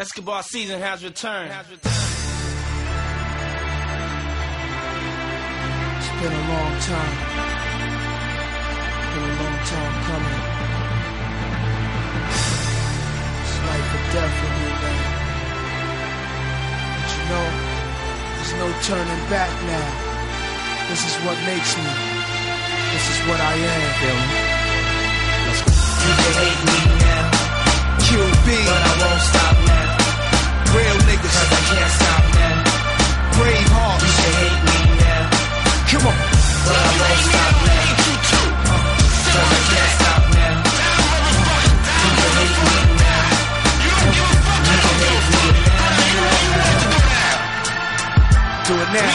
Escobar 0.00 0.42
season 0.42 0.80
has 0.80 1.04
returned. 1.04 1.52
It's 1.52 1.84
been 6.16 6.32
a 6.32 6.44
long 6.48 6.72
time. 6.88 7.16
Been 9.12 9.28
a 9.28 9.36
long 9.44 9.58
time 9.60 9.94
coming. 10.08 10.40
It's 13.44 13.56
life 13.60 13.92
or 13.92 14.04
death 14.16 14.34
for 14.40 14.50
me, 14.56 14.72
man. 14.80 15.04
But 16.96 17.12
you 17.12 17.24
know, 17.28 17.46
there's 18.40 18.56
no 18.56 18.72
turning 18.88 19.22
back 19.28 19.52
now. 19.68 19.84
This 20.88 21.04
is 21.04 21.12
what 21.28 21.36
makes 21.44 21.76
me. 21.76 21.92
This 22.96 23.04
is 23.04 23.20
what 23.28 23.36
I 23.36 23.52
am. 23.52 23.84
Let's. 25.44 25.60
You 26.00 26.12
can 26.16 26.32
hate 26.40 26.60
me 26.64 26.78
now, 27.04 27.28
QB, 28.00 28.48
but 28.64 28.80
I 28.80 28.96
won't 28.96 29.20
stop 29.20 29.44
now. 29.44 29.49
Real 30.76 30.96
niggas, 31.08 31.34
Cause 31.34 31.50
I 31.50 31.60
can't 31.70 31.92
stop 31.98 32.24
now. 32.34 32.56
brave 33.38 33.60
You 33.60 33.74
hearts. 33.74 34.04
can 34.04 34.32
hate 34.40 34.62
me 34.70 34.78
now, 35.00 35.22
Come 35.90 36.06
on. 36.10 36.16
but 36.66 36.76
I 36.76 36.90
won't 37.00 37.20
stop 37.30 37.54
now. 37.66 37.88
Cause 39.30 39.50
I 39.50 39.60
can't 39.70 39.92
stop 39.98 40.22
now. 40.38 40.54
You 42.00 42.10
can 42.18 42.30
hate 42.38 42.58
me 42.66 42.76
now. 43.00 43.24
You 43.84 43.90
can 44.00 44.12
hate 44.20 44.44
me 45.00 45.50
Do 48.66 48.74
it 48.76 48.90
now. 48.94 49.10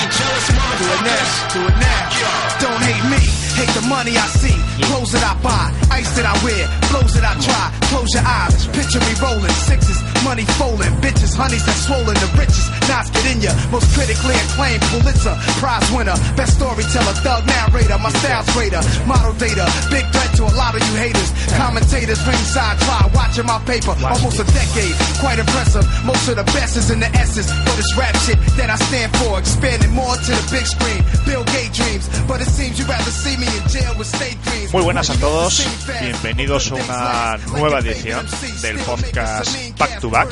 Do 0.75 0.85
it 0.91 1.01
now. 1.07 1.23
Do 1.53 1.59
it 1.63 1.77
now. 1.79 2.59
Don't 2.59 2.81
hate 2.83 3.05
me. 3.07 3.21
Hate 3.55 3.71
the 3.79 3.85
money 3.87 4.11
I 4.17 4.27
see. 4.41 4.57
Clothes 4.87 5.11
that 5.15 5.23
I 5.23 5.33
buy. 5.41 5.71
Ice 5.95 6.11
that 6.17 6.25
I 6.27 6.35
wear. 6.43 6.67
Flows 6.91 7.13
that 7.15 7.23
I 7.23 7.33
try. 7.39 7.71
Close 7.87 8.11
your 8.13 8.25
eyes. 8.27 8.67
Picture 8.75 8.99
me 8.99 9.13
rolling. 9.23 9.55
Sixes. 9.69 9.99
Money 10.23 10.45
folding. 10.57 10.91
Bitches. 10.99 11.35
Honeys 11.35 11.65
that 11.65 11.77
swollen. 11.77 12.15
The 12.17 12.29
richest. 12.35 12.67
Knots 12.89 13.09
get 13.11 13.25
in 13.31 13.41
ya. 13.41 13.51
Most 13.71 13.87
critically 13.95 14.35
acclaimed. 14.35 14.81
Pulitzer. 14.91 15.35
Prize 15.61 15.87
winner. 15.91 16.17
Best 16.35 16.57
storyteller. 16.57 17.15
Thug 17.21 17.45
narrator. 17.45 17.97
My 17.99 18.11
style's 18.19 18.49
greater. 18.51 18.81
Model 19.05 19.33
data. 19.37 19.65
Big 19.93 20.05
threat 20.11 20.31
to 20.35 20.43
a 20.49 20.53
lot 20.57 20.75
of 20.75 20.81
you 20.81 20.95
haters. 20.97 21.29
Commentators. 21.55 22.19
Ringside 22.25 22.77
try. 22.83 23.01
Watching 23.13 23.45
my 23.45 23.59
paper. 23.69 23.93
Almost 24.01 24.41
a 24.41 24.47
decade. 24.51 24.95
Quite 25.21 25.39
impressive. 25.39 25.85
Most 26.03 26.27
of 26.27 26.35
the 26.35 26.47
best 26.55 26.75
is 26.75 26.89
in 26.89 26.99
the 26.99 27.09
essence. 27.15 27.47
But 27.63 27.77
it's 27.77 27.93
rap 27.95 28.15
shit 28.25 28.39
that 28.57 28.69
I 28.69 28.77
stand 28.89 29.11
for. 29.21 29.39
Expanding 29.39 29.91
more 29.91 30.15
to 30.15 30.31
the 30.33 30.47
big 30.51 30.65
screen. 30.65 31.01
Bill 31.25 31.43
Gates 31.53 31.75
dreams. 31.75 32.09
But 32.27 32.41
it 32.41 32.49
seems 32.49 32.79
you'd 32.79 32.87
rather 32.87 33.11
see 33.11 33.37
me 33.37 33.47
in 33.47 33.63
jail 33.69 33.93
with 33.97 34.07
state 34.07 34.37
dreams. 34.43 34.73
Muy 34.73 34.83
buenas 34.83 35.09
a 35.09 35.19
todos, 35.19 35.65
bienvenidos 36.01 36.71
a 36.71 36.75
una 36.75 37.37
nueva 37.59 37.79
edición 37.79 38.25
del 38.61 38.77
podcast 38.79 39.64
Back 39.77 39.99
to 39.99 40.09
Back. 40.09 40.29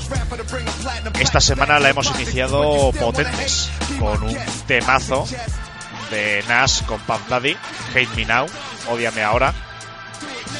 Esta 1.19 1.39
semana 1.39 1.79
la 1.79 1.89
hemos 1.89 2.09
iniciado 2.15 2.91
potentes, 2.91 3.69
con 3.99 4.23
un 4.23 4.37
temazo 4.67 5.25
de 6.09 6.43
Nas 6.47 6.83
con 6.83 6.99
Puff 7.01 7.27
Daddy, 7.27 7.57
Hate 7.91 8.15
Me 8.15 8.25
Now, 8.25 8.45
Ódiame 8.89 9.23
Ahora, 9.23 9.53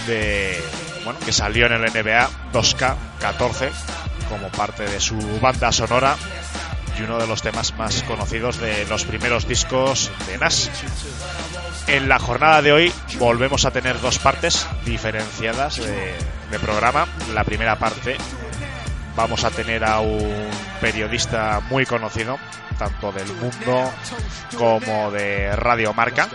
de, 0.08 0.62
bueno, 1.04 1.20
que 1.20 1.32
salió 1.32 1.68
en 1.68 1.74
el 1.74 1.82
NBA 1.82 2.30
2K14 2.52 3.70
como 4.30 4.50
parte 4.50 4.84
de 4.84 5.00
su 5.00 5.18
banda 5.40 5.72
sonora 5.72 6.16
y 6.98 7.04
uno 7.04 7.18
de 7.18 7.28
los 7.28 7.42
temas 7.42 7.76
más 7.78 8.04
conocidos 8.04 8.60
de 8.60 8.86
los 8.86 9.06
primeros 9.06 9.48
discos 9.48 10.12
de 10.28 10.38
Nas. 10.38 10.70
En 11.88 12.08
la 12.08 12.20
jornada 12.20 12.62
de 12.62 12.72
hoy 12.72 12.94
volvemos 13.20 13.66
a 13.66 13.72
tener 13.72 14.00
dos 14.00 14.20
partes 14.20 14.68
diferenciadas 14.86 15.78
de, 15.78 16.14
de 16.52 16.60
programa. 16.60 17.08
La 17.34 17.44
primera 17.44 17.78
parte 17.78 18.18
vamos 19.16 19.44
a 19.44 19.52
tener 19.52 19.84
a 19.84 20.00
un 20.00 20.50
periodista 20.82 21.62
muy 21.70 21.86
conocido, 21.86 22.38
tanto 22.78 23.12
del 23.12 23.28
mundo 23.36 23.92
como 24.58 25.12
de 25.12 25.56
Radio 25.56 25.94
Marca, 25.94 26.30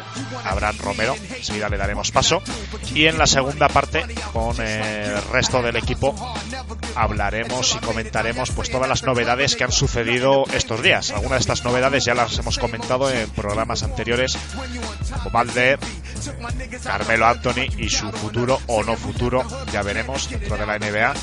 Abraham 0.45 0.77
Romero. 0.79 1.15
Enseguida 1.37 1.69
le 1.69 1.77
daremos 1.77 2.11
paso. 2.11 2.43
Y 2.95 3.07
en 3.07 3.19
la 3.19 3.27
segunda 3.27 3.69
parte, 3.69 4.07
con 4.33 4.61
el 4.61 5.23
resto 5.33 5.63
del 5.63 5.77
equipo, 5.77 6.15
hablaremos 6.95 7.75
y 7.75 7.79
comentaremos 7.79 8.51
pues 8.51 8.71
todas 8.71 8.89
las 8.89 9.03
novedades 9.03 9.57
que 9.57 9.65
han 9.65 9.73
sucedido 9.73 10.45
estos 10.53 10.83
días. 10.83 11.11
Algunas 11.11 11.39
de 11.39 11.53
estas 11.53 11.65
novedades 11.65 12.05
ya 12.05 12.15
las 12.15 12.39
hemos 12.39 12.59
comentado 12.59 13.11
en 13.11 13.29
programas 13.31 13.83
anteriores, 13.83 14.39
como 15.23 15.39
Carmelo 16.85 17.27
Anthony 17.27 17.69
y 17.77 17.89
su 17.89 18.11
futuro 18.11 18.61
o 18.67 18.83
no 18.83 18.97
futuro, 18.97 19.45
ya 19.73 19.83
veremos 19.83 20.29
dentro 20.29 20.57
de 20.57 20.67
la 20.67 20.79
NBA. 20.79 21.15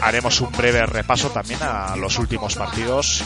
Haremos 0.00 0.40
un 0.40 0.52
breve 0.52 0.86
repaso 0.86 1.30
también 1.30 1.60
a 1.62 1.96
los 1.96 2.18
últimos 2.18 2.54
partidos, 2.54 3.22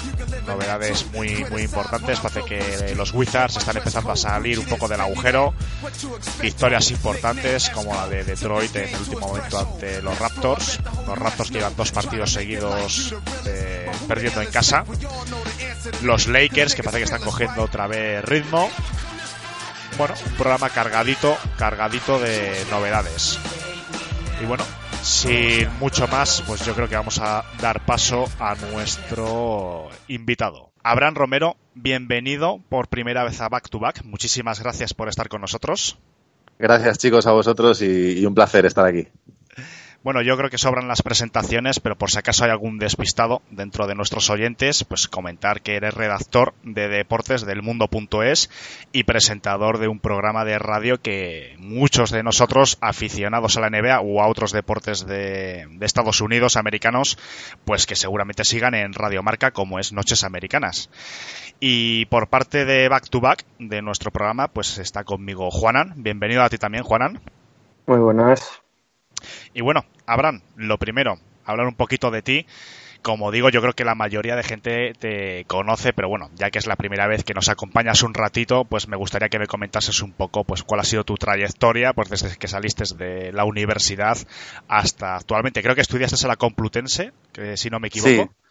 novedades 0.46 1.06
muy 1.12 1.44
muy 1.50 1.62
importantes. 1.62 2.20
Parece 2.20 2.44
que 2.44 2.94
los 2.94 3.12
Wizards 3.12 3.56
están 3.56 3.76
empezando 3.76 4.10
a 4.10 4.16
salir 4.16 4.58
un 4.58 4.66
poco 4.66 4.88
del 4.88 5.00
agujero. 5.00 5.54
Victorias 6.40 6.90
importantes 6.90 7.70
como 7.70 7.94
la 7.94 8.08
de 8.08 8.24
Detroit 8.24 8.74
en 8.76 8.88
el 8.88 9.00
último 9.00 9.28
momento 9.28 9.58
ante 9.58 10.02
los 10.02 10.18
Raptors. 10.18 10.80
Los 11.06 11.18
Raptors 11.18 11.50
que 11.50 11.58
llevan 11.58 11.76
dos 11.76 11.92
partidos 11.92 12.32
seguidos 12.32 13.14
eh, 13.46 13.90
perdiendo 14.08 14.40
en 14.40 14.50
casa. 14.50 14.84
Los 16.02 16.26
Lakers 16.26 16.74
que 16.74 16.82
parece 16.82 16.98
que 16.98 17.04
están 17.04 17.22
cogiendo 17.22 17.62
otra 17.62 17.86
vez 17.86 18.24
ritmo. 18.24 18.70
Bueno, 19.98 20.14
un 20.26 20.32
programa 20.32 20.70
cargadito, 20.70 21.36
cargadito 21.56 22.18
de 22.18 22.64
novedades. 22.70 23.38
Y 24.42 24.46
bueno, 24.46 24.64
sin 25.04 25.68
mucho 25.78 26.08
más, 26.08 26.42
pues 26.46 26.64
yo 26.64 26.74
creo 26.74 26.88
que 26.88 26.96
vamos 26.96 27.20
a 27.20 27.44
dar 27.60 27.84
paso 27.84 28.24
a 28.40 28.54
nuestro 28.54 29.88
invitado. 30.08 30.70
Abraham 30.82 31.14
Romero, 31.14 31.56
bienvenido 31.74 32.60
por 32.70 32.88
primera 32.88 33.22
vez 33.22 33.40
a 33.42 33.48
Back 33.50 33.68
to 33.68 33.78
Back. 33.78 34.02
Muchísimas 34.04 34.60
gracias 34.60 34.94
por 34.94 35.08
estar 35.08 35.28
con 35.28 35.42
nosotros. 35.42 35.98
Gracias 36.58 36.98
chicos 36.98 37.26
a 37.26 37.32
vosotros 37.32 37.82
y, 37.82 38.24
un 38.24 38.34
placer 38.34 38.64
estar 38.64 38.86
aquí. 38.86 39.08
Bueno, 40.04 40.20
yo 40.20 40.36
creo 40.36 40.50
que 40.50 40.58
sobran 40.58 40.86
las 40.86 41.00
presentaciones, 41.00 41.80
pero 41.80 41.96
por 41.96 42.10
si 42.10 42.18
acaso 42.18 42.44
hay 42.44 42.50
algún 42.50 42.78
despistado 42.78 43.40
dentro 43.50 43.86
de 43.86 43.94
nuestros 43.94 44.28
oyentes, 44.28 44.84
pues 44.84 45.08
comentar 45.08 45.62
que 45.62 45.76
eres 45.76 45.94
redactor 45.94 46.52
de 46.62 46.88
deportes 46.88 47.46
del 47.46 47.62
mundo.es 47.62 48.50
y 48.92 49.04
presentador 49.04 49.78
de 49.78 49.88
un 49.88 50.00
programa 50.00 50.44
de 50.44 50.58
radio 50.58 51.00
que 51.00 51.56
muchos 51.58 52.10
de 52.10 52.22
nosotros, 52.22 52.76
aficionados 52.82 53.56
a 53.56 53.62
la 53.62 53.70
NBA 53.70 54.02
o 54.02 54.20
a 54.20 54.28
otros 54.28 54.52
deportes 54.52 55.06
de, 55.06 55.66
Estados 55.80 56.20
Unidos, 56.20 56.58
americanos, 56.58 57.18
pues 57.64 57.86
que 57.86 57.96
seguramente 57.96 58.44
sigan 58.44 58.74
en 58.74 58.92
Radio 58.92 59.22
Marca 59.22 59.52
como 59.52 59.78
es 59.78 59.94
Noches 59.94 60.22
Americanas. 60.22 60.90
Y 61.60 62.04
por 62.06 62.28
parte 62.28 62.66
de 62.66 62.90
Back 62.90 63.08
to 63.08 63.22
Back 63.22 63.46
de 63.58 63.80
nuestro 63.80 64.10
programa, 64.10 64.48
pues 64.48 64.76
está 64.76 65.04
conmigo 65.04 65.50
Juanan. 65.50 65.94
Bienvenido 65.96 66.42
a 66.42 66.50
ti 66.50 66.58
también, 66.58 66.84
Juanan. 66.84 67.20
Muy 67.86 68.00
buenas. 68.00 68.63
Y 69.52 69.60
bueno, 69.60 69.84
Abraham, 70.06 70.42
lo 70.56 70.78
primero, 70.78 71.18
hablar 71.44 71.66
un 71.66 71.74
poquito 71.74 72.10
de 72.10 72.22
ti. 72.22 72.46
Como 73.02 73.30
digo, 73.30 73.50
yo 73.50 73.60
creo 73.60 73.74
que 73.74 73.84
la 73.84 73.94
mayoría 73.94 74.34
de 74.34 74.42
gente 74.42 74.94
te 74.98 75.44
conoce, 75.44 75.92
pero 75.92 76.08
bueno, 76.08 76.30
ya 76.36 76.50
que 76.50 76.58
es 76.58 76.66
la 76.66 76.76
primera 76.76 77.06
vez 77.06 77.22
que 77.22 77.34
nos 77.34 77.50
acompañas 77.50 78.02
un 78.02 78.14
ratito, 78.14 78.64
pues 78.64 78.88
me 78.88 78.96
gustaría 78.96 79.28
que 79.28 79.38
me 79.38 79.46
comentases 79.46 80.00
un 80.00 80.12
poco 80.12 80.44
pues 80.44 80.62
cuál 80.62 80.80
ha 80.80 80.84
sido 80.84 81.04
tu 81.04 81.16
trayectoria, 81.16 81.92
pues 81.92 82.08
desde 82.08 82.34
que 82.38 82.48
saliste 82.48 82.84
de 82.96 83.30
la 83.30 83.44
universidad 83.44 84.16
hasta 84.68 85.16
actualmente. 85.16 85.62
Creo 85.62 85.74
que 85.74 85.82
estudiaste 85.82 86.16
en 86.22 86.28
la 86.28 86.36
Complutense, 86.36 87.12
que 87.32 87.58
si 87.58 87.68
no 87.68 87.78
me 87.78 87.88
equivoco. 87.88 88.32
Sí. 88.32 88.43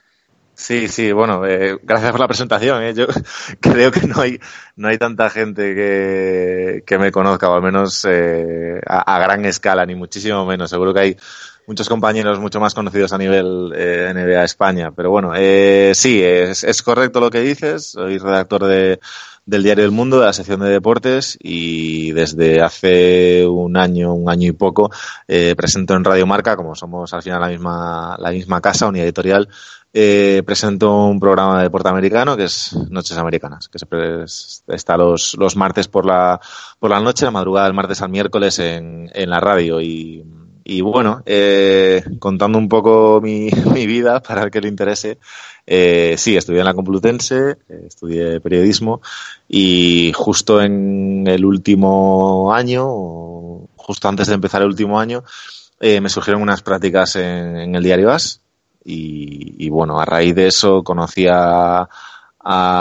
Sí, 0.55 0.87
sí, 0.87 1.11
bueno, 1.11 1.45
eh, 1.47 1.79
gracias 1.81 2.11
por 2.11 2.19
la 2.19 2.27
presentación. 2.27 2.83
¿eh? 2.83 2.93
Yo 2.93 3.07
creo 3.59 3.91
que 3.91 4.07
no 4.07 4.21
hay, 4.21 4.39
no 4.75 4.87
hay 4.87 4.97
tanta 4.97 5.29
gente 5.29 5.73
que, 5.73 6.83
que 6.85 6.97
me 6.97 7.11
conozca, 7.11 7.49
o 7.49 7.55
al 7.55 7.61
menos 7.63 8.05
eh, 8.07 8.79
a, 8.85 9.19
gran 9.19 9.45
escala, 9.45 9.85
ni 9.85 9.95
muchísimo 9.95 10.45
menos. 10.45 10.69
Seguro 10.69 10.93
que 10.93 10.99
hay 10.99 11.17
muchos 11.67 11.87
compañeros 11.89 12.39
mucho 12.39 12.59
más 12.59 12.73
conocidos 12.73 13.13
a 13.13 13.17
nivel 13.17 13.71
eh, 13.75 14.11
NBA 14.13 14.43
España. 14.43 14.91
Pero 14.91 15.09
bueno, 15.09 15.33
eh, 15.35 15.91
sí, 15.95 16.21
es, 16.23 16.81
correcto 16.83 17.19
lo 17.19 17.29
que 17.29 17.41
dices. 17.41 17.91
Soy 17.91 18.17
redactor 18.17 18.65
de, 18.65 18.99
del 19.45 19.63
Diario 19.63 19.83
del 19.83 19.91
Mundo, 19.91 20.19
de 20.19 20.25
la 20.25 20.33
sección 20.33 20.59
de 20.61 20.69
deportes, 20.69 21.37
y 21.41 22.11
desde 22.11 22.61
hace 22.61 23.45
un 23.45 23.77
año, 23.77 24.13
un 24.13 24.29
año 24.29 24.49
y 24.49 24.53
poco, 24.53 24.91
eh, 25.27 25.53
presento 25.55 25.95
en 25.95 26.03
Radio 26.03 26.25
Marca, 26.25 26.55
como 26.55 26.75
somos 26.75 27.13
al 27.13 27.21
final 27.21 27.41
la 27.41 27.47
misma, 27.47 28.17
la 28.19 28.31
misma 28.31 28.61
casa, 28.61 28.87
unidad 28.87 29.05
editorial, 29.05 29.49
eh, 29.93 30.41
presento 30.43 31.05
un 31.05 31.19
programa 31.19 31.57
de 31.57 31.63
deporte 31.63 31.89
americano 31.89 32.35
que 32.35 32.45
es 32.45 32.75
Noches 32.89 33.17
Americanas, 33.17 33.69
que 33.69 33.77
siempre 33.77 34.23
es, 34.23 34.63
está 34.67 34.97
los, 34.97 35.35
los 35.37 35.55
martes 35.55 35.87
por 35.87 36.05
la, 36.05 36.41
por 36.79 36.89
la 36.89 36.99
noche, 36.99 37.25
la 37.25 37.31
madrugada 37.31 37.67
del 37.67 37.75
martes 37.75 38.01
al 38.01 38.09
miércoles 38.09 38.57
en, 38.57 39.11
en 39.13 39.29
la 39.29 39.39
radio. 39.39 39.79
Y, 39.81 40.25
y 40.63 40.81
bueno, 40.81 41.21
eh, 41.25 42.03
contando 42.19 42.57
un 42.57 42.69
poco 42.69 43.19
mi, 43.21 43.49
mi, 43.73 43.85
vida 43.85 44.21
para 44.21 44.43
el 44.43 44.51
que 44.51 44.61
le 44.61 44.69
interese, 44.69 45.19
eh, 45.67 46.15
sí, 46.17 46.35
estudié 46.35 46.61
en 46.61 46.65
la 46.65 46.73
Complutense, 46.73 47.57
eh, 47.69 47.83
estudié 47.85 48.39
periodismo 48.39 49.01
y 49.47 50.11
justo 50.15 50.59
en 50.59 51.25
el 51.27 51.45
último 51.45 52.51
año, 52.53 52.87
justo 53.75 54.07
antes 54.07 54.27
de 54.27 54.33
empezar 54.33 54.61
el 54.61 54.69
último 54.69 54.99
año, 54.99 55.23
eh, 55.79 56.01
me 56.01 56.09
surgieron 56.09 56.41
unas 56.41 56.63
prácticas 56.63 57.15
en, 57.17 57.57
en 57.57 57.75
el 57.75 57.83
diario 57.83 58.11
AS 58.11 58.42
y, 58.85 59.69
bueno, 59.69 59.99
a 59.99 60.05
raíz 60.05 60.35
de 60.35 60.47
eso 60.47 60.83
conocí 60.83 61.27
a, 61.29 61.87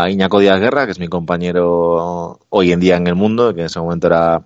Iñaco 0.09 0.41
Díaz 0.41 0.59
Guerra, 0.59 0.87
que 0.87 0.93
es 0.93 0.99
mi 0.99 1.09
compañero 1.09 2.41
hoy 2.49 2.73
en 2.73 2.81
día 2.81 2.97
en 2.97 3.07
el 3.07 3.15
mundo, 3.15 3.55
que 3.55 3.61
en 3.61 3.67
ese 3.67 3.79
momento 3.79 4.09
era 4.09 4.43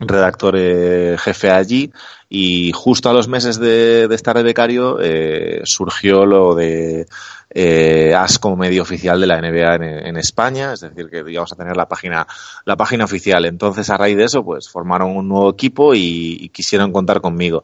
redactor 0.00 0.54
eh, 0.56 1.16
jefe 1.18 1.50
allí 1.50 1.92
y 2.28 2.72
justo 2.72 3.08
a 3.08 3.12
los 3.12 3.28
meses 3.28 3.58
de, 3.60 4.08
estar 4.10 4.36
de 4.36 4.42
becario 4.42 4.98
eh, 5.00 5.60
surgió 5.64 6.26
lo 6.26 6.54
de 6.54 7.06
eh, 7.50 8.12
AS 8.12 8.40
medio 8.56 8.82
oficial 8.82 9.20
de 9.20 9.26
la 9.28 9.40
NBA 9.40 9.76
en, 9.76 10.16
España, 10.16 10.72
es 10.72 10.80
decir, 10.80 11.08
que 11.08 11.22
íbamos 11.30 11.52
a 11.52 11.56
tener 11.56 11.76
la 11.76 11.86
página, 11.86 12.26
la 12.64 12.76
página 12.76 13.04
oficial. 13.04 13.44
Entonces, 13.44 13.88
a 13.90 13.96
raíz 13.96 14.16
de 14.16 14.24
eso, 14.24 14.44
pues 14.44 14.68
formaron 14.68 15.16
un 15.16 15.28
nuevo 15.28 15.50
equipo 15.50 15.94
y, 15.94 16.48
quisieron 16.52 16.92
contar 16.92 17.20
conmigo. 17.20 17.62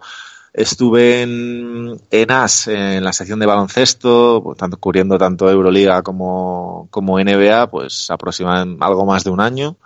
Estuve 0.53 1.23
en, 1.23 2.01
en, 2.11 2.31
AS, 2.31 2.69
en 2.69 3.05
la 3.05 3.13
sección 3.13 3.39
de 3.39 3.47
baloncesto, 3.47 4.41
pues, 4.43 4.59
tanto, 4.59 4.79
cubriendo 4.79 5.17
tanto 5.17 5.49
Euroliga 5.49 6.03
como, 6.03 6.89
como 6.91 7.19
NBA, 7.19 7.71
pues 7.71 8.11
aproximadamente 8.11 8.85
algo 8.85 9.07
más 9.07 9.25
de 9.25 9.31
un 9.31 9.41
año 9.41 9.77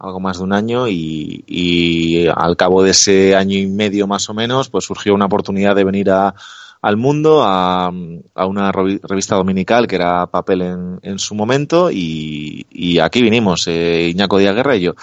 algo 0.00 0.18
más 0.18 0.38
de 0.38 0.44
un 0.44 0.52
año 0.52 0.88
y, 0.88 2.26
al 2.34 2.56
cabo 2.56 2.82
de 2.82 2.90
ese 2.90 3.36
año 3.36 3.58
y 3.58 3.66
medio 3.66 4.06
más 4.06 4.28
o 4.30 4.34
menos, 4.34 4.70
pues 4.70 4.86
surgió 4.86 5.14
una 5.14 5.26
oportunidad 5.26 5.76
de 5.76 5.84
venir 5.84 6.10
a, 6.10 6.34
al 6.80 6.96
mundo 6.96 7.42
a, 7.44 7.90
una 7.90 8.72
revista 8.72 9.36
dominical 9.36 9.86
que 9.86 9.96
era 9.96 10.26
papel 10.26 10.62
en, 11.02 11.18
su 11.18 11.34
momento 11.34 11.90
y, 11.92 12.98
aquí 12.98 13.20
vinimos, 13.22 13.66
eh, 13.68 14.08
Iñaco 14.08 14.38
Díaz 14.38 14.54
Guerra 14.54 14.76
y 14.76 14.80
yo. 14.80 14.94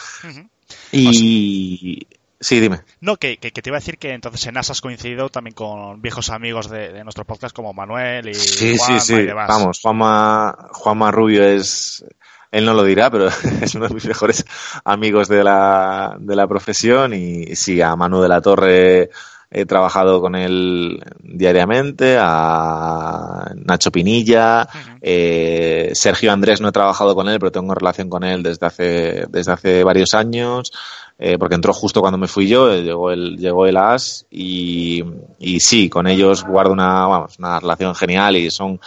Y... 0.92 2.08
Sí, 2.40 2.60
dime. 2.60 2.82
No, 3.02 3.18
que, 3.18 3.38
que, 3.38 3.52
te 3.52 3.70
iba 3.70 3.78
a 3.78 3.80
decir 3.80 3.98
que 3.98 4.14
entonces 4.14 4.46
en 4.46 4.54
NASA 4.54 4.74
has 4.74 4.82
coincidido 4.82 5.30
también 5.30 5.56
con 5.56 6.02
viejos 6.02 6.30
amigos 6.30 6.70
de, 6.70 7.04
nuestro 7.04 7.26
podcast 7.26 7.56
como 7.56 7.74
Manuel 7.74 8.30
y 8.30 8.36
sí, 8.36 8.78
sí, 8.78 9.00
sí. 9.00 9.26
Vamos, 9.26 9.80
Juanma, 9.82 10.70
Juanma 10.74 11.12
Rubio 11.12 11.44
es 11.44 12.06
él 12.52 12.66
no 12.66 12.74
lo 12.74 12.84
dirá, 12.84 13.10
pero 13.10 13.28
es 13.62 13.76
uno 13.76 13.88
de 13.88 13.94
mis 13.94 14.06
mejores 14.06 14.46
amigos 14.86 15.28
de 15.28 15.44
la, 15.44 16.16
de 16.20 16.36
la 16.36 16.48
profesión 16.48 17.14
y 17.14 17.56
sí, 17.56 17.82
a 17.82 17.96
Manu 17.96 18.22
de 18.22 18.30
la 18.30 18.42
Torre 18.42 19.10
he 19.50 19.66
trabajado 19.66 20.20
con 20.20 20.36
él 20.36 21.02
diariamente, 21.20 22.18
a 22.20 23.50
Nacho 23.56 23.92
Pinilla, 23.92 24.68
eh, 25.02 25.92
Sergio 25.94 26.34
Andrés 26.34 26.60
no 26.60 26.68
he 26.68 26.74
trabajado 26.74 27.16
con 27.16 27.30
él, 27.30 27.40
pero 27.40 27.52
tengo 27.52 27.74
relación 27.74 28.10
con 28.10 28.26
él 28.26 28.44
desde 28.44 28.66
hace, 28.66 29.26
desde 29.30 29.54
hace 29.54 29.84
varios 29.86 30.14
años, 30.14 30.74
eh, 31.20 31.38
porque 31.38 31.56
entró 31.56 31.74
justo 31.74 32.02
cuando 32.02 32.18
me 32.18 32.28
fui 32.28 32.48
yo, 32.48 32.74
llegó 32.76 33.12
el, 33.12 33.38
llegó 33.38 33.66
el 33.66 33.78
AS 33.78 34.26
y, 34.30 35.04
y 35.40 35.60
sí, 35.60 35.90
con 35.90 36.08
ellos 36.08 36.46
guardo 36.46 36.74
una, 36.74 37.08
vamos, 37.08 37.40
una 37.40 37.60
relación 37.60 37.96
genial 37.96 38.36
y 38.36 38.52
son 38.52 38.80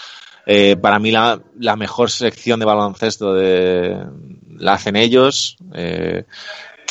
eh, 0.46 0.76
para 0.76 0.98
mí 0.98 1.10
la, 1.10 1.40
la, 1.58 1.76
mejor 1.76 2.10
sección 2.10 2.60
de 2.60 2.66
baloncesto 2.66 3.34
de, 3.34 3.96
la 4.56 4.74
hacen 4.74 4.96
ellos. 4.96 5.56
Eh, 5.74 6.24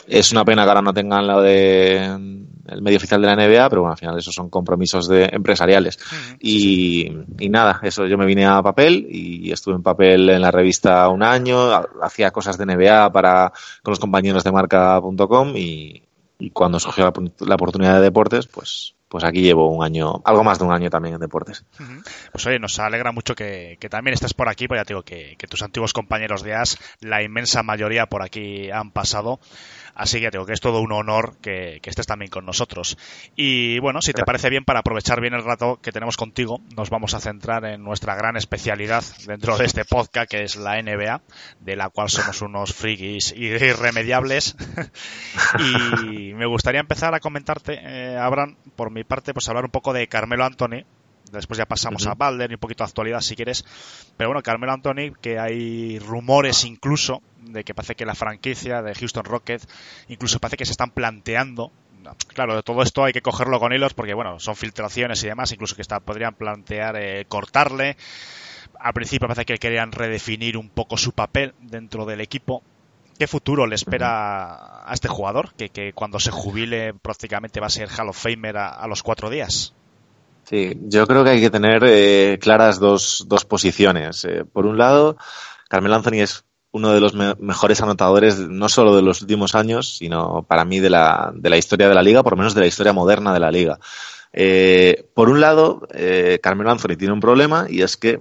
es 0.08 0.32
una 0.32 0.46
pena 0.46 0.64
que 0.64 0.70
ahora 0.70 0.82
no 0.82 0.94
tengan 0.94 1.28
la 1.28 1.42
de 1.42 2.46
el 2.72 2.82
medio 2.82 2.98
oficial 2.98 3.22
de 3.22 3.28
la 3.28 3.36
NBA, 3.36 3.70
pero 3.70 3.82
bueno, 3.82 3.94
al 3.94 3.98
final 3.98 4.18
esos 4.18 4.34
son 4.34 4.50
compromisos 4.50 5.08
de 5.08 5.30
empresariales. 5.32 6.00
Y, 6.40 7.12
y, 7.38 7.50
nada, 7.50 7.80
eso 7.84 8.06
yo 8.06 8.18
me 8.18 8.26
vine 8.26 8.46
a 8.46 8.62
papel 8.62 9.08
y 9.10 9.52
estuve 9.52 9.76
en 9.76 9.84
papel 9.84 10.30
en 10.30 10.42
la 10.42 10.52
revista 10.52 11.10
un 11.10 11.24
año, 11.24 11.72
hacía 12.02 12.32
cosas 12.32 12.58
de 12.58 12.66
NBA 12.66 13.12
para 13.12 13.52
con 13.84 13.92
los 13.92 14.00
compañeros 14.00 14.44
de 14.44 14.52
marca.com 14.52 15.56
y, 15.56 16.04
y 16.38 16.50
cuando 16.52 16.80
surgió 16.80 17.06
la, 17.06 17.14
la, 17.46 17.56
oportunidad 17.56 17.96
de 17.96 18.02
deportes, 18.02 18.48
pues 18.48 18.96
pues 19.10 19.24
aquí 19.24 19.42
llevo 19.42 19.76
un 19.76 19.84
año, 19.84 20.22
algo 20.24 20.44
más 20.44 20.60
de 20.60 20.66
un 20.66 20.72
año 20.72 20.90
también 20.92 21.16
en 21.16 21.20
deportes. 21.20 21.66
Pues 22.32 22.46
oye, 22.46 22.60
nos 22.60 22.78
alegra 22.78 23.12
mucho 23.12 23.34
que, 23.34 23.78
también 23.90 24.14
estés 24.14 24.36
por 24.36 24.48
aquí, 24.48 24.68
porque 24.68 24.82
ya 24.82 24.86
te 24.86 24.94
digo 24.94 25.02
que, 25.02 25.36
que, 25.38 25.48
tus 25.48 25.64
antiguos 25.64 25.94
compañeros 25.94 26.44
de 26.44 26.54
AS, 26.54 26.78
la 27.02 27.24
inmensa 27.24 27.64
mayoría 27.64 28.06
por 28.06 28.22
aquí 28.22 28.70
han 28.70 28.92
pasado. 28.92 29.40
Así 30.00 30.22
que 30.22 30.30
digo 30.32 30.46
que 30.46 30.54
es 30.54 30.62
todo 30.62 30.80
un 30.80 30.94
honor 30.94 31.36
que, 31.42 31.82
estés 31.84 32.08
también 32.08 32.32
con 32.32 32.46
nosotros. 32.46 32.98
Y 33.36 33.80
bueno, 33.80 34.02
si 34.02 34.14
te 34.14 34.24
parece 34.24 34.50
bien, 34.50 34.64
para 34.64 34.80
aprovechar 34.80 35.20
bien 35.20 35.34
el 35.34 35.44
rato 35.44 35.82
que 35.82 35.92
tenemos 35.92 36.16
contigo, 36.16 36.62
nos 36.74 36.90
vamos 36.90 37.14
a 37.16 37.20
centrar 37.20 37.66
en 37.66 37.84
nuestra 37.84 38.16
gran 38.16 38.38
especialidad 38.38 39.04
dentro 39.28 39.58
de 39.58 39.66
este 39.66 39.84
podcast, 39.84 40.32
que 40.32 40.44
es 40.44 40.56
la 40.56 40.82
NBA, 40.82 41.22
de 41.60 41.76
la 41.76 41.90
cual 41.90 42.10
somos 42.10 42.42
unos 42.42 42.74
frikis 42.74 43.34
irremediables. 43.36 44.56
y 45.60 46.34
me 46.34 46.46
gustaría 46.46 46.80
empezar 46.80 47.14
a 47.14 47.20
comentarte, 47.20 47.82
eh, 47.84 48.18
Abraham, 48.18 48.56
por 48.78 48.92
mi 48.92 49.04
parte, 49.04 49.34
pues 49.34 49.50
hablar 49.50 49.66
un 49.66 49.72
poco 49.72 49.92
de 49.92 50.08
Carmelo 50.08 50.46
Anthony, 50.46 50.86
Después 51.32 51.58
ya 51.58 51.66
pasamos 51.66 52.08
a 52.08 52.16
Balder 52.16 52.52
y 52.52 52.56
un 52.56 52.60
poquito 52.60 52.84
de 52.84 52.90
actualidad 52.90 53.22
si 53.22 53.36
quieres. 53.36 53.66
Pero 54.18 54.30
bueno, 54.30 54.42
Carmelo 54.42 54.74
Anthony, 54.74 55.14
que 55.22 55.40
hay 55.40 56.00
rumores 56.00 56.66
incluso 56.66 57.22
de 57.42 57.64
que 57.64 57.74
parece 57.74 57.96
que 57.96 58.06
la 58.06 58.16
franquicia 58.16 58.82
de 58.82 58.94
Houston 58.94 59.24
Rockets 59.24 59.68
incluso 60.08 60.40
parece 60.40 60.58
que 60.58 60.66
se 60.66 60.72
están 60.72 60.92
planteando 60.92 61.72
claro, 62.34 62.56
de 62.56 62.64
todo 62.64 62.82
esto 62.82 63.04
hay 63.04 63.14
que 63.14 63.22
cogerlo 63.22 63.60
con 63.60 63.74
hilos 63.74 63.94
porque, 63.94 64.14
bueno, 64.14 64.40
son 64.40 64.56
filtraciones 64.56 65.24
y 65.24 65.28
demás, 65.28 65.52
incluso 65.52 65.76
que 65.76 65.82
está, 65.82 66.00
podrían 66.00 66.36
plantear 66.36 66.96
eh, 66.98 67.26
cortarle. 67.28 67.98
Al 68.80 68.94
principio 68.94 69.28
parece 69.28 69.46
que 69.46 69.58
querían 69.58 69.92
redefinir 69.92 70.58
un 70.58 70.70
poco 70.70 70.98
su 70.98 71.12
papel 71.12 71.54
dentro 71.60 72.06
del 72.06 72.22
equipo. 72.22 72.64
¿Qué 73.18 73.28
futuro 73.28 73.68
le 73.68 73.76
espera 73.76 74.90
a 74.90 74.94
este 74.94 75.10
jugador? 75.10 75.54
Que, 75.56 75.70
que 75.70 75.92
cuando 75.92 76.20
se 76.20 76.32
jubile 76.32 76.94
prácticamente 76.94 77.60
va 77.60 77.68
a 77.68 77.72
ser 77.72 77.90
Hall 77.90 78.10
of 78.10 78.18
Famer 78.18 78.58
a 78.58 78.88
los 78.88 79.04
cuatro 79.04 79.30
días. 79.30 79.74
Sí, 80.50 80.76
yo 80.82 81.06
creo 81.06 81.24
que 81.24 81.30
hay 81.30 81.42
que 81.42 81.52
tener 81.52 81.84
eh, 81.86 82.40
claras 82.42 82.80
dos, 82.80 83.26
dos 83.28 83.46
posiciones. 83.46 84.26
Eh, 84.26 84.46
por 84.52 84.66
un 84.66 84.80
lado, 84.80 85.16
Carmelo 85.70 85.94
Anthony 85.94 86.24
es 86.24 86.44
uno 86.72 86.92
de 86.92 87.00
los 87.00 87.14
mejores 87.14 87.82
anotadores 87.82 88.40
no 88.40 88.68
solo 88.68 88.96
de 88.96 89.04
los 89.04 89.22
últimos 89.22 89.54
años, 89.54 89.98
sino 89.98 90.44
para 90.48 90.66
mí 90.66 90.80
de 90.80 90.90
la, 90.90 91.32
de 91.36 91.52
la 91.52 91.58
historia 91.58 91.88
de 91.88 91.94
la 91.94 92.02
liga, 92.02 92.24
por 92.24 92.34
lo 92.34 92.38
menos 92.38 92.56
de 92.56 92.62
la 92.62 92.68
historia 92.68 92.94
moderna 92.94 93.32
de 93.32 93.40
la 93.40 93.52
liga. 93.52 93.80
Eh, 94.34 95.08
por 95.14 95.30
un 95.30 95.40
lado, 95.40 95.88
eh, 95.94 96.40
Carmelo 96.42 96.72
Anthony 96.72 96.98
tiene 96.98 97.14
un 97.14 97.20
problema 97.20 97.68
y 97.70 97.84
es 97.84 97.96
que 97.96 98.20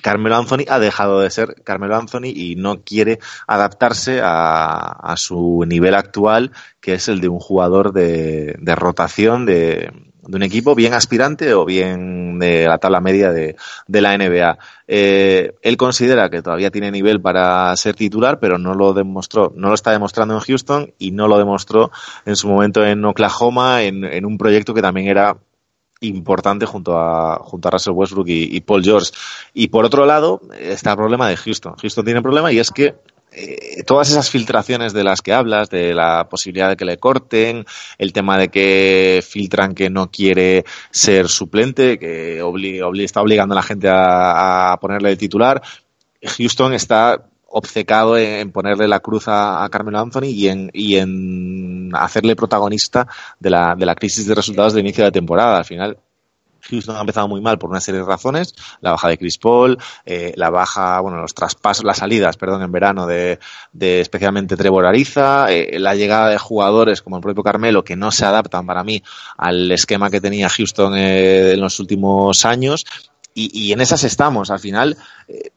Carmelo 0.00 0.36
Anthony 0.36 0.66
ha 0.68 0.78
dejado 0.78 1.20
de 1.20 1.30
ser 1.30 1.56
Carmelo 1.64 1.96
Anthony 1.96 2.26
y 2.34 2.54
no 2.54 2.82
quiere 2.84 3.18
adaptarse 3.48 4.20
a, 4.22 4.76
a 4.76 5.16
su 5.16 5.64
nivel 5.66 5.96
actual, 5.96 6.52
que 6.80 6.94
es 6.94 7.08
el 7.08 7.20
de 7.20 7.28
un 7.28 7.40
jugador 7.40 7.92
de, 7.92 8.56
de 8.60 8.74
rotación, 8.76 9.44
de, 9.44 9.90
de 10.26 10.36
un 10.36 10.42
equipo 10.42 10.74
bien 10.74 10.94
aspirante 10.94 11.54
o 11.54 11.64
bien 11.64 12.38
de 12.38 12.66
la 12.66 12.78
tabla 12.78 13.00
media 13.00 13.32
de, 13.32 13.56
de 13.86 14.00
la 14.00 14.16
NBA. 14.16 14.58
Eh, 14.86 15.54
él 15.62 15.76
considera 15.76 16.30
que 16.30 16.42
todavía 16.42 16.70
tiene 16.70 16.90
nivel 16.90 17.20
para 17.20 17.76
ser 17.76 17.94
titular, 17.94 18.38
pero 18.38 18.58
no 18.58 18.74
lo 18.74 18.92
demostró, 18.92 19.52
no 19.54 19.68
lo 19.68 19.74
está 19.74 19.90
demostrando 19.90 20.34
en 20.34 20.40
Houston 20.40 20.92
y 20.98 21.10
no 21.10 21.28
lo 21.28 21.38
demostró 21.38 21.90
en 22.24 22.36
su 22.36 22.48
momento 22.48 22.84
en 22.84 23.04
Oklahoma, 23.04 23.82
en, 23.82 24.04
en 24.04 24.24
un 24.24 24.38
proyecto 24.38 24.74
que 24.74 24.82
también 24.82 25.08
era 25.08 25.36
importante 26.00 26.66
junto 26.66 26.98
a, 26.98 27.38
junto 27.38 27.68
a 27.68 27.70
Russell 27.70 27.94
Westbrook 27.94 28.28
y, 28.28 28.56
y, 28.56 28.60
Paul 28.60 28.84
George. 28.84 29.12
Y 29.54 29.68
por 29.68 29.84
otro 29.84 30.04
lado, 30.04 30.40
está 30.58 30.90
el 30.90 30.96
problema 30.96 31.28
de 31.28 31.36
Houston. 31.36 31.76
Houston 31.80 32.04
tiene 32.04 32.20
un 32.20 32.24
problema 32.24 32.52
y 32.52 32.58
es 32.58 32.70
que 32.70 32.94
eh, 33.36 33.82
todas 33.84 34.10
esas 34.10 34.30
filtraciones 34.30 34.92
de 34.92 35.02
las 35.02 35.20
que 35.20 35.32
hablas, 35.32 35.68
de 35.68 35.92
la 35.92 36.28
posibilidad 36.28 36.68
de 36.68 36.76
que 36.76 36.84
le 36.84 36.98
corten, 36.98 37.64
el 37.98 38.12
tema 38.12 38.38
de 38.38 38.48
que 38.48 39.24
filtran 39.26 39.74
que 39.74 39.90
no 39.90 40.10
quiere 40.10 40.64
ser 40.90 41.28
suplente, 41.28 41.98
que 41.98 42.40
está 42.98 43.20
obligando 43.20 43.54
a 43.54 43.56
la 43.56 43.62
gente 43.62 43.88
a, 43.90 44.76
ponerle 44.80 45.10
el 45.10 45.18
titular, 45.18 45.62
Houston 46.22 46.74
está 46.74 47.26
obcecado 47.46 48.16
en, 48.16 48.50
ponerle 48.52 48.88
la 48.88 49.00
cruz 49.00 49.24
a, 49.26 49.68
Carmelo 49.70 49.98
Anthony 49.98 50.26
y 50.26 50.48
en, 50.48 50.70
y 50.72 50.96
en 50.96 51.90
hacerle 51.94 52.36
protagonista 52.36 53.06
de 53.38 53.50
la, 53.50 53.74
de 53.76 53.86
la 53.86 53.94
crisis 53.94 54.26
de 54.26 54.34
resultados 54.34 54.74
de 54.74 54.80
inicio 54.80 55.04
de 55.04 55.12
temporada. 55.12 55.58
Al 55.58 55.64
final, 55.64 55.98
Houston 56.70 56.96
ha 56.96 57.00
empezado 57.00 57.28
muy 57.28 57.40
mal 57.40 57.58
por 57.58 57.70
una 57.70 57.80
serie 57.80 58.00
de 58.00 58.06
razones, 58.06 58.54
la 58.80 58.92
baja 58.92 59.08
de 59.08 59.18
Chris 59.18 59.38
Paul, 59.38 59.78
eh, 60.04 60.32
la 60.36 60.50
baja, 60.50 61.00
bueno, 61.00 61.20
los 61.20 61.34
traspasos, 61.34 61.84
las 61.84 61.98
salidas, 61.98 62.36
perdón, 62.36 62.62
en 62.62 62.72
verano 62.72 63.06
de, 63.06 63.38
de 63.72 64.00
especialmente 64.00 64.56
Trevor 64.56 64.86
Ariza, 64.86 65.50
eh, 65.50 65.78
la 65.78 65.94
llegada 65.94 66.28
de 66.28 66.38
jugadores 66.38 67.02
como 67.02 67.16
el 67.16 67.22
propio 67.22 67.42
Carmelo 67.42 67.84
que 67.84 67.96
no 67.96 68.10
se 68.10 68.24
adaptan 68.24 68.66
para 68.66 68.84
mí 68.84 69.02
al 69.36 69.70
esquema 69.70 70.10
que 70.10 70.20
tenía 70.20 70.48
Houston 70.48 70.96
eh, 70.96 71.52
en 71.52 71.60
los 71.60 71.80
últimos 71.80 72.44
años 72.44 72.84
y, 73.34 73.50
y, 73.52 73.72
en 73.72 73.80
esas 73.80 74.04
estamos. 74.04 74.50
Al 74.50 74.60
final, 74.60 74.96
eh, 75.28 75.50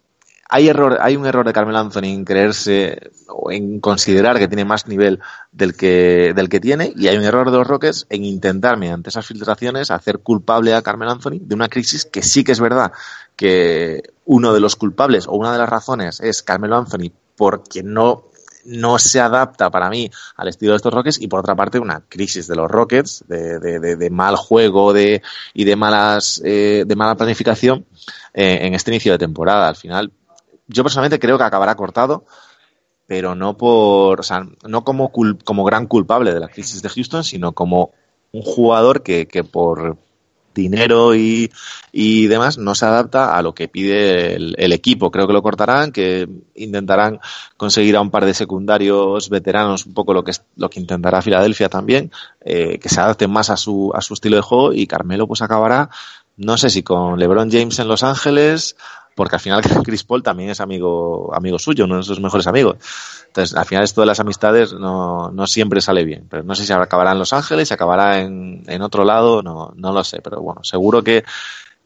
hay 0.49 0.69
error, 0.69 0.97
hay 1.01 1.15
un 1.15 1.25
error 1.25 1.45
de 1.45 1.53
Carmelo 1.53 1.79
Anthony 1.79 2.05
en 2.05 2.23
creerse 2.23 3.11
o 3.27 3.51
en 3.51 3.79
considerar 3.79 4.37
que 4.39 4.47
tiene 4.47 4.65
más 4.65 4.87
nivel 4.87 5.19
del 5.51 5.75
que, 5.75 6.33
del 6.35 6.49
que 6.49 6.59
tiene, 6.59 6.93
y 6.95 7.07
hay 7.07 7.17
un 7.17 7.23
error 7.23 7.51
de 7.51 7.57
los 7.57 7.67
Rockets 7.67 8.07
en 8.09 8.23
intentar, 8.23 8.77
mediante 8.77 9.09
esas 9.09 9.25
filtraciones, 9.25 9.91
hacer 9.91 10.19
culpable 10.19 10.73
a 10.73 10.81
Carmelo 10.81 11.11
Anthony 11.11 11.39
de 11.41 11.55
una 11.55 11.67
crisis 11.67 12.05
que 12.05 12.21
sí 12.21 12.43
que 12.43 12.53
es 12.53 12.59
verdad 12.59 12.91
que 13.35 14.13
uno 14.25 14.53
de 14.53 14.59
los 14.59 14.75
culpables 14.75 15.27
o 15.27 15.33
una 15.33 15.51
de 15.51 15.57
las 15.57 15.69
razones 15.69 16.19
es 16.21 16.43
Carmelo 16.43 16.77
Anthony 16.77 17.11
porque 17.35 17.83
no 17.83 18.25
no 18.67 18.99
se 18.99 19.21
adapta 19.21 19.69
para 19.71 19.89
mí 19.89 20.11
al 20.35 20.49
estilo 20.49 20.73
de 20.73 20.77
estos 20.77 20.93
Rockets 20.93 21.21
y 21.21 21.27
por 21.27 21.39
otra 21.39 21.55
parte 21.55 21.79
una 21.79 22.01
crisis 22.01 22.47
de 22.47 22.55
los 22.57 22.69
Rockets, 22.69 23.23
de, 23.25 23.59
de, 23.59 23.95
de, 23.95 24.09
mal 24.09 24.35
juego 24.35 24.91
de, 24.91 25.21
y 25.53 25.63
de, 25.63 25.77
malas, 25.77 26.41
eh, 26.43 26.83
de 26.85 26.95
mala 26.97 27.15
planificación 27.15 27.85
eh, 28.33 28.59
en 28.63 28.73
este 28.73 28.91
inicio 28.91 29.13
de 29.13 29.19
temporada. 29.19 29.69
Al 29.69 29.77
final, 29.77 30.11
yo 30.67 30.83
personalmente 30.83 31.19
creo 31.19 31.38
que 31.38 31.43
acabará 31.43 31.75
cortado, 31.75 32.25
pero 33.05 33.36
no 33.36 33.57
por, 33.57 34.19
o 34.19 34.24
sea, 34.24 34.45
no 34.67 34.83
como, 34.83 35.12
como 35.12 35.63
gran 35.63 35.88
culpable 35.88 36.33
de 36.33 36.39
la 36.39 36.50
crisis 36.50 36.81
de 36.81 36.89
Houston, 36.89 37.24
sino 37.24 37.53
como 37.53 37.91
un 38.31 38.41
jugador 38.41 39.03
que, 39.03 39.27
que 39.27 39.43
por, 39.43 39.97
dinero 40.57 41.15
y, 41.15 41.50
y 41.93 42.27
demás 42.27 42.57
no 42.57 42.75
se 42.75 42.86
adapta 42.86 43.38
a 43.38 43.41
lo 43.41 43.53
que 43.53 43.69
pide 43.69 44.36
el, 44.36 44.74
equipo. 44.74 45.09
Creo 45.09 45.27
que 45.27 45.33
lo 45.33 45.41
cortarán, 45.41 45.93
que 45.93 46.27
intentarán 46.55 47.19
conseguir 47.55 47.95
a 47.95 48.01
un 48.01 48.12
par 48.12 48.25
de 48.25 48.33
secundarios 48.33 49.29
veteranos, 49.29 49.86
un 49.86 49.93
poco 49.93 50.13
lo 50.13 50.24
que, 50.24 50.33
lo 50.57 50.69
que 50.69 50.81
intentará 50.81 51.21
Filadelfia 51.21 51.69
también, 51.69 52.12
eh, 52.41 52.77
que 52.79 52.89
se 52.89 53.00
adapten 53.00 53.31
más 53.31 53.50
a 53.50 53.55
su, 53.55 53.91
a 53.95 54.01
su 54.01 54.15
estilo 54.15 54.36
de 54.36 54.41
juego 54.41 54.74
y 54.74 54.88
Carmelo 54.88 55.27
pues 55.27 55.41
acabará, 55.41 55.89
no 56.36 56.57
sé 56.57 56.69
si 56.69 56.83
con 56.83 57.17
LeBron 57.17 57.50
James 57.50 57.79
en 57.79 57.88
Los 57.88 58.03
Ángeles 58.03 58.75
porque 59.17 59.36
al 59.36 59.41
final 59.41 59.62
Chris 59.83 60.03
Paul 60.03 60.21
también 60.21 60.51
es 60.51 60.62
amigo, 60.62 61.33
amigo 61.33 61.57
suyo, 61.57 61.86
uno 61.86 61.97
de 61.97 62.03
sus 62.03 62.21
mejores 62.21 62.45
amigos. 62.45 62.77
Entonces, 63.25 63.57
al 63.57 63.65
final 63.65 63.83
esto 63.83 64.01
de 64.01 64.07
las 64.07 64.19
amistades 64.19 64.74
no, 64.74 65.31
no 65.31 65.47
siempre 65.47 65.81
sale 65.81 66.05
bien. 66.05 66.27
Pero 66.29 66.43
no 66.43 66.53
sé 66.53 66.65
si 66.65 66.71
acabará 66.71 67.13
en 67.13 67.19
Los 67.19 67.33
Ángeles, 67.33 67.67
si 67.67 67.74
acabará 67.74 68.19
en, 68.19 68.63
en 68.67 68.81
otro 68.83 69.03
lado, 69.03 69.41
no, 69.41 69.74
no 69.75 69.91
lo 69.91 70.03
sé. 70.03 70.21
Pero 70.21 70.39
bueno, 70.41 70.63
seguro 70.63 71.03
que, 71.03 71.25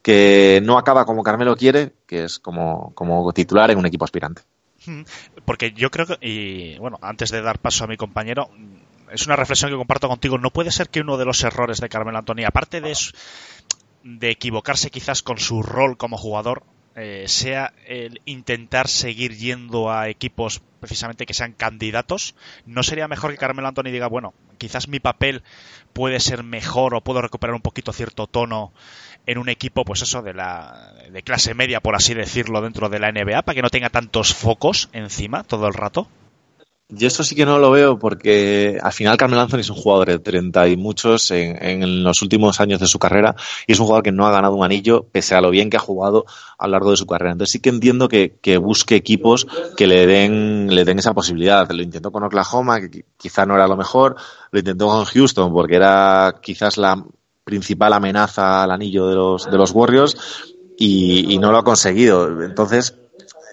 que 0.02 0.60
no 0.62 0.76
acaba 0.76 1.06
como 1.06 1.22
Carmelo 1.22 1.56
quiere, 1.56 1.94
que 2.06 2.24
es 2.24 2.38
como, 2.38 2.92
como 2.94 3.32
titular 3.32 3.70
en 3.70 3.78
un 3.78 3.86
equipo 3.86 4.04
aspirante. 4.04 4.42
Hmm. 4.84 5.02
Porque 5.46 5.72
yo 5.72 5.90
creo 5.90 6.06
que, 6.06 6.18
y 6.20 6.78
bueno, 6.80 6.98
antes 7.00 7.30
de 7.30 7.40
dar 7.40 7.60
paso 7.60 7.84
a 7.84 7.86
mi 7.86 7.96
compañero, 7.96 8.50
es 9.10 9.24
una 9.24 9.36
reflexión 9.36 9.70
que 9.70 9.78
comparto 9.78 10.06
contigo. 10.06 10.36
No 10.36 10.50
puede 10.50 10.70
ser 10.70 10.90
que 10.90 11.00
uno 11.00 11.16
de 11.16 11.24
los 11.24 11.42
errores 11.44 11.80
de 11.80 11.88
Carmelo 11.88 12.18
Antonio, 12.18 12.46
aparte 12.46 12.82
de, 12.82 12.94
de 14.02 14.30
equivocarse 14.30 14.90
quizás 14.90 15.22
con 15.22 15.38
su 15.38 15.62
rol 15.62 15.96
como 15.96 16.18
jugador, 16.18 16.64
eh, 16.96 17.24
sea 17.26 17.72
el 17.86 18.20
intentar 18.24 18.88
seguir 18.88 19.36
yendo 19.36 19.90
a 19.90 20.08
equipos 20.08 20.60
precisamente 20.80 21.26
que 21.26 21.34
sean 21.34 21.52
candidatos, 21.52 22.34
¿no 22.66 22.82
sería 22.82 23.08
mejor 23.08 23.30
que 23.30 23.38
Carmelo 23.38 23.68
Anthony 23.68 23.92
diga, 23.92 24.08
bueno, 24.08 24.34
quizás 24.58 24.88
mi 24.88 25.00
papel 25.00 25.42
puede 25.92 26.20
ser 26.20 26.42
mejor 26.42 26.94
o 26.94 27.00
puedo 27.00 27.22
recuperar 27.22 27.54
un 27.54 27.62
poquito 27.62 27.92
cierto 27.92 28.26
tono 28.26 28.72
en 29.26 29.38
un 29.38 29.48
equipo, 29.48 29.84
pues 29.84 30.02
eso, 30.02 30.22
de 30.22 30.34
la 30.34 30.92
de 31.10 31.22
clase 31.22 31.54
media, 31.54 31.80
por 31.80 31.94
así 31.94 32.14
decirlo, 32.14 32.60
dentro 32.60 32.88
de 32.88 32.98
la 32.98 33.12
NBA, 33.12 33.42
para 33.42 33.54
que 33.54 33.62
no 33.62 33.70
tenga 33.70 33.90
tantos 33.90 34.34
focos 34.34 34.88
encima 34.92 35.44
todo 35.44 35.68
el 35.68 35.74
rato? 35.74 36.08
Yo 36.94 37.08
esto 37.08 37.24
sí 37.24 37.34
que 37.34 37.46
no 37.46 37.58
lo 37.58 37.70
veo 37.70 37.98
porque 37.98 38.78
al 38.82 38.92
final 38.92 39.16
Carmelo 39.16 39.40
Anthony 39.40 39.60
es 39.60 39.70
un 39.70 39.76
jugador 39.76 40.08
de 40.08 40.18
30 40.18 40.68
y 40.68 40.76
muchos 40.76 41.30
en, 41.30 41.56
en, 41.64 42.04
los 42.04 42.20
últimos 42.20 42.60
años 42.60 42.80
de 42.80 42.86
su 42.86 42.98
carrera 42.98 43.34
y 43.66 43.72
es 43.72 43.80
un 43.80 43.86
jugador 43.86 44.04
que 44.04 44.12
no 44.12 44.26
ha 44.26 44.30
ganado 44.30 44.54
un 44.54 44.62
anillo 44.62 45.06
pese 45.10 45.34
a 45.34 45.40
lo 45.40 45.48
bien 45.48 45.70
que 45.70 45.78
ha 45.78 45.80
jugado 45.80 46.26
a 46.58 46.66
lo 46.66 46.72
largo 46.72 46.90
de 46.90 46.98
su 46.98 47.06
carrera. 47.06 47.32
Entonces 47.32 47.52
sí 47.52 47.60
que 47.60 47.70
entiendo 47.70 48.08
que, 48.08 48.36
que 48.42 48.58
busque 48.58 48.94
equipos 48.94 49.46
que 49.74 49.86
le 49.86 50.06
den, 50.06 50.74
le 50.74 50.84
den 50.84 50.98
esa 50.98 51.14
posibilidad. 51.14 51.66
Lo 51.70 51.82
intentó 51.82 52.12
con 52.12 52.24
Oklahoma, 52.24 52.78
que 52.82 53.06
quizá 53.16 53.46
no 53.46 53.54
era 53.54 53.66
lo 53.66 53.78
mejor, 53.78 54.16
lo 54.50 54.58
intentó 54.58 54.88
con 54.88 55.06
Houston 55.06 55.50
porque 55.50 55.76
era 55.76 56.34
quizás 56.42 56.76
la 56.76 57.02
principal 57.42 57.94
amenaza 57.94 58.62
al 58.62 58.70
anillo 58.70 59.06
de 59.08 59.14
los, 59.14 59.50
de 59.50 59.56
los 59.56 59.70
Warriors 59.70 60.14
y, 60.76 61.32
y 61.32 61.38
no 61.38 61.52
lo 61.52 61.56
ha 61.56 61.64
conseguido. 61.64 62.42
Entonces, 62.42 62.96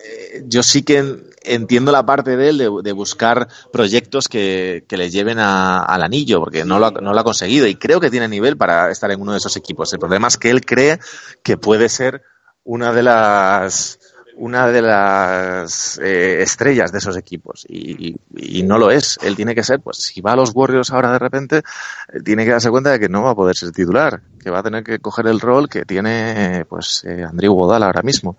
eh, 0.06 0.44
yo 0.46 0.62
sí 0.62 0.84
que 0.84 1.29
entiendo 1.44 1.92
la 1.92 2.06
parte 2.06 2.38
de 2.38 2.50
él 2.50 2.58
de, 2.58 2.92
buscar 2.92 3.48
proyectos 3.72 4.28
que, 4.28 4.86
que 4.88 4.98
le 4.98 5.10
lleven 5.10 5.40
a, 5.40 5.84
al 5.84 6.04
anillo, 6.04 6.40
porque 6.40 6.66
no 6.66 6.80
lo, 6.80 6.88
ha, 6.88 6.92
no 6.92 7.14
lo 7.14 7.20
ha 7.20 7.24
conseguido 7.24 7.68
y 7.68 7.76
creo 7.76 8.00
que 8.00 8.10
tiene 8.10 8.28
nivel 8.28 8.58
para 8.58 8.92
estar 8.92 9.12
en 9.12 9.22
uno 9.22 9.32
de 9.32 9.38
esos 9.38 9.56
equipos. 9.56 9.92
El 9.94 10.00
problema 10.00 10.28
es 10.28 10.38
que 10.38 10.50
él 10.50 10.66
cree 10.66 11.00
que 11.44 11.58
puede 11.58 11.90
ser 11.90 12.24
una 12.64 12.92
de 12.92 13.04
las 13.04 13.99
una 14.40 14.68
de 14.68 14.82
las 14.82 16.00
eh, 16.02 16.42
estrellas 16.42 16.94
de 16.94 17.00
esos 17.00 17.18
equipos 17.18 17.66
y, 17.68 18.08
y, 18.08 18.60
y, 18.60 18.64
no 18.64 18.78
lo 18.78 18.90
es. 18.90 19.20
Él 19.22 19.36
tiene 19.36 19.54
que 19.54 19.64
ser, 19.64 19.82
pues 19.82 19.98
si 19.98 20.22
va 20.22 20.32
a 20.32 20.36
los 20.38 20.52
Warriors 20.56 20.92
ahora 20.92 21.12
de 21.12 21.20
repente, 21.20 21.58
eh, 21.58 22.22
tiene 22.24 22.46
que 22.46 22.52
darse 22.52 22.70
cuenta 22.70 22.92
de 22.92 23.00
que 23.00 23.10
no 23.10 23.24
va 23.24 23.32
a 23.32 23.36
poder 23.36 23.56
ser 23.58 23.72
titular, 23.72 24.22
que 24.42 24.50
va 24.50 24.60
a 24.60 24.64
tener 24.64 24.84
que 24.84 25.00
coger 25.00 25.28
el 25.28 25.42
rol 25.42 25.68
que 25.68 25.84
tiene 25.84 26.66
pues 26.70 27.04
eh, 27.06 27.24
Andrew 27.24 27.54
Godal 27.54 27.84
ahora 27.84 28.02
mismo. 28.02 28.38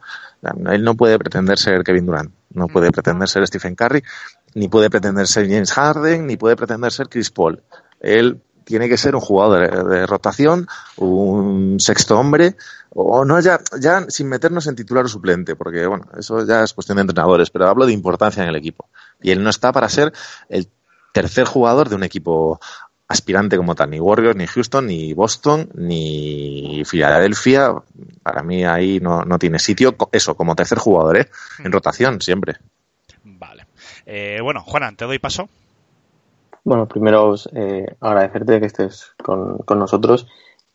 Él 0.71 0.83
no 0.83 0.95
puede 0.95 1.19
pretender 1.19 1.59
ser 1.59 1.85
Kevin 1.85 2.07
Durant, 2.07 2.33
no 2.54 2.66
puede 2.66 2.90
pretender 2.90 3.28
ser 3.28 3.47
Stephen 3.47 3.75
Curry, 3.75 4.02
ni 4.54 4.69
puede 4.69 4.88
pretender 4.88 5.26
ser 5.26 5.50
James 5.50 5.71
Harden, 5.73 6.26
ni 6.26 6.38
puede 6.38 6.57
pretender 6.57 6.92
ser 6.92 7.11
Chris 7.11 7.30
Paul. 7.30 7.62
Él 8.00 8.40
tiene 8.70 8.88
que 8.88 8.96
ser 8.96 9.16
un 9.16 9.20
jugador 9.20 9.68
de, 9.68 9.96
de 9.96 10.06
rotación, 10.06 10.68
un 10.96 11.80
sexto 11.80 12.16
hombre, 12.16 12.54
o 12.90 13.24
no 13.24 13.40
ya, 13.40 13.58
ya 13.80 14.08
sin 14.08 14.28
meternos 14.28 14.68
en 14.68 14.76
titular 14.76 15.04
o 15.04 15.08
suplente, 15.08 15.56
porque 15.56 15.86
bueno, 15.86 16.06
eso 16.16 16.46
ya 16.46 16.62
es 16.62 16.72
cuestión 16.72 16.96
de 16.96 17.02
entrenadores, 17.02 17.50
pero 17.50 17.66
hablo 17.66 17.84
de 17.84 17.92
importancia 17.92 18.44
en 18.44 18.48
el 18.48 18.54
equipo. 18.54 18.88
Y 19.20 19.32
él 19.32 19.42
no 19.42 19.50
está 19.50 19.72
para 19.72 19.88
ser 19.88 20.12
el 20.48 20.68
tercer 21.12 21.46
jugador 21.46 21.88
de 21.88 21.96
un 21.96 22.04
equipo 22.04 22.60
aspirante 23.08 23.56
como 23.56 23.74
tal, 23.74 23.90
ni 23.90 23.98
Warriors, 23.98 24.36
ni 24.36 24.46
Houston, 24.46 24.86
ni 24.86 25.14
Boston, 25.14 25.68
ni 25.74 26.84
Filadelfia. 26.86 27.74
Para 28.22 28.44
mí 28.44 28.64
ahí 28.64 29.00
no, 29.00 29.24
no 29.24 29.36
tiene 29.36 29.58
sitio. 29.58 29.96
Eso, 30.12 30.36
como 30.36 30.54
tercer 30.54 30.78
jugador, 30.78 31.16
¿eh? 31.16 31.28
En 31.58 31.72
rotación, 31.72 32.20
siempre. 32.20 32.58
Vale. 33.24 33.66
Eh, 34.06 34.38
bueno, 34.40 34.62
Juanan, 34.62 34.94
te 34.94 35.06
doy 35.06 35.18
paso. 35.18 35.48
Bueno, 36.64 36.87
primero 36.88 37.35
eh, 37.55 37.87
agradecerte 38.00 38.61
que 38.61 38.67
estés 38.67 39.12
con, 39.23 39.59
con 39.59 39.79
nosotros 39.79 40.26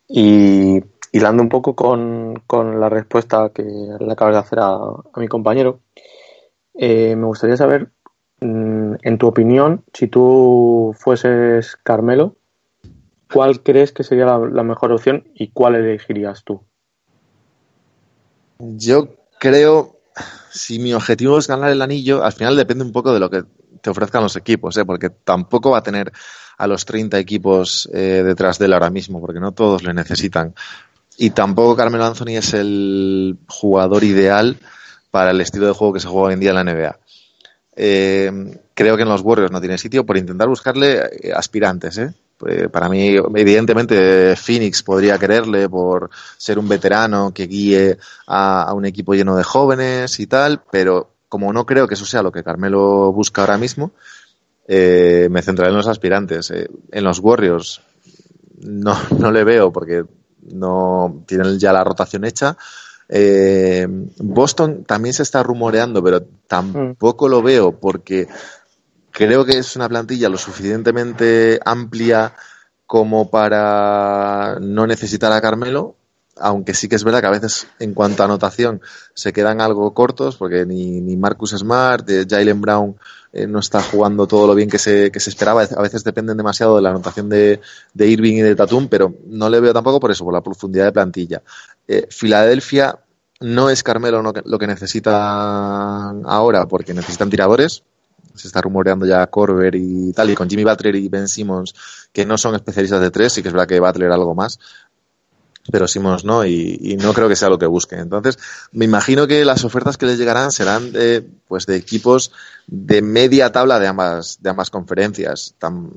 y 0.07 0.83
hilando 1.11 1.43
un 1.43 1.49
poco 1.49 1.75
con, 1.75 2.41
con, 2.47 2.79
la 2.79 2.89
respuesta 2.89 3.51
que 3.53 3.63
le 3.63 4.11
acabas 4.11 4.35
de 4.35 4.39
hacer 4.39 4.59
a, 4.61 4.79
mi 5.17 5.27
compañero, 5.27 5.79
eh, 6.73 7.15
me 7.15 7.25
gustaría 7.25 7.57
saber 7.57 7.89
Mm, 8.41 8.95
en 9.01 9.17
tu 9.17 9.27
opinión, 9.27 9.83
si 9.93 10.07
tú 10.07 10.93
fueses 10.97 11.77
Carmelo, 11.77 12.35
¿cuál 13.31 13.63
crees 13.63 13.93
que 13.93 14.03
sería 14.03 14.25
la, 14.25 14.37
la, 14.37 14.63
mejor 14.63 14.91
opción 14.91 15.23
y 15.33 15.49
cuál 15.49 15.75
elegirías 15.75 16.43
tú? 16.43 16.61
Yo 18.59 19.15
creo, 19.39 19.94
si 20.51 20.79
mi 20.79 20.93
objetivo 20.93 21.37
es 21.37 21.47
ganar 21.47 21.71
el 21.71 21.81
anillo, 21.81 22.23
al 22.23 22.33
final 22.33 22.55
depende 22.55 22.83
un 22.83 22.91
poco 22.91 23.13
de 23.13 23.19
lo 23.19 23.29
que 23.29 23.43
te 23.81 23.89
ofrezcan 23.89 24.23
los 24.23 24.35
equipos, 24.35 24.77
¿eh? 24.77 24.85
porque 24.85 25.09
tampoco 25.09 25.71
va 25.71 25.79
a 25.79 25.83
tener 25.83 26.11
a 26.57 26.67
los 26.67 26.85
30 26.85 27.19
equipos 27.19 27.89
eh, 27.93 28.23
detrás 28.25 28.57
de 28.57 28.65
él 28.65 28.73
ahora 28.73 28.89
mismo, 28.89 29.19
porque 29.19 29.39
no 29.39 29.51
todos 29.51 29.83
le 29.83 29.93
necesitan. 29.93 30.55
Y 31.17 31.29
tampoco 31.31 31.75
Carmelo 31.75 32.05
Anthony 32.05 32.37
es 32.37 32.53
el 32.53 33.37
jugador 33.47 34.03
ideal 34.03 34.57
para 35.11 35.31
el 35.31 35.41
estilo 35.41 35.67
de 35.67 35.73
juego 35.73 35.93
que 35.93 35.99
se 35.99 36.07
juega 36.07 36.27
hoy 36.27 36.33
en 36.33 36.39
día 36.39 36.49
en 36.49 36.55
la 36.55 36.63
NBA. 36.63 36.99
Eh, 37.77 38.59
creo 38.73 38.95
que 38.95 39.03
en 39.03 39.09
los 39.09 39.21
Warriors 39.21 39.51
no 39.51 39.59
tiene 39.59 39.77
sitio 39.77 40.05
por 40.05 40.17
intentar 40.17 40.47
buscarle 40.47 41.09
eh, 41.21 41.33
aspirantes. 41.33 41.97
¿eh? 41.97 42.13
Pues 42.37 42.69
para 42.69 42.89
mí, 42.89 43.15
evidentemente, 43.15 44.35
Phoenix 44.35 44.83
podría 44.83 45.17
quererle 45.17 45.69
por 45.69 46.09
ser 46.37 46.59
un 46.59 46.67
veterano 46.67 47.33
que 47.33 47.47
guíe 47.47 47.97
a, 48.27 48.63
a, 48.63 48.73
un 48.73 48.85
equipo 48.85 49.13
lleno 49.13 49.37
de 49.37 49.43
jóvenes 49.43 50.19
y 50.19 50.27
tal, 50.27 50.61
pero 50.69 51.15
como 51.29 51.51
no 51.53 51.65
creo 51.65 51.87
que 51.87 51.93
eso 51.93 52.05
sea 52.05 52.21
lo 52.21 52.31
que 52.31 52.43
Carmelo 52.43 53.11
busca 53.13 53.41
ahora 53.41 53.57
mismo, 53.57 53.93
eh, 54.67 55.27
me 55.29 55.41
centraré 55.41 55.71
en 55.71 55.77
los 55.77 55.87
aspirantes. 55.87 56.51
Eh, 56.51 56.69
en 56.91 57.03
los 57.03 57.19
Warriors 57.19 57.81
no, 58.61 58.95
no 59.19 59.31
le 59.31 59.43
veo 59.43 59.71
porque 59.71 60.03
no 60.53 61.23
tienen 61.27 61.59
ya 61.59 61.73
la 61.73 61.83
rotación 61.83 62.25
hecha. 62.25 62.57
Eh, 63.07 63.87
Boston 64.17 64.83
también 64.83 65.13
se 65.13 65.23
está 65.23 65.43
rumoreando, 65.43 66.03
pero 66.03 66.23
tampoco 66.47 67.27
lo 67.27 67.41
veo 67.41 67.79
porque 67.79 68.27
creo 69.15 69.45
que 69.45 69.57
es 69.57 69.75
una 69.75 69.87
plantilla 69.87 70.27
lo 70.27 70.37
suficientemente 70.37 71.59
amplia 71.63 72.33
como 72.85 73.29
para 73.29 74.57
no 74.59 74.85
necesitar 74.85 75.31
a 75.31 75.41
Carmelo, 75.41 75.95
aunque 76.37 76.73
sí 76.73 76.89
que 76.89 76.97
es 76.97 77.03
verdad 77.05 77.21
que 77.21 77.27
a 77.27 77.31
veces 77.31 77.67
en 77.79 77.93
cuanto 77.93 78.21
a 78.21 78.25
anotación 78.25 78.81
se 79.13 79.31
quedan 79.31 79.61
algo 79.61 79.93
cortos 79.93 80.35
porque 80.35 80.65
ni, 80.65 80.99
ni 80.99 81.15
Marcus 81.15 81.51
Smart, 81.51 82.05
Jalen 82.29 82.59
Brown 82.59 82.97
eh, 83.31 83.47
no 83.47 83.59
está 83.59 83.81
jugando 83.81 84.27
todo 84.27 84.47
lo 84.47 84.53
bien 84.53 84.69
que 84.69 84.77
se, 84.77 85.11
que 85.11 85.21
se 85.21 85.29
esperaba. 85.29 85.63
A 85.63 85.81
veces 85.81 86.03
dependen 86.03 86.35
demasiado 86.35 86.75
de 86.75 86.81
la 86.81 86.89
anotación 86.89 87.29
de, 87.29 87.61
Irving 87.97 88.35
y 88.35 88.41
de 88.41 88.55
Tatum, 88.55 88.89
pero 88.89 89.15
no 89.27 89.49
le 89.49 89.61
veo 89.61 89.73
tampoco 89.73 90.01
por 90.01 90.11
eso, 90.11 90.25
por 90.25 90.33
la 90.33 90.43
profundidad 90.43 90.85
de 90.85 90.91
plantilla. 90.91 91.41
Eh, 91.87 92.05
Filadelfia 92.09 92.99
no 93.39 93.69
es 93.69 93.81
Carmelo 93.81 94.21
no, 94.21 94.33
lo 94.43 94.59
que 94.59 94.67
necesitan 94.67 96.21
ahora 96.25 96.65
porque 96.67 96.93
necesitan 96.93 97.29
tiradores. 97.29 97.83
Se 98.33 98.47
está 98.47 98.61
rumoreando 98.61 99.05
ya 99.05 99.25
Corber 99.27 99.75
y 99.75 100.11
tal, 100.13 100.29
y 100.29 100.35
con 100.35 100.49
Jimmy 100.49 100.63
Butler 100.63 100.95
y 100.95 101.07
Ben 101.09 101.27
Simmons, 101.27 101.73
que 102.11 102.25
no 102.25 102.37
son 102.37 102.55
especialistas 102.55 103.01
de 103.01 103.11
tres, 103.11 103.33
sí 103.33 103.41
que 103.41 103.49
es 103.49 103.53
verdad 103.53 103.67
que 103.67 103.79
Butler 103.79 104.11
algo 104.11 104.33
más. 104.35 104.59
pero 105.71 105.87
Simons 105.87 106.25
no, 106.25 106.45
y, 106.45 106.77
y, 106.79 106.95
no 106.97 107.13
creo 107.13 107.27
que 107.27 107.35
sea 107.35 107.49
lo 107.49 107.57
que 107.57 107.65
busquen. 107.65 107.99
Entonces, 107.99 108.37
me 108.71 108.85
imagino 108.85 109.27
que 109.27 109.43
las 109.45 109.63
ofertas 109.63 109.97
que 109.97 110.05
les 110.05 110.17
llegarán 110.17 110.51
serán 110.51 110.91
de, 110.91 111.25
pues 111.47 111.65
de 111.65 111.75
equipos 111.75 112.31
de 112.67 113.01
media 113.01 113.51
tabla 113.51 113.79
de 113.79 113.87
ambas, 113.87 114.37
de 114.41 114.49
ambas 114.49 114.69
conferencias. 114.69 115.55
Tan, 115.57 115.91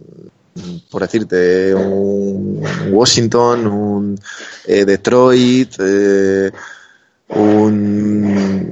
por 0.90 1.02
decirte, 1.02 1.74
un 1.74 2.62
Washington, 2.90 3.66
un 3.66 4.20
eh, 4.66 4.84
Detroit, 4.84 5.74
eh, 5.78 6.50
un, 7.28 8.70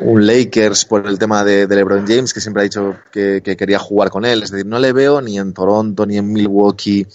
un, 0.00 0.26
Lakers 0.26 0.84
por 0.84 1.06
el 1.06 1.18
tema 1.18 1.44
de, 1.44 1.66
LeBron 1.66 2.06
James, 2.06 2.32
que 2.32 2.40
siempre 2.40 2.62
ha 2.62 2.64
dicho 2.64 2.96
que, 3.10 3.42
que, 3.44 3.56
quería 3.56 3.78
jugar 3.78 4.10
con 4.10 4.24
él. 4.24 4.42
Es 4.42 4.50
decir, 4.50 4.66
no 4.66 4.78
le 4.78 4.92
veo 4.92 5.20
ni 5.20 5.38
en 5.38 5.52
Toronto, 5.52 6.06
ni 6.06 6.16
en 6.16 6.32
Milwaukee, 6.32 7.06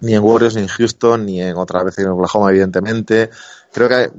ni 0.00 0.14
en 0.14 0.22
Warriors, 0.22 0.54
ni 0.54 0.62
en 0.62 0.68
Houston, 0.68 1.26
ni 1.26 1.40
en 1.40 1.56
otra 1.56 1.82
vez 1.82 1.98
en 1.98 2.08
Oklahoma, 2.08 2.50
evidentemente. 2.50 3.30
Creo 3.72 3.88
que 3.88 4.10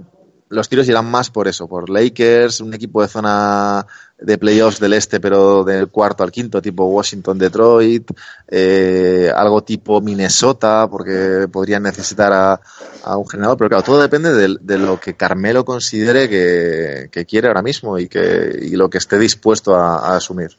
los 0.49 0.69
tiros 0.69 0.87
irán 0.87 1.09
más 1.09 1.29
por 1.29 1.47
eso, 1.47 1.67
por 1.67 1.89
Lakers, 1.89 2.61
un 2.61 2.73
equipo 2.73 3.01
de 3.01 3.07
zona 3.07 3.85
de 4.25 4.37
playoffs 4.39 4.79
del 4.79 4.93
este, 4.93 5.19
pero 5.19 5.63
del 5.63 5.89
cuarto 5.89 6.23
al 6.23 6.31
quinto, 6.31 6.61
tipo 6.61 6.85
Washington, 6.85 7.37
Detroit, 7.37 8.09
eh, 8.47 9.31
algo 9.33 9.63
tipo 9.63 10.01
Minnesota, 10.01 10.87
porque 10.89 11.47
podrían 11.51 11.83
necesitar 11.83 12.33
a, 12.33 13.17
un 13.17 13.27
generador, 13.27 13.57
pero 13.57 13.69
claro, 13.69 13.83
todo 13.83 14.01
depende 14.01 14.33
de, 14.33 14.57
de 14.59 14.77
lo 14.79 14.99
que 14.99 15.13
Carmelo 15.13 15.63
considere 15.63 16.27
que, 16.27 17.09
que, 17.11 17.25
quiere 17.25 17.47
ahora 17.47 17.61
mismo 17.61 17.99
y, 17.99 18.07
que, 18.07 18.57
y 18.63 18.75
lo 18.75 18.89
que 18.89 18.97
esté 18.97 19.19
dispuesto 19.19 19.75
a, 19.75 20.15
asumir. 20.15 20.49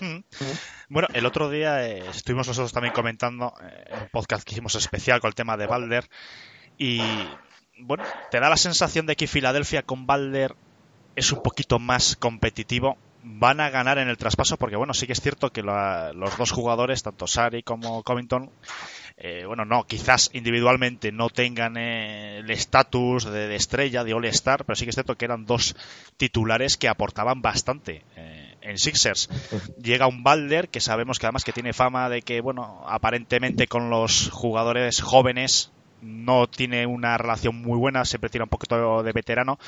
Hmm. 0.00 0.20
Bueno, 0.88 1.08
el 1.12 1.26
otro 1.26 1.50
día 1.50 1.86
eh, 1.86 2.04
estuvimos 2.08 2.46
nosotros 2.46 2.72
también 2.72 2.94
comentando 2.94 3.54
eh, 3.62 3.92
un 3.92 4.08
podcast 4.12 4.44
que 4.44 4.54
hicimos 4.54 4.76
especial 4.76 5.20
con 5.20 5.28
el 5.28 5.34
tema 5.34 5.56
de 5.56 5.66
Balder 5.66 6.08
y 6.78 7.00
bueno, 7.82 8.04
te 8.30 8.38
da 8.38 8.48
la 8.48 8.56
sensación 8.56 9.06
de 9.06 9.16
que 9.16 9.26
Filadelfia 9.26 9.82
con 9.82 10.06
Balder 10.06 10.54
es 11.16 11.32
un 11.32 11.42
poquito 11.42 11.78
más 11.78 12.16
competitivo. 12.16 12.96
Van 13.22 13.60
a 13.60 13.68
ganar 13.68 13.98
en 13.98 14.08
el 14.08 14.16
traspaso 14.16 14.56
porque, 14.56 14.76
bueno, 14.76 14.94
sí 14.94 15.06
que 15.06 15.12
es 15.12 15.20
cierto 15.20 15.50
que 15.50 15.62
la, 15.62 16.12
los 16.14 16.38
dos 16.38 16.52
jugadores, 16.52 17.02
tanto 17.02 17.26
Sari 17.26 17.62
como 17.62 18.02
Covington, 18.02 18.50
eh, 19.18 19.44
bueno, 19.46 19.66
no, 19.66 19.84
quizás 19.84 20.30
individualmente 20.32 21.12
no 21.12 21.28
tengan 21.28 21.76
eh, 21.76 22.38
el 22.38 22.50
estatus 22.50 23.24
de, 23.24 23.54
estrella, 23.54 24.04
de 24.04 24.14
All-Star, 24.14 24.64
pero 24.64 24.74
sí 24.74 24.84
que 24.84 24.90
es 24.90 24.96
cierto 24.96 25.16
que 25.16 25.26
eran 25.26 25.44
dos 25.44 25.76
titulares 26.16 26.78
que 26.78 26.88
aportaban 26.88 27.42
bastante. 27.42 28.02
Eh, 28.16 28.50
en 28.62 28.78
Sixers. 28.78 29.28
Llega 29.82 30.06
un 30.06 30.22
Balder 30.22 30.68
que 30.68 30.80
sabemos 30.80 31.18
que 31.18 31.26
además 31.26 31.44
que 31.44 31.52
tiene 31.52 31.72
fama 31.72 32.08
de 32.08 32.22
que, 32.22 32.40
bueno, 32.40 32.82
aparentemente 32.86 33.66
con 33.66 33.90
los 33.90 34.30
jugadores 34.30 35.00
jóvenes 35.00 35.72
no 36.02 36.46
tiene 36.46 36.86
una 36.86 37.18
relación 37.18 37.56
muy 37.56 37.78
buena, 37.78 38.04
siempre 38.04 38.30
tiene 38.30 38.44
un 38.44 38.50
poquito 38.50 39.02
de 39.02 39.12
veterano. 39.12 39.58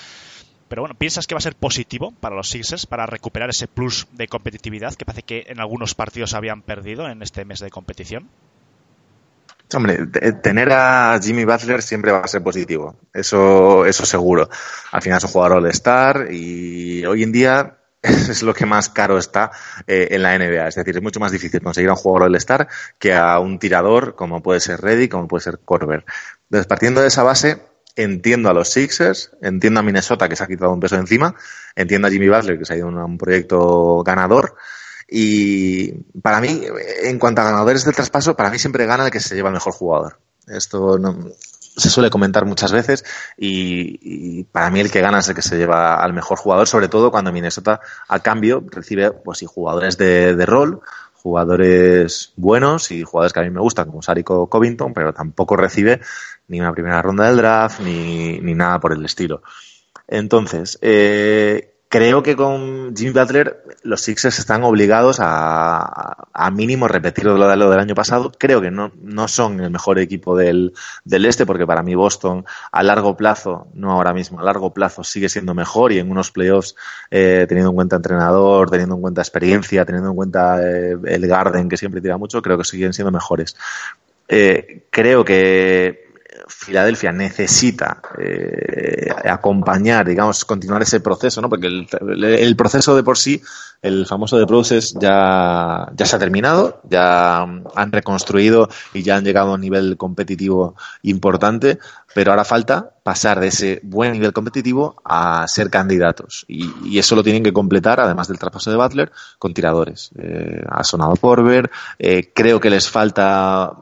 Pero 0.72 0.80
bueno, 0.80 0.94
¿piensas 0.94 1.26
que 1.26 1.34
va 1.34 1.38
a 1.38 1.42
ser 1.42 1.54
positivo 1.54 2.14
para 2.18 2.34
los 2.34 2.48
Sixers 2.48 2.86
para 2.86 3.04
recuperar 3.04 3.50
ese 3.50 3.68
plus 3.68 4.06
de 4.12 4.26
competitividad 4.26 4.94
que 4.94 5.04
parece 5.04 5.22
que 5.22 5.44
en 5.48 5.60
algunos 5.60 5.94
partidos 5.94 6.32
habían 6.32 6.62
perdido 6.62 7.10
en 7.10 7.20
este 7.20 7.44
mes 7.44 7.60
de 7.60 7.68
competición? 7.68 8.30
Hombre, 9.74 10.06
tener 10.42 10.72
a 10.72 11.20
Jimmy 11.22 11.44
Butler 11.44 11.82
siempre 11.82 12.10
va 12.10 12.20
a 12.20 12.26
ser 12.26 12.42
positivo. 12.42 12.96
Eso, 13.12 13.84
eso 13.84 14.06
seguro. 14.06 14.48
Al 14.92 15.02
final 15.02 15.18
es 15.18 15.24
un 15.24 15.30
jugador 15.30 15.58
all-star 15.58 16.28
y 16.32 17.04
hoy 17.04 17.22
en 17.22 17.32
día 17.32 17.76
es 18.02 18.42
lo 18.42 18.54
que 18.54 18.64
más 18.64 18.88
caro 18.88 19.18
está 19.18 19.50
eh, 19.86 20.08
en 20.12 20.22
la 20.22 20.38
NBA. 20.38 20.68
Es 20.68 20.76
decir, 20.76 20.96
es 20.96 21.02
mucho 21.02 21.20
más 21.20 21.32
difícil 21.32 21.60
conseguir 21.60 21.90
a 21.90 21.92
un 21.92 21.98
jugador 21.98 22.28
all-star 22.28 22.66
que 22.98 23.12
a 23.12 23.38
un 23.40 23.58
tirador 23.58 24.14
como 24.14 24.42
puede 24.42 24.60
ser 24.60 24.80
Reddy, 24.80 25.10
como 25.10 25.28
puede 25.28 25.44
ser 25.44 25.58
Corber. 25.58 26.06
Entonces, 26.44 26.66
partiendo 26.66 27.02
de 27.02 27.08
esa 27.08 27.24
base, 27.24 27.60
entiendo 27.96 28.48
a 28.48 28.54
los 28.54 28.70
Sixers, 28.70 29.30
entiendo 29.42 29.80
a 29.80 29.82
Minnesota 29.82 30.28
que 30.28 30.36
se 30.36 30.44
ha 30.44 30.46
quitado 30.46 30.72
un 30.72 30.80
peso 30.80 30.96
encima, 30.96 31.34
entiendo 31.76 32.08
a 32.08 32.10
Jimmy 32.10 32.28
Butler 32.28 32.58
que 32.58 32.64
se 32.64 32.74
ha 32.74 32.76
ido 32.76 32.88
a 32.88 33.04
un 33.04 33.18
proyecto 33.18 34.02
ganador. 34.02 34.56
Y 35.08 35.92
para 36.22 36.40
mí, 36.40 36.62
en 37.02 37.18
cuanto 37.18 37.42
a 37.42 37.44
ganadores 37.44 37.84
del 37.84 37.94
traspaso, 37.94 38.34
para 38.34 38.50
mí 38.50 38.58
siempre 38.58 38.86
gana 38.86 39.06
el 39.06 39.10
que 39.10 39.20
se 39.20 39.34
lleva 39.34 39.50
el 39.50 39.54
mejor 39.54 39.74
jugador. 39.74 40.18
Esto 40.46 40.98
no, 40.98 41.28
se 41.76 41.90
suele 41.90 42.10
comentar 42.10 42.44
muchas 42.46 42.72
veces 42.72 43.04
y, 43.36 44.44
para 44.44 44.70
mí 44.70 44.80
el 44.80 44.90
que 44.90 45.00
gana 45.00 45.20
es 45.20 45.28
el 45.28 45.34
que 45.34 45.42
se 45.42 45.56
lleva 45.56 46.02
al 46.02 46.12
mejor 46.12 46.38
jugador, 46.38 46.66
sobre 46.66 46.88
todo 46.88 47.10
cuando 47.10 47.32
Minnesota 47.32 47.80
a 48.08 48.18
cambio 48.20 48.64
recibe 48.70 49.12
pues 49.12 49.44
jugadores 49.46 49.96
de 49.98 50.46
rol, 50.46 50.80
jugadores 51.22 52.32
buenos 52.36 52.90
y 52.90 53.02
jugadores 53.02 53.32
que 53.32 53.40
a 53.40 53.44
mí 53.44 53.50
me 53.50 53.60
gustan, 53.60 53.86
como 53.86 54.02
Sarico 54.02 54.48
Covington, 54.48 54.92
pero 54.92 55.12
tampoco 55.12 55.56
recibe 55.56 56.00
ni 56.48 56.60
una 56.60 56.72
primera 56.72 57.00
ronda 57.00 57.26
del 57.26 57.36
draft 57.36 57.80
ni, 57.80 58.40
ni 58.40 58.54
nada 58.54 58.80
por 58.80 58.92
el 58.92 59.04
estilo. 59.04 59.42
Entonces, 60.08 60.78
eh, 60.82 61.71
creo 61.92 62.22
que 62.22 62.36
con 62.36 62.96
Jimmy 62.96 63.10
Butler 63.10 63.62
los 63.82 64.00
Sixers 64.00 64.38
están 64.38 64.64
obligados 64.64 65.18
a, 65.20 66.26
a 66.32 66.50
mínimo 66.50 66.88
repetir 66.88 67.26
lo, 67.26 67.46
de 67.46 67.54
lo 67.54 67.68
del 67.68 67.80
año 67.80 67.94
pasado. 67.94 68.32
Creo 68.38 68.62
que 68.62 68.70
no, 68.70 68.92
no 69.02 69.28
son 69.28 69.60
el 69.60 69.70
mejor 69.70 69.98
equipo 69.98 70.34
del, 70.34 70.72
del 71.04 71.26
este, 71.26 71.44
porque 71.44 71.66
para 71.66 71.82
mí 71.82 71.94
Boston 71.94 72.46
a 72.70 72.82
largo 72.82 73.14
plazo, 73.14 73.66
no 73.74 73.92
ahora 73.92 74.14
mismo, 74.14 74.40
a 74.40 74.42
largo 74.42 74.72
plazo 74.72 75.04
sigue 75.04 75.28
siendo 75.28 75.52
mejor 75.52 75.92
y 75.92 75.98
en 75.98 76.10
unos 76.10 76.30
playoffs, 76.30 76.76
eh, 77.10 77.44
teniendo 77.46 77.68
en 77.72 77.76
cuenta 77.76 77.96
entrenador, 77.96 78.70
teniendo 78.70 78.94
en 78.94 79.02
cuenta 79.02 79.20
experiencia, 79.20 79.84
teniendo 79.84 80.08
en 80.08 80.16
cuenta 80.16 80.66
eh, 80.66 80.96
el 81.04 81.26
Garden 81.26 81.68
que 81.68 81.76
siempre 81.76 82.00
tira 82.00 82.16
mucho, 82.16 82.40
creo 82.40 82.56
que 82.56 82.64
siguen 82.64 82.94
siendo 82.94 83.12
mejores. 83.12 83.54
Eh, 84.28 84.86
creo 84.88 85.26
que 85.26 86.11
Filadelfia 86.58 87.12
necesita 87.12 88.00
eh, 88.18 89.08
acompañar, 89.24 90.06
digamos, 90.06 90.44
continuar 90.44 90.82
ese 90.82 91.00
proceso, 91.00 91.40
¿no? 91.40 91.48
Porque 91.48 91.66
el, 91.66 91.88
el, 92.24 92.56
proceso 92.56 92.94
de 92.94 93.02
por 93.02 93.18
sí, 93.18 93.42
el 93.80 94.06
famoso 94.06 94.38
de 94.38 94.46
Process 94.46 94.94
ya, 95.00 95.88
ya 95.94 96.06
se 96.06 96.16
ha 96.16 96.18
terminado, 96.18 96.80
ya 96.88 97.42
han 97.42 97.92
reconstruido 97.92 98.68
y 98.94 99.02
ya 99.02 99.16
han 99.16 99.24
llegado 99.24 99.50
a 99.50 99.54
un 99.54 99.60
nivel 99.60 99.96
competitivo 99.96 100.76
importante, 101.02 101.78
pero 102.14 102.30
ahora 102.30 102.44
falta 102.44 102.94
pasar 103.02 103.40
de 103.40 103.48
ese 103.48 103.80
buen 103.82 104.12
nivel 104.12 104.32
competitivo 104.32 104.94
a 105.04 105.46
ser 105.48 105.68
candidatos. 105.68 106.44
Y, 106.46 106.70
y 106.84 106.98
eso 106.98 107.16
lo 107.16 107.24
tienen 107.24 107.42
que 107.42 107.52
completar, 107.52 107.98
además 107.98 108.28
del 108.28 108.38
traspaso 108.38 108.70
de 108.70 108.76
Butler, 108.76 109.10
con 109.38 109.52
tiradores. 109.52 110.10
Eh, 110.16 110.62
ha 110.68 110.84
sonado 110.84 111.16
por 111.16 111.42
ver, 111.42 111.70
eh, 111.98 112.30
creo 112.32 112.60
que 112.60 112.70
les 112.70 112.88
falta 112.88 113.72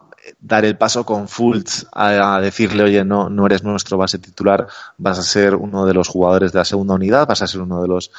dar 0.41 0.65
el 0.65 0.77
paso 0.77 1.05
con 1.05 1.29
Fultz 1.29 1.87
a, 1.93 2.41
decirle, 2.41 2.85
oye, 2.85 3.05
no, 3.05 3.29
no 3.31 3.47
eres 3.47 3.63
nuestro 3.63 3.97
base 3.99 4.19
titular, 4.19 4.67
vas 4.99 5.19
a 5.19 5.23
ser 5.23 5.55
uno 5.55 5.87
de 5.87 5.95
los 5.95 6.09
jugadores 6.09 6.53
de 6.53 6.59
la 6.59 6.65
segunda 6.65 6.95
unidad, 6.95 7.27
vas 7.27 7.43
a 7.43 7.47
ser 7.47 7.61
uno 7.61 7.83
de 7.83 7.89
los 7.89 8.11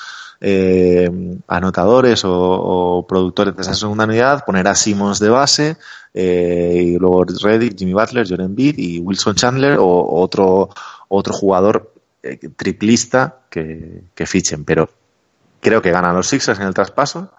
eh, 0.41 1.10
anotadores 1.47 2.24
o, 2.26 3.06
productores 3.08 3.56
de 3.56 3.62
esa 3.62 3.74
segunda 3.74 4.06
unidad, 4.06 4.45
poner 4.45 4.67
a 4.67 4.76
Simmons 4.76 5.19
de 5.19 5.30
base, 5.30 5.78
eh, 6.13 6.84
y 6.86 6.97
luego 6.97 7.24
Reddick, 7.24 7.78
Jimmy 7.78 7.93
Butler, 7.93 8.28
Jordan 8.28 8.47
Embiid 8.47 8.78
y 8.78 9.00
Wilson 9.00 9.36
Chandler 9.36 9.78
o, 9.78 9.86
o 9.86 10.21
otro, 10.21 10.69
otro 11.08 11.34
jugador 11.34 11.93
eh, 12.24 12.38
triplista 12.56 13.39
que, 13.50 14.04
que 14.13 14.26
fichen, 14.26 14.65
pero 14.65 14.89
creo 15.60 15.82
que 15.82 15.91
ganan 15.91 16.15
los 16.15 16.28
Sixers 16.28 16.60
en 16.60 16.67
el 16.67 16.74
traspaso 16.74 17.32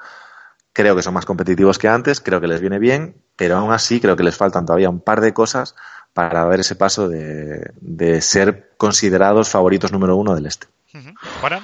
creo 0.72 0.96
que 0.96 1.02
son 1.02 1.14
más 1.14 1.26
competitivos 1.26 1.78
que 1.78 1.88
antes, 1.88 2.20
creo 2.20 2.40
que 2.40 2.46
les 2.46 2.60
viene 2.60 2.78
bien, 2.78 3.14
pero 3.36 3.56
aún 3.56 3.72
así 3.72 4.00
creo 4.00 4.16
que 4.16 4.22
les 4.22 4.36
faltan 4.36 4.66
todavía 4.66 4.90
un 4.90 5.00
par 5.00 5.20
de 5.20 5.32
cosas 5.32 5.74
para 6.14 6.44
ver 6.46 6.60
ese 6.60 6.76
paso 6.76 7.08
de, 7.08 7.70
de 7.80 8.20
ser 8.20 8.70
considerados 8.76 9.48
favoritos 9.48 9.92
número 9.92 10.16
uno 10.16 10.34
del 10.34 10.46
este. 10.46 10.66
¿Para? 11.40 11.60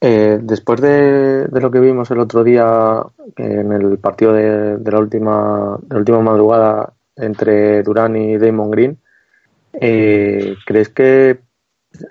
Eh, 0.00 0.38
después 0.40 0.80
de, 0.80 1.46
de, 1.48 1.60
lo 1.60 1.70
que 1.70 1.80
vimos 1.80 2.10
el 2.10 2.20
otro 2.20 2.44
día 2.44 3.02
en 3.36 3.72
el 3.72 3.98
partido 3.98 4.32
de, 4.32 4.76
de, 4.76 4.92
la 4.92 4.98
última 5.00 5.76
de 5.82 5.94
la 5.94 5.98
última 5.98 6.20
madrugada 6.20 6.92
entre 7.16 7.82
Durán 7.82 8.14
y 8.14 8.38
Damon 8.38 8.70
Green, 8.70 8.98
eh, 9.72 10.54
¿crees 10.64 10.88
que 10.90 11.40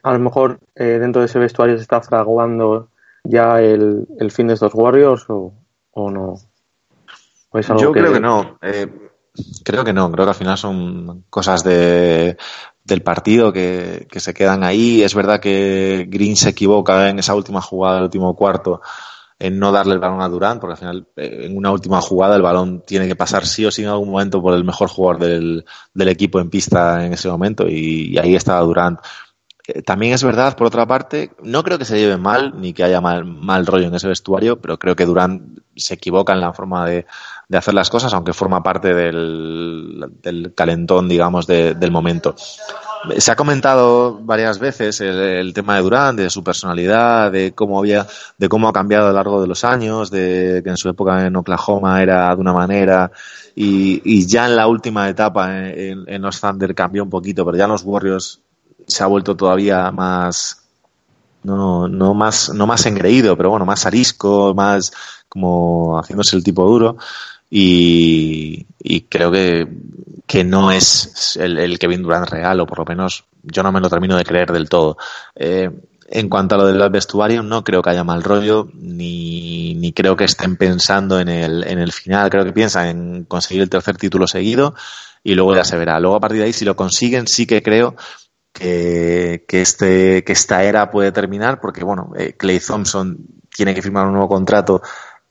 a 0.04 0.12
lo 0.12 0.20
mejor 0.20 0.60
eh, 0.76 0.98
dentro 1.00 1.22
de 1.22 1.28
ese 1.28 1.40
vestuario 1.40 1.78
se 1.78 1.84
está 1.84 2.02
fraguando 2.02 2.90
ya 3.24 3.62
el, 3.62 4.08
el 4.20 4.32
fin 4.32 4.48
de 4.48 4.54
estos 4.54 4.74
Warriors 4.74 5.26
o, 5.30 5.54
o 5.92 6.12
no? 6.12 6.36
¿O 7.50 7.60
es 7.60 7.70
algo 7.70 7.82
Yo 7.82 7.92
que... 7.92 8.00
creo 8.00 8.14
que 8.14 8.20
no. 8.20 8.58
Eh, 8.62 8.88
creo 9.64 9.84
que 9.84 9.94
no. 9.94 10.12
Creo 10.12 10.26
que 10.26 10.32
al 10.32 10.36
final 10.36 10.58
son 10.58 11.26
cosas 11.30 11.64
de, 11.64 12.38
del 12.84 13.02
partido 13.02 13.52
que, 13.52 14.08
que, 14.10 14.20
se 14.20 14.34
quedan 14.34 14.64
ahí. 14.64 15.04
Es 15.04 15.16
verdad 15.16 15.40
que 15.40 16.06
Green 16.10 16.36
se 16.36 16.50
equivoca 16.50 17.10
en 17.10 17.20
esa 17.20 17.36
última 17.36 17.62
jugada 17.62 17.96
del 17.96 18.06
último 18.06 18.36
cuarto 18.36 18.82
en 19.40 19.60
no 19.60 19.72
darle 19.72 19.94
el 19.94 20.00
balón 20.00 20.22
a 20.22 20.30
Durant, 20.30 20.60
porque 20.60 20.74
al 20.74 20.78
final 20.80 21.08
eh, 21.16 21.42
en 21.46 21.56
una 21.56 21.72
última 21.72 22.02
jugada 22.02 22.36
el 22.36 22.42
balón 22.42 22.82
tiene 22.86 23.08
que 23.08 23.16
pasar 23.16 23.46
sí 23.46 23.66
o 23.66 23.72
sí 23.72 23.84
en 23.84 23.90
algún 23.90 24.10
momento 24.10 24.42
por 24.42 24.54
el 24.56 24.64
mejor 24.64 24.90
jugador 24.90 25.22
del, 25.22 25.66
del 25.94 26.08
equipo 26.08 26.40
en 26.40 26.50
pista 26.50 27.06
en 27.06 27.14
ese 27.14 27.30
momento 27.30 27.68
y, 27.68 28.14
y 28.14 28.18
ahí 28.18 28.36
estaba 28.36 28.62
Durant 28.62 29.00
también 29.86 30.14
es 30.14 30.24
verdad, 30.24 30.56
por 30.56 30.68
otra 30.68 30.86
parte, 30.86 31.32
no 31.44 31.62
creo 31.62 31.78
que 31.78 31.84
se 31.86 32.00
lleve 32.00 32.18
mal 32.18 32.54
ni 32.60 32.72
que 32.74 32.84
haya 32.84 33.02
mal, 33.02 33.26
mal 33.26 33.66
rollo 33.66 33.88
en 33.88 33.96
ese 33.96 34.08
vestuario, 34.08 34.60
pero 34.62 34.80
creo 34.80 34.96
que 34.96 35.06
Durant 35.06 35.60
se 35.76 35.96
equivoca 35.96 36.32
en 36.34 36.40
la 36.40 36.54
forma 36.54 36.86
de, 36.86 37.06
hacer 37.52 37.74
las 37.74 37.90
cosas, 37.90 38.14
aunque 38.14 38.32
forma 38.34 38.64
parte 38.64 38.94
del, 38.94 40.54
calentón, 40.56 41.10
digamos, 41.10 41.48
de- 41.48 41.76
del 41.76 41.92
momento. 41.92 42.34
Se 43.18 43.32
ha 43.32 43.36
comentado 43.36 44.20
varias 44.22 44.58
veces 44.58 45.02
el, 45.02 45.54
tema 45.54 45.76
de 45.76 45.82
Durán, 45.82 46.16
de 46.16 46.30
su 46.30 46.44
personalidad, 46.44 47.32
de 47.32 47.52
cómo 47.54 47.78
había, 47.80 48.08
de 48.38 48.50
cómo 48.50 48.70
ha 48.70 48.74
cambiado 48.74 49.06
a 49.06 49.10
lo 49.10 49.16
largo 49.16 49.42
de 49.42 49.48
los 49.48 49.64
años, 49.66 50.10
de 50.10 50.62
que 50.64 50.70
en 50.70 50.78
su 50.78 50.90
época 50.90 51.26
en 51.26 51.36
Oklahoma 51.36 52.02
era 52.02 52.34
de 52.34 52.42
una 52.42 52.54
manera 52.54 53.12
y, 53.56 54.26
ya 54.28 54.46
en 54.46 54.56
la 54.56 54.68
última 54.68 55.10
etapa 55.10 55.58
en, 55.58 55.80
en- 55.80 56.04
en 56.10 56.22
los 56.22 56.40
Thunder 56.42 56.74
cambió 56.74 57.04
un 57.04 57.10
poquito, 57.10 57.46
pero 57.46 57.58
ya 57.58 57.66
en 57.66 57.72
los 57.72 57.84
Warriors 57.84 58.42
se 58.88 59.04
ha 59.04 59.08
vuelto 59.08 59.36
todavía 59.36 59.92
más, 59.92 60.64
no, 61.44 61.88
no 61.88 62.14
más, 62.14 62.50
no 62.50 62.66
más 62.66 62.86
engreído, 62.86 63.36
pero 63.38 63.50
bueno, 63.50 63.66
más 63.66 63.86
arisco, 63.86 64.54
más 64.56 64.92
como 65.30 66.00
haciéndose 66.00 66.36
el 66.36 66.44
tipo 66.44 66.66
duro. 66.66 66.98
Y, 67.50 68.66
creo 69.10 69.32
que, 69.32 69.68
que 70.26 70.44
no 70.44 70.72
es 70.72 71.38
el, 71.38 71.58
el 71.60 71.80
Kevin 71.80 72.04
Durant 72.04 72.30
real, 72.30 72.60
o 72.60 72.66
por 72.66 72.80
lo 72.80 72.86
menos 72.86 73.26
yo 73.44 73.64
no 73.64 73.72
me 73.72 73.80
lo 73.80 73.90
termino 73.90 74.18
de 74.18 74.26
creer 74.26 74.52
del 74.52 74.70
todo. 74.70 74.98
Eh, 75.36 75.70
en 76.10 76.30
cuanto 76.30 76.56
a 76.56 76.58
lo 76.58 76.68
del 76.68 76.90
vestuario, 76.90 77.44
no 77.44 77.64
creo 77.64 77.82
que 77.82 77.90
haya 77.90 78.04
mal 78.04 78.24
rollo, 78.24 78.70
ni, 78.74 79.74
ni 79.76 79.92
creo 79.92 80.16
que 80.16 80.24
estén 80.24 80.56
pensando 80.56 81.20
en 81.20 81.28
el, 81.28 81.66
en 81.68 81.80
el 81.80 81.92
final. 81.92 82.30
Creo 82.30 82.46
que 82.46 82.54
piensan 82.54 82.88
en 82.88 83.24
conseguir 83.26 83.64
el 83.64 83.70
tercer 83.70 83.98
título 83.98 84.28
seguido 84.28 84.74
y 85.24 85.36
luego 85.36 85.54
ya 85.56 85.66
se 85.66 85.78
verá. 85.78 86.00
Luego 86.00 86.16
a 86.16 86.20
partir 86.22 86.40
de 86.40 86.46
ahí, 86.46 86.54
si 86.54 86.64
lo 86.64 86.78
consiguen, 86.78 87.28
sí 87.28 87.46
que 87.46 87.62
creo 87.62 87.96
que, 88.58 89.46
que, 89.48 89.62
este, 89.62 90.24
que 90.24 90.34
esta 90.34 90.64
era 90.64 90.90
puede 90.90 91.12
terminar, 91.12 91.60
porque 91.62 91.84
bueno, 91.84 92.12
eh, 92.18 92.34
Clay 92.34 92.60
Thompson 92.60 93.18
tiene 93.56 93.76
que 93.76 93.82
firmar 93.82 94.08
un 94.08 94.14
nuevo 94.14 94.28
contrato 94.28 94.82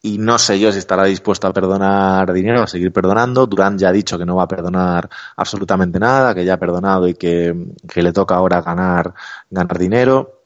y 0.03 0.19
no 0.19 0.39
sé 0.39 0.61
yo 0.61 0.71
si 0.71 0.79
estará 0.79 1.05
dispuesto 1.05 1.49
a 1.49 1.53
perdonar 1.53 2.33
dinero, 2.33 2.63
a 2.63 2.67
seguir 2.69 2.93
perdonando. 2.93 3.47
Durán 3.47 3.77
ya 3.77 3.89
ha 3.89 3.93
dicho 3.93 4.17
que 4.17 4.25
no 4.25 4.37
va 4.37 4.45
a 4.45 4.49
perdonar 4.49 5.09
absolutamente 5.37 5.99
nada, 5.99 6.35
que 6.35 6.45
ya 6.45 6.55
ha 6.55 6.59
perdonado 6.59 7.09
y 7.09 7.15
que, 7.15 7.73
que 7.93 8.03
le 8.03 8.13
toca 8.13 8.37
ahora 8.37 8.63
ganar, 8.63 9.13
ganar 9.51 9.79
dinero. 9.79 10.43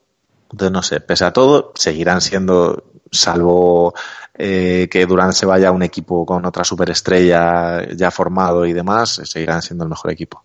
Entonces, 0.51 0.73
no 0.73 0.83
sé, 0.83 1.01
pese 1.01 1.27
a 1.27 1.33
todo, 1.33 1.73
seguirán 1.75 2.23
siendo, 2.23 2.85
salvo 3.11 3.93
eh, 4.35 4.89
que 4.91 5.05
Durán 5.05 5.35
se 5.35 5.45
vaya 5.45 5.69
a 5.69 5.73
un 5.73 5.83
equipo 5.83 6.25
con 6.25 6.47
otra 6.47 6.65
superestrella 6.65 7.87
ya 7.95 8.11
formado 8.11 8.65
y 8.65 8.73
demás, 8.73 9.21
seguirán 9.25 9.61
siendo 9.61 9.85
el 9.85 9.91
mejor 9.91 10.11
equipo. 10.11 10.43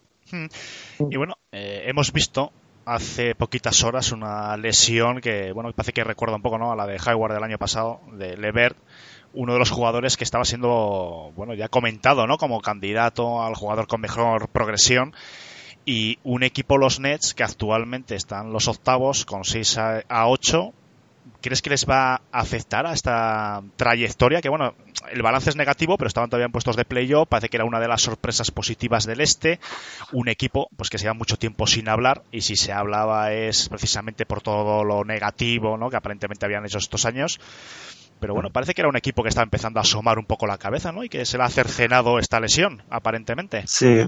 Y 0.99 1.17
bueno, 1.17 1.37
eh, 1.51 1.83
hemos 1.87 2.11
visto 2.13 2.51
hace 2.85 3.35
poquitas 3.35 3.83
horas 3.83 4.11
una 4.11 4.55
lesión 4.57 5.19
que, 5.19 5.51
bueno, 5.51 5.71
parece 5.73 5.93
que 5.93 6.03
recuerda 6.03 6.35
un 6.35 6.41
poco, 6.41 6.57
¿no? 6.57 6.71
A 6.71 6.75
la 6.75 6.85
de 6.85 6.99
Hayward 7.03 7.33
del 7.33 7.43
año 7.43 7.57
pasado, 7.57 7.99
de 8.13 8.37
Levert, 8.37 8.77
uno 9.33 9.53
de 9.53 9.59
los 9.59 9.71
jugadores 9.71 10.17
que 10.17 10.23
estaba 10.23 10.45
siendo, 10.45 11.31
bueno, 11.35 11.53
ya 11.53 11.67
comentado, 11.67 12.27
¿no? 12.27 12.37
Como 12.37 12.61
candidato 12.61 13.43
al 13.43 13.55
jugador 13.55 13.87
con 13.87 14.01
mejor 14.01 14.49
progresión. 14.49 15.13
Y 15.83 16.17
un 16.23 16.43
equipo, 16.43 16.77
los 16.77 16.99
Nets, 16.99 17.33
que 17.33 17.43
actualmente 17.43 18.15
están 18.15 18.51
los 18.51 18.67
octavos 18.67 19.25
con 19.25 19.43
6 19.43 19.77
a, 19.77 20.03
a 20.07 20.27
8. 20.27 20.73
¿Crees 21.45 21.61
que 21.61 21.69
les 21.69 21.85
va 21.85 22.15
a 22.15 22.21
afectar 22.31 22.87
a 22.87 22.93
esta 22.93 23.61
trayectoria? 23.75 24.41
Que 24.41 24.49
bueno, 24.49 24.73
el 25.11 25.21
balance 25.21 25.51
es 25.51 25.55
negativo, 25.55 25.95
pero 25.95 26.07
estaban 26.07 26.27
todavía 26.27 26.47
en 26.47 26.51
puestos 26.51 26.75
de 26.75 26.85
playoff. 26.85 27.27
Parece 27.29 27.49
que 27.49 27.57
era 27.57 27.65
una 27.65 27.79
de 27.79 27.87
las 27.87 28.01
sorpresas 28.01 28.49
positivas 28.49 29.05
del 29.05 29.21
este. 29.21 29.59
Un 30.11 30.27
equipo 30.27 30.69
pues 30.75 30.89
que 30.89 30.97
se 30.97 31.03
lleva 31.03 31.13
mucho 31.13 31.37
tiempo 31.37 31.67
sin 31.67 31.87
hablar 31.87 32.23
y 32.31 32.41
si 32.41 32.55
se 32.55 32.71
hablaba 32.71 33.31
es 33.31 33.69
precisamente 33.69 34.25
por 34.25 34.41
todo 34.41 34.83
lo 34.83 35.03
negativo 35.05 35.77
¿no? 35.77 35.91
que 35.91 35.97
aparentemente 35.97 36.47
habían 36.47 36.65
hecho 36.65 36.79
estos 36.79 37.05
años. 37.05 37.39
Pero 38.19 38.33
bueno, 38.33 38.49
parece 38.49 38.73
que 38.73 38.81
era 38.81 38.89
un 38.89 38.97
equipo 38.97 39.21
que 39.21 39.29
está 39.29 39.43
empezando 39.43 39.79
a 39.79 39.83
asomar 39.83 40.17
un 40.17 40.25
poco 40.25 40.47
la 40.47 40.57
cabeza, 40.57 40.91
¿no? 40.91 41.03
Y 41.03 41.09
que 41.09 41.25
se 41.25 41.37
le 41.37 41.43
ha 41.43 41.49
cercenado 41.49 42.17
esta 42.17 42.39
lesión, 42.39 42.81
aparentemente. 42.89 43.65
Sí. 43.67 44.07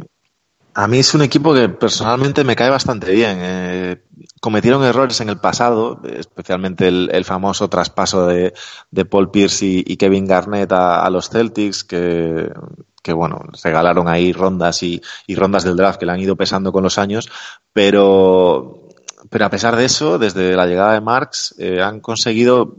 A 0.77 0.87
mí 0.87 0.99
es 0.99 1.15
un 1.15 1.23
equipo 1.23 1.55
que 1.55 1.69
personalmente 1.69 2.43
me 2.43 2.55
cae 2.55 2.69
bastante 2.69 3.11
bien. 3.11 3.39
Eh, 3.41 4.03
cometieron 4.39 4.83
errores 4.83 5.19
en 5.21 5.29
el 5.29 5.39
pasado, 5.39 5.99
especialmente 6.03 6.87
el, 6.87 7.25
famoso 7.25 7.67
traspaso 7.67 8.27
de, 8.27 8.53
Paul 9.09 9.31
Pierce 9.31 9.65
y, 9.65 9.97
Kevin 9.97 10.27
Garnett 10.27 10.71
a, 10.71 11.03
a, 11.03 11.09
los 11.09 11.31
Celtics, 11.31 11.83
que, 11.83 12.51
que 13.01 13.11
bueno, 13.11 13.39
regalaron 13.63 14.07
ahí 14.07 14.31
rondas 14.33 14.83
y, 14.83 15.01
y, 15.25 15.33
rondas 15.33 15.63
del 15.63 15.77
draft 15.77 15.99
que 15.99 16.05
le 16.05 16.11
han 16.11 16.19
ido 16.19 16.35
pesando 16.35 16.71
con 16.71 16.83
los 16.83 16.99
años, 16.99 17.27
pero 17.73 18.86
pero 19.29 19.45
a 19.45 19.49
pesar 19.49 19.75
de 19.75 19.85
eso, 19.85 20.17
desde 20.17 20.55
la 20.55 20.65
llegada 20.65 20.93
de 20.93 21.01
Marx, 21.01 21.55
eh, 21.57 21.81
han 21.81 21.99
conseguido 21.99 22.75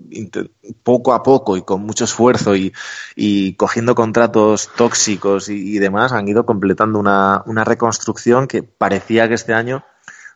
poco 0.83 1.13
a 1.13 1.23
poco 1.23 1.57
y 1.57 1.63
con 1.63 1.83
mucho 1.83 2.05
esfuerzo 2.05 2.55
y, 2.55 2.73
y 3.17 3.55
cogiendo 3.55 3.95
contratos 3.95 4.71
tóxicos 4.77 5.49
y, 5.49 5.79
demás, 5.79 6.13
han 6.13 6.29
ido 6.29 6.47
completando 6.47 6.99
una, 6.99 7.43
una, 7.47 7.65
reconstrucción 7.65 8.47
que 8.47 8.63
parecía 8.63 9.29
que 9.29 9.35
este 9.35 9.55
año 9.55 9.85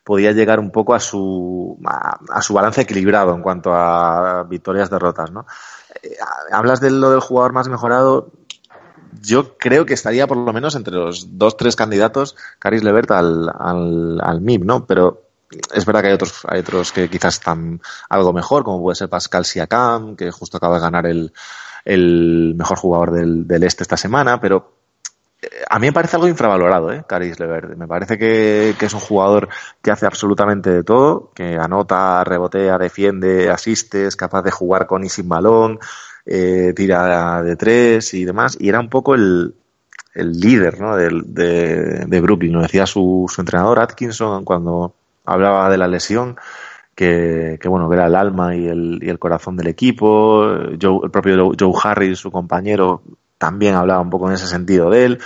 podía 0.05 0.33
llegar 0.33 0.59
un 0.59 0.71
poco 0.71 0.95
a 0.95 1.01
su, 1.01 1.79
a, 1.85 2.43
su 2.43 2.55
balance 2.55 2.81
equilibrado 2.81 3.35
en 3.35 3.43
cuanto 3.43 3.73
a 3.73 4.45
victorias 4.45 4.91
derrotas. 4.91 5.31
¿no? 5.31 5.47
Eh, 6.03 6.17
hablas 6.53 6.81
de 6.81 6.91
lo 6.91 7.11
del 7.11 7.21
jugador 7.21 7.53
más 7.53 7.69
mejorado. 7.69 8.33
Yo 9.21 9.57
creo 9.57 9.87
que 9.87 9.95
estaría 9.95 10.27
por 10.27 10.39
lo 10.39 10.53
menos 10.53 10.75
entre 10.75 10.95
los 10.95 11.39
dos, 11.39 11.57
tres 11.57 11.77
candidatos, 11.77 12.35
Caris 12.59 12.83
Levert 12.83 13.11
al, 13.13 13.49
al, 13.57 14.21
al 14.21 14.41
MIP, 14.41 14.65
¿no? 14.65 14.87
Pero 14.87 15.32
es 15.75 15.85
verdad 15.85 16.03
que 16.03 16.09
hay 16.09 16.15
otros, 16.15 16.43
hay 16.47 16.61
otros 16.61 16.93
que 16.93 17.09
quizás 17.09 17.35
están 17.35 17.81
algo 18.09 18.33
mejor, 18.33 18.65
como 18.65 18.83
puede 18.83 18.97
ser 18.97 19.09
Pascal 19.09 19.45
Siakam, 19.45 20.17
que 20.17 20.31
justo 20.31 20.57
acaba 20.57 20.77
de 20.77 20.83
ganar 20.83 21.07
el, 21.07 21.33
el 21.85 22.55
mejor 22.57 22.79
jugador 22.79 23.13
del, 23.13 23.47
del, 23.47 23.63
este 23.65 23.83
esta 23.83 23.97
semana, 23.97 24.41
pero 24.41 24.73
a 25.69 25.79
mí 25.79 25.87
me 25.87 25.93
parece 25.93 26.17
algo 26.17 26.29
infravalorado, 26.29 26.93
¿eh? 26.93 27.05
Caris 27.07 27.41
Levert. 27.41 27.77
Me 27.77 27.89
parece 27.89 28.17
que, 28.17 28.75
que, 28.79 28.87
es 28.87 28.95
un 28.95 29.01
jugador 29.01 29.49
que 29.83 29.91
hace 29.91 30.07
absolutamente 30.07 30.71
de 30.71 30.85
todo, 30.85 31.33
que 31.35 31.57
anota, 31.57 32.23
rebotea, 32.23 32.79
defiende, 32.79 33.51
asiste, 33.51 34.07
es 34.07 34.17
capaz 34.17 34.43
de 34.43 34.53
jugar 34.53 34.87
con 34.87 35.05
y 35.05 35.09
sin 35.09 35.29
balón, 35.29 35.81
eh, 36.25 36.73
tira 36.77 37.43
de 37.43 37.57
tres 37.57 38.15
y 38.15 38.25
demás, 38.25 38.57
y 38.61 38.69
era 38.69 38.79
un 38.79 38.89
poco 38.89 39.15
el, 39.15 39.55
el 40.15 40.33
líder 40.33 40.81
¿no? 40.81 40.97
de, 40.97 41.09
de, 41.25 42.05
de 42.07 42.21
Brooklyn, 42.21 42.53
lo 42.53 42.63
decía 42.63 42.87
su, 42.87 43.27
su 43.29 43.41
entrenador 43.41 43.81
Atkinson 43.81 44.45
cuando 44.45 44.95
hablaba 45.25 45.71
de 45.71 45.79
la 45.79 45.89
lesión, 45.89 46.37
que, 46.95 47.59
bueno, 47.65 47.89
que 47.89 47.97
era 47.97 48.07
el 48.07 48.15
alma 48.15 48.55
y 48.55 48.67
el, 48.67 49.01
y 49.03 49.09
el 49.09 49.19
corazón 49.19 49.57
del 49.57 49.69
equipo. 49.69 50.45
Joe, 50.81 51.01
el 51.05 51.11
propio 51.11 51.53
Joe 51.59 51.73
Harris, 51.83 52.19
su 52.19 52.31
compañero, 52.31 53.03
también 53.39 53.75
hablaba 53.75 54.01
un 54.01 54.11
poco 54.11 54.29
en 54.29 54.35
ese 54.35 54.47
sentido 54.47 54.91
de 54.91 55.05
él. 55.05 55.19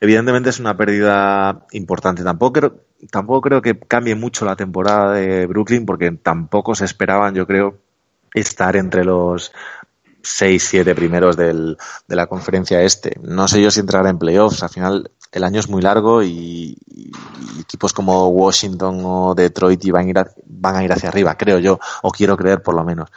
Evidentemente 0.00 0.48
es 0.50 0.60
una 0.60 0.76
pérdida 0.76 1.66
importante. 1.72 2.24
Tampoco 2.24 2.52
creo, 2.52 2.74
tampoco 3.10 3.42
creo 3.42 3.60
que 3.60 3.78
cambie 3.78 4.14
mucho 4.14 4.46
la 4.46 4.56
temporada 4.56 5.12
de 5.12 5.46
Brooklyn, 5.46 5.84
porque 5.84 6.10
tampoco 6.12 6.74
se 6.74 6.86
esperaban, 6.86 7.34
yo 7.34 7.46
creo, 7.46 7.76
estar 8.32 8.76
entre 8.76 9.04
los 9.04 9.52
seis, 10.22 10.64
siete 10.64 10.94
primeros 10.94 11.36
del, 11.36 11.76
de 12.08 12.16
la 12.16 12.26
conferencia 12.26 12.80
este. 12.82 13.18
No 13.22 13.48
sé 13.48 13.60
yo 13.62 13.70
si 13.70 13.80
entrará 13.80 14.08
en 14.08 14.18
playoffs. 14.18 14.62
Al 14.62 14.70
final 14.70 15.10
el 15.32 15.44
año 15.44 15.60
es 15.60 15.68
muy 15.68 15.82
largo 15.82 16.22
y, 16.22 16.76
y, 16.86 17.10
equipos 17.60 17.92
como 17.92 18.28
Washington 18.28 19.00
o 19.04 19.34
Detroit 19.34 19.84
van 19.90 20.06
a, 20.06 20.10
ir 20.10 20.18
a, 20.18 20.30
van 20.46 20.76
a 20.76 20.84
ir 20.84 20.92
hacia 20.92 21.08
arriba, 21.08 21.36
creo 21.36 21.58
yo, 21.58 21.78
o 22.02 22.10
quiero 22.10 22.36
creer 22.36 22.62
por 22.62 22.74
lo 22.74 22.84
menos. 22.84 23.10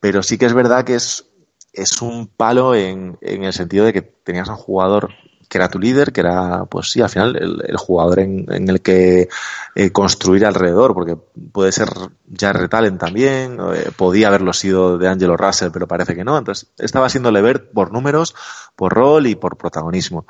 Pero 0.00 0.22
sí 0.22 0.38
que 0.38 0.46
es 0.46 0.54
verdad 0.54 0.84
que 0.84 0.94
es, 0.94 1.26
es 1.72 2.00
un 2.02 2.28
palo 2.28 2.74
en, 2.74 3.18
en 3.20 3.44
el 3.44 3.52
sentido 3.52 3.84
de 3.84 3.92
que 3.92 4.02
tenías 4.02 4.48
a 4.48 4.52
un 4.52 4.58
jugador 4.58 5.10
que 5.48 5.58
era 5.58 5.68
tu 5.68 5.78
líder, 5.78 6.12
que 6.12 6.20
era, 6.20 6.64
pues 6.64 6.90
sí, 6.90 7.00
al 7.00 7.08
final 7.08 7.36
el, 7.36 7.76
jugador 7.76 8.18
en, 8.20 8.46
el 8.48 8.80
que 8.80 9.28
eh, 9.74 9.90
construir 9.92 10.44
alrededor, 10.44 10.94
porque 10.94 11.16
puede 11.52 11.72
ser 11.72 11.88
Jarrett 12.36 12.74
Allen 12.74 12.98
también, 12.98 13.58
eh, 13.74 13.90
podía 13.96 14.28
haberlo 14.28 14.52
sido 14.52 14.98
de 14.98 15.08
Angelo 15.08 15.36
Russell, 15.36 15.70
pero 15.72 15.86
parece 15.86 16.14
que 16.14 16.24
no. 16.24 16.36
Entonces, 16.36 16.68
estaba 16.78 17.08
siendo 17.08 17.30
Levert 17.30 17.72
por 17.72 17.92
números, 17.92 18.34
por 18.74 18.92
rol 18.92 19.26
y 19.26 19.34
por 19.34 19.56
protagonismo. 19.56 20.26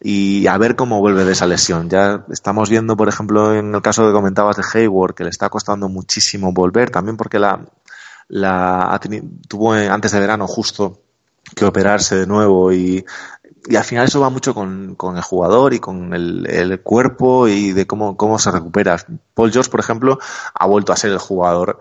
Y 0.00 0.46
a 0.46 0.58
ver 0.58 0.76
cómo 0.76 1.00
vuelve 1.00 1.24
de 1.24 1.32
esa 1.32 1.46
lesión. 1.46 1.88
Ya 1.88 2.24
estamos 2.30 2.68
viendo, 2.68 2.96
por 2.96 3.08
ejemplo, 3.08 3.54
en 3.54 3.74
el 3.74 3.82
caso 3.82 4.06
que 4.06 4.12
comentabas 4.12 4.56
de 4.56 4.64
Hayward, 4.72 5.14
que 5.14 5.24
le 5.24 5.30
está 5.30 5.48
costando 5.48 5.88
muchísimo 5.88 6.52
volver, 6.52 6.90
también 6.90 7.16
porque 7.16 7.38
la, 7.38 7.60
la 8.28 9.00
tuvo 9.48 9.72
antes 9.72 10.12
de 10.12 10.20
verano 10.20 10.46
justo 10.46 11.00
que 11.54 11.64
operarse 11.64 12.16
de 12.16 12.26
nuevo 12.26 12.72
y 12.72 13.04
y 13.66 13.76
al 13.76 13.84
final 13.84 14.06
eso 14.06 14.20
va 14.20 14.30
mucho 14.30 14.54
con, 14.54 14.94
con 14.94 15.16
el 15.16 15.22
jugador 15.22 15.72
y 15.72 15.78
con 15.78 16.12
el, 16.12 16.46
el, 16.46 16.80
cuerpo 16.80 17.48
y 17.48 17.72
de 17.72 17.86
cómo, 17.86 18.16
cómo 18.16 18.38
se 18.38 18.50
recupera. 18.50 18.96
Paul 19.32 19.52
George, 19.52 19.70
por 19.70 19.80
ejemplo, 19.80 20.18
ha 20.54 20.66
vuelto 20.66 20.92
a 20.92 20.96
ser 20.96 21.12
el 21.12 21.18
jugador 21.18 21.78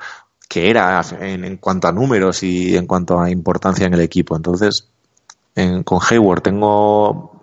que 0.47 0.69
era 0.69 1.01
en, 1.19 1.43
en 1.43 1.57
cuanto 1.57 1.87
a 1.87 1.91
números 1.91 2.43
y 2.43 2.77
en 2.77 2.87
cuanto 2.87 3.19
a 3.19 3.29
importancia 3.29 3.85
en 3.85 3.93
el 3.93 4.01
equipo. 4.01 4.35
Entonces, 4.35 4.87
en, 5.55 5.83
con 5.83 5.99
Hayward 6.09 6.41
tengo, 6.41 7.41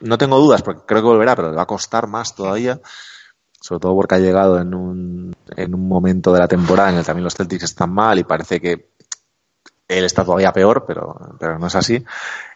no 0.00 0.18
tengo 0.18 0.38
dudas 0.38 0.62
porque 0.62 0.82
creo 0.86 1.02
que 1.02 1.08
volverá, 1.08 1.36
pero 1.36 1.50
le 1.50 1.56
va 1.56 1.62
a 1.62 1.66
costar 1.66 2.06
más 2.06 2.34
todavía. 2.34 2.80
Sobre 3.60 3.80
todo 3.80 3.94
porque 3.96 4.14
ha 4.14 4.18
llegado 4.18 4.60
en 4.60 4.74
un, 4.74 5.34
en 5.56 5.74
un 5.74 5.88
momento 5.88 6.32
de 6.32 6.38
la 6.38 6.46
temporada 6.46 6.90
en 6.90 6.96
el 6.96 7.00
que 7.02 7.06
también 7.06 7.24
los 7.24 7.34
Celtics 7.34 7.64
están 7.64 7.90
mal 7.92 8.18
y 8.18 8.24
parece 8.24 8.60
que 8.60 8.90
él 9.88 10.04
está 10.04 10.24
todavía 10.24 10.52
peor, 10.52 10.84
pero, 10.86 11.36
pero 11.38 11.58
no 11.58 11.66
es 11.66 11.74
así. 11.74 12.04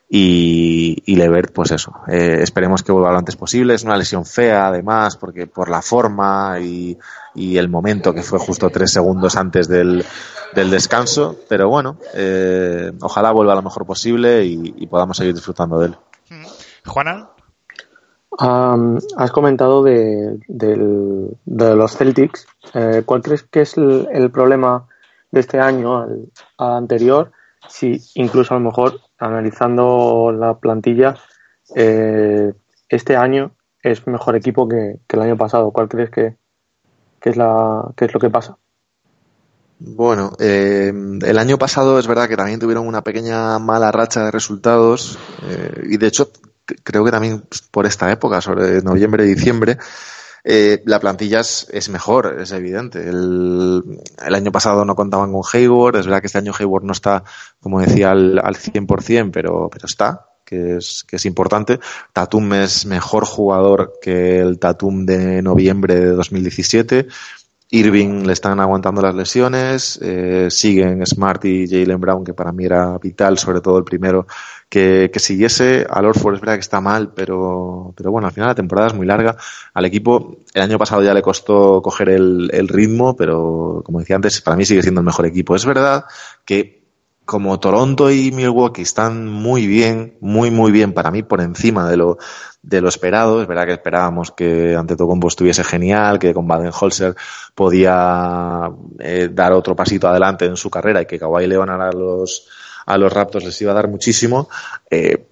y, 0.09 1.03
y 1.07 1.16
Levert, 1.16 1.53
pues 1.53 1.70
eso, 1.70 1.92
eh, 2.09 2.38
esperemos 2.42 2.83
que 2.83 2.92
vuelva 2.92 3.12
lo 3.12 3.18
antes 3.18 3.37
posible. 3.37 3.74
Es 3.74 3.85
una 3.85 3.96
lesión 3.96 4.24
fea, 4.26 4.66
además, 4.68 5.16
porque 5.16 5.46
por 5.46 5.68
la 5.70 5.83
forma 5.83 6.59
y, 6.61 6.96
y 7.35 7.57
el 7.57 7.68
momento 7.68 8.12
que 8.12 8.22
fue 8.22 8.38
justo 8.38 8.70
tres 8.70 8.92
segundos 8.92 9.37
antes 9.37 9.68
del, 9.68 10.05
del 10.55 10.70
descanso, 10.70 11.37
pero 11.48 11.68
bueno, 11.68 11.96
eh, 12.14 12.92
ojalá 13.00 13.31
vuelva 13.33 13.55
lo 13.55 13.62
mejor 13.62 13.87
posible 13.87 14.44
y, 14.44 14.74
y 14.79 14.87
podamos 14.87 15.16
seguir 15.16 15.35
disfrutando 15.35 15.79
de 15.79 15.87
él. 15.87 15.96
Juana, 16.87 17.31
Um, 18.38 18.99
has 19.16 19.33
comentado 19.33 19.83
de, 19.83 20.38
del- 20.47 21.37
de 21.45 21.75
los 21.75 21.97
Celtics. 21.97 22.47
Eh, 22.73 23.03
¿Cuál 23.05 23.23
crees 23.23 23.43
que 23.43 23.62
es 23.62 23.77
el, 23.77 24.09
el 24.12 24.31
problema 24.31 24.87
de 25.33 25.40
este 25.40 25.59
año 25.59 25.99
al, 25.99 26.31
al 26.57 26.75
anterior? 26.75 27.33
Si 27.69 28.01
incluso 28.14 28.55
a 28.55 28.59
lo 28.59 28.64
mejor 28.64 29.01
analizando 29.19 30.33
la 30.33 30.55
plantilla, 30.59 31.16
eh, 31.75 32.55
este 32.88 33.16
año 33.16 33.51
es 33.83 34.07
mejor 34.07 34.37
equipo 34.37 34.69
que, 34.69 35.01
que 35.09 35.16
el 35.16 35.23
año 35.23 35.37
pasado. 35.37 35.73
¿Cuál 35.73 35.88
crees 35.88 36.11
que, 36.11 36.37
que 37.21 37.31
es, 37.31 37.37
la, 37.37 37.90
que 37.97 38.05
es 38.07 38.14
lo 38.14 38.21
que 38.21 38.31
pasa? 38.31 38.57
Bueno, 39.81 40.33
eh, 40.38 40.93
el 41.23 41.38
año 41.38 41.59
pasado 41.59 41.99
es 41.99 42.07
verdad 42.07 42.29
que 42.29 42.37
también 42.37 42.61
tuvieron 42.61 42.87
una 42.87 43.03
pequeña 43.03 43.59
mala 43.59 43.90
racha 43.90 44.25
de 44.25 44.31
resultados 44.31 45.19
eh, 45.49 45.83
y 45.90 45.97
de 45.97 46.07
hecho 46.07 46.31
creo 46.83 47.05
que 47.05 47.11
también 47.11 47.45
por 47.71 47.87
esta 47.87 48.11
época, 48.11 48.41
sobre 48.41 48.83
noviembre 48.83 49.25
y 49.25 49.35
diciembre, 49.35 49.79
eh, 50.43 50.83
la 50.87 51.01
plantilla 51.01 51.41
es, 51.41 51.67
es 51.71 51.89
mejor, 51.89 52.39
es 52.41 52.53
evidente. 52.53 53.09
El, 53.09 54.01
año 54.19 54.53
pasado 54.53 54.85
no 54.85 54.95
contaban 54.95 55.33
con 55.33 55.43
Hayward, 55.53 55.97
es 55.97 56.07
verdad 56.07 56.21
que 56.21 56.27
este 56.27 56.39
año 56.39 56.53
Hayward 56.59 56.85
no 56.85 56.93
está, 56.93 57.25
como 57.61 57.81
decía, 57.81 58.13
al, 58.13 58.39
al 58.39 58.57
100%, 58.57 59.31
pero, 59.33 59.69
pero 59.71 59.87
está, 59.87 60.27
que 60.45 60.77
es, 60.77 61.05
que 61.07 61.17
es 61.17 61.27
importante. 61.27 61.79
Tatum 62.13 62.55
es 62.55 62.87
mejor 62.87 63.25
jugador 63.25 63.95
que 64.01 64.41
el 64.41 64.59
Tatum 64.59 65.05
de 65.05 65.43
noviembre 65.43 65.95
de 65.95 66.11
2017. 66.11 67.09
Irving 67.73 68.27
le 68.27 68.33
están 68.33 68.59
aguantando 68.59 69.01
las 69.01 69.15
lesiones, 69.15 69.99
eh, 70.03 70.49
siguen 70.51 71.07
Smart 71.07 71.45
y 71.45 71.69
Jalen 71.69 72.01
Brown, 72.01 72.25
que 72.25 72.35
para 72.35 72.51
mí 72.51 72.65
era 72.65 72.99
vital, 72.99 73.39
sobre 73.39 73.61
todo 73.61 73.79
el 73.79 73.85
primero, 73.85 74.27
que, 74.71 75.11
que 75.13 75.21
siguiese. 75.21 75.87
Al 75.91 76.07
Orford 76.07 76.37
es 76.37 76.41
verdad 76.41 76.55
que 76.55 76.61
está 76.61 76.81
mal, 76.81 77.13
pero, 77.13 77.93
pero 77.97 78.11
bueno, 78.11 78.29
al 78.29 78.33
final 78.33 78.49
la 78.49 78.55
temporada 78.55 78.87
es 78.87 78.95
muy 78.95 79.07
larga. 79.07 79.37
Al 79.75 79.85
equipo, 79.85 80.39
el 80.55 80.63
año 80.63 80.79
pasado 80.79 81.03
ya 81.03 81.13
le 81.13 81.21
costó 81.21 81.83
coger 81.83 82.09
el, 82.09 82.49
el 82.53 82.69
ritmo, 82.69 83.15
pero 83.17 83.83
como 83.85 83.99
decía 83.99 84.17
antes, 84.17 84.41
para 84.41 84.57
mí 84.57 84.65
sigue 84.65 84.83
siendo 84.83 85.01
el 85.01 85.07
mejor 85.07 85.27
equipo. 85.27 85.57
Es 85.57 85.67
verdad 85.67 86.05
que 86.47 86.81
como 87.25 87.61
Toronto 87.61 88.11
y 88.11 88.33
Milwaukee 88.33 88.83
están 88.83 89.29
muy 89.29 89.67
bien, 89.67 90.17
muy, 90.21 90.51
muy 90.51 90.73
bien 90.73 90.93
para 90.93 91.11
mí, 91.11 91.23
por 91.23 91.41
encima 91.41 91.89
de 91.89 91.97
lo, 91.97 92.19
de 92.63 92.81
lo 92.81 92.89
esperado. 92.89 93.43
Es 93.43 93.49
verdad 93.49 93.67
que 93.67 93.73
esperábamos 93.73 94.33
que 94.33 94.75
Antetokounmpo 94.77 95.29
estuviese 95.29 95.65
genial, 95.65 96.19
que 96.19 96.33
con 96.33 96.47
Baden-Holzer 96.47 97.15
podía 97.55 98.71
eh, 98.99 99.29
dar 99.33 99.53
otro 99.53 99.77
pasito 99.77 100.09
adelante 100.09 100.45
en 100.45 100.57
su 100.57 100.71
carrera 100.71 101.03
y 101.03 101.07
que 101.07 101.19
Kawhi 101.19 101.47
Leonard 101.47 101.81
a 101.81 101.93
los, 101.93 102.49
a 102.92 102.98
los 102.98 103.12
Raptors 103.12 103.44
les 103.44 103.61
iba 103.62 103.72
a 103.72 103.74
dar 103.74 103.88
muchísimo. 103.88 104.48
Eh, 104.90 105.26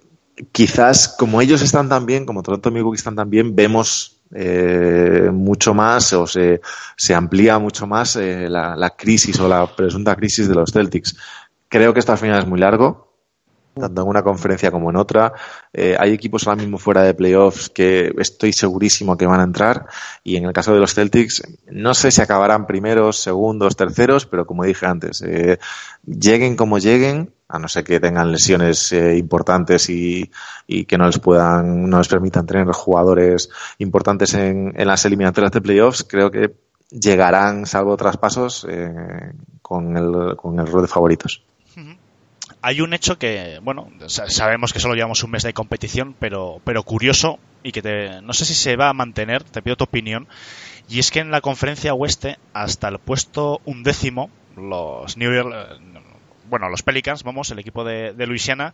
quizás 0.51 1.07
como 1.07 1.41
ellos 1.41 1.61
están 1.61 1.89
tan 1.89 2.05
bien, 2.05 2.25
como 2.25 2.43
Toronto 2.43 2.71
y 2.73 2.95
están 2.95 3.15
tan 3.15 3.29
bien, 3.29 3.55
vemos 3.55 4.21
eh, 4.33 5.29
mucho 5.33 5.73
más 5.73 6.13
o 6.13 6.27
se, 6.27 6.61
se 6.95 7.15
amplía 7.15 7.57
mucho 7.59 7.87
más 7.87 8.15
eh, 8.15 8.47
la, 8.47 8.75
la 8.75 8.91
crisis 8.91 9.39
o 9.39 9.47
la 9.47 9.65
presunta 9.75 10.15
crisis 10.15 10.47
de 10.47 10.55
los 10.55 10.71
Celtics. 10.71 11.17
Creo 11.67 11.93
que 11.93 11.99
esta 11.99 12.17
final 12.17 12.39
es 12.39 12.47
muy 12.47 12.59
largo, 12.59 13.08
tanto 13.73 14.01
en 14.01 14.07
una 14.07 14.23
conferencia 14.23 14.71
como 14.71 14.89
en 14.89 14.95
otra. 14.95 15.33
Eh, 15.73 15.95
hay 15.99 16.13
equipos 16.13 16.47
ahora 16.47 16.61
mismo 16.61 16.77
fuera 16.77 17.03
de 17.03 17.13
playoffs 17.13 17.69
que 17.69 18.13
estoy 18.17 18.53
segurísimo 18.53 19.17
que 19.17 19.25
van 19.25 19.39
a 19.39 19.43
entrar 19.43 19.85
y 20.23 20.35
en 20.37 20.45
el 20.45 20.53
caso 20.53 20.73
de 20.73 20.79
los 20.79 20.93
Celtics 20.93 21.43
no 21.69 21.93
sé 21.93 22.11
si 22.11 22.21
acabarán 22.21 22.67
primeros, 22.67 23.19
segundos, 23.19 23.75
terceros, 23.75 24.25
pero 24.25 24.45
como 24.45 24.63
dije 24.63 24.85
antes, 24.85 25.21
eh, 25.21 25.59
lleguen 26.05 26.55
como 26.55 26.77
lleguen, 26.77 27.33
a 27.47 27.57
no 27.57 27.67
ser 27.67 27.83
que 27.83 27.99
tengan 27.99 28.31
lesiones 28.31 28.91
eh, 28.91 29.17
importantes 29.17 29.89
y, 29.89 30.31
y 30.67 30.85
que 30.85 30.97
no 30.97 31.07
les 31.07 31.19
puedan, 31.19 31.89
no 31.89 31.97
les 31.97 32.07
permitan 32.07 32.45
tener 32.45 32.67
jugadores 32.67 33.49
importantes 33.79 34.33
en, 34.35 34.73
en 34.75 34.87
las 34.87 35.03
eliminatorias 35.05 35.51
de 35.51 35.61
playoffs, 35.61 36.05
creo 36.07 36.29
que 36.29 36.53
llegarán, 36.91 37.65
salvo 37.65 37.97
traspasos, 37.97 38.65
eh, 38.69 39.33
con, 39.61 39.95
el, 39.97 40.35
con 40.35 40.59
el 40.59 40.67
rol 40.67 40.83
de 40.83 40.87
favoritos. 40.87 41.43
Hay 42.61 42.81
un 42.81 42.93
hecho 42.93 43.17
que, 43.17 43.59
bueno, 43.61 43.89
sa- 44.07 44.29
sabemos 44.29 44.73
que 44.73 44.79
solo 44.79 44.95
llevamos 44.95 45.23
un 45.23 45.31
mes 45.31 45.43
de 45.43 45.53
competición, 45.53 46.15
pero, 46.19 46.61
pero 46.63 46.83
curioso 46.83 47.39
y 47.63 47.71
que 47.71 47.81
te, 47.81 48.21
no 48.21 48.33
sé 48.33 48.45
si 48.45 48.53
se 48.55 48.75
va 48.75 48.89
a 48.89 48.93
mantener, 48.93 49.43
te 49.43 49.61
pido 49.61 49.75
tu 49.75 49.83
opinión, 49.85 50.27
y 50.89 50.99
es 50.99 51.11
que 51.11 51.19
en 51.19 51.31
la 51.31 51.41
conferencia 51.41 51.93
oeste, 51.93 52.37
hasta 52.53 52.87
el 52.89 52.99
puesto 52.99 53.61
undécimo, 53.65 54.29
los 54.57 55.17
New 55.17 55.33
York, 55.33 55.79
bueno, 56.49 56.69
los 56.69 56.81
Pelicans, 56.83 57.23
vamos, 57.23 57.51
el 57.51 57.59
equipo 57.59 57.83
de, 57.83 58.13
de 58.13 58.27
Luisiana, 58.27 58.73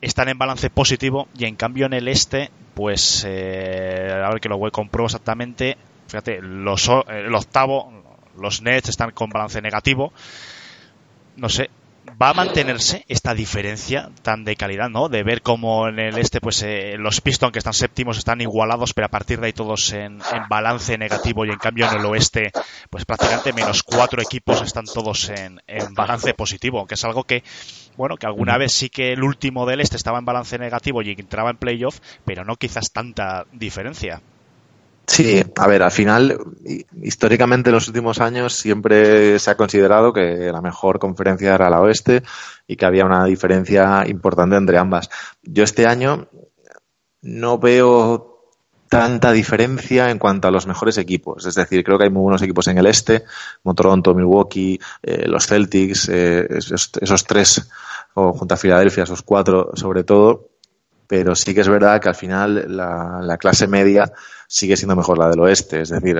están 0.00 0.28
en 0.28 0.38
balance 0.38 0.70
positivo 0.70 1.28
y 1.38 1.44
en 1.44 1.56
cambio 1.56 1.86
en 1.86 1.92
el 1.92 2.08
este, 2.08 2.50
pues, 2.74 3.24
eh, 3.26 4.10
a 4.24 4.30
ver 4.30 4.40
que 4.40 4.48
lo 4.48 4.58
voy 4.58 4.70
compruebo 4.70 5.06
exactamente, 5.06 5.76
fíjate, 6.08 6.40
los, 6.42 6.90
el 7.08 7.34
octavo, 7.34 7.92
los 8.38 8.62
Nets 8.62 8.88
están 8.88 9.12
con 9.12 9.30
balance 9.30 9.60
negativo, 9.62 10.12
no 11.36 11.48
sé, 11.48 11.70
va 12.20 12.30
a 12.30 12.34
mantenerse 12.34 13.04
esta 13.08 13.34
diferencia 13.34 14.10
tan 14.22 14.44
de 14.44 14.56
calidad, 14.56 14.88
¿no? 14.90 15.08
De 15.08 15.22
ver 15.22 15.42
cómo 15.42 15.88
en 15.88 15.98
el 15.98 16.18
este, 16.18 16.40
pues 16.40 16.62
eh, 16.62 16.96
los 16.98 17.20
Pistons 17.20 17.52
que 17.52 17.58
están 17.58 17.74
séptimos 17.74 18.18
están 18.18 18.40
igualados, 18.40 18.94
pero 18.94 19.06
a 19.06 19.10
partir 19.10 19.40
de 19.40 19.46
ahí 19.46 19.52
todos 19.52 19.92
en, 19.92 20.20
balance 20.48 20.98
negativo 20.98 21.44
y 21.44 21.50
en 21.50 21.58
cambio 21.58 21.88
en 21.88 21.98
el 21.98 22.06
oeste, 22.06 22.50
pues 22.90 23.04
prácticamente 23.04 23.52
menos 23.52 23.82
cuatro 23.82 24.20
equipos 24.22 24.60
están 24.62 24.84
todos 24.84 25.28
en, 25.30 25.60
en 25.66 25.94
balance 25.94 26.34
positivo, 26.34 26.86
que 26.86 26.94
es 26.94 27.04
algo 27.04 27.24
que, 27.24 27.42
bueno, 27.96 28.16
que 28.16 28.26
alguna 28.26 28.58
vez 28.58 28.72
sí 28.72 28.90
que 28.90 29.12
el 29.12 29.22
último 29.22 29.66
del 29.66 29.80
este 29.80 29.96
estaba 29.96 30.18
en 30.18 30.24
balance 30.24 30.58
negativo 30.58 31.02
y 31.02 31.10
entraba 31.12 31.50
en 31.50 31.56
playoff, 31.56 32.00
pero 32.24 32.44
no 32.44 32.56
quizás 32.56 32.92
tanta 32.92 33.46
diferencia. 33.52 34.20
Sí, 35.14 35.42
a 35.56 35.66
ver, 35.66 35.82
al 35.82 35.90
final, 35.90 36.38
hi- 36.64 36.86
históricamente 37.02 37.68
en 37.68 37.74
los 37.74 37.88
últimos 37.88 38.18
años 38.20 38.54
siempre 38.54 39.38
se 39.38 39.50
ha 39.50 39.56
considerado 39.56 40.12
que 40.12 40.50
la 40.52 40.62
mejor 40.62 40.98
conferencia 40.98 41.54
era 41.54 41.68
la 41.68 41.80
oeste 41.82 42.22
y 42.66 42.76
que 42.76 42.86
había 42.86 43.04
una 43.04 43.24
diferencia 43.26 44.04
importante 44.06 44.56
entre 44.56 44.78
ambas. 44.78 45.10
Yo 45.42 45.64
este 45.64 45.86
año 45.86 46.28
no 47.22 47.58
veo 47.58 48.28
tanta 48.88 49.32
diferencia 49.32 50.10
en 50.10 50.18
cuanto 50.18 50.48
a 50.48 50.50
los 50.52 50.66
mejores 50.66 50.98
equipos. 50.98 51.46
Es 51.46 51.54
decir, 51.56 51.84
creo 51.84 51.98
que 51.98 52.04
hay 52.04 52.10
muy 52.10 52.22
buenos 52.22 52.42
equipos 52.42 52.68
en 52.68 52.78
el 52.78 52.86
este, 52.86 53.24
como 53.62 53.74
Toronto, 53.74 54.14
Milwaukee, 54.14 54.80
eh, 55.02 55.26
los 55.28 55.46
Celtics, 55.46 56.08
eh, 56.10 56.46
esos, 56.50 56.90
esos 57.00 57.24
tres, 57.24 57.68
o 58.14 58.32
junto 58.34 58.54
a 58.54 58.58
Filadelfia, 58.58 59.04
esos 59.04 59.22
cuatro 59.22 59.72
sobre 59.74 60.04
todo. 60.04 60.51
Pero 61.12 61.34
sí 61.34 61.52
que 61.52 61.60
es 61.60 61.68
verdad 61.68 62.00
que 62.00 62.08
al 62.08 62.14
final 62.14 62.74
la, 62.74 63.20
la 63.20 63.36
clase 63.36 63.66
media 63.66 64.10
sigue 64.46 64.78
siendo 64.78 64.96
mejor 64.96 65.18
la 65.18 65.28
del 65.28 65.40
oeste. 65.40 65.82
Es 65.82 65.90
decir, 65.90 66.18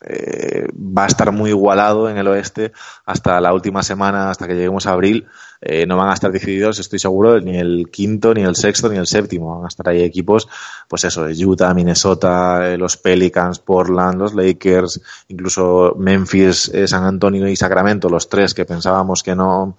eh, 0.00 0.68
va 0.72 1.04
a 1.04 1.06
estar 1.08 1.32
muy 1.32 1.50
igualado 1.50 2.08
en 2.08 2.18
el 2.18 2.28
oeste 2.28 2.70
hasta 3.04 3.40
la 3.40 3.52
última 3.52 3.82
semana, 3.82 4.30
hasta 4.30 4.46
que 4.46 4.54
lleguemos 4.54 4.86
a 4.86 4.92
abril. 4.92 5.26
Eh, 5.60 5.86
no 5.86 5.96
van 5.96 6.10
a 6.10 6.14
estar 6.14 6.30
decididos, 6.30 6.78
estoy 6.78 7.00
seguro, 7.00 7.40
ni 7.40 7.56
el 7.56 7.88
quinto, 7.90 8.32
ni 8.32 8.42
el 8.42 8.54
sexto, 8.54 8.88
ni 8.88 8.96
el 8.96 9.08
séptimo. 9.08 9.56
Van 9.56 9.64
a 9.64 9.68
estar 9.68 9.88
ahí 9.88 10.02
equipos, 10.02 10.46
pues 10.86 11.02
eso, 11.02 11.24
de 11.24 11.44
Utah, 11.44 11.74
Minnesota, 11.74 12.68
eh, 12.68 12.78
los 12.78 12.96
Pelicans, 12.96 13.58
Portland, 13.58 14.20
los 14.20 14.34
Lakers, 14.34 15.00
incluso 15.26 15.96
Memphis, 15.98 16.70
eh, 16.72 16.86
San 16.86 17.02
Antonio 17.02 17.48
y 17.48 17.56
Sacramento, 17.56 18.08
los 18.08 18.28
tres 18.28 18.54
que 18.54 18.64
pensábamos 18.64 19.24
que 19.24 19.34
no, 19.34 19.78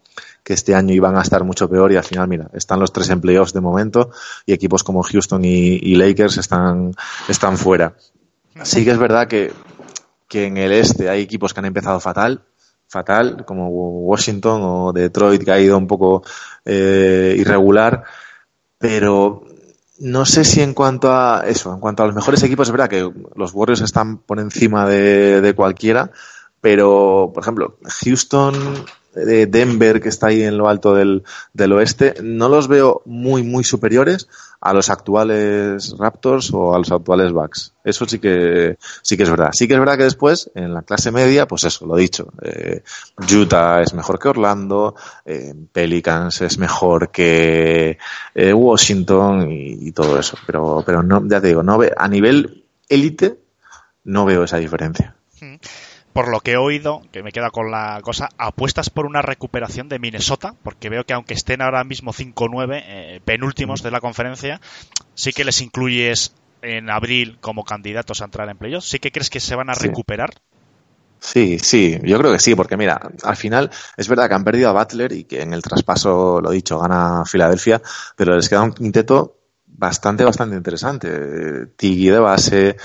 que 0.50 0.56
este 0.56 0.74
año 0.74 0.96
iban 0.96 1.16
a 1.16 1.22
estar 1.22 1.44
mucho 1.44 1.70
peor 1.70 1.92
y 1.92 1.96
al 1.96 2.04
final, 2.04 2.28
mira, 2.28 2.50
están 2.54 2.80
los 2.80 2.92
tres 2.92 3.08
en 3.12 3.22
playoffs 3.22 3.54
de 3.54 3.62
momento 3.62 4.10
y 4.48 4.54
equipos 4.54 4.84
como 4.84 5.04
Houston 5.04 5.46
y, 5.46 5.76
y 5.76 5.94
Lakers 5.94 6.38
están, 6.40 6.96
están 7.28 7.56
fuera. 7.56 7.94
Sí 8.64 8.84
que 8.84 8.90
es 8.90 8.98
verdad 8.98 9.28
que, 9.28 9.54
que 10.28 10.48
en 10.48 10.58
el 10.58 10.72
este 10.72 11.08
hay 11.08 11.22
equipos 11.22 11.54
que 11.54 11.60
han 11.60 11.68
empezado 11.68 12.00
fatal, 12.00 12.46
fatal, 12.88 13.46
como 13.46 13.70
Washington 13.70 14.62
o 14.64 14.92
Detroit, 14.92 15.44
que 15.44 15.52
ha 15.52 15.60
ido 15.60 15.78
un 15.78 15.86
poco 15.86 16.24
eh, 16.66 17.36
irregular, 17.38 18.06
pero 18.80 19.44
no 20.00 20.26
sé 20.26 20.44
si 20.44 20.62
en 20.62 20.74
cuanto 20.74 21.14
a 21.14 21.44
eso, 21.46 21.72
en 21.72 21.80
cuanto 21.80 22.02
a 22.02 22.08
los 22.08 22.16
mejores 22.16 22.42
equipos, 22.42 22.70
es 22.70 22.72
verdad 22.72 22.90
que 22.90 23.08
los 23.36 23.54
Warriors 23.54 23.82
están 23.82 24.18
por 24.18 24.40
encima 24.40 24.88
de, 24.88 25.42
de 25.42 25.54
cualquiera, 25.54 26.10
pero, 26.60 27.30
por 27.36 27.44
ejemplo, 27.44 27.78
Houston 28.04 28.56
de 29.13 29.48
Denver, 29.48 30.02
que 30.02 30.10
está 30.10 30.28
ahí 30.28 30.43
en 30.43 30.58
lo 30.58 30.69
alto 30.69 30.93
del, 30.93 31.24
del 31.54 31.74
oeste, 31.74 32.15
no 32.22 32.50
los 32.50 32.67
veo 32.67 33.02
muy, 33.06 33.43
muy 33.43 33.63
superiores 33.63 34.28
a 34.62 34.74
los 34.74 34.89
actuales 34.89 35.95
Raptors 35.98 36.52
o 36.54 36.76
a 36.76 36.78
los 36.78 36.91
actuales 36.91 37.32
Bucks. 37.32 37.74
Eso 37.84 38.06
sí 38.06 38.19
que, 38.19 38.78
sí 39.02 39.17
que 39.17 39.24
es 39.24 39.30
verdad. 39.30 39.52
Sí 39.54 39.67
que 39.67 39.74
es 39.74 39.80
verdad 39.80 39.98
que 39.98 40.04
después, 40.04 40.52
en 40.54 40.74
la 40.74 40.82
clase 40.82 41.12
media, 41.12 41.48
pues 41.48 41.63
eso, 41.63 41.86
lo 41.86 41.95
dicho. 41.95 42.32
Eh, 42.41 42.84
Utah 43.34 43.82
es 43.82 43.93
mejor 43.93 44.19
que 44.19 44.30
Orlando, 44.30 44.95
eh, 45.26 45.54
Pelicans 45.72 46.41
es 46.41 46.58
mejor 46.58 47.10
que 47.10 47.98
eh, 48.36 48.54
Washington 48.54 49.52
y, 49.52 49.88
y, 49.88 49.91
todo 49.91 50.19
eso. 50.19 50.38
Pero, 50.45 50.84
pero 50.86 51.04
no, 51.04 51.26
ya 51.28 51.41
te 51.41 51.48
digo, 51.48 51.63
no 51.63 51.78
ve, 51.78 51.93
a 51.95 52.08
nivel 52.08 52.65
élite, 52.88 53.39
no 54.04 54.26
veo 54.26 54.43
esa 54.43 54.58
diferencia. 54.58 55.15
Hmm 55.39 55.56
por 56.13 56.30
lo 56.30 56.39
que 56.39 56.52
he 56.52 56.58
oído, 56.58 57.02
que 57.12 57.24
me 57.24 57.32
queda 57.32 57.52
con 57.52 57.72
la 57.72 58.00
cosa, 58.02 58.30
apuestas 58.38 58.89
por 58.89 59.06
una 59.06 59.22
recuperación 59.22 59.89
de 59.89 60.00
Minnesota, 60.00 60.56
porque 60.63 60.89
veo 60.89 61.06
que 61.06 61.13
aunque 61.13 61.34
estén 61.34 61.62
ahora 61.62 61.84
mismo 61.84 62.13
5-9, 62.13 62.84
eh, 62.86 63.22
penúltimos 63.24 63.84
de 63.84 63.91
la 63.91 64.02
conferencia, 64.02 64.60
sí 65.13 65.32
que 65.32 65.45
les 65.45 65.62
incluyes 65.62 66.34
en 66.62 66.89
abril 66.89 67.38
como 67.39 67.63
candidatos 67.63 68.22
a 68.22 68.26
entrar 68.26 68.50
en 68.50 68.58
playoffs. 68.58 68.89
¿Sí 68.89 69.00
que 69.00 69.12
crees 69.12 69.30
que 69.30 69.39
se 69.39 69.56
van 69.56 69.69
a 69.69 69.76
sí. 69.76 69.88
recuperar? 69.88 70.32
Sí, 71.19 71.60
sí, 71.60 72.00
yo 72.04 72.17
creo 72.17 72.32
que 72.32 72.39
sí, 72.39 72.56
porque 72.56 72.78
mira, 72.78 73.00
al 73.24 73.36
final 73.36 73.69
es 73.98 74.08
verdad 74.08 74.30
que 74.30 74.36
han 74.36 74.45
perdido 74.45 74.69
a 74.69 74.74
Butler 74.74 75.12
y 75.12 75.26
que 75.26 75.41
en 75.41 75.54
el 75.54 75.62
traspaso, 75.62 76.39
lo 76.39 76.50
dicho, 76.50 76.80
gana 76.80 77.26
Filadelfia, 77.26 77.82
pero 78.15 78.36
les 78.36 78.48
queda 78.48 78.62
un 78.62 78.72
quinteto 78.72 79.38
bastante, 79.77 80.23
bastante 80.23 80.55
interesante. 80.55 81.67
Tiggy 81.75 82.10
de 82.10 82.19
base, 82.19 82.77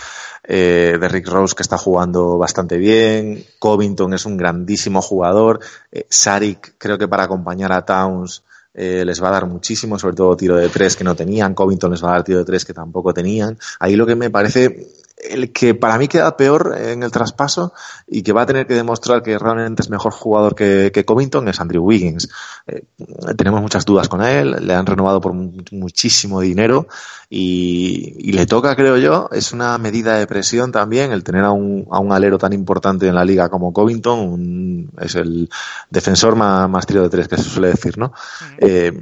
eh, 0.42 0.96
de 1.00 1.08
Rick 1.08 1.28
Rose 1.28 1.54
que 1.54 1.62
está 1.62 1.78
jugando 1.78 2.38
bastante 2.38 2.76
bien, 2.76 3.44
Covington 3.58 4.14
es 4.14 4.26
un 4.26 4.36
grandísimo 4.36 5.02
jugador, 5.02 5.60
eh, 5.90 6.06
Sarik 6.08 6.74
creo 6.78 6.98
que 6.98 7.08
para 7.08 7.24
acompañar 7.24 7.72
a 7.72 7.84
Towns 7.84 8.44
eh, 8.74 9.04
les 9.04 9.22
va 9.22 9.28
a 9.28 9.32
dar 9.32 9.46
muchísimo, 9.46 9.98
sobre 9.98 10.16
todo 10.16 10.36
tiro 10.36 10.56
de 10.56 10.68
tres 10.68 10.96
que 10.96 11.04
no 11.04 11.14
tenían, 11.14 11.54
Covington 11.54 11.90
les 11.90 12.04
va 12.04 12.10
a 12.10 12.12
dar 12.12 12.24
tiro 12.24 12.40
de 12.40 12.44
tres 12.44 12.64
que 12.64 12.74
tampoco 12.74 13.14
tenían. 13.14 13.56
Ahí 13.78 13.96
lo 13.96 14.04
que 14.04 14.16
me 14.16 14.30
parece 14.30 14.88
el 15.16 15.52
que 15.52 15.74
para 15.74 15.96
mí 15.98 16.08
queda 16.08 16.36
peor 16.36 16.76
en 16.78 17.02
el 17.02 17.10
traspaso 17.10 17.72
y 18.06 18.22
que 18.22 18.32
va 18.32 18.42
a 18.42 18.46
tener 18.46 18.66
que 18.66 18.74
demostrar 18.74 19.22
que 19.22 19.38
realmente 19.38 19.82
es 19.82 19.90
mejor 19.90 20.12
jugador 20.12 20.54
que, 20.54 20.90
que 20.92 21.04
Covington 21.04 21.48
es 21.48 21.60
Andrew 21.60 21.84
Wiggins. 21.84 22.28
Eh, 22.66 22.84
tenemos 23.36 23.62
muchas 23.62 23.84
dudas 23.84 24.08
con 24.08 24.22
él, 24.22 24.56
le 24.60 24.74
han 24.74 24.86
renovado 24.86 25.20
por 25.20 25.32
muchísimo 25.32 26.40
dinero 26.40 26.88
y, 27.30 28.16
y, 28.18 28.32
le 28.32 28.46
toca, 28.46 28.74
creo 28.76 28.96
yo, 28.96 29.28
es 29.32 29.52
una 29.52 29.78
medida 29.78 30.18
de 30.18 30.26
presión 30.26 30.72
también 30.72 31.12
el 31.12 31.24
tener 31.24 31.44
a 31.44 31.52
un, 31.52 31.86
a 31.90 32.00
un 32.00 32.12
alero 32.12 32.38
tan 32.38 32.52
importante 32.52 33.06
en 33.06 33.14
la 33.14 33.24
liga 33.24 33.48
como 33.48 33.72
Covington, 33.72 34.18
un, 34.18 34.90
es 35.00 35.14
el 35.14 35.48
defensor 35.90 36.36
más, 36.36 36.68
más 36.68 36.86
tiro 36.86 37.02
de 37.02 37.08
tres 37.08 37.28
que 37.28 37.36
se 37.36 37.44
suele 37.44 37.68
decir, 37.68 37.98
¿no? 37.98 38.12
Eh, 38.58 38.92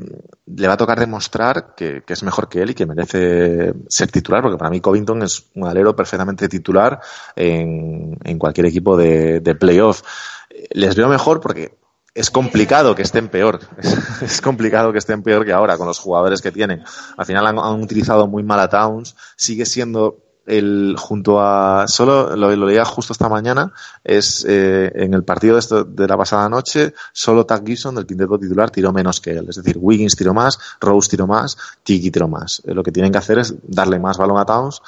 le 0.46 0.68
va 0.68 0.74
a 0.74 0.76
tocar 0.76 0.98
demostrar 0.98 1.74
que, 1.76 2.02
es 2.06 2.22
mejor 2.22 2.48
que 2.48 2.62
él 2.62 2.70
y 2.70 2.74
que 2.74 2.86
merece 2.86 3.74
ser 3.88 4.10
titular, 4.10 4.42
porque 4.42 4.58
para 4.58 4.70
mí 4.70 4.80
Covington 4.80 5.22
es 5.22 5.50
un 5.54 5.66
alero 5.66 5.94
perfectamente 5.94 6.48
titular 6.48 7.00
en, 7.36 8.38
cualquier 8.38 8.66
equipo 8.66 8.96
de, 8.96 9.40
de 9.40 9.54
playoff. 9.54 10.02
Les 10.70 10.96
veo 10.96 11.08
mejor 11.08 11.40
porque 11.40 11.78
es 12.14 12.30
complicado 12.30 12.94
que 12.94 13.02
estén 13.02 13.28
peor. 13.28 13.60
Es, 13.78 14.22
es, 14.22 14.40
complicado 14.40 14.92
que 14.92 14.98
estén 14.98 15.22
peor 15.22 15.44
que 15.44 15.52
ahora 15.52 15.76
con 15.76 15.86
los 15.86 15.98
jugadores 15.98 16.42
que 16.42 16.52
tienen. 16.52 16.82
Al 17.16 17.26
final 17.26 17.46
han, 17.46 17.58
han 17.58 17.82
utilizado 17.82 18.26
muy 18.26 18.42
mal 18.42 18.60
a 18.60 18.68
Towns. 18.68 19.16
Sigue 19.36 19.64
siendo 19.64 20.21
el 20.46 20.96
junto 20.98 21.40
a 21.40 21.86
solo 21.86 22.36
lo, 22.36 22.54
lo 22.54 22.66
leía 22.66 22.84
justo 22.84 23.12
esta 23.12 23.28
mañana 23.28 23.72
es 24.02 24.44
eh, 24.48 24.90
en 24.94 25.14
el 25.14 25.24
partido 25.24 25.58
de, 25.58 26.08
la 26.08 26.16
pasada 26.16 26.48
noche 26.48 26.94
solo 27.12 27.46
Tag 27.46 27.64
Gibson 27.64 27.94
del 27.94 28.06
quinteto 28.06 28.38
titular 28.38 28.70
tiró 28.70 28.92
menos 28.92 29.20
que 29.20 29.30
él. 29.32 29.46
Es 29.48 29.56
decir 29.56 29.76
Wiggins 29.78 30.16
tiró 30.16 30.34
más 30.34 30.58
Rose 30.80 31.08
tiró 31.08 31.26
más 31.26 31.56
Tiki 31.82 32.10
tiró 32.10 32.28
más. 32.28 32.62
Eh, 32.64 32.74
lo 32.74 32.82
que 32.82 32.92
tienen 32.92 33.12
que 33.12 33.18
hacer 33.18 33.38
es 33.38 33.54
darle 33.62 33.98
más 33.98 34.18
balón 34.18 34.38
a 34.38 34.44
Towns 34.44 34.82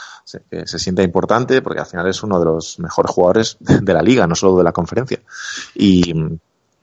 que 0.51 0.67
se 0.67 0.79
sienta 0.79 1.03
importante 1.03 1.62
porque 1.62 1.81
al 1.81 1.87
final 1.87 2.09
es 2.09 2.23
uno 2.23 2.38
de 2.38 2.47
los 2.47 2.79
mejores 2.79 3.11
jugadores 3.12 3.57
de 3.61 3.93
la 3.95 4.03
liga 4.03 4.27
no 4.27 4.35
solo 4.35 4.59
de 4.59 4.64
la 4.64 4.73
conferencia. 4.73 5.21
Y 5.75 6.12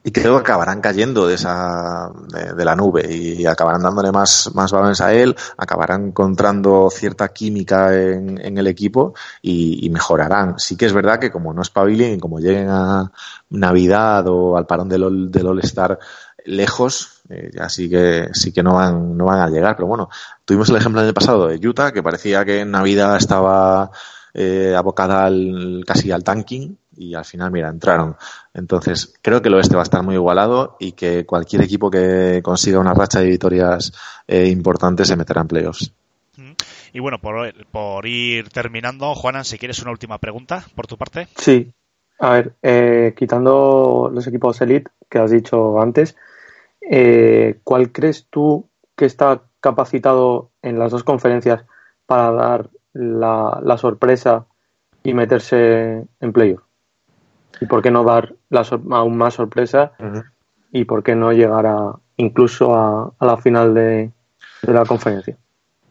y 0.03 0.11
creo 0.11 0.35
que 0.35 0.41
acabarán 0.41 0.81
cayendo 0.81 1.27
de 1.27 1.35
esa 1.35 2.11
de, 2.55 2.65
la 2.65 2.75
nube 2.75 3.07
y 3.13 3.45
acabarán 3.45 3.83
dándole 3.83 4.11
más, 4.11 4.51
más 4.55 4.71
balones 4.71 4.99
a 5.01 5.13
él, 5.13 5.35
acabarán 5.57 6.07
encontrando 6.07 6.89
cierta 6.89 7.29
química 7.29 7.95
en, 7.95 8.39
en 8.43 8.57
el 8.57 8.67
equipo 8.67 9.13
y, 9.41 9.85
y, 9.85 9.89
mejorarán. 9.89 10.55
Sí 10.57 10.75
que 10.75 10.87
es 10.87 10.93
verdad 10.93 11.19
que 11.19 11.31
como 11.31 11.53
no 11.53 11.61
espabilen 11.61 12.15
y 12.15 12.19
como 12.19 12.39
lleguen 12.39 12.69
a 12.69 13.11
Navidad 13.49 14.25
o 14.27 14.57
al 14.57 14.65
parón 14.65 14.89
del 14.89 15.29
del 15.31 15.47
All 15.47 15.59
Star 15.59 15.99
lejos, 16.45 17.21
eh, 17.29 17.51
ya 17.53 17.69
sí 17.69 17.89
que 17.89 18.29
sí 18.33 18.51
que 18.51 18.63
no 18.63 18.73
van 18.75 19.15
no 19.15 19.25
van 19.25 19.39
a 19.39 19.49
llegar, 19.49 19.75
pero 19.75 19.87
bueno, 19.87 20.09
tuvimos 20.45 20.69
el 20.69 20.77
ejemplo 20.77 21.01
en 21.01 21.07
el 21.07 21.13
pasado 21.13 21.47
de 21.47 21.67
Utah 21.67 21.91
que 21.91 22.01
parecía 22.01 22.43
que 22.43 22.61
en 22.61 22.71
Navidad 22.71 23.17
estaba 23.17 23.91
eh, 24.33 24.73
abocada 24.75 25.25
al, 25.25 25.83
casi 25.85 26.11
al 26.11 26.23
tanking 26.23 26.77
y 26.95 27.15
al 27.15 27.25
final, 27.25 27.51
mira, 27.51 27.69
entraron. 27.69 28.15
Entonces, 28.53 29.13
creo 29.21 29.41
que 29.41 29.47
el 29.47 29.55
oeste 29.55 29.75
va 29.75 29.81
a 29.81 29.83
estar 29.83 30.03
muy 30.03 30.15
igualado 30.15 30.75
y 30.79 30.91
que 30.91 31.25
cualquier 31.25 31.61
equipo 31.61 31.89
que 31.89 32.41
consiga 32.43 32.79
una 32.79 32.93
racha 32.93 33.19
de 33.19 33.29
victorias 33.29 33.93
eh, 34.27 34.47
importantes 34.47 35.07
se 35.07 35.15
meterá 35.15 35.41
en 35.41 35.47
playoffs. 35.47 35.93
Y 36.93 36.99
bueno, 36.99 37.19
por, 37.19 37.53
por, 37.67 38.05
ir 38.05 38.49
terminando, 38.49 39.15
Juanan, 39.15 39.45
si 39.45 39.57
quieres 39.57 39.81
una 39.81 39.91
última 39.91 40.17
pregunta 40.17 40.65
por 40.75 40.87
tu 40.87 40.97
parte. 40.97 41.27
Sí. 41.37 41.71
A 42.19 42.31
ver, 42.31 42.53
eh, 42.61 43.13
quitando 43.15 44.11
los 44.13 44.27
equipos 44.27 44.59
elite 44.61 44.91
que 45.09 45.19
has 45.19 45.31
dicho 45.31 45.81
antes, 45.81 46.17
eh, 46.81 47.59
¿cuál 47.63 47.91
crees 47.91 48.27
tú 48.29 48.69
que 48.95 49.05
está 49.05 49.43
capacitado 49.61 50.51
en 50.61 50.77
las 50.77 50.91
dos 50.91 51.03
conferencias 51.03 51.63
para 52.05 52.31
dar 52.31 52.69
la, 52.93 53.59
la 53.63 53.77
sorpresa 53.77 54.45
y 55.03 55.13
meterse 55.13 56.05
en 56.19 56.33
playoff? 56.33 56.61
¿Y 57.61 57.67
por 57.67 57.81
qué 57.81 57.91
no 57.91 58.03
dar 58.03 58.33
la 58.49 58.65
aún 58.91 59.17
más 59.17 59.35
sorpresa? 59.35 59.93
Uh 59.99 60.03
-huh. 60.03 60.23
¿Y 60.73 60.85
por 60.85 61.03
qué 61.03 61.15
no 61.15 61.31
llegar 61.31 61.65
a, 61.67 61.93
incluso 62.17 62.75
a, 62.75 63.13
a 63.17 63.25
la 63.25 63.37
final 63.37 63.73
de, 63.73 64.11
de, 64.63 64.73
la 64.73 64.83
conferencia? 64.85 65.37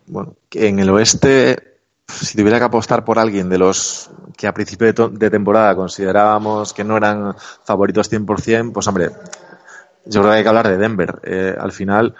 Bueno, 0.07 0.35
en 0.53 0.81
el 0.81 0.91
oeste, 0.91 1.79
si 2.09 2.37
tuviera 2.37 2.59
que 2.59 2.65
apostar 2.65 3.05
por 3.05 3.19
alguien 3.19 3.49
de 3.49 3.59
los 3.59 4.11
que 4.37 4.49
a 4.49 4.55
principio 4.55 4.93
de, 4.93 5.09
de 5.11 5.31
temporada 5.31 5.77
considerábamos 5.77 6.73
que 6.73 6.83
no 6.83 6.97
eran 6.97 7.35
favoritos 7.65 8.11
100%, 8.11 8.73
pues 8.73 8.89
hombre, 8.89 9.11
yo 10.07 10.21
creo 10.21 10.33
que 10.33 10.39
hay 10.39 10.43
que 10.43 10.49
hablar 10.49 10.69
de 10.69 10.79
Denver. 10.79 11.21
Eh, 11.23 11.55
al 11.59 11.73
final, 11.73 12.15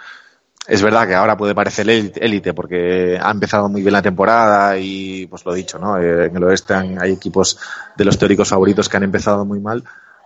es 0.67 0.81
verdad 0.81 1.07
que 1.07 1.15
ahora 1.15 1.35
puede 1.35 1.55
parecer 1.55 1.89
élite 1.89 2.53
porque 2.53 3.17
ha 3.21 3.31
empezado 3.31 3.67
muy 3.67 3.81
bien 3.81 3.93
la 3.93 4.01
temporada 4.01 4.77
y 4.77 5.25
pues 5.27 5.43
lo 5.45 5.53
dicho, 5.53 5.79
¿no? 5.79 5.97
Eh, 5.97 6.27
en 6.27 6.35
el 6.35 6.43
oeste 6.43 6.73
hay 6.73 7.11
equipos 7.11 7.57
de 7.97 8.05
los 8.05 8.17
teóricos 8.17 8.49
favoritos 8.49 8.87
que 8.87 8.97
han 8.97 9.03
empezado 9.03 9.43
muy 9.43 9.59
mal, 9.59 9.83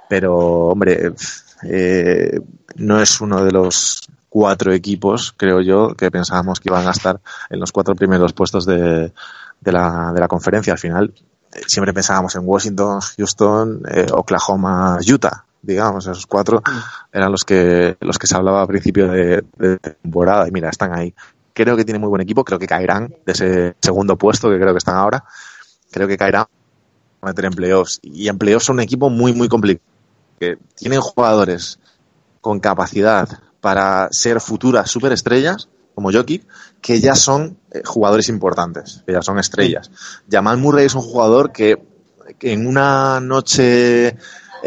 pero 0.09 0.35
hombre, 0.67 1.13
eh, 1.63 2.39
no 2.75 3.01
es 3.01 3.21
uno 3.21 3.43
de 3.43 3.51
los 3.51 4.07
cuatro 4.29 4.73
equipos, 4.73 5.33
creo 5.37 5.61
yo, 5.61 5.95
que 5.95 6.11
pensábamos 6.11 6.59
que 6.59 6.69
iban 6.69 6.85
a 6.87 6.91
estar 6.91 7.21
en 7.49 7.59
los 7.59 7.71
cuatro 7.71 7.95
primeros 7.95 8.33
puestos 8.33 8.65
de, 8.65 9.13
de, 9.61 9.71
la, 9.71 10.27
conferencia. 10.27 10.73
Al 10.73 10.79
final, 10.79 11.13
eh, 11.53 11.61
siempre 11.65 11.93
pensábamos 11.93 12.35
en 12.35 12.41
Washington, 12.43 12.99
Houston, 13.17 13.83
eh, 13.89 14.07
Oklahoma, 14.11 14.99
Utah 15.09 15.45
digamos, 15.65 16.05
esos 16.07 16.25
cuatro 16.25 16.61
eran 17.11 17.31
los 17.31 17.43
que 17.43 17.97
los 17.99 18.17
que 18.17 18.27
se 18.27 18.35
hablaba 18.35 18.61
a 18.61 18.67
principio 18.67 19.07
de, 19.07 19.43
de, 19.57 19.77
temporada 19.77 20.47
y 20.47 20.51
mira, 20.51 20.69
están 20.69 20.93
ahí. 20.93 21.13
Creo 21.53 21.75
que 21.75 21.85
tienen 21.85 22.01
muy 22.01 22.09
buen 22.09 22.21
equipo, 22.21 22.43
creo 22.43 22.59
que 22.59 22.67
caerán 22.67 23.13
de 23.25 23.31
ese 23.31 23.75
segundo 23.81 24.17
puesto 24.17 24.49
que 24.49 24.57
creo 24.57 24.73
que 24.73 24.77
están 24.77 24.95
ahora. 24.95 25.23
Creo 25.91 26.07
que 26.07 26.17
caerán 26.17 26.45
a 27.21 27.25
meter 27.25 27.45
en 27.45 27.53
playoffs 27.53 27.99
y 28.03 28.27
en 28.27 28.37
playoffs 28.37 28.65
son 28.65 28.77
un 28.77 28.81
equipo 28.81 29.09
muy 29.09 29.33
muy 29.33 29.47
complicado. 29.47 29.85
Que 30.39 30.57
tienen 30.75 30.99
jugadores 30.99 31.79
con 32.41 32.59
capacidad 32.59 33.27
para 33.61 34.09
ser 34.11 34.41
futuras 34.41 34.91
superestrellas 34.91 35.69
como 35.95 36.11
Jokic, 36.11 36.45
que 36.81 36.99
ya 36.99 37.15
son 37.15 37.57
eh, 37.71 37.81
jugadores 37.83 38.29
importantes, 38.29 39.01
que 39.07 39.13
ya 39.13 39.21
son 39.21 39.39
estrellas. 39.39 39.89
Jamal 40.29 40.57
Murray 40.57 40.85
es 40.85 40.93
un 40.93 41.01
jugador 41.01 41.51
que, 41.51 41.81
que 42.37 42.51
en 42.51 42.67
una 42.67 43.19
noche 43.21 44.17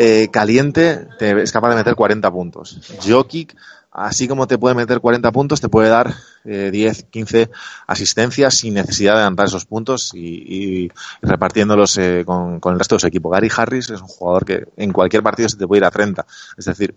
eh, 0.01 0.29
caliente 0.31 1.09
te 1.19 1.43
es 1.43 1.51
capaz 1.51 1.71
de 1.71 1.75
meter 1.75 1.97
40 1.97 2.31
puntos. 2.31 2.81
Jokic, 3.05 3.57
así 3.91 4.29
como 4.29 4.47
te 4.47 4.57
puede 4.57 4.77
meter 4.77 5.01
40 5.01 5.33
puntos, 5.33 5.61
te 5.61 5.69
puede 5.69 5.89
dar 5.89 6.15
eh, 6.45 6.71
10, 6.71 7.07
15 7.11 7.51
asistencias 7.89 8.55
sin 8.55 8.75
necesidad 8.75 9.17
de 9.17 9.23
anotar 9.23 9.47
esos 9.47 9.65
puntos 9.65 10.13
y, 10.15 10.89
repartiéndolos 11.21 11.99
eh, 11.99 12.23
con, 12.25 12.61
con, 12.61 12.75
el 12.75 12.79
resto 12.79 12.95
de 12.95 13.01
su 13.01 13.07
equipo. 13.09 13.29
Gary 13.29 13.51
Harris 13.55 13.91
es 13.91 14.01
un 14.01 14.07
jugador 14.07 14.45
que 14.45 14.69
en 14.77 14.93
cualquier 14.93 15.25
partido 15.25 15.49
se 15.49 15.57
te 15.57 15.67
puede 15.67 15.81
ir 15.81 15.85
a 15.85 15.91
30. 15.91 16.25
Es 16.57 16.67
decir, 16.67 16.95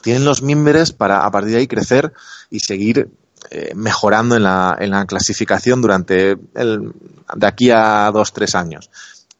tienen 0.00 0.24
los 0.24 0.40
mimbres 0.40 0.92
para 0.92 1.26
a 1.26 1.30
partir 1.30 1.52
de 1.52 1.58
ahí 1.58 1.66
crecer 1.66 2.14
y 2.48 2.60
seguir 2.60 3.10
eh, 3.50 3.72
mejorando 3.74 4.36
en 4.36 4.44
la, 4.44 4.74
en 4.80 4.90
la 4.90 5.04
clasificación 5.04 5.82
durante 5.82 6.38
el, 6.54 6.92
de 7.34 7.46
aquí 7.46 7.70
a 7.70 8.10
dos, 8.10 8.32
tres 8.32 8.54
años. 8.54 8.90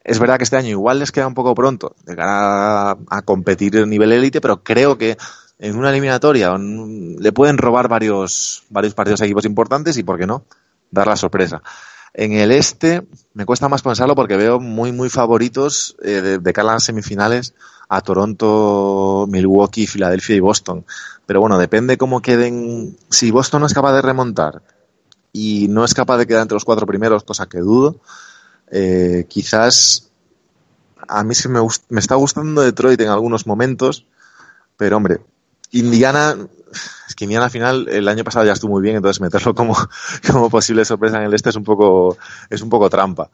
Es 0.09 0.19
verdad 0.19 0.39
que 0.39 0.45
este 0.45 0.57
año 0.57 0.71
igual 0.71 1.01
les 1.01 1.13
queda 1.13 1.27
un 1.27 1.35
poco 1.35 1.55
pronto 1.55 1.95
de 2.07 2.17
cara 2.17 2.93
a, 2.93 3.23
competir 3.27 3.77
en 3.77 3.91
nivel 3.91 4.11
élite, 4.11 4.41
pero 4.41 4.63
creo 4.63 4.97
que 4.97 5.19
en 5.59 5.77
una 5.77 5.91
eliminatoria 5.91 6.57
le 6.57 7.33
pueden 7.33 7.59
robar 7.59 7.89
varios, 7.89 8.63
varios 8.71 8.95
partidos 8.95 9.21
a 9.21 9.27
equipos 9.27 9.45
importantes 9.45 9.99
y, 9.99 10.05
¿por 10.05 10.19
qué 10.19 10.27
no?, 10.27 10.45
dar 10.91 11.09
la 11.09 11.17
sorpresa. 11.17 11.63
En 12.15 12.33
el 12.33 12.53
este 12.53 13.07
me 13.35 13.45
cuesta 13.45 13.69
más 13.69 13.83
pensarlo 13.83 14.15
porque 14.15 14.39
veo 14.39 14.59
muy, 14.59 14.93
muy 14.93 15.11
favoritos 15.11 15.95
eh, 16.03 16.23
de, 16.23 16.39
de 16.39 16.53
cara 16.55 16.71
a 16.71 16.75
las 16.75 16.85
semifinales 16.85 17.53
a 17.91 18.01
Toronto, 18.01 19.27
Milwaukee, 19.29 19.87
Filadelfia 19.87 20.37
y 20.37 20.41
Boston. 20.41 20.87
Pero 21.27 21.43
bueno, 21.43 21.59
depende 21.59 21.99
cómo 21.99 22.23
queden. 22.23 22.97
Si 23.11 23.31
Boston 23.31 23.61
no 23.61 23.67
es 23.67 23.75
capaz 23.75 23.93
de 23.93 24.01
remontar 24.01 24.63
y 25.35 25.69
no 25.69 25.85
es 25.85 25.93
capaz 25.93 26.17
de 26.17 26.27
quedar 26.27 26.41
entre 26.41 26.57
los 26.57 26.65
cuatro 26.65 26.87
primeros, 26.87 27.25
cosa 27.25 27.47
que 27.47 27.59
dudo, 27.59 28.01
eh, 28.71 29.27
quizás 29.29 30.11
a 31.09 31.25
mí 31.25 31.35
sí 31.35 31.49
me, 31.49 31.61
me 31.89 32.01
está 32.01 32.15
gustando 32.17 32.63
Detroit 32.63 33.01
en 33.01 33.09
algunos 33.09 33.47
momentos, 33.47 34.07
pero 34.77 34.97
hombre, 34.97 35.21
Indiana, 35.71 36.37
es 37.07 37.15
que 37.15 37.25
Indiana 37.25 37.47
al 37.47 37.51
final 37.51 37.89
el 37.89 38.09
año 38.09 38.25
pasado 38.25 38.45
ya 38.45 38.53
estuvo 38.53 38.73
muy 38.73 38.83
bien, 38.83 38.97
entonces 38.97 39.21
meterlo 39.21 39.55
como, 39.55 39.77
como 40.31 40.51
posible 40.51 40.85
sorpresa 40.85 41.19
en 41.19 41.25
el 41.25 41.35
este 41.35 41.51
es 41.51 41.57
un 41.57 41.65
poco, 41.65 42.17
es 42.51 42.63
un 42.63 42.71
poco 42.71 42.89
trampa. 42.91 43.31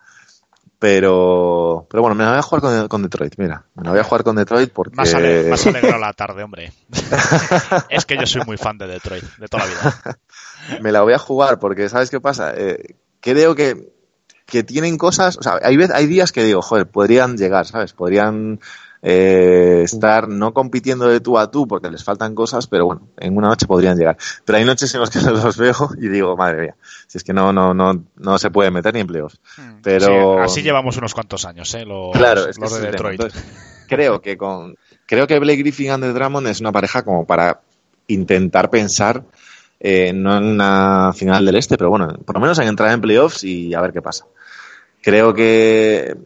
Pero, 0.77 1.87
pero 1.89 2.03
bueno, 2.03 2.15
me 2.15 2.25
la 2.25 2.31
voy 2.31 2.39
a 2.41 2.43
jugar 2.43 2.61
con, 2.61 2.89
con, 2.89 3.03
Detroit, 3.03 3.35
mira. 3.39 3.65
Me 3.75 3.85
la 3.85 3.91
voy 3.91 4.01
a 4.01 4.05
jugar 4.05 4.23
con 4.23 4.37
Detroit 4.37 4.71
porque... 4.71 4.97
Más, 4.97 5.15
ale, 5.15 5.45
más 5.51 5.67
alegrado 5.67 5.99
la 5.99 6.13
tarde, 6.13 6.43
hombre. 6.43 6.73
es 7.89 8.05
que 8.05 8.19
yo 8.19 8.27
soy 8.27 8.43
muy 8.45 8.59
fan 8.59 8.77
de 8.77 8.87
Detroit, 8.87 9.25
de 9.39 9.49
toda 9.49 9.65
la 9.65 9.71
vida. 9.71 10.19
me 10.83 10.93
la 10.93 11.01
voy 11.01 11.15
a 11.15 11.19
jugar 11.19 11.59
porque, 11.59 11.89
¿sabes 11.89 12.11
qué 12.11 12.21
pasa? 12.21 12.53
Eh, 12.55 12.97
creo 13.21 13.55
que, 13.55 13.94
que 14.55 14.63
tienen 14.63 14.97
cosas... 14.97 15.37
O 15.37 15.43
sea, 15.43 15.59
hay, 15.65 15.77
hay 15.93 16.07
días 16.07 16.31
que 16.31 16.45
digo, 16.45 16.63
joder, 16.63 16.87
podrían 16.87 17.37
llegar, 17.37 17.67
¿sabes? 17.67 17.93
Podrían 17.93 18.61
eh, 19.03 19.81
estar 19.83 20.29
no 20.29 20.55
compitiendo 20.55 21.09
de 21.09 21.19
tú 21.19 21.37
a 21.41 21.51
tú 21.51 21.67
porque 21.67 21.91
les 21.91 22.05
faltan 22.05 22.37
cosas, 22.37 22.69
pero 22.69 22.87
bueno, 22.87 23.09
en 23.19 23.37
una 23.37 23.49
noche 23.49 23.67
podrían 23.67 23.99
llegar. 23.99 24.17
Pero 24.45 24.59
hay 24.59 24.65
noches 24.65 24.95
en 24.95 25.01
las 25.01 25.11
que 25.11 25.21
los 25.29 25.57
veo 25.57 25.75
y 26.01 26.07
digo, 26.07 26.37
madre 26.37 26.63
mía, 26.63 26.77
si 27.09 27.19
es 27.19 27.25
que 27.25 27.33
no, 27.33 27.53
no, 27.53 27.75
no, 27.75 28.05
no 28.15 28.39
se 28.39 28.53
puede 28.53 28.71
meter 28.71 28.95
ni 28.95 29.01
en 29.01 29.09
playoffs. 29.09 29.41
Pero... 29.83 30.07
Sí, 30.07 30.45
así 30.45 30.63
llevamos 30.63 30.97
unos 30.99 31.15
cuantos 31.15 31.45
años, 31.47 31.75
¿eh? 31.75 31.85
Los, 31.85 32.13
claro, 32.13 32.47
es 32.47 32.57
que 32.57 32.63
los 32.63 32.81
de 32.81 32.93
Detroit. 32.93 33.21
Entonces, 33.21 33.45
creo 33.89 34.21
que 34.21 34.37
con, 34.37 34.77
creo 35.05 35.27
que 35.27 35.37
Blake 35.41 35.59
Griffin 35.59 35.87
y 35.87 35.89
Andre 35.89 36.13
Drummond 36.13 36.47
es 36.47 36.61
una 36.61 36.71
pareja 36.71 37.03
como 37.03 37.27
para 37.27 37.61
intentar 38.07 38.71
pensar 38.71 39.25
eh, 39.87 40.13
no 40.15 40.39
en 40.39 40.45
una 40.45 41.13
final 41.13 41.45
del 41.45 41.57
este, 41.57 41.77
pero 41.77 41.91
bueno, 41.91 42.09
por 42.25 42.37
lo 42.37 42.41
menos 42.41 42.59
en 42.59 42.69
entrar 42.69 42.93
en 42.93 43.01
playoffs 43.01 43.45
y 43.45 43.75
a 43.75 43.83
ver 43.83 43.93
qué 43.93 44.01
pasa. 44.01 44.25
Creo 45.05 45.35
que 45.35 46.17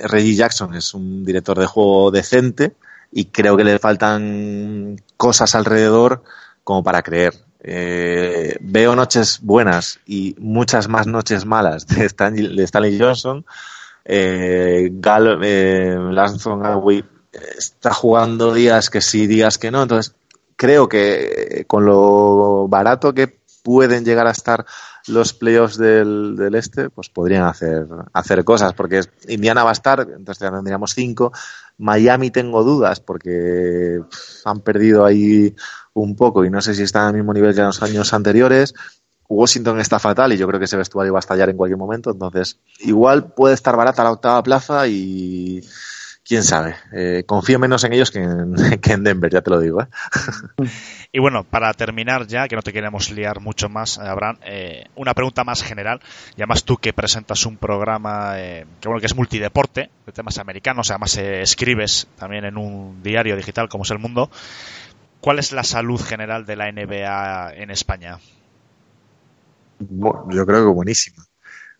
Reggie 0.00 0.34
Jackson 0.34 0.74
es 0.74 0.94
un 0.94 1.26
director 1.26 1.58
de 1.58 1.66
juego 1.66 2.10
decente 2.10 2.74
y 3.12 3.26
creo 3.26 3.54
que 3.54 3.64
le 3.64 3.78
faltan 3.78 4.96
cosas 5.18 5.54
alrededor 5.54 6.22
como 6.64 6.82
para 6.82 7.02
creer. 7.02 7.34
Eh, 7.60 8.56
veo 8.62 8.96
noches 8.96 9.40
buenas 9.42 10.00
y 10.06 10.34
muchas 10.38 10.88
más 10.88 11.06
noches 11.06 11.44
malas 11.44 11.86
de 11.86 12.06
Stanley, 12.06 12.98
Johnson. 12.98 13.44
Eh, 14.06 14.88
Gal, 14.94 15.40
eh, 15.42 15.94
Lanson 16.10 16.62
Galway 16.62 17.04
está 17.58 17.92
jugando 17.92 18.54
días 18.54 18.88
que 18.88 19.02
sí, 19.02 19.26
días 19.26 19.58
que 19.58 19.70
no. 19.70 19.82
Entonces, 19.82 20.14
creo 20.56 20.88
que 20.88 21.66
con 21.66 21.84
lo 21.84 22.68
barato 22.68 23.12
que 23.12 23.38
pueden 23.62 24.04
llegar 24.06 24.26
a 24.26 24.30
estar 24.30 24.64
los 25.06 25.34
playoffs 25.34 25.76
del, 25.76 26.34
del 26.36 26.54
este, 26.54 26.90
pues 26.90 27.08
podrían 27.10 27.44
hacer, 27.44 27.86
hacer 28.12 28.44
cosas, 28.44 28.72
porque 28.72 29.02
Indiana 29.28 29.64
va 29.64 29.70
a 29.70 29.74
estar, 29.74 30.00
entonces 30.00 30.40
ya 30.40 30.50
tendríamos 30.50 30.94
cinco. 30.94 31.32
Miami 31.76 32.30
tengo 32.30 32.62
dudas 32.64 33.00
porque 33.00 34.00
han 34.44 34.60
perdido 34.60 35.04
ahí 35.04 35.54
un 35.92 36.16
poco 36.16 36.44
y 36.44 36.50
no 36.50 36.60
sé 36.60 36.74
si 36.74 36.82
están 36.82 37.08
al 37.08 37.14
mismo 37.14 37.32
nivel 37.32 37.54
que 37.54 37.60
en 37.60 37.66
los 37.66 37.82
años 37.82 38.12
anteriores. 38.14 38.74
Washington 39.28 39.80
está 39.80 39.98
fatal 39.98 40.32
y 40.32 40.36
yo 40.36 40.46
creo 40.46 40.58
que 40.58 40.66
ese 40.66 40.76
vestuario 40.76 41.12
va 41.12 41.18
a 41.18 41.20
estallar 41.20 41.48
en 41.48 41.56
cualquier 41.56 41.78
momento, 41.78 42.10
entonces 42.10 42.58
igual 42.80 43.32
puede 43.32 43.54
estar 43.54 43.74
barata 43.74 44.04
la 44.04 44.12
octava 44.12 44.42
plaza 44.42 44.86
y 44.86 45.62
quién 46.24 46.42
sabe. 46.42 46.74
Eh, 46.92 47.24
confío 47.26 47.58
menos 47.58 47.84
en 47.84 47.92
ellos 47.92 48.10
que 48.10 48.20
en, 48.20 48.54
que 48.80 48.92
en, 48.92 49.04
Denver, 49.04 49.30
ya 49.30 49.42
te 49.42 49.50
lo 49.50 49.60
digo. 49.60 49.82
¿eh? 49.82 49.86
Y 51.12 51.20
bueno, 51.20 51.44
para 51.44 51.72
terminar 51.74 52.26
ya, 52.26 52.48
que 52.48 52.56
no 52.56 52.62
te 52.62 52.72
queremos 52.72 53.10
liar 53.10 53.40
mucho 53.40 53.68
más, 53.68 53.98
Abraham, 53.98 54.38
eh, 54.44 54.86
una 54.96 55.14
pregunta 55.14 55.44
más 55.44 55.62
general. 55.62 56.00
Y 56.36 56.42
además 56.42 56.64
tú 56.64 56.76
que 56.78 56.92
presentas 56.92 57.46
un 57.46 57.56
programa 57.56 58.40
eh, 58.40 58.66
que 58.80 58.88
bueno 58.88 59.00
que 59.00 59.06
es 59.06 59.14
multideporte, 59.14 59.90
de 60.06 60.12
temas 60.12 60.38
americanos, 60.38 60.90
además 60.90 61.16
escribes 61.16 62.08
también 62.18 62.44
en 62.44 62.56
un 62.56 63.02
diario 63.02 63.36
digital 63.36 63.68
como 63.68 63.84
es 63.84 63.90
El 63.90 63.98
Mundo. 63.98 64.30
¿Cuál 65.20 65.38
es 65.38 65.52
la 65.52 65.62
salud 65.62 66.00
general 66.00 66.44
de 66.44 66.56
la 66.56 66.70
NBA 66.70 67.54
en 67.54 67.70
España? 67.70 68.18
Bueno, 69.78 70.26
yo 70.30 70.44
creo 70.44 70.66
que 70.66 70.72
buenísima. 70.72 71.24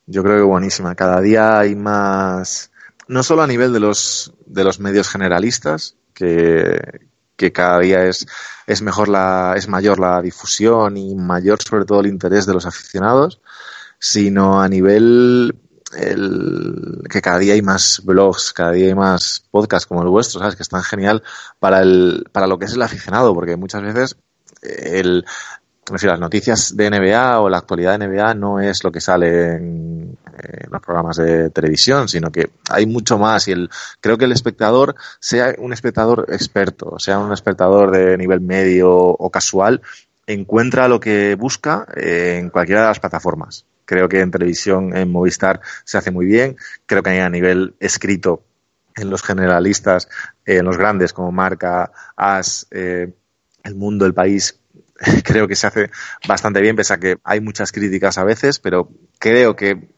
Yo 0.07 0.23
creo 0.23 0.37
que 0.37 0.43
buenísima. 0.43 0.95
Cada 0.95 1.21
día 1.21 1.59
hay 1.59 1.75
más 1.75 2.71
no 3.09 3.23
solo 3.23 3.43
a 3.43 3.47
nivel 3.47 3.73
de 3.73 3.81
los, 3.81 4.33
de 4.47 4.65
los 4.65 4.81
medios 4.81 5.09
generalistas, 5.09 5.97
que, 6.13 6.81
que 7.37 7.53
cada 7.53 7.81
día 7.81 8.05
es, 8.05 8.27
es 8.67 8.83
mejor 8.83 9.09
la, 9.09 9.55
es 9.57 9.69
mayor 9.69 9.99
la 9.99 10.23
difusión 10.23 10.97
y 10.97 11.15
mayor 11.15 11.59
sobre 11.63 11.85
todo 11.85 12.01
el 12.01 12.07
interés 12.07 12.47
de 12.47 12.55
los 12.55 12.67
aficionados, 12.67 13.41
sino 13.99 14.61
a 14.61 14.69
nivel 14.69 15.57
el, 15.97 17.03
que 17.11 17.23
cada 17.23 17.39
día 17.39 17.55
hay 17.55 17.63
más 17.63 18.03
blogs, 18.05 18.53
cada 18.53 18.73
día 18.73 18.87
hay 18.87 18.95
más 18.95 19.45
podcasts 19.51 19.87
como 19.87 20.03
el 20.03 20.09
vuestro, 20.09 20.41
¿sabes? 20.41 20.57
Que 20.57 20.63
están 20.63 20.83
genial 20.83 21.23
para 21.59 21.81
el, 21.81 22.27
para 22.33 22.47
lo 22.47 22.59
que 22.59 22.67
es 22.67 22.73
el 22.73 22.83
aficionado, 22.83 23.35
porque 23.35 23.57
muchas 23.57 23.83
veces 23.83 24.17
el, 24.63 25.25
me 25.91 25.99
las 25.99 26.21
noticias 26.21 26.77
de 26.77 26.91
NBA 26.91 27.41
o 27.41 27.49
la 27.49 27.59
actualidad 27.59 27.99
de 27.99 28.09
NBA 28.09 28.35
no 28.35 28.61
es 28.61 28.83
lo 28.85 28.91
que 28.91 29.01
sale 29.01 29.57
en, 29.57 30.19
en, 30.37 30.70
los 30.70 30.80
programas 30.80 31.16
de 31.16 31.51
televisión, 31.51 32.09
sino 32.09 32.30
que 32.30 32.51
hay 32.70 32.87
mucho 32.87 33.18
más 33.18 33.49
y 33.49 33.53
el, 33.53 33.70
creo 34.01 34.18
que 34.18 34.24
el 34.24 34.32
espectador, 34.32 34.95
sea 35.20 35.55
un 35.59 35.72
espectador 35.72 36.26
experto, 36.28 36.99
sea 36.99 37.18
un 37.18 37.32
espectador 37.32 37.91
de 37.91 38.16
nivel 38.16 38.41
medio 38.41 38.91
o 38.93 39.30
casual, 39.30 39.82
encuentra 40.26 40.89
lo 40.89 41.01
que 41.01 41.35
busca 41.35 41.87
en 41.95 42.51
cualquiera 42.51 42.82
de 42.82 42.89
las 42.89 43.01
plataformas. 43.01 43.66
Creo 43.85 44.09
que 44.09 44.20
en 44.20 44.30
televisión, 44.30 44.97
en 44.97 45.11
Movistar, 45.11 45.61
se 45.85 45.99
hace 45.99 46.11
muy 46.11 46.26
bien. 46.26 46.57
Creo 46.87 47.03
que 47.03 47.20
a 47.20 47.28
nivel 47.28 47.74
escrito, 47.80 48.43
en 48.97 49.11
los 49.11 49.22
generalistas, 49.22 50.09
en 50.47 50.64
los 50.64 50.78
grandes 50.78 51.12
como 51.12 51.32
Marca, 51.32 51.91
As, 52.16 52.66
eh, 52.70 53.12
El 53.62 53.74
Mundo, 53.74 54.07
El 54.07 54.14
País, 54.14 54.59
creo 55.24 55.49
que 55.49 55.57
se 55.57 55.66
hace 55.66 55.91
bastante 56.26 56.61
bien, 56.61 56.76
pese 56.76 56.95
a 56.95 56.99
que 56.99 57.18
hay 57.24 57.41
muchas 57.41 57.72
críticas 57.72 58.18
a 58.18 58.24
veces, 58.24 58.59
pero 58.59 58.89
creo 59.18 59.57
que 59.57 59.89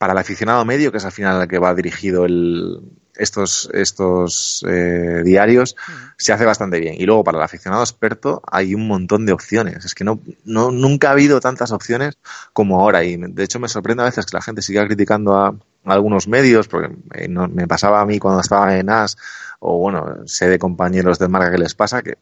para 0.00 0.14
el 0.14 0.18
aficionado 0.18 0.64
medio, 0.64 0.90
que 0.90 0.96
es 0.96 1.04
al 1.04 1.12
final 1.12 1.42
al 1.42 1.46
que 1.46 1.58
va 1.58 1.74
dirigido 1.74 2.24
el, 2.24 2.80
estos, 3.16 3.68
estos 3.74 4.64
eh, 4.66 5.20
diarios, 5.22 5.76
se 6.16 6.32
hace 6.32 6.46
bastante 6.46 6.80
bien. 6.80 6.94
Y 6.98 7.04
luego 7.04 7.22
para 7.22 7.36
el 7.36 7.44
aficionado 7.44 7.82
experto 7.82 8.40
hay 8.50 8.74
un 8.74 8.88
montón 8.88 9.26
de 9.26 9.32
opciones. 9.32 9.84
Es 9.84 9.94
que 9.94 10.04
no, 10.04 10.18
no, 10.46 10.70
nunca 10.70 11.08
ha 11.08 11.12
habido 11.12 11.38
tantas 11.38 11.70
opciones 11.70 12.16
como 12.54 12.80
ahora. 12.80 13.04
Y 13.04 13.18
de 13.18 13.44
hecho 13.44 13.60
me 13.60 13.68
sorprende 13.68 14.02
a 14.02 14.06
veces 14.06 14.24
que 14.24 14.38
la 14.38 14.42
gente 14.42 14.62
siga 14.62 14.86
criticando 14.86 15.34
a, 15.34 15.48
a 15.48 15.54
algunos 15.84 16.28
medios, 16.28 16.66
porque 16.66 16.96
eh, 17.12 17.28
no, 17.28 17.46
me 17.48 17.68
pasaba 17.68 18.00
a 18.00 18.06
mí 18.06 18.18
cuando 18.18 18.40
estaba 18.40 18.78
en 18.78 18.88
AS, 18.88 19.18
o 19.58 19.76
bueno, 19.76 20.26
sé 20.26 20.48
de 20.48 20.58
compañeros 20.58 21.18
de 21.18 21.28
marca 21.28 21.50
que 21.50 21.58
les 21.58 21.74
pasa, 21.74 22.00
que 22.00 22.16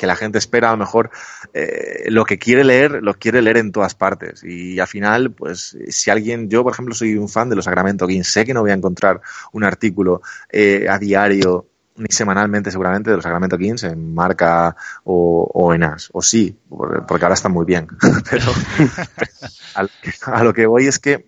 que 0.00 0.06
la 0.06 0.16
gente 0.16 0.38
espera 0.38 0.70
a 0.70 0.72
lo 0.72 0.78
mejor 0.78 1.10
eh, 1.52 2.06
lo 2.08 2.24
que 2.24 2.38
quiere 2.38 2.64
leer, 2.64 3.02
lo 3.02 3.12
quiere 3.12 3.42
leer 3.42 3.58
en 3.58 3.70
todas 3.70 3.94
partes. 3.94 4.42
Y 4.42 4.80
al 4.80 4.86
final, 4.86 5.30
pues 5.30 5.76
si 5.90 6.10
alguien, 6.10 6.48
yo 6.48 6.62
por 6.62 6.72
ejemplo 6.72 6.94
soy 6.94 7.18
un 7.18 7.28
fan 7.28 7.50
de 7.50 7.56
los 7.56 7.66
Sacramento 7.66 8.06
Kings, 8.06 8.32
sé 8.32 8.46
que 8.46 8.54
no 8.54 8.62
voy 8.62 8.70
a 8.70 8.74
encontrar 8.74 9.20
un 9.52 9.62
artículo 9.62 10.22
eh, 10.50 10.86
a 10.88 10.98
diario 10.98 11.66
ni 11.96 12.06
semanalmente 12.08 12.70
seguramente 12.70 13.10
de 13.10 13.16
los 13.16 13.22
Sacramento 13.22 13.58
Kings 13.58 13.82
en 13.82 14.14
marca 14.14 14.74
o, 15.04 15.46
o 15.52 15.74
en 15.74 15.82
AS. 15.82 16.08
O 16.14 16.22
sí, 16.22 16.56
porque 17.06 17.24
ahora 17.26 17.34
están 17.34 17.52
muy 17.52 17.66
bien. 17.66 17.86
Pero 18.30 18.44
a, 19.74 19.86
a 20.32 20.44
lo 20.44 20.54
que 20.54 20.64
voy 20.64 20.86
es 20.86 20.98
que 20.98 21.26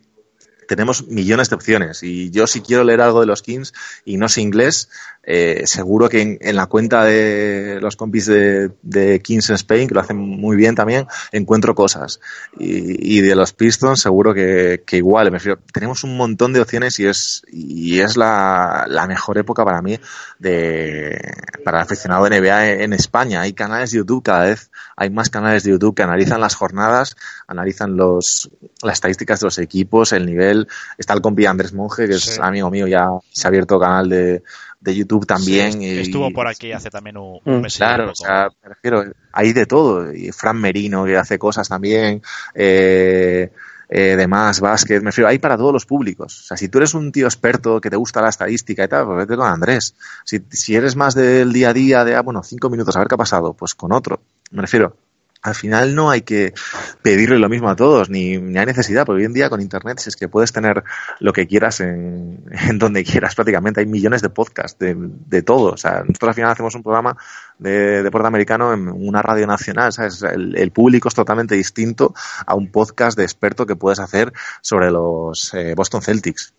tenemos 0.67 1.07
millones 1.09 1.51
de 1.51 1.57
opciones 1.57 2.03
y 2.03 2.31
yo 2.31 2.47
si 2.47 2.63
quiero 2.63 2.85
leer 2.85 3.03
algo 3.03 3.21
de 3.21 3.27
los 3.27 3.43
Kings 3.43 3.75
y 4.07 4.17
no 4.17 4.31
sé 4.31 4.41
inglés, 4.41 4.89
eh, 5.25 5.63
seguro 5.67 6.09
que 6.09 6.21
en, 6.21 6.39
en, 6.41 6.57
la 6.57 6.67
cuenta 6.67 7.05
de 7.05 7.79
los 7.81 7.95
compis 7.95 8.27
de, 8.27 8.73
de, 8.83 9.21
Kings 9.21 9.51
Spain, 9.51 9.87
que 9.87 9.95
lo 9.95 10.01
hacen 10.01 10.17
muy 10.17 10.57
bien 10.57 10.75
también, 10.75 11.07
encuentro 11.31 11.75
cosas. 11.77 12.21
Y, 12.59 13.19
y 13.19 13.21
de 13.21 13.37
los 13.37 13.53
Pistons 13.53 14.01
seguro 14.01 14.35
que, 14.35 14.83
que 14.85 14.97
igual, 14.97 15.31
me 15.31 15.39
refiero, 15.39 15.61
tenemos 15.73 16.03
un 16.03 16.17
montón 16.17 16.53
de 16.53 16.61
opciones 16.61 16.99
y 16.99 17.07
es, 17.07 17.43
y 17.53 18.01
es 18.01 18.17
la, 18.17 18.87
la 18.89 19.07
mejor 19.07 19.39
época 19.39 19.65
para 19.65 19.81
mí 19.81 19.99
de, 20.41 21.21
para 21.65 21.79
el 21.79 21.85
aficionado 21.85 22.25
de 22.25 22.41
NBA 22.41 22.71
en, 22.71 22.81
en 22.81 22.93
España. 22.93 23.43
Hay 23.43 23.53
canales 23.53 23.93
de 23.93 23.99
YouTube 23.99 24.25
cada 24.25 24.47
vez, 24.47 24.73
hay 24.97 25.11
más 25.11 25.31
canales 25.31 25.63
de 25.63 25.71
YouTube 25.71 25.95
que 25.95 26.03
analizan 26.03 26.41
las 26.41 26.57
jornadas, 26.57 27.17
analizan 27.47 27.97
los, 27.97 28.51
las 28.83 28.95
estadísticas 28.95 29.39
de 29.39 29.47
los 29.47 29.59
equipos, 29.59 30.13
el 30.13 30.27
nivel, 30.27 30.67
está 30.99 31.15
el 31.15 31.21
compi 31.21 31.47
Andrés 31.47 31.73
Monge, 31.73 32.09
que 32.09 32.15
es 32.15 32.41
amigo 32.41 32.71
mío, 32.71 32.89
ya 32.89 33.07
se 33.31 33.47
ha 33.47 33.49
abierto 33.49 33.79
canal 33.79 34.09
de, 34.09 34.43
de 34.83 34.95
YouTube 34.95 35.27
también. 35.27 35.73
Sí, 35.73 35.85
y- 35.85 36.01
estuvo 36.01 36.31
por 36.33 36.47
aquí 36.49 36.73
hace 36.73 36.91
también 36.91 37.17
un, 37.17 37.39
un 37.45 37.59
Mm, 37.59 37.63
mes 37.63 37.75
y 37.75 37.79
Claro, 37.79 38.11
o 38.11 38.15
sea, 38.15 38.49
me 38.63 38.69
refiero, 38.69 39.05
hay 39.33 39.53
de 39.53 39.67
todo. 39.67 40.13
Y 40.13 40.33
Fran 40.33 40.61
Merino, 40.61 41.05
que 41.05 41.17
hace 41.17 41.39
cosas 41.39 41.69
también, 41.69 42.21
eh, 42.55 43.51
eh, 43.89 44.17
demás, 44.17 44.61
básquet, 44.61 45.01
me 45.03 45.11
refiero, 45.11 45.29
hay 45.29 45.39
para 45.39 45.57
todos 45.57 45.73
los 45.73 45.87
públicos. 45.87 46.41
O 46.41 46.45
sea, 46.45 46.57
si 46.57 46.69
tú 46.69 46.79
eres 46.79 46.95
un 46.95 47.13
tío 47.13 47.27
experto 47.27 47.81
que 47.81 47.91
te 47.91 47.97
gusta 47.97 48.21
la 48.23 48.31
estadística 48.31 48.85
y 48.85 48.89
tal, 48.89 49.07
pues 49.07 49.19
vete 49.19 49.37
con 49.37 49.47
Andrés. 49.47 49.95
Si, 50.25 50.41
si 50.51 50.75
eres 50.75 50.97
más 50.97 51.15
del 51.15 51.53
día 51.53 51.71
a 51.71 51.75
día, 51.75 52.05
de, 52.05 52.17
ah, 52.17 52.23
bueno, 52.23 52.43
cinco 52.43 52.71
minutos, 52.71 52.97
a 52.97 53.01
ver 53.01 53.09
qué 53.09 53.15
ha 53.15 53.19
pasado, 53.19 53.53
pues 53.55 53.75
con 53.75 53.93
otro. 53.93 54.21
Me 54.51 54.63
refiero, 54.63 54.97
al 55.43 55.55
final 55.57 55.95
no 55.95 56.11
hay 56.11 56.23
que 56.23 56.55
pedirle 57.03 57.39
lo 57.39 57.49
mismo 57.49 57.69
a 57.69 57.77
todos, 57.77 58.09
ni, 58.09 58.39
ni 58.39 58.59
hay 58.59 58.67
necesidad, 58.67 59.05
porque 59.05 59.21
hoy 59.21 59.27
en 59.27 59.33
día 59.33 59.51
con 59.51 59.61
Internet 59.61 59.99
si 59.99 60.09
es 60.09 60.17
que 60.17 60.29
puedes 60.29 60.53
tener 60.53 60.85
lo 61.19 61.33
que 61.33 61.47
quieras 61.49 61.81
en, 61.81 62.45
en 62.51 62.79
donde 62.79 63.05
quieras 63.05 63.35
prácticamente. 63.35 63.81
Hay 63.81 63.87
millones 63.87 64.23
de 64.23 64.31
podcasts 64.31 64.79
de, 64.79 64.95
de 64.97 65.43
todo. 65.43 65.73
O 65.73 65.77
sea, 65.77 66.05
nosotros 66.07 66.29
al 66.29 66.35
final 66.35 66.51
hacemos 66.51 66.75
un 66.75 66.83
programa 66.83 67.17
de 67.59 68.03
deporte 68.03 68.29
americano 68.29 68.73
en 68.73 68.89
una 68.89 69.21
radio 69.21 69.47
nacional, 69.47 69.93
¿sabes? 69.93 70.23
El, 70.23 70.57
el 70.57 70.71
público 70.71 71.09
es 71.09 71.15
totalmente 71.15 71.55
distinto 71.55 72.15
a 72.47 72.55
un 72.55 72.71
podcast 72.71 73.19
de 73.19 73.25
experto 73.25 73.67
que 73.67 73.77
puedes 73.77 73.99
hacer 73.99 74.33
sobre 74.61 74.91
los 74.91 75.53
eh, 75.55 75.75
Boston 75.75 76.03
Celtics. 76.03 76.55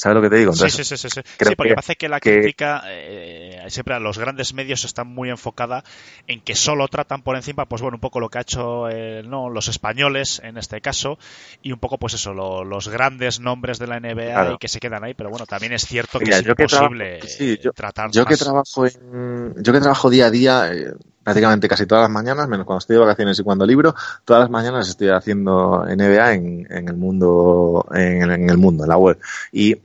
¿Sabes 0.00 0.16
lo 0.16 0.22
que 0.22 0.30
te 0.30 0.36
digo? 0.36 0.52
Entonces, 0.52 0.72
sí, 0.88 0.96
sí, 0.96 0.96
sí, 0.96 1.10
sí. 1.10 1.20
creo 1.36 1.50
Sí, 1.50 1.56
porque 1.56 1.68
que- 1.70 1.74
parece 1.74 1.96
que 1.96 2.08
la 2.08 2.20
que- 2.20 2.40
crítica 2.40 2.82
eh, 2.86 3.62
siempre 3.68 3.94
a 3.94 3.98
los 4.00 4.16
grandes 4.18 4.54
medios 4.54 4.84
está 4.86 5.04
muy 5.04 5.28
enfocada 5.28 5.84
en 6.26 6.40
que 6.40 6.54
solo 6.54 6.88
tratan 6.88 7.20
por 7.20 7.36
encima, 7.36 7.66
pues 7.66 7.82
bueno, 7.82 7.96
un 7.96 8.00
poco 8.00 8.18
lo 8.18 8.30
que 8.30 8.38
ha 8.38 8.40
hecho 8.40 8.88
eh, 8.88 9.22
no 9.26 9.50
los 9.50 9.68
españoles 9.68 10.40
en 10.42 10.56
este 10.56 10.80
caso 10.80 11.18
y 11.60 11.72
un 11.72 11.78
poco 11.78 11.98
pues 11.98 12.14
eso, 12.14 12.32
lo- 12.32 12.64
los 12.64 12.88
grandes 12.88 13.40
nombres 13.40 13.78
de 13.78 13.88
la 13.88 13.96
NBA 14.00 14.32
Claro. 14.32 14.52
y 14.54 14.56
que 14.58 14.68
se 14.68 14.80
quedan 14.80 15.04
ahí, 15.04 15.12
pero 15.12 15.28
bueno, 15.28 15.44
también 15.44 15.74
es 15.74 15.84
cierto 15.86 16.18
que 16.18 16.30
es 16.30 16.46
imposible 16.46 17.18
trabajo- 17.18 17.28
sí, 17.28 17.58
yo- 17.62 17.72
tratar 17.72 18.10
Yo 18.10 18.24
que 18.24 18.36
trabajo 18.38 18.86
en, 18.86 19.54
yo 19.62 19.72
que 19.72 19.80
trabajo 19.80 20.08
día 20.08 20.26
a 20.26 20.30
día, 20.30 20.72
eh, 20.72 20.94
prácticamente 21.22 21.68
casi 21.68 21.84
todas 21.84 22.02
las 22.04 22.10
mañanas, 22.10 22.48
menos 22.48 22.64
cuando 22.64 22.78
estoy 22.78 22.94
de 22.96 23.00
vacaciones 23.00 23.38
y 23.38 23.42
cuando 23.42 23.66
libro, 23.66 23.94
todas 24.24 24.40
las 24.40 24.50
mañanas 24.50 24.88
estoy 24.88 25.10
haciendo 25.10 25.84
NBA 25.86 26.32
en, 26.32 26.66
en 26.70 26.88
el 26.88 26.96
mundo, 26.96 27.84
en, 27.94 28.22
en 28.30 28.48
el 28.48 28.56
mundo, 28.56 28.84
en 28.84 28.88
la 28.88 28.96
web. 28.96 29.18
Y 29.52 29.76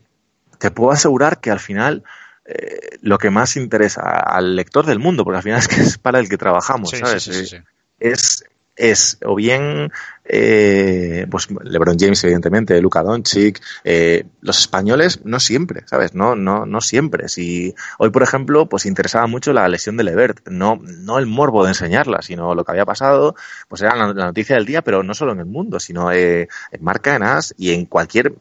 te 0.58 0.72
puedo 0.72 0.91
asegurar 0.91 1.39
que 1.39 1.51
al 1.51 1.60
final 1.60 2.03
eh, 2.45 2.97
lo 3.01 3.18
que 3.18 3.30
más 3.30 3.56
interesa 3.58 4.01
al 4.01 4.56
lector 4.56 4.86
del 4.86 4.99
mundo, 4.99 5.24
porque 5.24 5.38
al 5.38 5.43
final 5.43 5.60
es 5.60 5.68
que 5.68 5.76
es 5.82 5.97
para 5.97 6.20
el 6.20 6.30
que 6.30 6.38
trabajamos, 6.38 6.89
Sí, 6.91 6.97
¿sabes? 6.97 7.24
sí, 7.24 7.45
sí, 7.45 7.58
es 7.99 8.43
es 8.78 9.20
o 9.24 9.36
bien 9.36 9.89
eh, 10.26 11.26
pues 11.32 11.47
LeBron 11.64 11.97
James 11.97 12.22
evidentemente 12.26 12.82
Luka 12.82 13.03
Doncic 13.03 13.62
eh, 13.86 14.26
los 14.41 14.60
españoles 14.60 15.22
no 15.24 15.39
siempre 15.39 15.84
sabes 15.88 16.14
no 16.14 16.36
no 16.36 16.66
no 16.66 16.82
siempre. 16.82 17.30
Si 17.30 17.74
hoy 17.99 18.10
por 18.10 18.22
ejemplo 18.24 18.68
pues 18.68 18.86
interesaba 18.86 19.28
mucho 19.28 19.53
la 19.53 19.70
lesión 19.70 19.95
de 19.95 20.03
Levert 20.03 20.45
no 20.49 20.80
no 20.84 21.20
el 21.20 21.26
morbo 21.26 21.64
de 21.64 21.70
enseñarla 21.70 22.22
sino 22.22 22.53
lo 22.53 22.66
que 22.66 22.72
había 22.74 22.86
pasado 22.86 23.36
pues 23.70 23.82
era 23.82 23.95
la, 23.95 24.08
la 24.14 24.26
noticia 24.26 24.58
del 24.58 24.66
día 24.66 24.82
pero 24.82 25.03
no 25.03 25.14
solo 25.14 25.32
en 25.32 25.39
el 25.39 25.45
mundo 25.45 25.80
sino 25.80 26.12
eh, 26.12 26.49
en 26.72 26.84
marca 26.84 27.16
en 27.16 27.24
as 27.24 27.53
y 27.58 27.72
en 27.72 27.86
cualquier 27.86 28.34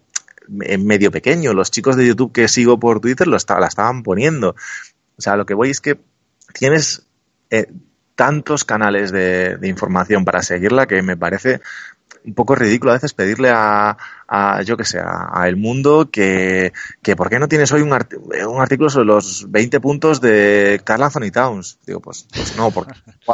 medio 0.48 1.10
pequeño 1.10 1.52
los 1.54 1.70
chicos 1.70 1.96
de 1.96 2.06
YouTube 2.06 2.32
que 2.32 2.48
sigo 2.48 2.78
por 2.78 3.00
Twitter 3.00 3.26
lo 3.26 3.36
está- 3.36 3.58
la 3.60 3.66
estaban 3.68 4.02
poniendo 4.02 4.50
o 5.16 5.20
sea 5.22 5.36
lo 5.36 5.46
que 5.46 5.54
voy 5.54 5.70
es 5.70 5.80
que 5.80 5.98
tienes 6.52 7.06
eh, 7.50 7.66
tantos 8.14 8.64
canales 8.64 9.10
de, 9.10 9.58
información 9.62 10.24
para 10.24 10.42
seguirla 10.42 10.86
que 10.86 11.02
me 11.02 11.16
parece 11.16 11.60
un 12.24 12.32
poco 12.34 12.54
ridículo 12.54 12.92
a 12.92 12.94
veces 12.94 13.12
pedirle 13.12 13.50
a, 13.52 13.96
a 14.28 14.62
yo 14.62 14.76
que 14.76 14.84
sé, 14.84 14.98
a, 14.98 15.28
a 15.32 15.48
El 15.48 15.56
Mundo 15.56 16.08
que, 16.10 16.72
que 17.02 17.16
¿por 17.16 17.28
qué 17.28 17.38
no 17.38 17.48
tienes 17.48 17.70
hoy 17.72 17.82
un, 17.82 17.92
art- 17.92 18.14
un 18.48 18.60
artículo 18.62 18.88
sobre 18.88 19.06
los 19.06 19.50
20 19.50 19.78
puntos 19.80 20.20
de 20.20 20.80
Carl 20.84 21.02
Anthony 21.02 21.30
Towns? 21.32 21.78
Digo, 21.86 22.00
pues, 22.00 22.26
pues 22.32 22.56
no, 22.56 22.70
porque 22.70 22.92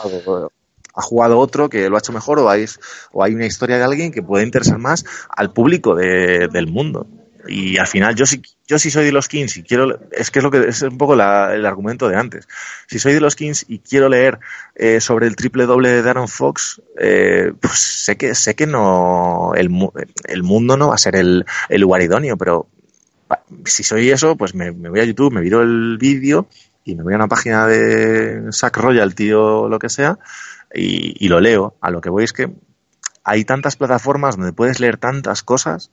ha 0.94 1.02
jugado, 1.02 1.38
otro 1.38 1.68
que 1.68 1.88
lo 1.88 1.96
ha 1.96 2.00
hecho 2.00 2.12
mejor 2.12 2.38
o 2.38 2.48
hay, 2.50 2.64
o 3.12 3.22
hay 3.24 3.34
una 3.34 3.46
historia 3.46 3.78
de 3.78 3.84
alguien 3.84 4.12
que 4.12 4.22
puede 4.22 4.44
interesar 4.44 4.78
más 4.78 5.04
al 5.28 5.52
público 5.52 5.94
de- 5.94 6.48
del 6.52 6.66
mundo. 6.66 7.06
Y 7.48 7.78
al 7.78 7.86
final 7.86 8.14
yo 8.16 8.26
sí, 8.26 8.42
yo 8.68 8.78
sí 8.78 8.90
soy 8.90 9.06
de 9.06 9.12
los 9.12 9.26
Kings 9.26 9.56
y 9.56 9.62
quiero, 9.62 9.98
es 10.12 10.30
que 10.30 10.40
es 10.40 10.42
lo 10.42 10.50
que 10.50 10.68
es 10.68 10.82
un 10.82 10.98
poco 10.98 11.16
la- 11.16 11.54
el 11.54 11.64
argumento 11.64 12.06
de 12.08 12.16
antes. 12.16 12.46
Si 12.86 12.98
soy 12.98 13.14
de 13.14 13.20
los 13.20 13.34
Kings 13.34 13.64
y 13.66 13.78
quiero 13.78 14.10
leer 14.10 14.38
eh, 14.74 15.00
sobre 15.00 15.26
el 15.26 15.36
triple 15.36 15.64
doble 15.64 15.88
de 15.90 16.02
Darren 16.02 16.28
Fox, 16.28 16.82
eh, 16.98 17.52
pues 17.58 17.78
sé 17.78 18.16
que 18.16 18.34
sé 18.34 18.54
que 18.54 18.66
no 18.66 19.52
el, 19.56 19.70
el 20.28 20.42
mundo 20.42 20.76
no 20.76 20.88
va 20.88 20.96
a 20.96 20.98
ser 20.98 21.16
el, 21.16 21.46
el 21.70 21.80
lugar 21.80 22.02
idóneo, 22.02 22.36
pero 22.36 22.66
si 23.64 23.84
soy 23.84 24.10
eso, 24.10 24.36
pues 24.36 24.54
me, 24.54 24.70
voy 24.70 25.00
a 25.00 25.04
YouTube, 25.04 25.32
me 25.32 25.40
miro 25.40 25.62
el 25.62 25.96
vídeo 25.98 26.46
y 26.84 26.94
me 26.94 27.02
voy 27.04 27.12
a 27.14 27.16
una 27.16 27.28
página 27.28 27.66
de 27.66 28.52
Sack 28.52 28.76
Royalty 28.76 29.32
o 29.32 29.68
lo 29.68 29.78
que 29.78 29.88
sea 29.88 30.18
y, 30.74 31.24
y 31.24 31.28
lo 31.28 31.40
leo. 31.40 31.76
A 31.80 31.90
lo 31.90 32.00
que 32.00 32.10
voy 32.10 32.24
es 32.24 32.32
que 32.32 32.50
hay 33.24 33.44
tantas 33.44 33.76
plataformas 33.76 34.36
donde 34.36 34.52
puedes 34.52 34.80
leer 34.80 34.96
tantas 34.96 35.42
cosas 35.42 35.90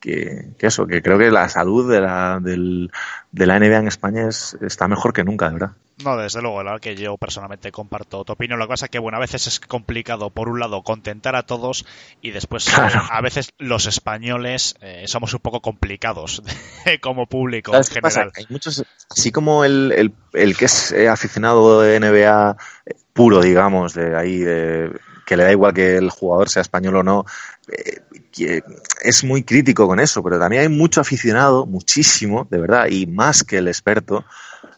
que, 0.00 0.50
que 0.58 0.66
eso, 0.66 0.86
que 0.86 1.02
creo 1.02 1.18
que 1.18 1.30
la 1.30 1.48
salud 1.48 1.90
de 1.90 2.00
la, 2.00 2.40
del, 2.40 2.90
de 3.32 3.46
la 3.46 3.58
NBA 3.58 3.78
en 3.78 3.88
España 3.88 4.28
es, 4.28 4.56
está 4.60 4.88
mejor 4.88 5.12
que 5.12 5.24
nunca, 5.24 5.46
de 5.46 5.54
verdad. 5.54 5.72
No, 6.04 6.16
desde 6.16 6.40
luego, 6.40 6.62
la 6.62 6.72
verdad 6.72 6.82
que 6.82 6.96
yo 6.96 7.16
personalmente 7.16 7.72
comparto 7.72 8.24
tu 8.24 8.32
opinión. 8.32 8.58
Lo 8.58 8.66
que 8.66 8.70
pasa 8.70 8.86
es 8.86 8.90
que, 8.90 8.98
bueno, 8.98 9.18
a 9.18 9.20
veces 9.20 9.46
es 9.48 9.60
complicado, 9.60 10.30
por 10.30 10.48
un 10.48 10.60
lado, 10.60 10.82
contentar 10.82 11.34
a 11.34 11.44
todos 11.44 11.84
y 12.22 12.30
después, 12.30 12.64
Claro. 12.74 13.02
a 13.10 13.20
veces 13.20 13.50
los 13.58 13.86
españoles 13.86 14.76
eh, 14.80 15.04
somos 15.06 15.34
un 15.34 15.40
poco 15.40 15.60
complicados 15.60 16.42
como 17.02 17.26
público 17.26 17.74
en 17.74 17.84
general. 17.84 18.32
Hay 18.36 18.46
muchos, 18.48 18.84
así 19.10 19.32
como 19.32 19.64
el, 19.64 19.92
el, 19.92 20.12
el 20.34 20.56
que 20.56 20.66
es 20.66 20.92
eh, 20.92 21.08
aficionado 21.08 21.80
de 21.80 21.98
NBA 21.98 22.56
eh, 22.86 22.94
puro, 23.12 23.40
digamos, 23.40 23.94
de 23.94 24.16
ahí, 24.16 24.38
de, 24.38 24.92
que 25.28 25.36
le 25.36 25.44
da 25.44 25.52
igual 25.52 25.74
que 25.74 25.96
el 25.96 26.08
jugador 26.08 26.48
sea 26.48 26.62
español 26.62 26.96
o 26.96 27.02
no, 27.02 27.26
eh, 27.70 28.00
que 28.32 28.62
es 29.02 29.24
muy 29.24 29.42
crítico 29.42 29.86
con 29.86 30.00
eso, 30.00 30.22
pero 30.22 30.38
también 30.38 30.62
hay 30.62 30.68
mucho 30.70 31.02
aficionado, 31.02 31.66
muchísimo, 31.66 32.46
de 32.50 32.58
verdad, 32.58 32.86
y 32.88 33.06
más 33.06 33.44
que 33.44 33.58
el 33.58 33.68
experto, 33.68 34.24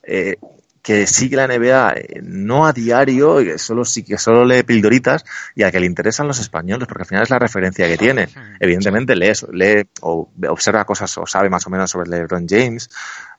eh, 0.02 0.38
que 0.82 1.06
sigue 1.06 1.36
la 1.36 1.46
NBA 1.46 1.92
eh, 1.92 2.20
no 2.22 2.66
a 2.66 2.72
diario, 2.72 3.40
y 3.40 3.44
que 3.44 3.58
solo 3.58 3.84
sí 3.84 4.02
que 4.02 4.18
solo 4.18 4.44
lee 4.44 4.62
pildoritas 4.62 5.24
y 5.54 5.62
a 5.62 5.70
que 5.70 5.80
le 5.80 5.86
interesan 5.86 6.26
los 6.26 6.38
españoles, 6.38 6.88
porque 6.88 7.02
al 7.02 7.08
final 7.08 7.22
es 7.24 7.30
la 7.30 7.38
referencia 7.38 7.86
que 7.86 7.96
tiene. 7.96 8.28
Evidentemente 8.58 9.14
lee, 9.14 9.32
lee 9.52 9.88
o 10.00 10.30
observa 10.48 10.84
cosas 10.84 11.16
o 11.18 11.26
sabe 11.26 11.50
más 11.50 11.66
o 11.66 11.70
menos 11.70 11.90
sobre 11.90 12.08
LeBron 12.08 12.46
James, 12.48 12.88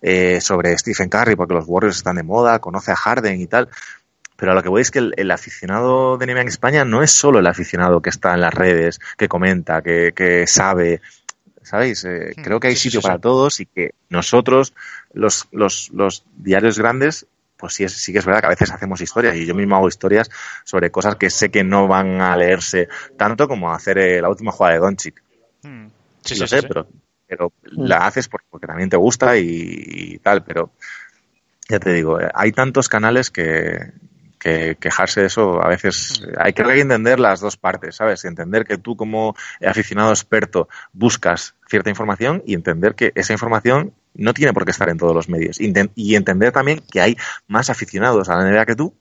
eh, 0.01 0.39
sobre 0.41 0.77
Stephen 0.77 1.09
Curry, 1.09 1.35
porque 1.35 1.53
los 1.53 1.65
Warriors 1.67 1.97
están 1.97 2.17
de 2.17 2.23
moda, 2.23 2.59
conoce 2.59 2.91
a 2.91 2.95
Harden 2.95 3.39
y 3.41 3.47
tal. 3.47 3.69
Pero 4.35 4.53
a 4.53 4.55
lo 4.55 4.63
que 4.63 4.69
voy 4.69 4.81
es 4.81 4.89
que 4.89 4.99
el, 4.99 5.13
el 5.17 5.29
aficionado 5.29 6.17
de 6.17 6.25
NBA 6.25 6.41
en 6.41 6.47
España 6.47 6.83
no 6.83 7.03
es 7.03 7.11
solo 7.11 7.39
el 7.39 7.47
aficionado 7.47 8.01
que 8.01 8.09
está 8.09 8.33
en 8.33 8.41
las 8.41 8.53
redes, 8.53 8.99
que 9.15 9.27
comenta, 9.27 9.83
que, 9.83 10.13
que 10.15 10.47
sabe, 10.47 10.99
¿sabéis? 11.61 12.03
Eh, 12.05 12.33
Hmm, 12.35 12.41
creo 12.41 12.59
que 12.59 12.67
hay 12.67 12.75
sitio 12.75 13.01
para 13.01 13.19
todos 13.19 13.59
y 13.59 13.65
que 13.65 13.91
nosotros, 14.09 14.73
los, 15.13 15.47
los, 15.51 15.89
los 15.93 16.23
diarios 16.37 16.77
grandes, 16.77 17.27
pues 17.57 17.73
sí, 17.73 17.83
es, 17.83 17.93
sí 17.93 18.11
que 18.11 18.19
es 18.19 18.25
verdad 18.25 18.41
que 18.41 18.45
a 18.47 18.49
veces 18.49 18.71
hacemos 18.71 19.01
historias 19.01 19.35
y 19.35 19.45
yo 19.45 19.53
mismo 19.53 19.75
hago 19.75 19.87
historias 19.87 20.29
sobre 20.63 20.89
cosas 20.91 21.15
que 21.15 21.29
sé 21.29 21.51
que 21.51 21.63
no 21.63 21.87
van 21.87 22.19
a 22.21 22.35
leerse 22.35 22.87
tanto 23.17 23.47
como 23.47 23.71
hacer 23.71 23.97
eh, 23.99 24.21
la 24.21 24.29
última 24.29 24.51
jugada 24.51 24.75
de 24.75 24.81
Doncic. 24.81 25.21
Mm. 25.63 25.85
Sí, 26.23 26.35
lo 26.35 26.47
sí, 26.47 26.55
sé, 26.55 26.61
sí, 26.61 26.67
pero, 26.67 26.87
pero 27.27 27.51
la 27.63 28.05
haces 28.05 28.27
por- 28.27 28.43
porque 28.49 28.67
también 28.67 28.89
te 28.89 28.97
gusta 28.97 29.37
y, 29.37 29.45
y 29.45 30.17
tal, 30.19 30.43
pero 30.43 30.71
ya 31.69 31.79
te 31.79 31.93
digo, 31.93 32.19
eh, 32.19 32.29
hay 32.33 32.51
tantos 32.51 32.89
canales 32.89 33.29
que, 33.29 33.91
que 34.39 34.75
quejarse 34.79 35.21
de 35.21 35.27
eso 35.27 35.63
a 35.63 35.67
veces 35.67 36.21
eh, 36.27 36.33
hay 36.37 36.53
que 36.53 36.63
entender 36.63 37.19
las 37.19 37.39
dos 37.39 37.57
partes, 37.57 37.95
¿sabes? 37.95 38.25
Entender 38.25 38.65
que 38.65 38.77
tú 38.77 38.95
como 38.95 39.35
aficionado 39.65 40.09
experto 40.09 40.67
buscas 40.93 41.55
cierta 41.69 41.89
información 41.91 42.41
y 42.45 42.55
entender 42.55 42.95
que 42.95 43.11
esa 43.15 43.33
información 43.33 43.93
no 44.13 44.33
tiene 44.33 44.53
por 44.53 44.65
qué 44.65 44.71
estar 44.71 44.89
en 44.89 44.97
todos 44.97 45.15
los 45.15 45.29
medios. 45.29 45.59
Y 45.59 46.15
entender 46.15 46.51
también 46.51 46.81
que 46.91 47.01
hay 47.01 47.17
más 47.47 47.69
aficionados 47.69 48.29
a 48.29 48.35
la 48.35 48.49
NBA 48.49 48.65
que 48.65 48.75
tú 48.75 48.93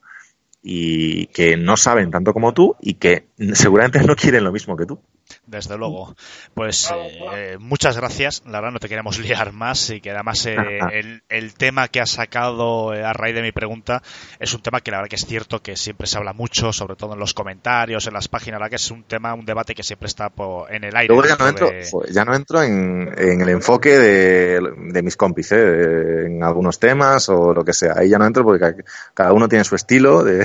y 0.63 1.27
que 1.29 1.57
no 1.57 1.77
saben 1.77 2.11
tanto 2.11 2.33
como 2.33 2.53
tú 2.53 2.77
y 2.81 2.95
que 2.95 3.27
seguramente 3.55 4.03
no 4.03 4.15
quieren 4.17 4.45
lo 4.45 4.53
mismo 4.53 4.77
que 4.77 4.87
tú. 4.87 5.01
Desde 5.47 5.79
luego. 5.79 6.17
Pues 6.55 6.93
eh, 7.37 7.57
muchas 7.61 7.97
gracias. 7.97 8.43
La 8.47 8.59
verdad 8.61 8.73
no 8.73 8.79
te 8.81 8.89
queremos 8.89 9.19
liar 9.21 9.53
más 9.53 9.89
y 9.91 10.01
que 10.01 10.11
además 10.11 10.45
eh, 10.47 10.57
el, 10.93 11.23
el 11.29 11.55
tema 11.55 11.87
que 11.89 12.01
has 12.01 12.11
sacado 12.11 12.93
eh, 12.93 13.05
a 13.05 13.13
raíz 13.13 13.35
de 13.37 13.43
mi 13.43 13.53
pregunta 13.53 14.03
es 14.41 14.53
un 14.55 14.61
tema 14.61 14.81
que 14.81 14.91
la 14.91 14.99
verdad 14.99 15.09
que 15.11 15.17
es 15.17 15.25
cierto 15.27 15.63
que 15.63 15.77
siempre 15.77 16.09
se 16.09 16.19
habla 16.19 16.33
mucho, 16.33 16.73
sobre 16.73 16.97
todo 16.97 17.15
en 17.15 17.21
los 17.21 17.33
comentarios, 17.33 18.07
en 18.09 18.15
las 18.15 18.27
páginas, 18.29 18.59
la 18.59 18.65
verdad 18.65 18.71
que 18.71 18.77
es 18.77 18.91
un 18.91 19.05
tema, 19.05 19.33
un 19.35 19.45
debate 19.47 19.75
que 19.75 19.85
siempre 19.85 20.09
está 20.09 20.31
po- 20.31 20.69
en 20.69 20.83
el 20.85 20.97
aire. 20.97 21.15
Luego 21.15 21.29
ya 21.29 21.37
no 21.37 21.49
entro, 21.49 21.71
de- 21.71 22.13
ya 22.13 22.25
no 22.25 22.35
entro 22.35 22.63
en, 22.63 23.09
en 23.17 23.41
el 23.41 23.49
enfoque 23.51 23.91
de, 23.99 24.61
de 24.93 25.03
mis 25.03 25.17
compis, 25.17 25.53
¿eh? 25.53 26.27
En 26.27 26.43
algunos 26.43 26.79
temas 26.81 27.29
o 27.29 27.55
lo 27.55 27.65
que 27.65 27.73
sea. 27.73 27.95
Ahí 27.97 28.09
ya 28.09 28.19
no 28.19 28.27
entro 28.27 28.43
porque 28.45 28.61
ca- 28.61 28.75
cada 29.15 29.33
uno 29.33 29.49
tiene 29.49 29.65
su 29.65 29.77
estilo 29.77 30.25
de, 30.25 30.45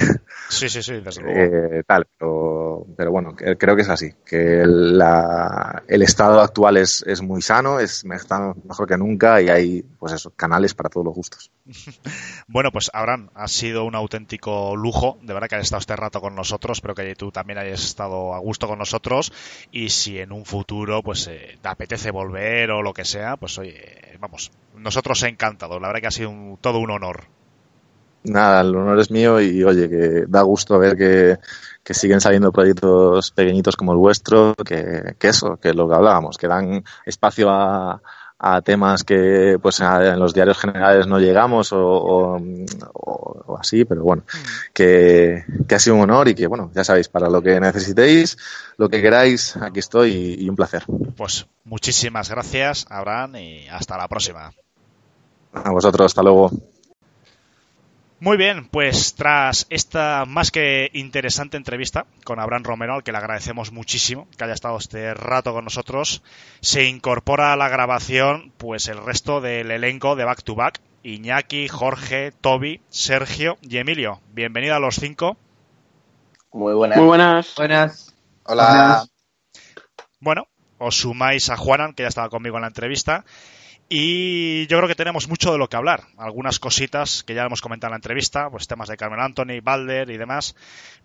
Sí, 0.49 0.69
sí, 0.69 0.81
sí, 0.83 0.93
desde 1.01 1.21
luego. 1.23 1.39
eh, 1.39 1.83
tal, 1.87 2.05
pero, 2.17 2.85
pero 2.95 3.11
bueno, 3.11 3.35
creo 3.35 3.75
que 3.75 3.81
es 3.81 3.89
así, 3.89 4.11
que 4.25 4.63
la- 4.65 5.83
el 5.87 6.01
estado 6.01 6.39
actual 6.41 6.77
es, 6.77 7.03
es 7.07 7.21
muy 7.21 7.41
sano, 7.41 7.79
es 7.79 8.03
está 8.05 8.53
mejor 8.63 8.87
que 8.87 8.97
nunca 8.97 9.41
y 9.41 9.49
hay, 9.49 9.81
pues 9.99 10.13
eso, 10.13 10.31
canales 10.35 10.73
para 10.73 10.89
todos 10.89 11.05
los 11.05 11.15
gustos. 11.15 11.51
Bueno, 12.47 12.71
pues 12.71 12.91
Abraham, 12.93 13.29
ha 13.33 13.47
sido 13.47 13.85
un 13.85 13.95
auténtico 13.95 14.75
lujo, 14.75 15.17
de 15.23 15.33
verdad 15.33 15.47
que 15.49 15.55
has 15.55 15.63
estado 15.63 15.79
este 15.79 15.95
rato 15.95 16.21
con 16.21 16.35
nosotros, 16.35 16.77
espero 16.77 16.93
que 16.95 17.15
tú 17.15 17.31
también 17.31 17.57
hayas 17.57 17.83
estado 17.83 18.33
a 18.35 18.39
gusto 18.39 18.67
con 18.67 18.77
nosotros 18.79 19.33
y 19.71 19.89
si 19.89 20.19
en 20.19 20.31
un 20.31 20.45
futuro 20.45 21.01
pues 21.01 21.27
eh, 21.27 21.57
te 21.61 21.67
apetece 21.67 22.11
volver 22.11 22.71
o 22.71 22.81
lo 22.83 22.93
que 22.93 23.03
sea, 23.03 23.35
pues 23.37 23.57
oye, 23.57 24.15
vamos, 24.19 24.51
nosotros 24.77 25.23
encantados, 25.23 25.81
la 25.81 25.87
verdad 25.87 26.01
que 26.01 26.07
ha 26.07 26.11
sido 26.11 26.29
un- 26.29 26.57
todo 26.61 26.77
un 26.79 26.91
honor. 26.91 27.23
Nada, 28.25 28.61
el 28.61 28.75
honor 28.75 28.99
es 28.99 29.11
mío 29.11 29.39
y 29.39 29.63
oye, 29.63 29.87
que 29.89 30.25
da 30.27 30.41
gusto 30.41 30.77
ver 30.79 30.97
que, 30.97 31.37
que 31.83 31.93
siguen 31.93 32.19
saliendo 32.21 32.51
proyectos 32.51 33.31
pequeñitos 33.31 33.75
como 33.75 33.91
el 33.91 33.97
vuestro, 33.99 34.55
que, 34.55 35.15
que 35.19 35.27
eso, 35.27 35.57
que 35.57 35.73
lo 35.73 35.87
que 35.87 35.95
hablábamos, 35.95 36.37
que 36.37 36.47
dan 36.47 36.83
espacio 37.05 37.49
a, 37.51 38.01
a 38.39 38.61
temas 38.61 39.03
que 39.03 39.57
pues 39.61 39.79
a- 39.81 40.13
en 40.13 40.19
los 40.19 40.33
diarios 40.33 40.57
generales 40.57 41.05
no 41.07 41.19
llegamos 41.19 41.71
o, 41.71 41.79
o- 41.79 42.37
o- 42.93 43.43
o 43.47 43.57
así, 43.59 43.85
pero 43.85 44.01
bueno, 44.03 44.23
que, 44.73 45.43
que 45.67 45.75
ha 45.75 45.79
sido 45.79 45.95
un 45.95 46.01
honor 46.01 46.27
y 46.27 46.35
que 46.35 46.47
bueno, 46.47 46.71
ya 46.73 46.83
sabéis, 46.83 47.07
para 47.07 47.29
lo 47.29 47.41
que 47.43 47.59
necesitéis, 47.59 48.37
lo 48.77 48.89
que 48.89 49.01
queráis, 49.01 49.55
aquí 49.57 49.79
estoy 49.79 50.11
y, 50.39 50.45
y 50.45 50.49
un 50.49 50.55
placer. 50.55 50.83
Pues 51.15 51.45
muchísimas 51.63 52.29
gracias, 52.29 52.85
Abraham, 52.89 53.35
y 53.35 53.67
hasta 53.67 53.97
la 53.97 54.07
próxima. 54.07 54.51
A 55.53 55.71
vosotros, 55.71 56.07
hasta 56.07 56.21
luego. 56.23 56.49
Muy 58.19 58.37
bien, 58.37 58.67
pues 58.69 59.13
tras 59.15 59.67
esta 59.69 60.23
más 60.25 60.49
que 60.49 60.89
interesante 60.93 61.57
entrevista 61.57 62.05
con 62.23 62.39
Abraham 62.39 62.63
Romero, 62.63 62.93
al 62.95 63.03
que 63.03 63.11
le 63.11 63.17
agradecemos 63.17 63.73
muchísimo 63.73 64.27
que 64.37 64.43
haya 64.45 64.53
estado 64.53 64.77
este 64.77 65.13
rato 65.13 65.53
con 65.53 65.65
nosotros, 65.65 66.23
se 66.61 66.85
incorpora 66.85 67.51
a 67.51 67.57
la 67.57 67.67
grabación 67.67 68.53
pues 68.57 68.87
el 68.87 69.03
resto 69.03 69.41
del 69.41 69.69
elenco 69.69 70.15
de 70.15 70.23
Back 70.23 70.43
to 70.43 70.55
Back, 70.55 70.79
Iñaki, 71.03 71.67
Jorge, 71.67 72.31
Toby, 72.31 72.81
Sergio 72.89 73.57
y 73.61 73.77
Emilio. 73.77 74.21
Bienvenido 74.31 74.75
a 74.75 74.79
los 74.79 74.95
cinco. 74.95 75.37
Muy 76.53 76.73
buenas. 76.73 76.97
Muy 76.97 77.07
buenas. 77.07 77.53
Buenas. 77.55 78.15
Hola. 78.43 79.05
Bueno, 80.21 80.47
os 80.77 80.95
sumáis 80.95 81.49
a 81.49 81.57
Juanan, 81.57 81.93
que 81.93 82.03
ya 82.03 82.09
estaba 82.09 82.29
conmigo 82.29 82.55
en 82.55 82.61
la 82.61 82.69
entrevista. 82.69 83.25
Y 83.87 84.65
yo 84.65 84.77
creo 84.77 84.87
que 84.87 84.95
tenemos 84.95 85.27
mucho 85.27 85.51
de 85.51 85.59
lo 85.59 85.69
que 85.69 85.77
hablar. 85.77 86.05
Algunas 86.17 86.57
cositas 86.57 87.23
que 87.23 87.35
ya 87.35 87.45
hemos 87.45 87.61
comentado 87.61 87.89
en 87.89 87.93
la 87.93 87.97
entrevista, 87.97 88.49
pues 88.49 88.67
temas 88.67 88.89
de 88.89 88.97
Carmen 88.97 89.19
Anthony, 89.19 89.61
Balder 89.61 90.09
y 90.09 90.17
demás. 90.17 90.55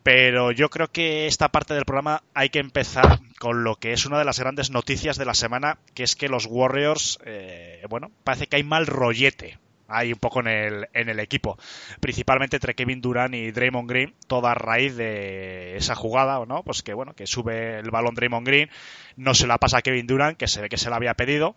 Pero 0.02 0.50
yo 0.50 0.70
creo 0.70 0.88
que 0.88 1.26
esta 1.26 1.50
parte 1.50 1.74
del 1.74 1.84
programa 1.84 2.22
hay 2.32 2.48
que 2.48 2.58
empezar 2.58 3.20
con 3.38 3.64
lo 3.64 3.76
que 3.76 3.92
es 3.92 4.06
una 4.06 4.18
de 4.18 4.24
las 4.24 4.40
grandes 4.40 4.70
noticias 4.70 5.18
de 5.18 5.26
la 5.26 5.34
semana, 5.34 5.76
que 5.94 6.04
es 6.04 6.16
que 6.16 6.28
los 6.28 6.46
Warriors, 6.46 7.18
eh, 7.26 7.84
bueno, 7.90 8.10
parece 8.24 8.46
que 8.46 8.56
hay 8.56 8.64
mal 8.64 8.86
rollete 8.86 9.58
ahí 9.90 10.12
un 10.12 10.18
poco 10.18 10.40
en 10.40 10.46
el, 10.46 10.88
en 10.94 11.08
el 11.08 11.20
equipo. 11.20 11.58
Principalmente 12.00 12.56
entre 12.56 12.74
Kevin 12.74 13.00
Durant 13.00 13.34
y 13.34 13.50
Draymond 13.50 13.90
Green, 13.90 14.14
toda 14.26 14.52
a 14.52 14.54
raíz 14.54 14.96
de 14.96 15.76
esa 15.76 15.94
jugada, 15.94 16.42
¿no? 16.46 16.62
Pues 16.62 16.82
que 16.82 16.94
bueno, 16.94 17.12
que 17.14 17.26
sube 17.26 17.78
el 17.80 17.90
balón 17.90 18.14
Draymond 18.14 18.46
Green, 18.46 18.70
no 19.16 19.34
se 19.34 19.46
la 19.46 19.58
pasa 19.58 19.78
a 19.78 19.82
Kevin 19.82 20.06
Durant, 20.06 20.38
que 20.38 20.48
se 20.48 20.62
ve 20.62 20.68
que 20.68 20.78
se 20.78 20.88
la 20.88 20.96
había 20.96 21.14
pedido. 21.14 21.56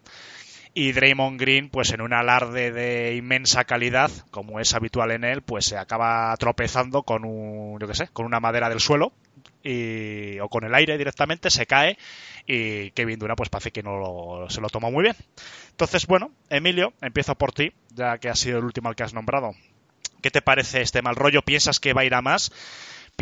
Y 0.75 0.91
Draymond 0.91 1.39
Green, 1.39 1.69
pues 1.69 1.91
en 1.91 2.01
un 2.01 2.13
alarde 2.13 2.71
de 2.71 3.15
inmensa 3.15 3.63
calidad, 3.63 4.09
como 4.31 4.59
es 4.59 4.73
habitual 4.73 5.11
en 5.11 5.23
él, 5.23 5.43
pues 5.43 5.65
se 5.65 5.77
acaba 5.77 6.35
tropezando 6.37 7.03
con 7.03 7.25
un, 7.25 7.77
yo 7.79 7.87
qué 7.87 7.93
sé, 7.93 8.07
con 8.07 8.25
una 8.25 8.39
madera 8.39 8.69
del 8.69 8.79
suelo 8.79 9.13
y, 9.61 10.39
o 10.39 10.49
con 10.49 10.63
el 10.63 10.73
aire 10.73 10.97
directamente, 10.97 11.51
se 11.51 11.67
cae 11.67 11.97
y 12.47 12.89
Kevin 12.91 13.19
Durant 13.19 13.37
pues 13.37 13.49
parece 13.49 13.69
que 13.71 13.83
no 13.83 13.97
lo- 13.99 14.49
se 14.49 14.61
lo 14.61 14.69
tomó 14.69 14.89
muy 14.91 15.03
bien. 15.03 15.15
Entonces, 15.69 16.07
bueno, 16.07 16.31
Emilio, 16.49 16.93
empiezo 17.01 17.35
por 17.35 17.51
ti, 17.51 17.71
ya 17.93 18.17
que 18.17 18.29
has 18.29 18.39
sido 18.39 18.57
el 18.57 18.65
último 18.65 18.89
al 18.89 18.95
que 18.95 19.03
has 19.03 19.13
nombrado. 19.13 19.51
¿Qué 20.23 20.31
te 20.31 20.41
parece 20.41 20.81
este 20.81 21.03
mal 21.03 21.15
rollo? 21.15 21.43
¿Piensas 21.43 21.79
que 21.79 21.93
va 21.93 22.01
a 22.01 22.05
ir 22.05 22.15
a 22.15 22.21
más? 22.23 22.51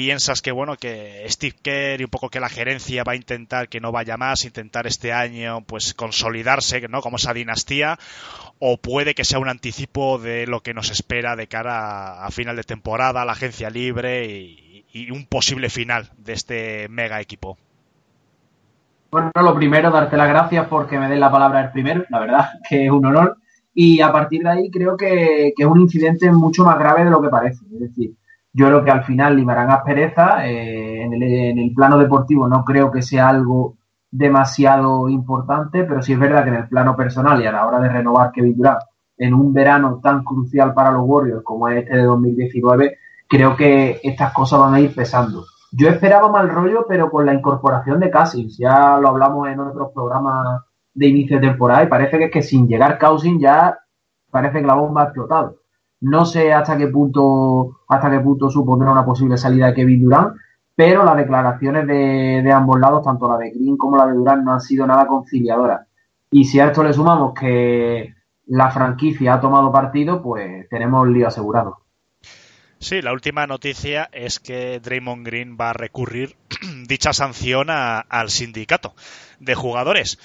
¿Piensas 0.03 0.41
que 0.41 0.51
bueno 0.51 0.77
que 0.77 1.23
Steve 1.29 1.55
Kerr 1.61 2.01
y 2.01 2.05
un 2.05 2.09
poco 2.09 2.29
que 2.29 2.39
la 2.39 2.49
gerencia 2.49 3.03
va 3.03 3.11
a 3.11 3.15
intentar 3.15 3.69
que 3.69 3.79
no 3.79 3.91
vaya 3.91 4.17
más, 4.17 4.45
intentar 4.45 4.87
este 4.87 5.13
año 5.13 5.61
pues 5.61 5.93
consolidarse, 5.93 6.81
¿no? 6.89 7.01
Como 7.01 7.17
esa 7.17 7.35
dinastía, 7.35 7.99
o 8.57 8.77
puede 8.77 9.13
que 9.13 9.23
sea 9.23 9.37
un 9.37 9.47
anticipo 9.47 10.17
de 10.17 10.47
lo 10.47 10.61
que 10.61 10.73
nos 10.73 10.89
espera 10.89 11.35
de 11.35 11.45
cara 11.45 12.25
a, 12.25 12.31
final 12.31 12.55
de 12.55 12.63
temporada, 12.63 13.23
la 13.25 13.33
agencia 13.33 13.69
libre 13.69 14.25
y, 14.25 15.11
un 15.11 15.27
posible 15.27 15.69
final 15.69 16.09
de 16.17 16.33
este 16.33 16.89
mega 16.89 17.21
equipo. 17.21 17.59
Bueno, 19.11 19.29
lo 19.35 19.53
primero, 19.53 19.91
darte 19.91 20.17
las 20.17 20.29
gracias 20.29 20.65
porque 20.67 20.97
me 20.97 21.09
den 21.09 21.19
la 21.19 21.31
palabra 21.31 21.61
el 21.61 21.71
primero, 21.71 22.05
la 22.09 22.19
verdad 22.21 22.49
que 22.67 22.85
es 22.85 22.91
un 22.91 23.05
honor. 23.05 23.37
Y 23.75 24.01
a 24.01 24.11
partir 24.11 24.41
de 24.41 24.49
ahí 24.49 24.71
creo 24.71 24.97
que, 24.97 25.53
que 25.55 25.63
es 25.63 25.69
un 25.69 25.79
incidente 25.79 26.31
mucho 26.31 26.65
más 26.65 26.79
grave 26.79 27.03
de 27.03 27.11
lo 27.11 27.21
que 27.21 27.29
parece. 27.29 27.63
Es 27.71 27.79
decir, 27.81 28.15
yo 28.53 28.67
creo 28.67 28.83
que 28.83 28.91
al 28.91 29.03
final 29.03 29.35
limarán 29.35 29.69
aspereza. 29.69 30.47
Eh, 30.47 31.03
en, 31.03 31.13
el, 31.13 31.23
en 31.23 31.59
el 31.59 31.73
plano 31.73 31.97
deportivo 31.97 32.47
no 32.47 32.63
creo 32.65 32.91
que 32.91 33.01
sea 33.01 33.29
algo 33.29 33.77
demasiado 34.11 35.07
importante, 35.07 35.85
pero 35.85 36.01
sí 36.01 36.13
es 36.13 36.19
verdad 36.19 36.43
que 36.43 36.49
en 36.49 36.55
el 36.55 36.67
plano 36.67 36.95
personal 36.95 37.41
y 37.41 37.47
a 37.47 37.51
la 37.51 37.65
hora 37.65 37.79
de 37.79 37.89
renovar 37.89 38.31
Kevin 38.31 38.57
Durant 38.57 38.81
en 39.17 39.33
un 39.33 39.53
verano 39.53 39.99
tan 40.03 40.23
crucial 40.23 40.73
para 40.73 40.91
los 40.91 41.03
Warriors 41.05 41.43
como 41.43 41.69
es 41.69 41.83
este 41.83 41.97
de 41.97 42.03
2019, 42.03 42.97
creo 43.29 43.55
que 43.55 43.99
estas 44.03 44.33
cosas 44.33 44.59
van 44.59 44.73
a 44.73 44.79
ir 44.79 44.93
pesando. 44.93 45.45
Yo 45.71 45.87
esperaba 45.87 46.29
mal 46.29 46.49
rollo, 46.49 46.85
pero 46.89 47.09
con 47.09 47.25
la 47.25 47.33
incorporación 47.33 47.99
de 47.99 48.11
Cousins, 48.11 48.57
ya 48.57 48.97
lo 48.97 49.09
hablamos 49.09 49.47
en 49.47 49.59
otros 49.59 49.91
programas 49.93 50.63
de 50.93 51.07
inicio 51.07 51.39
de 51.39 51.47
temporada 51.47 51.83
y 51.83 51.87
parece 51.87 52.29
que 52.29 52.41
sin 52.41 52.67
llegar 52.67 52.99
Cousins 52.99 53.41
ya 53.41 53.77
parece 54.29 54.59
que 54.59 54.67
la 54.67 54.73
bomba 54.73 55.03
ha 55.03 55.05
explotado. 55.05 55.60
No 56.01 56.25
sé 56.25 56.51
hasta 56.51 56.77
qué 56.77 56.87
punto 56.87 57.81
hasta 57.87 58.09
qué 58.09 58.19
punto 58.19 58.49
supondrá 58.49 58.91
una 58.91 59.05
posible 59.05 59.37
salida 59.37 59.67
de 59.67 59.73
Kevin 59.73 60.03
Durant, 60.03 60.35
pero 60.75 61.03
las 61.03 61.15
declaraciones 61.15 61.85
de, 61.85 62.51
ambos 62.51 62.79
lados, 62.79 63.03
tanto 63.03 63.29
la 63.29 63.37
de 63.37 63.51
Green 63.51 63.77
como 63.77 63.97
la 63.97 64.07
de 64.07 64.13
Durant, 64.13 64.43
no 64.43 64.53
han 64.53 64.61
sido 64.61 64.87
nada 64.87 65.05
conciliadoras. 65.05 65.87
Y 66.31 66.45
si 66.45 66.59
a 66.59 66.67
esto 66.67 66.83
le 66.83 66.93
sumamos 66.93 67.33
que 67.39 68.15
la 68.47 68.71
franquicia 68.71 69.35
ha 69.35 69.41
tomado 69.41 69.71
partido, 69.71 70.21
pues 70.21 70.67
tenemos 70.69 71.07
lío 71.07 71.27
asegurado. 71.27 71.77
Sí, 72.79 73.03
la 73.03 73.13
última 73.13 73.45
noticia 73.45 74.09
es 74.11 74.39
que 74.39 74.79
Draymond 74.79 75.23
Green 75.23 75.55
va 75.59 75.69
a 75.69 75.73
recurrir 75.73 76.35
dicha 76.87 77.13
sanción 77.13 77.67
al 77.69 78.29
sindicato 78.29 78.95
de 79.39 79.53
jugadores. 79.53 80.17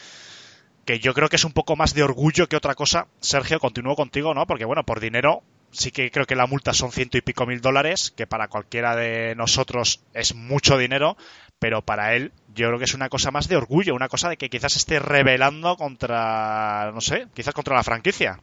Que 0.86 1.00
yo 1.00 1.12
creo 1.12 1.28
que 1.28 1.36
es 1.36 1.44
un 1.44 1.52
poco 1.52 1.76
más 1.76 1.92
de 1.92 2.02
orgullo 2.02 2.48
que 2.48 2.56
otra 2.56 2.74
cosa. 2.74 3.08
Sergio, 3.20 3.58
continúo 3.58 3.94
contigo, 3.94 4.32
¿no? 4.32 4.46
Porque 4.46 4.64
bueno, 4.64 4.84
por 4.84 5.00
dinero 5.00 5.42
sí 5.76 5.90
que 5.90 6.10
creo 6.10 6.26
que 6.26 6.34
la 6.36 6.46
multa 6.46 6.72
son 6.72 6.92
ciento 6.92 7.18
y 7.18 7.22
pico 7.22 7.46
mil 7.46 7.60
dólares, 7.60 8.12
que 8.16 8.26
para 8.26 8.48
cualquiera 8.48 8.96
de 8.96 9.34
nosotros 9.34 10.00
es 10.14 10.34
mucho 10.34 10.78
dinero, 10.78 11.16
pero 11.58 11.82
para 11.82 12.14
él 12.14 12.32
yo 12.54 12.68
creo 12.68 12.78
que 12.78 12.84
es 12.84 12.94
una 12.94 13.08
cosa 13.08 13.30
más 13.30 13.48
de 13.48 13.56
orgullo, 13.56 13.94
una 13.94 14.08
cosa 14.08 14.28
de 14.28 14.36
que 14.36 14.50
quizás 14.50 14.76
esté 14.76 14.98
rebelando 14.98 15.76
contra, 15.76 16.90
no 16.92 17.00
sé, 17.00 17.26
quizás 17.34 17.54
contra 17.54 17.76
la 17.76 17.84
franquicia. 17.84 18.40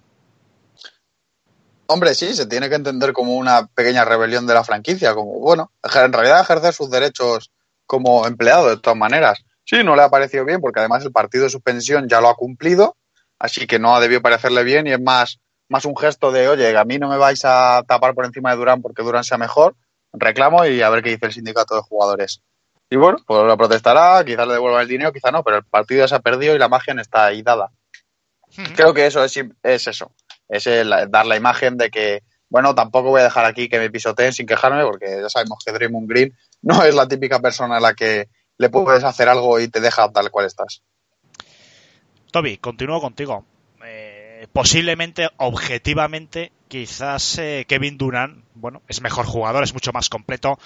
Hombre, 1.88 2.16
sí, 2.16 2.34
se 2.34 2.46
tiene 2.46 2.70
que 2.70 2.76
entender 2.76 3.12
como 3.12 3.36
una 3.36 3.68
pequeña 3.68 4.06
rebelión 4.06 4.48
de 4.48 4.54
la 4.54 4.64
franquicia, 4.64 5.14
como, 5.14 5.40
bueno, 5.40 5.72
en 5.84 6.14
realidad 6.14 6.42
ejercer 6.42 6.74
sus 6.74 6.90
derechos 6.90 7.52
como 7.86 8.26
empleado 8.26 8.70
de 8.70 8.78
todas 8.78 8.98
maneras. 8.98 9.44
Sí, 9.66 9.84
no 9.84 9.96
le 9.96 10.04
ha 10.04 10.10
parecido 10.10 10.46
bien 10.46 10.62
porque 10.62 10.80
además 10.80 11.04
el 11.04 11.12
partido 11.12 11.46
de 11.46 11.50
suspensión 11.50 12.08
ya 12.08 12.22
lo 12.22 12.30
ha 12.30 12.36
cumplido, 12.36 12.96
así 13.40 13.68
que 13.68 13.80
no 13.80 13.96
ha 13.96 14.00
debido 14.00 14.22
parecerle 14.22 14.64
bien 14.64 14.88
y 14.88 14.92
es 14.92 15.02
más, 15.02 15.40
más 15.70 15.86
un 15.86 15.98
gesto 15.98 16.32
de, 16.32 16.48
oye, 16.48 16.78
a 16.78 16.86
mí 16.86 16.98
no 16.98 17.10
me 17.10 17.18
vais 17.18 17.44
a 17.46 17.84
tapar 17.88 18.14
por 18.14 18.26
encima 18.26 18.52
de 18.52 18.58
Durán 18.58 18.82
porque 18.82 19.04
Durán 19.04 19.24
sea 19.24 19.38
mejor, 19.38 19.76
reclamo 20.12 20.66
y 20.66 20.82
a 20.82 20.90
ver 20.90 21.04
qué 21.04 21.10
dice 21.10 21.26
el 21.26 21.34
sindicato 21.34 21.76
de 21.76 21.82
jugadores. 21.82 22.42
Y 22.90 22.96
bueno, 22.96 23.18
pues 23.26 23.44
lo 23.44 23.58
protestará, 23.58 24.24
quizás 24.24 24.48
le 24.48 24.54
devuelvan 24.54 24.82
el 24.82 24.88
dinero, 24.88 25.12
quizá 25.12 25.32
no, 25.32 25.44
pero 25.44 25.58
el 25.58 25.64
partido 25.64 26.02
ya 26.02 26.08
se 26.08 26.16
ha 26.16 26.20
perdido 26.20 26.56
y 26.56 26.60
la 26.60 26.70
magia 26.70 26.94
está 27.00 27.26
ahí 27.26 27.42
dada. 27.42 27.72
Creo 28.76 28.94
que 28.94 29.08
eso 29.08 29.24
es, 29.24 29.36
es 29.64 29.88
eso, 29.88 30.12
es 30.48 30.68
el 30.68 30.94
dar 31.10 31.26
la 31.26 31.36
imagen 31.36 31.76
de 31.76 31.90
que, 31.90 32.22
bueno, 32.50 32.76
tampoco 32.76 33.10
voy 33.10 33.22
a 33.22 33.24
dejar 33.24 33.46
aquí 33.46 33.68
que 33.68 33.80
me 33.80 33.90
pisoteen 33.90 34.32
sin 34.32 34.46
quejarme, 34.46 34.84
porque 34.84 35.22
ya 35.22 35.30
sabemos 35.30 35.64
que 35.66 35.72
Draymond 35.72 36.08
Green 36.08 36.38
no 36.62 36.84
es 36.84 36.94
la 36.94 37.08
típica 37.08 37.40
persona 37.40 37.78
a 37.78 37.80
la 37.80 37.96
que 37.96 38.30
le 38.60 38.70
puedes 38.70 39.04
hacer 39.04 39.28
algo 39.28 39.60
y 39.60 39.70
te 39.70 39.82
deja 39.82 40.12
tal 40.12 40.30
cual 40.30 40.46
estás. 40.46 40.84
Toby, 42.32 42.58
continúo 42.58 43.02
contigo. 43.02 43.46
Eh, 44.44 44.48
posiblemente, 44.52 45.30
objetivamente, 45.38 46.52
quizás 46.68 47.38
eh, 47.38 47.66
Kevin 47.68 47.98
Durant, 47.98 48.44
bueno, 48.56 48.82
es 48.90 49.02
mejor 49.02 49.26
jugador, 49.26 49.64
es 49.64 49.74
mucho 49.74 49.94
más 49.94 50.10
completo. 50.10 50.60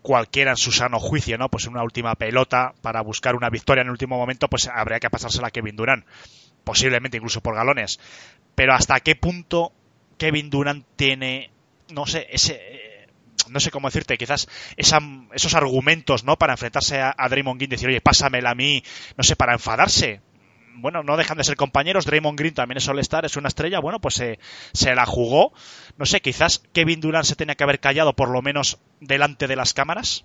Cualquiera 0.00 0.52
en 0.52 0.56
su 0.56 0.70
sano 0.70 1.00
juicio, 1.00 1.36
¿no? 1.36 1.48
Pues 1.48 1.66
una 1.66 1.82
última 1.82 2.14
pelota 2.14 2.74
para 2.82 3.00
buscar 3.00 3.34
una 3.34 3.50
victoria 3.50 3.80
en 3.80 3.88
el 3.88 3.92
último 3.92 4.16
momento, 4.16 4.48
pues 4.48 4.68
habría 4.68 5.00
que 5.00 5.10
pasársela 5.10 5.48
a 5.48 5.50
Kevin 5.50 5.74
Durant. 5.74 6.06
Posiblemente 6.62 7.16
incluso 7.16 7.40
por 7.40 7.56
galones. 7.56 7.98
Pero 8.54 8.74
hasta 8.74 9.00
qué 9.00 9.16
punto 9.16 9.72
Kevin 10.18 10.48
Durant 10.48 10.86
tiene, 10.94 11.50
no 11.92 12.06
sé, 12.06 12.28
ese, 12.30 12.54
eh, 12.54 13.08
no 13.48 13.58
sé 13.58 13.72
cómo 13.72 13.88
decirte, 13.88 14.16
quizás 14.16 14.46
esa, 14.76 15.00
esos 15.34 15.54
argumentos, 15.54 16.22
¿no? 16.22 16.36
Para 16.36 16.52
enfrentarse 16.52 17.00
a, 17.00 17.12
a 17.16 17.28
Draymond 17.28 17.58
Green, 17.58 17.70
decir, 17.70 17.88
oye, 17.88 18.00
pásamela 18.00 18.50
a 18.50 18.54
mí, 18.54 18.84
no 19.16 19.24
sé, 19.24 19.34
para 19.34 19.54
enfadarse. 19.54 20.20
Bueno, 20.78 21.02
no 21.02 21.16
dejan 21.16 21.38
de 21.38 21.44
ser 21.44 21.56
compañeros. 21.56 22.06
Draymond 22.06 22.38
Green 22.38 22.54
también 22.54 22.78
es 22.78 22.88
All-Star, 22.88 23.24
es 23.24 23.36
una 23.36 23.48
estrella. 23.48 23.80
Bueno, 23.80 24.00
pues 24.00 24.14
se, 24.14 24.38
se 24.72 24.94
la 24.94 25.06
jugó. 25.06 25.52
No 25.96 26.06
sé, 26.06 26.20
quizás 26.20 26.62
Kevin 26.72 27.00
Durant 27.00 27.24
se 27.24 27.36
tenía 27.36 27.54
que 27.54 27.64
haber 27.64 27.80
callado 27.80 28.14
por 28.14 28.28
lo 28.28 28.42
menos 28.42 28.78
delante 29.00 29.46
de 29.46 29.56
las 29.56 29.74
cámaras. 29.74 30.24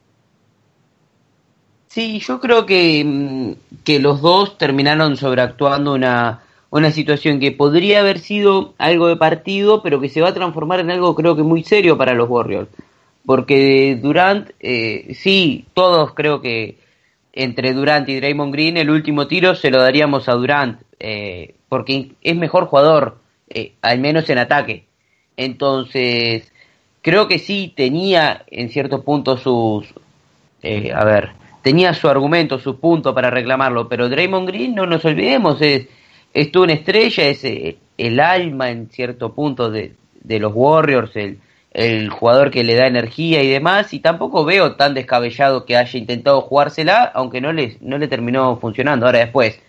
Sí, 1.87 2.19
yo 2.19 2.39
creo 2.39 2.65
que, 2.65 3.03
mm, 3.05 3.51
que 3.83 3.99
los 3.99 4.21
dos 4.21 4.57
terminaron 4.57 5.17
sobreactuando 5.17 5.93
una, 5.93 6.41
una 6.69 6.91
situación 6.91 7.39
que 7.39 7.51
podría 7.51 7.99
haber 7.99 8.19
sido 8.19 8.73
algo 8.77 9.07
de 9.07 9.17
partido, 9.17 9.83
pero 9.83 9.99
que 9.99 10.07
se 10.07 10.21
va 10.21 10.29
a 10.29 10.33
transformar 10.33 10.79
en 10.79 10.89
algo 10.89 11.15
creo 11.15 11.35
que 11.35 11.43
muy 11.43 11.63
serio 11.63 11.97
para 11.97 12.13
los 12.13 12.29
Warriors. 12.29 12.69
Porque 13.25 13.99
Durant, 14.01 14.51
eh, 14.61 15.15
sí, 15.19 15.65
todos 15.73 16.13
creo 16.13 16.41
que 16.41 16.77
entre 17.33 17.73
Durant 17.73 18.07
y 18.09 18.19
Draymond 18.19 18.53
Green 18.53 18.77
el 18.77 18.89
último 18.89 19.27
tiro 19.27 19.55
se 19.55 19.71
lo 19.71 19.81
daríamos 19.81 20.27
a 20.27 20.33
Durant, 20.33 20.81
eh, 20.99 21.55
porque 21.69 22.11
es 22.21 22.35
mejor 22.35 22.65
jugador, 22.65 23.17
eh, 23.49 23.73
al 23.81 23.99
menos 23.99 24.29
en 24.29 24.37
ataque. 24.37 24.85
Entonces, 25.37 26.51
creo 27.01 27.27
que 27.27 27.39
sí 27.39 27.73
tenía 27.75 28.43
en 28.47 28.69
cierto 28.69 29.03
punto 29.03 29.37
sus, 29.37 29.87
eh, 30.61 30.91
a 30.93 31.03
ver, 31.03 31.31
tenía 31.61 31.93
su 31.93 32.09
argumento, 32.09 32.59
su 32.59 32.79
punto 32.79 33.13
para 33.13 33.29
reclamarlo, 33.29 33.87
pero 33.87 34.09
Draymond 34.09 34.47
Green, 34.47 34.75
no 34.75 34.85
nos 34.85 35.03
olvidemos, 35.05 35.61
es, 35.61 35.87
es 36.33 36.55
una 36.55 36.73
estrella, 36.73 37.27
es 37.27 37.43
eh, 37.43 37.77
el 37.97 38.19
alma 38.19 38.69
en 38.69 38.89
cierto 38.89 39.33
punto 39.33 39.69
de, 39.69 39.93
de 40.21 40.39
los 40.39 40.51
Warriors, 40.53 41.15
el, 41.15 41.39
el 41.71 42.09
jugador 42.09 42.51
que 42.51 42.63
le 42.63 42.75
da 42.75 42.85
energía 42.87 43.41
y 43.43 43.47
demás, 43.49 43.93
y 43.93 43.99
tampoco 43.99 44.43
veo 44.43 44.75
tan 44.75 44.93
descabellado 44.93 45.65
que 45.65 45.77
haya 45.77 45.97
intentado 45.97 46.41
jugársela, 46.41 47.03
aunque 47.13 47.39
no 47.39 47.53
le, 47.53 47.77
no 47.79 47.97
le 47.97 48.07
terminó 48.07 48.57
funcionando. 48.57 49.05
Ahora 49.05 49.19
después, 49.19 49.59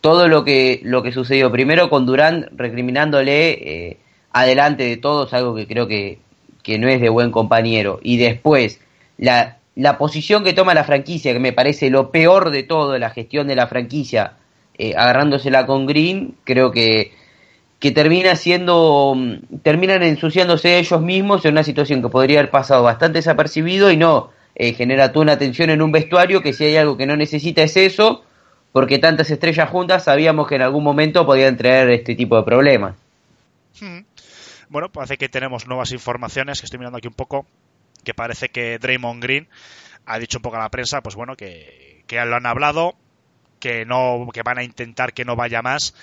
todo 0.00 0.28
lo 0.28 0.44
que, 0.44 0.80
lo 0.84 1.02
que 1.02 1.12
sucedió 1.12 1.50
primero 1.50 1.90
con 1.90 2.06
Durán 2.06 2.48
recriminándole 2.52 3.50
eh, 3.50 3.96
adelante 4.32 4.84
de 4.84 4.96
todos, 4.96 5.34
algo 5.34 5.54
que 5.56 5.66
creo 5.66 5.88
que, 5.88 6.18
que 6.62 6.78
no 6.78 6.88
es 6.88 7.00
de 7.00 7.08
buen 7.08 7.32
compañero, 7.32 7.98
y 8.02 8.18
después 8.18 8.80
la, 9.16 9.56
la 9.74 9.98
posición 9.98 10.44
que 10.44 10.52
toma 10.52 10.74
la 10.74 10.84
franquicia, 10.84 11.32
que 11.32 11.40
me 11.40 11.52
parece 11.52 11.90
lo 11.90 12.12
peor 12.12 12.50
de 12.50 12.62
todo, 12.62 12.96
la 12.98 13.10
gestión 13.10 13.48
de 13.48 13.56
la 13.56 13.66
franquicia, 13.66 14.34
eh, 14.76 14.94
agarrándosela 14.96 15.66
con 15.66 15.86
Green, 15.86 16.36
creo 16.44 16.70
que 16.70 17.17
que 17.78 17.92
termina 17.92 18.34
siendo, 18.34 19.16
terminan 19.62 20.02
ensuciándose 20.02 20.78
ellos 20.78 21.00
mismos 21.00 21.44
en 21.44 21.52
una 21.52 21.62
situación 21.62 22.02
que 22.02 22.08
podría 22.08 22.40
haber 22.40 22.50
pasado 22.50 22.82
bastante 22.82 23.18
desapercibido 23.18 23.90
y 23.90 23.96
no 23.96 24.30
eh, 24.54 24.74
genera 24.74 25.12
tú 25.12 25.20
una 25.20 25.38
tensión 25.38 25.70
en 25.70 25.82
un 25.82 25.92
vestuario 25.92 26.42
que 26.42 26.52
si 26.52 26.64
hay 26.64 26.76
algo 26.76 26.96
que 26.96 27.06
no 27.06 27.16
necesita 27.16 27.62
es 27.62 27.76
eso, 27.76 28.24
porque 28.72 28.98
tantas 28.98 29.30
estrellas 29.30 29.70
juntas 29.70 30.04
sabíamos 30.04 30.48
que 30.48 30.56
en 30.56 30.62
algún 30.62 30.82
momento 30.82 31.24
podían 31.24 31.56
traer 31.56 31.90
este 31.90 32.16
tipo 32.16 32.36
de 32.36 32.42
problemas. 32.42 32.96
Hmm. 33.80 34.00
Bueno, 34.68 34.90
parece 34.90 35.16
que 35.16 35.28
tenemos 35.28 35.66
nuevas 35.68 35.92
informaciones, 35.92 36.60
que 36.60 36.66
estoy 36.66 36.78
mirando 36.78 36.98
aquí 36.98 37.06
un 37.06 37.14
poco, 37.14 37.46
que 38.04 38.12
parece 38.12 38.48
que 38.48 38.78
Draymond 38.78 39.22
Green 39.22 39.48
ha 40.04 40.18
dicho 40.18 40.38
un 40.38 40.42
poco 40.42 40.56
a 40.56 40.60
la 40.60 40.68
prensa, 40.70 41.00
pues 41.00 41.14
bueno, 41.14 41.36
que, 41.36 42.02
que 42.06 42.22
lo 42.24 42.34
han 42.34 42.46
hablado, 42.46 42.94
que 43.60 43.84
no, 43.84 44.26
que 44.32 44.42
van 44.42 44.58
a 44.58 44.64
intentar 44.64 45.12
que 45.12 45.24
no 45.24 45.36
vaya 45.36 45.62
más, 45.62 45.94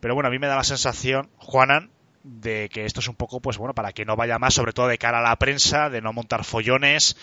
pero 0.00 0.14
bueno, 0.14 0.28
a 0.28 0.30
mí 0.30 0.38
me 0.38 0.46
da 0.46 0.56
la 0.56 0.64
sensación, 0.64 1.28
Juanan, 1.36 1.90
de 2.22 2.68
que 2.70 2.84
esto 2.84 3.00
es 3.00 3.08
un 3.08 3.14
poco, 3.14 3.40
pues 3.40 3.58
bueno, 3.58 3.74
para 3.74 3.92
que 3.92 4.04
no 4.04 4.16
vaya 4.16 4.38
más, 4.38 4.54
sobre 4.54 4.72
todo 4.72 4.88
de 4.88 4.98
cara 4.98 5.18
a 5.18 5.22
la 5.22 5.36
prensa, 5.36 5.90
de 5.90 6.00
no 6.00 6.12
montar 6.12 6.44
follones. 6.44 7.16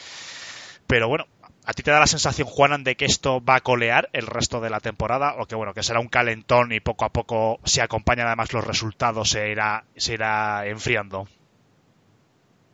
Pero 0.88 1.08
bueno, 1.08 1.26
¿a 1.66 1.74
ti 1.74 1.84
te 1.84 1.92
da 1.92 2.00
la 2.00 2.08
sensación, 2.08 2.48
Juanan, 2.48 2.84
de 2.84 2.96
que 2.96 3.06
esto 3.06 3.44
va 3.44 3.56
a 3.56 3.62
colear 3.62 4.10
el 4.14 4.28
resto 4.28 4.62
de 4.62 4.70
la 4.70 4.80
temporada? 4.80 5.36
O 5.40 5.46
que 5.46 5.56
bueno, 5.56 5.74
que 5.74 5.84
será 5.84 6.00
un 6.00 6.08
calentón 6.08 6.72
y 6.72 6.80
poco 6.80 7.06
a 7.06 7.10
poco, 7.10 7.60
si 7.66 7.82
acompañan 7.82 8.28
además 8.28 8.54
los 8.54 8.66
resultados, 8.66 9.30
se 9.30 9.50
irá, 9.50 9.84
se 9.96 10.14
irá 10.14 10.66
enfriando? 10.68 11.28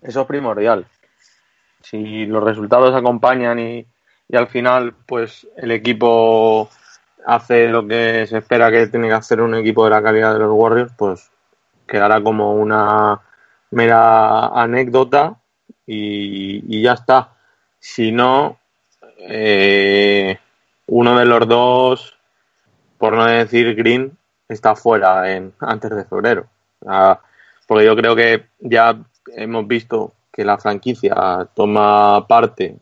Eso 0.01 0.21
es 0.21 0.27
primordial. 0.27 0.85
Si 1.81 2.25
los 2.25 2.43
resultados 2.43 2.93
acompañan 2.93 3.59
y, 3.59 3.85
y 4.27 4.35
al 4.35 4.47
final, 4.47 4.93
pues 5.05 5.47
el 5.57 5.71
equipo 5.71 6.69
hace 7.25 7.67
lo 7.67 7.87
que 7.87 8.25
se 8.27 8.37
espera 8.37 8.71
que 8.71 8.87
tiene 8.87 9.07
que 9.07 9.13
hacer 9.13 9.41
un 9.41 9.55
equipo 9.55 9.83
de 9.85 9.91
la 9.91 10.03
calidad 10.03 10.33
de 10.33 10.39
los 10.39 10.51
Warriors, 10.51 10.93
pues 10.97 11.29
quedará 11.87 12.21
como 12.21 12.55
una 12.55 13.21
mera 13.71 14.47
anécdota 14.47 15.35
y, 15.85 16.81
ya 16.81 16.93
está. 16.93 17.29
Si 17.79 18.11
no, 18.11 18.57
eh, 19.19 20.37
uno 20.87 21.17
de 21.17 21.25
los 21.25 21.47
dos, 21.47 22.17
por 22.97 23.13
no 23.13 23.25
decir 23.25 23.75
Green, 23.75 24.17
está 24.47 24.75
fuera 24.75 25.31
en, 25.31 25.53
antes 25.59 25.91
de 25.91 26.05
febrero. 26.05 26.47
Porque 27.67 27.85
yo 27.85 27.95
creo 27.95 28.15
que 28.15 28.45
ya 28.59 28.97
hemos 29.35 29.67
visto 29.67 30.13
que 30.31 30.45
la 30.45 30.57
franquicia 30.57 31.47
toma 31.53 32.25
parte 32.27 32.77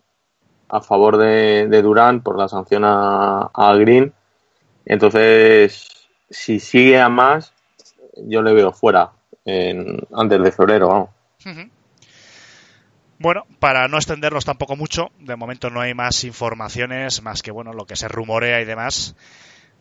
a 0.70 0.82
favor 0.82 1.18
de, 1.18 1.82
Durant 1.82 2.24
por 2.24 2.38
la 2.38 2.48
sanción 2.48 2.84
a 2.86 3.76
Green 3.78 4.14
entonces, 4.86 5.90
si 6.30 6.60
sigue 6.60 7.00
a 7.00 7.10
más, 7.10 7.54
yo 8.18 8.42
le 8.42 8.54
veo 8.54 8.72
fuera 8.72 9.12
en, 9.46 10.00
antes 10.14 10.42
de 10.42 10.52
febrero. 10.52 11.10
Bueno, 13.20 13.46
para 13.60 13.88
no 13.88 13.98
extendernos 13.98 14.46
tampoco 14.46 14.76
mucho, 14.76 15.12
de 15.20 15.36
momento 15.36 15.70
no 15.70 15.82
hay 15.82 15.94
más 15.94 16.24
informaciones, 16.24 17.22
más 17.22 17.44
que 17.44 17.52
bueno 17.52 17.74
lo 17.74 17.86
que 17.86 17.96
se 17.96 18.08
rumorea 18.08 18.62
y 18.62 18.66
demás. 18.66 19.16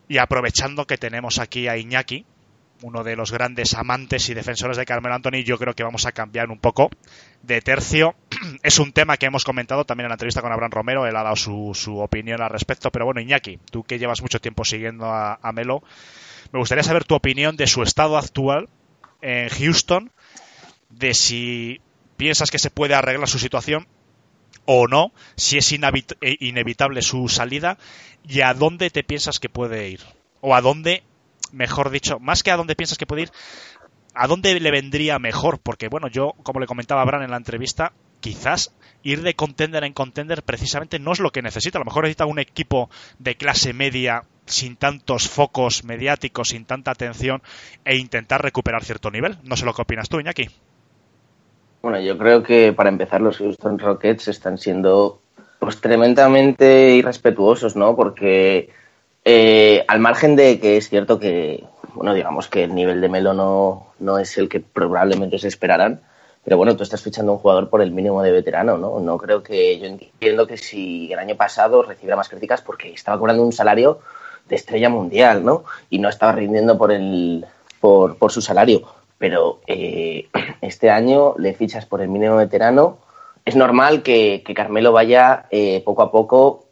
Y 0.07 0.17
aprovechando 0.19 0.85
que 0.85 0.97
tenemos 0.97 1.39
aquí 1.39 1.67
a 1.67 1.77
Iñaki, 1.77 2.25
uno 2.81 3.03
de 3.03 3.15
los 3.15 3.31
grandes 3.31 3.73
amantes 3.73 4.29
y 4.29 4.33
defensores 4.33 4.77
de 4.77 4.85
Carmelo 4.85 5.15
Anthony, 5.15 5.43
yo 5.43 5.57
creo 5.57 5.73
que 5.73 5.83
vamos 5.83 6.05
a 6.05 6.11
cambiar 6.11 6.49
un 6.49 6.59
poco 6.59 6.89
de 7.43 7.61
tercio. 7.61 8.15
Es 8.63 8.79
un 8.79 8.91
tema 8.91 9.17
que 9.17 9.25
hemos 9.25 9.43
comentado 9.43 9.85
también 9.85 10.05
en 10.05 10.09
la 10.09 10.15
entrevista 10.15 10.41
con 10.41 10.51
Abraham 10.51 10.71
Romero, 10.71 11.05
él 11.05 11.15
ha 11.15 11.23
dado 11.23 11.35
su, 11.35 11.71
su 11.73 11.99
opinión 11.99 12.41
al 12.41 12.49
respecto, 12.49 12.91
pero 12.91 13.05
bueno, 13.05 13.21
Iñaki, 13.21 13.59
tú 13.71 13.83
que 13.83 13.99
llevas 13.99 14.21
mucho 14.21 14.39
tiempo 14.39 14.65
siguiendo 14.65 15.05
a, 15.05 15.39
a 15.41 15.51
Melo, 15.51 15.83
me 16.51 16.59
gustaría 16.59 16.83
saber 16.83 17.05
tu 17.05 17.15
opinión 17.15 17.55
de 17.55 17.67
su 17.67 17.83
estado 17.83 18.17
actual 18.17 18.69
en 19.21 19.49
Houston, 19.49 20.11
de 20.89 21.13
si 21.13 21.81
piensas 22.17 22.51
que 22.51 22.59
se 22.59 22.69
puede 22.69 22.93
arreglar 22.93 23.27
su 23.27 23.39
situación 23.39 23.87
o 24.65 24.87
no, 24.87 25.11
si 25.35 25.57
es 25.57 25.71
inevitable 25.71 27.01
su 27.01 27.27
salida 27.29 27.77
y 28.27 28.41
a 28.41 28.53
dónde 28.53 28.89
te 28.89 29.03
piensas 29.03 29.39
que 29.39 29.49
puede 29.49 29.89
ir 29.89 30.01
o 30.41 30.55
a 30.55 30.61
dónde 30.61 31.03
mejor 31.51 31.89
dicho, 31.89 32.19
más 32.19 32.43
que 32.43 32.51
a 32.51 32.57
dónde 32.57 32.75
piensas 32.75 32.97
que 32.97 33.05
puede 33.05 33.23
ir, 33.23 33.31
a 34.13 34.27
dónde 34.27 34.59
le 34.59 34.71
vendría 34.71 35.19
mejor, 35.19 35.59
porque 35.59 35.87
bueno, 35.87 36.07
yo, 36.07 36.33
como 36.43 36.59
le 36.59 36.67
comentaba 36.67 37.01
a 37.01 37.05
Bran 37.05 37.23
en 37.23 37.31
la 37.31 37.37
entrevista, 37.37 37.93
quizás 38.19 38.73
ir 39.03 39.21
de 39.23 39.35
contender 39.35 39.83
en 39.83 39.93
contender 39.93 40.43
precisamente 40.43 40.99
no 40.99 41.11
es 41.11 41.19
lo 41.19 41.31
que 41.31 41.41
necesita. 41.41 41.77
A 41.77 41.81
lo 41.81 41.85
mejor 41.85 42.03
necesita 42.03 42.25
un 42.25 42.39
equipo 42.39 42.89
de 43.19 43.35
clase 43.35 43.73
media 43.73 44.23
sin 44.45 44.75
tantos 44.75 45.27
focos 45.29 45.83
mediáticos, 45.83 46.49
sin 46.49 46.65
tanta 46.65 46.91
atención 46.91 47.41
e 47.85 47.97
intentar 47.97 48.41
recuperar 48.41 48.83
cierto 48.83 49.09
nivel. 49.11 49.37
No 49.43 49.55
sé 49.55 49.65
lo 49.65 49.73
que 49.73 49.81
opinas 49.81 50.09
tú, 50.09 50.19
Iñaki. 50.19 50.49
Bueno, 51.81 51.99
yo 51.99 52.17
creo 52.17 52.43
que 52.43 52.73
para 52.73 52.89
empezar 52.89 53.21
los 53.21 53.37
Houston 53.37 53.79
Rockets 53.79 54.27
están 54.27 54.57
siendo 54.57 55.21
pues 55.59 55.79
tremendamente 55.79 56.95
irrespetuosos, 56.95 57.75
¿no? 57.75 57.95
Porque 57.95 58.69
eh, 59.23 59.85
al 59.87 59.99
margen 59.99 60.35
de 60.35 60.59
que 60.59 60.77
es 60.77 60.89
cierto 60.89 61.19
que, 61.19 61.63
bueno, 61.93 62.13
digamos 62.13 62.47
que 62.47 62.63
el 62.63 62.73
nivel 62.73 63.01
de 63.01 63.09
Melo 63.09 63.33
no, 63.33 63.87
no 63.99 64.17
es 64.17 64.37
el 64.37 64.49
que 64.49 64.59
probablemente 64.59 65.37
se 65.37 65.47
esperaran, 65.47 66.01
pero 66.43 66.57
bueno, 66.57 66.75
tú 66.75 66.83
estás 66.83 67.03
fichando 67.03 67.33
un 67.33 67.37
jugador 67.37 67.69
por 67.69 67.81
el 67.81 67.91
mínimo 67.91 68.23
de 68.23 68.31
veterano, 68.31 68.77
¿no? 68.77 68.99
No 68.99 69.17
creo 69.17 69.43
que, 69.43 69.77
yo 69.77 69.85
entiendo 69.85 70.47
que 70.47 70.57
si 70.57 71.11
el 71.13 71.19
año 71.19 71.35
pasado 71.35 71.83
recibiera 71.83 72.15
más 72.15 72.29
críticas 72.29 72.61
porque 72.61 72.91
estaba 72.91 73.19
cobrando 73.19 73.43
un 73.43 73.53
salario 73.53 73.99
de 74.49 74.55
estrella 74.55 74.89
mundial, 74.89 75.45
¿no? 75.45 75.65
Y 75.89 75.99
no 75.99 76.09
estaba 76.09 76.31
rindiendo 76.31 76.77
por, 76.77 76.91
el, 76.91 77.45
por, 77.79 78.17
por 78.17 78.31
su 78.31 78.41
salario. 78.41 78.81
Pero 79.19 79.61
eh, 79.67 80.29
este 80.61 80.89
año 80.89 81.35
le 81.37 81.53
fichas 81.53 81.85
por 81.85 82.01
el 82.01 82.09
mínimo 82.09 82.37
veterano. 82.37 82.97
Es 83.45 83.55
normal 83.55 84.01
que, 84.01 84.41
que 84.43 84.55
Carmelo 84.55 84.91
vaya 84.91 85.45
eh, 85.51 85.83
poco 85.85 86.01
a 86.01 86.11
poco 86.11 86.65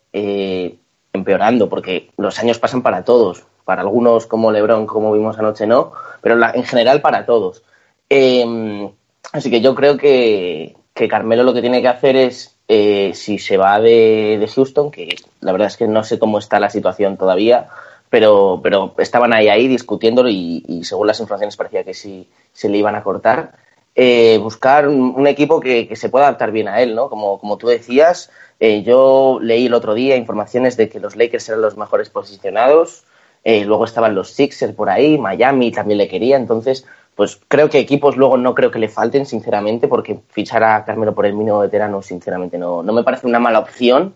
empeorando, 1.13 1.69
porque 1.69 2.11
los 2.17 2.39
años 2.39 2.59
pasan 2.59 2.81
para 2.81 3.03
todos. 3.03 3.45
Para 3.65 3.81
algunos, 3.81 4.25
como 4.25 4.51
Lebron, 4.51 4.87
como 4.87 5.11
vimos 5.13 5.37
anoche, 5.37 5.67
no, 5.67 5.91
pero 6.21 6.35
la, 6.35 6.51
en 6.51 6.63
general 6.63 7.01
para 7.01 7.25
todos. 7.25 7.63
Eh, 8.09 8.89
así 9.31 9.51
que 9.51 9.61
yo 9.61 9.75
creo 9.75 9.95
que, 9.97 10.75
que, 10.93 11.07
Carmelo 11.07 11.43
lo 11.43 11.53
que 11.53 11.61
tiene 11.61 11.81
que 11.81 11.87
hacer 11.87 12.15
es, 12.15 12.57
eh, 12.67 13.11
si 13.13 13.37
se 13.37 13.57
va 13.57 13.79
de, 13.79 14.37
de, 14.39 14.47
Houston, 14.47 14.89
que 14.89 15.15
la 15.41 15.51
verdad 15.51 15.67
es 15.67 15.77
que 15.77 15.87
no 15.87 16.03
sé 16.03 16.17
cómo 16.17 16.39
está 16.39 16.59
la 16.59 16.71
situación 16.71 17.17
todavía, 17.17 17.67
pero, 18.09 18.59
pero 18.63 18.95
estaban 18.97 19.33
ahí, 19.33 19.49
ahí 19.49 19.67
discutiéndolo 19.67 20.29
y, 20.29 20.63
y 20.67 20.83
según 20.83 21.05
las 21.05 21.19
informaciones 21.19 21.55
parecía 21.55 21.83
que 21.83 21.93
sí 21.93 22.27
se 22.53 22.69
le 22.69 22.79
iban 22.79 22.95
a 22.95 23.03
cortar. 23.03 23.53
Eh, 24.01 24.37
buscar 24.37 24.87
un, 24.87 25.27
equipo 25.27 25.59
que, 25.59 25.85
que 25.85 25.97
se 25.97 26.07
pueda 26.07 26.27
adaptar 26.27 26.53
bien 26.53 26.69
a 26.69 26.81
él, 26.81 26.95
¿no? 26.95 27.09
Como, 27.09 27.37
como 27.37 27.57
tú 27.57 27.67
decías, 27.67 28.31
eh, 28.61 28.81
yo 28.81 29.39
leí 29.41 29.65
el 29.65 29.73
otro 29.73 29.93
día 29.93 30.15
informaciones 30.15 30.77
de 30.77 30.87
que 30.87 31.01
los 31.01 31.17
Lakers 31.17 31.49
eran 31.49 31.61
los 31.61 31.75
mejores 31.75 32.09
posicionados, 32.09 33.03
eh, 33.43 33.65
luego 33.65 33.83
estaban 33.83 34.15
los 34.15 34.31
Sixers 34.31 34.73
por 34.73 34.89
ahí, 34.89 35.17
Miami 35.17 35.73
también 35.73 35.97
le 35.97 36.07
quería, 36.07 36.37
entonces, 36.37 36.85
pues 37.13 37.41
creo 37.49 37.69
que 37.69 37.79
equipos 37.79 38.15
luego 38.15 38.37
no 38.37 38.55
creo 38.55 38.71
que 38.71 38.79
le 38.79 38.87
falten, 38.87 39.25
sinceramente, 39.25 39.89
porque 39.89 40.21
fichar 40.29 40.63
a 40.63 40.85
Carmelo 40.85 41.13
por 41.13 41.25
el 41.25 41.33
mínimo 41.33 41.59
veterano, 41.59 42.01
sinceramente, 42.01 42.57
no, 42.57 42.81
no 42.81 42.93
me 42.93 43.03
parece 43.03 43.27
una 43.27 43.39
mala 43.39 43.59
opción. 43.59 44.15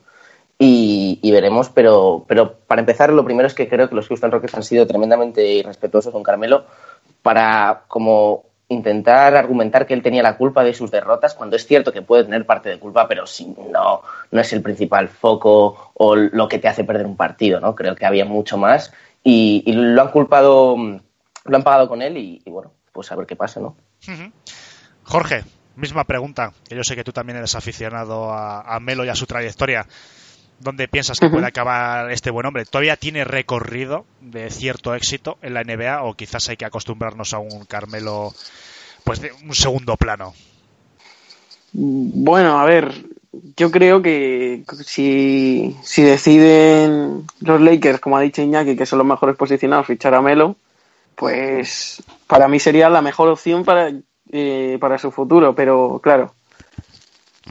Y, 0.57 1.19
y 1.21 1.31
veremos, 1.31 1.67
pero, 1.67 2.23
pero 2.25 2.53
para 2.67 2.79
empezar, 2.79 3.11
lo 3.11 3.25
primero 3.25 3.47
es 3.47 3.53
que 3.53 3.67
creo 3.67 3.89
que 3.89 3.95
los 3.95 4.07
Houston 4.07 4.31
Rockets 4.31 4.53
han 4.53 4.63
sido 4.63 4.87
tremendamente 4.87 5.45
irrespetuosos 5.45 6.13
con 6.13 6.23
Carmelo 6.23 6.63
para 7.21 7.83
como 7.89 8.45
intentar 8.69 9.35
argumentar 9.35 9.85
que 9.85 9.93
él 9.93 10.01
tenía 10.01 10.23
la 10.23 10.37
culpa 10.37 10.63
de 10.63 10.73
sus 10.73 10.91
derrotas, 10.91 11.33
cuando 11.35 11.55
es 11.55 11.65
cierto 11.65 11.91
que 11.91 12.01
puede 12.01 12.23
tener 12.23 12.45
parte 12.45 12.69
de 12.69 12.79
culpa, 12.79 13.07
pero 13.07 13.27
si 13.27 13.45
no, 13.45 14.01
no 14.31 14.41
es 14.41 14.53
el 14.53 14.61
principal 14.61 15.07
foco 15.09 15.91
o 15.93 16.15
lo 16.15 16.47
que 16.47 16.59
te 16.59 16.67
hace 16.67 16.83
perder 16.83 17.05
un 17.05 17.17
partido, 17.17 17.59
¿no? 17.59 17.75
Creo 17.75 17.95
que 17.95 18.05
había 18.05 18.25
mucho 18.25 18.57
más 18.57 18.93
y, 19.23 19.63
lo 19.71 20.01
han 20.01 20.09
culpado, 20.09 20.75
lo 20.77 21.57
han 21.57 21.63
pagado 21.63 21.87
con 21.87 22.01
él 22.01 22.17
y, 22.17 22.41
bueno, 22.45 22.73
pues 22.91 23.11
a 23.11 23.15
ver 23.15 23.25
qué 23.25 23.35
pasa, 23.35 23.59
¿no? 23.59 23.75
Jorge, 25.03 25.43
misma 25.75 26.03
pregunta, 26.05 26.53
que 26.67 26.75
yo 26.75 26.83
sé 26.83 26.95
que 26.95 27.03
tú 27.03 27.11
también 27.11 27.37
eres 27.37 27.55
aficionado 27.55 28.31
a 28.31 28.79
Melo 28.79 29.05
y 29.05 29.09
a 29.09 29.15
su 29.15 29.25
trayectoria. 29.25 29.85
¿Dónde 30.63 30.87
piensas 30.87 31.19
que 31.19 31.29
puede 31.29 31.45
acabar 31.45 32.11
este 32.11 32.31
buen 32.31 32.45
hombre? 32.45 32.65
¿Todavía 32.65 32.95
tiene 32.95 33.23
recorrido 33.25 34.05
de 34.21 34.49
cierto 34.49 34.95
éxito 34.95 35.37
en 35.41 35.53
la 35.53 35.63
NBA 35.63 36.03
o 36.03 36.13
quizás 36.15 36.47
hay 36.49 36.57
que 36.57 36.65
acostumbrarnos 36.65 37.33
a 37.33 37.39
un 37.39 37.65
Carmelo 37.65 38.33
pues 39.03 39.19
de 39.19 39.31
un 39.43 39.53
segundo 39.53 39.97
plano? 39.97 40.33
Bueno, 41.73 42.59
a 42.59 42.65
ver, 42.65 42.93
yo 43.57 43.71
creo 43.71 44.01
que 44.01 44.63
si, 44.85 45.75
si 45.81 46.03
deciden 46.03 47.25
los 47.41 47.61
Lakers, 47.61 47.99
como 47.99 48.17
ha 48.17 48.21
dicho 48.21 48.41
Iñaki, 48.41 48.75
que 48.75 48.85
son 48.85 48.99
los 48.99 49.07
mejores 49.07 49.35
posicionados, 49.35 49.87
fichar 49.87 50.13
a 50.13 50.21
Melo, 50.21 50.55
pues 51.15 52.01
para 52.27 52.47
mí 52.47 52.59
sería 52.59 52.89
la 52.89 53.01
mejor 53.01 53.29
opción 53.29 53.65
para, 53.65 53.91
eh, 54.31 54.77
para 54.79 54.97
su 54.97 55.11
futuro. 55.11 55.55
Pero 55.55 55.99
claro, 56.01 56.33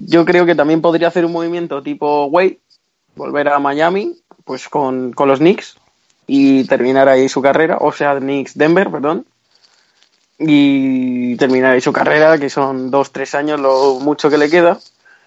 yo 0.01 0.25
creo 0.25 0.47
que 0.47 0.55
también 0.55 0.81
podría 0.81 1.09
hacer 1.09 1.25
un 1.25 1.33
movimiento 1.33 1.83
tipo 1.83 2.27
Wade, 2.27 2.61
volver 3.17 3.49
a 3.49 3.59
Miami, 3.59 4.17
pues 4.45 4.69
con, 4.69 5.13
con 5.13 5.29
los 5.29 5.39
Knicks 5.39 5.77
y 6.27 6.65
terminar 6.65 7.09
ahí 7.09 7.29
su 7.29 7.43
carrera, 7.43 7.79
o 7.81 7.93
sea, 7.93 8.19
Knicks 8.19 8.57
Denver, 8.57 8.91
perdón 8.91 9.27
y 10.45 11.37
terminar 11.37 11.73
ahí 11.73 11.81
su 11.81 11.93
carrera, 11.93 12.39
que 12.39 12.51
son 12.51 12.91
dos, 12.91 13.13
tres 13.13 13.35
años 13.35 13.61
lo 13.61 14.01
mucho 14.01 14.31
que 14.31 14.39
le 14.39 14.51
queda. 14.51 14.79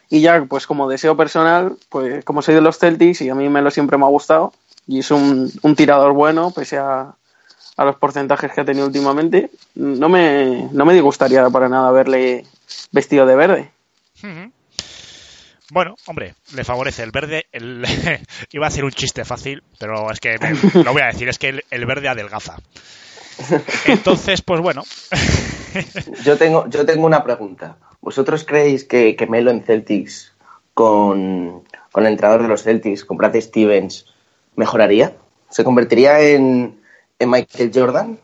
Y 0.10 0.22
ya, 0.22 0.44
pues 0.46 0.68
como 0.68 0.90
deseo 0.90 1.18
personal, 1.18 1.78
pues 1.90 2.24
como 2.24 2.42
soy 2.42 2.54
de 2.56 2.62
los 2.62 2.78
Celtics 2.78 3.22
y 3.22 3.30
a 3.30 3.36
mí 3.36 3.50
Melo 3.50 3.72
siempre 3.72 3.98
me 3.98 4.06
ha 4.06 4.10
gustado 4.10 4.54
y 4.88 5.00
es 5.00 5.10
un, 5.10 5.52
un 5.64 5.76
tirador 5.76 6.14
bueno, 6.14 6.52
pese 6.52 6.78
a, 6.78 7.16
a 7.78 7.86
los 7.86 7.96
porcentajes 7.96 8.52
que 8.52 8.62
ha 8.62 8.66
tenido 8.66 8.86
últimamente, 8.86 9.50
no 9.74 10.08
me, 10.08 10.70
no 10.72 10.86
me 10.86 10.94
disgustaría 10.94 11.50
para 11.50 11.70
nada 11.70 11.90
verle 11.92 12.46
vestido 12.92 13.26
de 13.26 13.36
verde. 13.36 13.72
Ujú. 14.24 14.52
Bueno, 15.76 15.96
hombre, 16.06 16.36
le 16.56 16.64
favorece 16.64 17.04
el 17.04 17.12
verde. 17.12 17.48
El... 17.52 17.86
Iba 18.54 18.66
a 18.66 18.70
hacer 18.70 18.86
un 18.86 18.92
chiste 18.92 19.26
fácil, 19.26 19.62
pero 19.78 20.10
es 20.10 20.22
que 20.22 20.38
me- 20.40 20.84
lo 20.86 20.94
voy 20.94 21.02
a 21.02 21.08
decir, 21.08 21.28
es 21.28 21.38
que 21.38 21.50
el, 21.50 21.66
el 21.70 21.86
verde 21.86 22.08
adelgaza. 22.08 22.56
Entonces, 23.86 24.42
pues 24.42 24.62
bueno, 24.62 24.84
Yo 26.24 26.38
tengo, 26.38 26.70
yo 26.70 26.86
tengo 26.86 27.06
una 27.06 27.26
pregunta. 27.26 27.76
¿Vosotros 28.00 28.46
creéis 28.46 28.86
que, 28.86 29.18
que 29.18 29.28
Melo 29.28 29.52
en 29.52 29.64
Celtics 29.64 30.32
con, 30.74 31.66
con 31.92 32.06
el 32.06 32.14
entrenador 32.14 32.44
de 32.44 32.48
los 32.48 32.64
Celtics, 32.64 33.04
con 33.04 33.18
Brad 33.18 33.36
Stevens, 33.42 34.06
mejoraría? 34.56 35.18
¿Se 35.50 35.66
convertiría 35.66 36.22
en, 36.22 36.80
en 37.20 37.30
Michael 37.30 37.72
Jordan? 37.76 38.18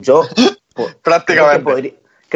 Yo 0.00 0.24
Prácticamente. 1.04 1.34
Creo 1.34 1.52
que, 1.52 1.60
podría, 1.62 1.92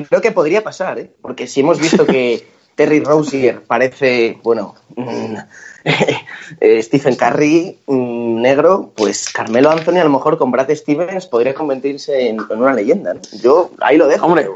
creo 0.09 0.21
que 0.21 0.31
podría 0.31 0.63
pasar, 0.63 1.01
¿eh? 1.01 1.11
Porque 1.21 1.49
si 1.49 1.59
hemos 1.59 1.81
visto 1.81 2.07
que 2.07 2.54
Terry 2.75 3.01
Rozier 3.01 3.63
parece, 3.63 4.39
bueno, 4.43 4.75
mm, 4.97 5.37
eh, 6.61 6.83
Stephen 6.83 7.15
Curry 7.17 7.79
mm, 7.87 8.41
negro, 8.41 8.93
pues 8.97 9.31
Carmelo 9.33 9.71
Anthony 9.71 9.99
a 9.99 10.05
lo 10.05 10.11
mejor 10.11 10.39
con 10.39 10.51
Brad 10.51 10.71
Stevens 10.75 11.27
podría 11.27 11.55
convertirse 11.55 12.29
en, 12.29 12.39
en 12.51 12.59
una 12.63 12.73
leyenda, 12.75 13.15
¿no? 13.15 13.21
Yo 13.43 13.71
ahí 13.81 13.97
lo 13.97 14.07
dejo. 14.07 14.27
Hombre, 14.27 14.49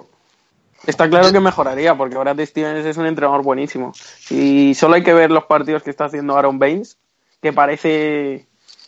Está 0.87 1.09
claro 1.11 1.31
que 1.33 1.41
mejoraría, 1.41 1.95
porque 1.97 2.17
Brad 2.17 2.39
Stevens 2.47 2.87
es 2.87 2.97
un 2.97 3.05
entrenador 3.05 3.43
buenísimo. 3.43 3.93
Y 4.31 4.75
solo 4.75 4.95
hay 4.95 5.03
que 5.03 5.13
ver 5.13 5.31
los 5.31 5.45
partidos 5.45 5.83
que 5.83 5.91
está 5.91 6.07
haciendo 6.07 6.37
Aaron 6.39 6.59
Baines, 6.59 6.97
que 7.43 7.53
parece, 7.53 8.47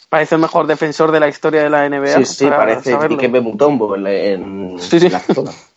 parece 0.09 0.37
el 0.37 0.41
mejor 0.41 0.67
defensor 0.67 1.11
de 1.13 1.21
la 1.21 1.29
historia 1.29 1.63
de 1.63 1.69
la 1.69 1.87
NBA. 1.89 2.19
Sí, 2.19 2.25
sí, 2.25 2.47
parece 2.47 2.97
Mutombo 3.41 3.97
en, 3.97 4.05
la- 4.05 4.13
en 4.15 4.77
Sí, 4.81 4.99
sí. 5.01 5.09
la 5.11 5.21
zona. 5.21 5.51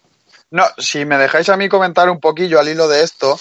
No, 0.54 0.66
si 0.78 1.04
me 1.04 1.18
dejáis 1.18 1.50
a 1.50 1.58
mí 1.58 1.68
comentar 1.68 2.12
un 2.12 2.20
poquillo 2.20 2.60
al 2.60 2.70
hilo 2.70 2.88
de 2.88 3.02
esto, 3.02 3.40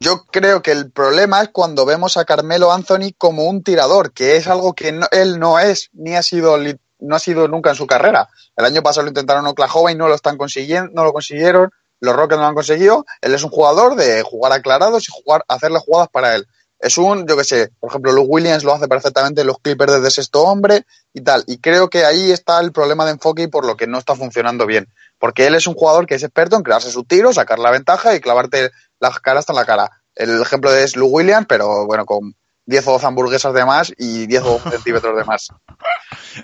yo 0.00 0.24
creo 0.26 0.60
que 0.60 0.72
el 0.72 0.90
problema 0.90 1.40
es 1.40 1.50
cuando 1.50 1.86
vemos 1.86 2.16
a 2.16 2.24
Carmelo 2.24 2.72
Anthony 2.72 3.12
como 3.16 3.44
un 3.44 3.62
tirador, 3.62 4.12
que 4.12 4.34
es 4.36 4.48
algo 4.48 4.74
que 4.74 4.90
no- 4.90 5.06
él 5.12 5.38
no 5.38 5.60
es, 5.60 5.88
ni 5.92 6.16
ha 6.16 6.24
sido, 6.24 6.58
no 6.98 7.14
ha 7.14 7.20
sido 7.20 7.46
nunca 7.46 7.70
en 7.70 7.76
su 7.76 7.86
carrera. 7.86 8.28
El 8.56 8.64
año 8.64 8.82
pasado 8.82 9.04
lo 9.04 9.10
intentaron 9.10 9.44
en 9.44 9.52
Oklahoma 9.52 9.92
y 9.92 9.94
no 9.94 10.08
lo 10.08 10.16
están 10.16 10.36
consiguiendo, 10.36 10.90
no 10.94 11.04
lo 11.04 11.12
consiguieron. 11.12 11.70
Los 12.00 12.16
Rockets 12.16 12.38
no 12.38 12.42
lo 12.42 12.48
han 12.48 12.54
conseguido. 12.56 13.06
Él 13.20 13.32
es 13.32 13.44
un 13.44 13.50
jugador 13.50 13.94
de 13.94 14.22
jugar 14.22 14.50
aclarados 14.52 15.08
y 15.08 15.12
jugar, 15.12 15.44
hacerle 15.46 15.78
jugadas 15.78 16.08
para 16.10 16.34
él. 16.34 16.44
Es 16.78 16.98
un, 16.98 17.26
yo 17.26 17.36
qué 17.36 17.44
sé, 17.44 17.70
por 17.80 17.90
ejemplo, 17.90 18.12
Luke 18.12 18.28
Williams 18.30 18.62
lo 18.62 18.74
hace 18.74 18.86
perfectamente 18.86 19.40
en 19.40 19.46
los 19.46 19.58
Clippers 19.60 19.92
desde 19.94 20.10
sexto 20.10 20.42
hombre 20.42 20.84
y 21.14 21.22
tal. 21.22 21.42
Y 21.46 21.58
creo 21.58 21.88
que 21.88 22.04
ahí 22.04 22.30
está 22.30 22.60
el 22.60 22.70
problema 22.72 23.04
de 23.06 23.12
enfoque 23.12 23.44
y 23.44 23.46
por 23.46 23.64
lo 23.66 23.76
que 23.76 23.86
no 23.86 23.98
está 23.98 24.14
funcionando 24.14 24.66
bien. 24.66 24.86
Porque 25.18 25.46
él 25.46 25.54
es 25.54 25.66
un 25.66 25.74
jugador 25.74 26.06
que 26.06 26.16
es 26.16 26.22
experto 26.22 26.56
en 26.56 26.62
crearse 26.62 26.90
su 26.90 27.04
tiro, 27.04 27.32
sacar 27.32 27.58
la 27.58 27.70
ventaja 27.70 28.14
y 28.14 28.20
clavarte 28.20 28.70
la 29.00 29.10
cara 29.10 29.38
hasta 29.40 29.52
en 29.52 29.56
la 29.56 29.64
cara. 29.64 29.90
El 30.14 30.40
ejemplo 30.42 30.72
es 30.74 30.96
Luke 30.96 31.12
Williams, 31.14 31.46
pero 31.48 31.86
bueno, 31.86 32.04
con 32.04 32.34
10 32.66 32.86
o 32.88 32.92
12 32.92 33.06
hamburguesas 33.06 33.54
de 33.54 33.64
más 33.64 33.92
y 33.96 34.26
10 34.26 34.42
o 34.42 34.50
12 34.58 34.70
centímetros 34.76 35.16
de 35.16 35.24
más. 35.24 35.48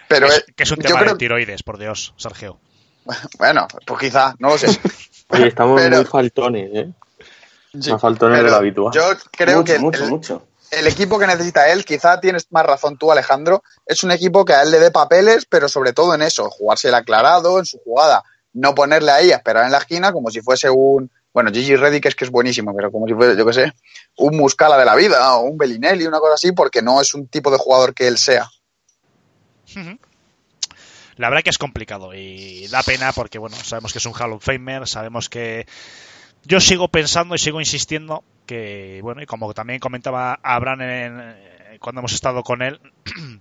Pero 0.09 0.29
que 0.29 0.35
es, 0.35 0.45
que 0.57 0.63
es 0.63 0.71
un 0.71 0.79
tema 0.79 1.01
creo- 1.01 1.13
de 1.13 1.19
tiroides, 1.19 1.63
por 1.63 1.79
Dios, 1.79 2.15
Sergio. 2.17 2.59
bueno, 3.39 3.67
pues 3.87 4.01
quizá, 4.01 4.35
no 4.39 4.49
lo 4.51 4.59
sé. 4.59 4.69
Oye, 5.29 5.49
estamos 5.49 5.81
Pero- 5.81 5.97
muy 5.97 6.05
faltones, 6.07 6.71
¿eh? 6.73 6.91
Sí, 7.81 7.91
faltones 7.99 8.39
de 8.39 8.43
pero 8.43 8.51
lo 8.51 8.57
habitual. 8.59 8.93
Yo 8.93 9.03
creo 9.31 9.59
mucho, 9.59 9.73
que 9.73 9.79
mucho, 9.79 10.05
el, 10.05 10.11
mucho. 10.11 10.47
el 10.71 10.87
equipo 10.87 11.19
que 11.19 11.27
necesita 11.27 11.71
él, 11.73 11.85
quizá 11.85 12.21
tienes 12.21 12.47
más 12.51 12.67
razón 12.67 12.99
tú, 12.99 13.11
Alejandro, 13.11 13.63
es 13.87 14.03
un 14.05 14.11
equipo 14.11 14.45
que 14.45 14.53
a 14.53 14.63
él 14.63 14.71
le 14.71 14.79
dé 14.79 14.91
papeles, 14.91 15.47
pero 15.49 15.69
sobre 15.69 15.93
todo 15.93 16.15
en 16.15 16.23
eso, 16.23 16.51
jugarse 16.51 16.89
el 16.89 16.95
aclarado 16.95 17.59
en 17.59 17.65
su 17.65 17.79
jugada, 17.79 18.23
no 18.53 18.75
ponerle 18.75 19.11
ahí 19.11 19.33
a 19.33 19.37
esperar 19.37 19.65
en 19.65 19.73
la 19.73 19.79
esquina 19.79 20.13
como 20.13 20.31
si 20.31 20.43
fuese 20.43 20.69
un, 20.69 21.11
bueno, 21.33 21.51
Gigi 21.51 21.77
Reddick 21.77 22.07
es 22.07 22.15
que 22.15 22.27
es 22.27 22.31
buenísimo, 22.31 22.75
pero 22.77 22.93
como 22.93 23.07
si 23.07 23.15
fuese, 23.15 23.37
yo 23.37 23.47
qué 23.47 23.53
sé, 23.55 23.73
un 24.19 24.37
Muscala 24.37 24.77
de 24.77 24.85
la 24.85 24.95
vida 24.95 25.35
o 25.37 25.45
un 25.45 25.57
Bellinelli, 25.57 26.07
una 26.07 26.21
cosa 26.21 26.35
así, 26.35 26.53
porque 26.53 26.83
no 26.83 27.01
es 27.01 27.15
un 27.15 27.27
tipo 27.29 27.51
de 27.51 27.57
jugador 27.57 27.95
que 27.95 28.07
él 28.07 28.19
sea. 28.19 28.51
La 31.17 31.29
verdad 31.29 31.43
que 31.43 31.51
es 31.51 31.59
complicado 31.59 32.13
y 32.15 32.67
da 32.69 32.83
pena 32.83 33.13
porque, 33.13 33.39
bueno, 33.39 33.57
sabemos 33.57 33.93
que 33.93 33.99
es 33.99 34.07
un 34.07 34.13
Hall 34.13 34.33
of 34.35 34.45
Famer, 34.45 34.87
sabemos 34.87 35.31
que 35.31 35.67
yo 36.45 36.61
sigo 36.61 36.89
pensando 36.89 37.35
y 37.35 37.39
sigo 37.39 37.61
insistiendo 37.61 38.25
que, 38.47 39.01
bueno, 39.03 39.23
y 39.23 39.27
como 39.27 39.53
también 39.55 39.79
comentaba 39.81 40.39
Abraham 40.43 40.81
en- 40.83 41.21
eh, 41.21 41.79
cuando 41.81 42.01
hemos 42.01 42.13
estado 42.13 42.43
con 42.43 42.63
él, 42.63 42.81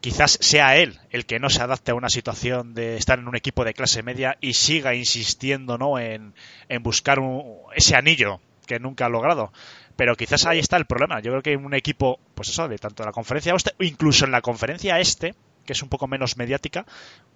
quizás 0.00 0.38
sea 0.40 0.76
él 0.76 0.98
el 1.10 1.24
que 1.26 1.38
no 1.38 1.50
se 1.50 1.62
adapte 1.62 1.92
a 1.92 1.94
una 1.94 2.10
situación 2.10 2.74
de 2.74 2.96
estar 2.96 3.18
en 3.18 3.28
un 3.28 3.36
equipo 3.36 3.64
de 3.64 3.74
clase 3.74 4.02
media 4.02 4.36
y 4.40 4.54
siga 4.54 4.94
insistiendo, 4.94 5.78
¿no?, 5.78 5.98
en, 5.98 6.34
en 6.68 6.82
buscar 6.82 7.18
un- 7.20 7.58
ese 7.74 7.96
anillo 7.96 8.40
que 8.66 8.78
nunca 8.78 9.06
ha 9.06 9.10
logrado. 9.10 9.52
Pero 9.96 10.16
quizás 10.16 10.46
ahí 10.46 10.58
está 10.58 10.76
el 10.76 10.86
problema. 10.86 11.20
Yo 11.20 11.30
creo 11.30 11.42
que 11.42 11.56
un 11.56 11.74
equipo, 11.74 12.18
pues 12.34 12.48
eso, 12.48 12.66
de 12.68 12.78
tanto 12.78 13.02
de 13.02 13.08
la 13.08 13.12
conferencia 13.12 13.52
oeste, 13.52 13.72
incluso 13.80 14.24
en 14.24 14.32
la 14.32 14.42
conferencia 14.42 14.98
este, 14.98 15.34
que 15.64 15.72
es 15.72 15.82
un 15.82 15.88
poco 15.88 16.06
menos 16.06 16.36
mediática, 16.36 16.86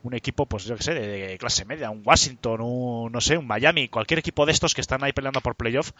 un 0.03 0.15
equipo, 0.15 0.47
pues 0.47 0.65
yo 0.65 0.77
que 0.77 0.83
sé, 0.83 0.95
de, 0.95 1.07
de 1.07 1.39
clase 1.39 1.65
media, 1.65 1.91
un 1.91 2.03
Washington, 2.05 2.61
un, 2.61 3.13
no 3.13 3.21
sé, 3.21 3.37
un 3.37 3.47
Miami, 3.47 3.89
cualquier 3.89 4.19
equipo 4.19 4.47
de 4.47 4.53
estos 4.53 4.75
que 4.75 4.81
están 4.81 5.03
ahí 5.05 5.13
peleando 5.13 5.41
por 5.41 5.57
playoff, 5.57 5.93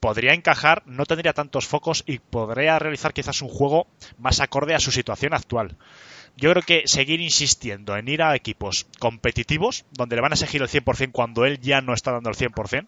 podría 0.00 0.34
encajar, 0.34 0.82
no 0.86 1.06
tendría 1.06 1.32
tantos 1.32 1.66
focos 1.66 2.04
y 2.06 2.18
podría 2.18 2.78
realizar 2.78 3.12
quizás 3.12 3.42
un 3.42 3.48
juego 3.48 3.86
más 4.18 4.40
acorde 4.40 4.74
a 4.74 4.80
su 4.80 4.92
situación 4.92 5.34
actual. 5.34 5.76
Yo 6.36 6.50
creo 6.52 6.62
que 6.62 6.82
seguir 6.86 7.20
insistiendo 7.20 7.96
en 7.96 8.08
ir 8.08 8.22
a 8.22 8.36
equipos 8.36 8.86
competitivos, 9.00 9.84
donde 9.90 10.16
le 10.16 10.22
van 10.22 10.32
a 10.32 10.36
exigir 10.36 10.62
el 10.62 10.68
100% 10.68 11.10
cuando 11.10 11.44
él 11.44 11.58
ya 11.60 11.80
no 11.80 11.94
está 11.94 12.12
dando 12.12 12.30
el 12.30 12.36
100%, 12.36 12.86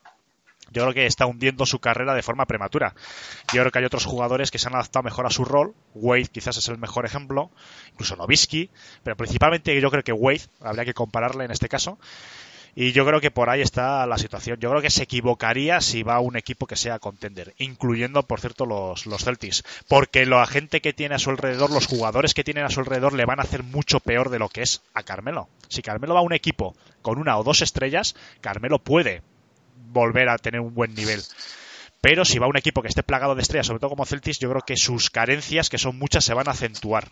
yo 0.71 0.83
creo 0.83 0.95
que 0.95 1.07
está 1.07 1.27
hundiendo 1.27 1.67
su 1.67 1.81
carrera 1.81 2.15
de 2.15 2.23
forma 2.23 2.47
prematura. 2.47 2.95
Yo 3.53 3.61
creo 3.61 3.71
que 3.71 3.79
hay 3.81 3.85
otros 3.85 4.05
jugadores 4.05 4.51
que 4.51 4.59
se 4.59 4.69
han 4.69 4.75
adaptado 4.75 5.03
mejor 5.03 5.27
a 5.27 5.31
su 5.31 5.45
rol. 5.45 5.75
Wade 5.95 6.27
quizás 6.27 6.57
es 6.57 6.69
el 6.69 6.79
mejor 6.79 7.05
ejemplo, 7.05 7.51
incluso 7.93 8.17
Novisky, 8.17 8.71
pero 9.03 9.17
principalmente 9.17 9.79
yo 9.81 9.91
creo 9.91 10.05
que 10.05 10.13
Wade, 10.13 10.43
habría 10.61 10.85
que 10.85 10.95
compararle 10.95 11.45
en 11.45 11.51
este 11.51 11.69
caso. 11.69 11.99
Y 12.75 12.93
yo 12.93 13.05
creo 13.05 13.21
que 13.21 13.31
por 13.31 13.51
ahí 13.51 13.63
está 13.63 14.07
la 14.07 14.19
situación. 14.19 14.59
Yo 14.61 14.71
creo 14.71 14.83
que 14.83 14.91
se 14.91 15.03
equivocaría 15.03 15.81
si 15.81 16.03
va 16.03 16.17
a 16.17 16.21
un 16.21 16.37
equipo 16.37 16.67
que 16.67 16.77
sea 16.77 16.99
contender, 16.99 17.55
incluyendo, 17.59 18.23
por 18.23 18.41
cierto, 18.41 18.67
los, 18.67 19.07
los 19.07 19.25
Celtics. 19.25 19.65
Porque 19.89 20.25
la 20.27 20.47
gente 20.47 20.81
que 20.81 20.93
tiene 20.93 21.17
a 21.17 21.19
su 21.19 21.31
alrededor, 21.31 21.71
los 21.71 21.87
jugadores 21.87 22.35
que 22.35 22.45
tienen 22.45 22.65
a 22.65 22.71
su 22.71 22.81
alrededor, 22.81 23.13
le 23.13 23.25
van 23.25 23.41
a 23.41 23.43
hacer 23.43 23.63
mucho 23.63 24.01
peor 24.01 24.31
de 24.31 24.39
lo 24.39 24.49
que 24.49 24.63
es 24.63 24.83
a 24.95 25.03
Carmelo. 25.03 25.49
Si 25.69 25.83
Carmelo 25.83 26.15
va 26.15 26.21
a 26.21 26.25
un 26.25 26.33
equipo 26.33 26.77
con 27.03 27.19
una 27.19 27.37
o 27.39 27.45
dos 27.45 27.63
estrellas, 27.63 28.15
Carmelo 28.41 28.79
puede 28.79 29.23
volver 29.93 30.29
a 30.29 30.39
tener 30.39 30.61
un 30.61 30.75
buen 30.75 30.95
nivel. 30.95 31.21
Pero 32.01 32.25
si 32.25 32.39
va 32.39 32.47
a 32.47 32.49
un 32.49 32.57
equipo 32.57 32.81
que 32.81 32.89
esté 32.89 33.03
plagado 33.03 33.35
de 33.35 33.43
estrellas, 33.43 33.67
sobre 33.67 33.79
todo 33.81 33.91
como 33.91 34.07
Celtics, 34.07 34.39
yo 34.39 34.49
creo 34.49 34.63
que 34.63 34.77
sus 34.77 35.11
carencias, 35.11 35.69
que 35.69 35.77
son 35.79 35.99
muchas, 35.99 36.25
se 36.25 36.33
van 36.33 36.49
a 36.49 36.53
acentuar. 36.53 37.09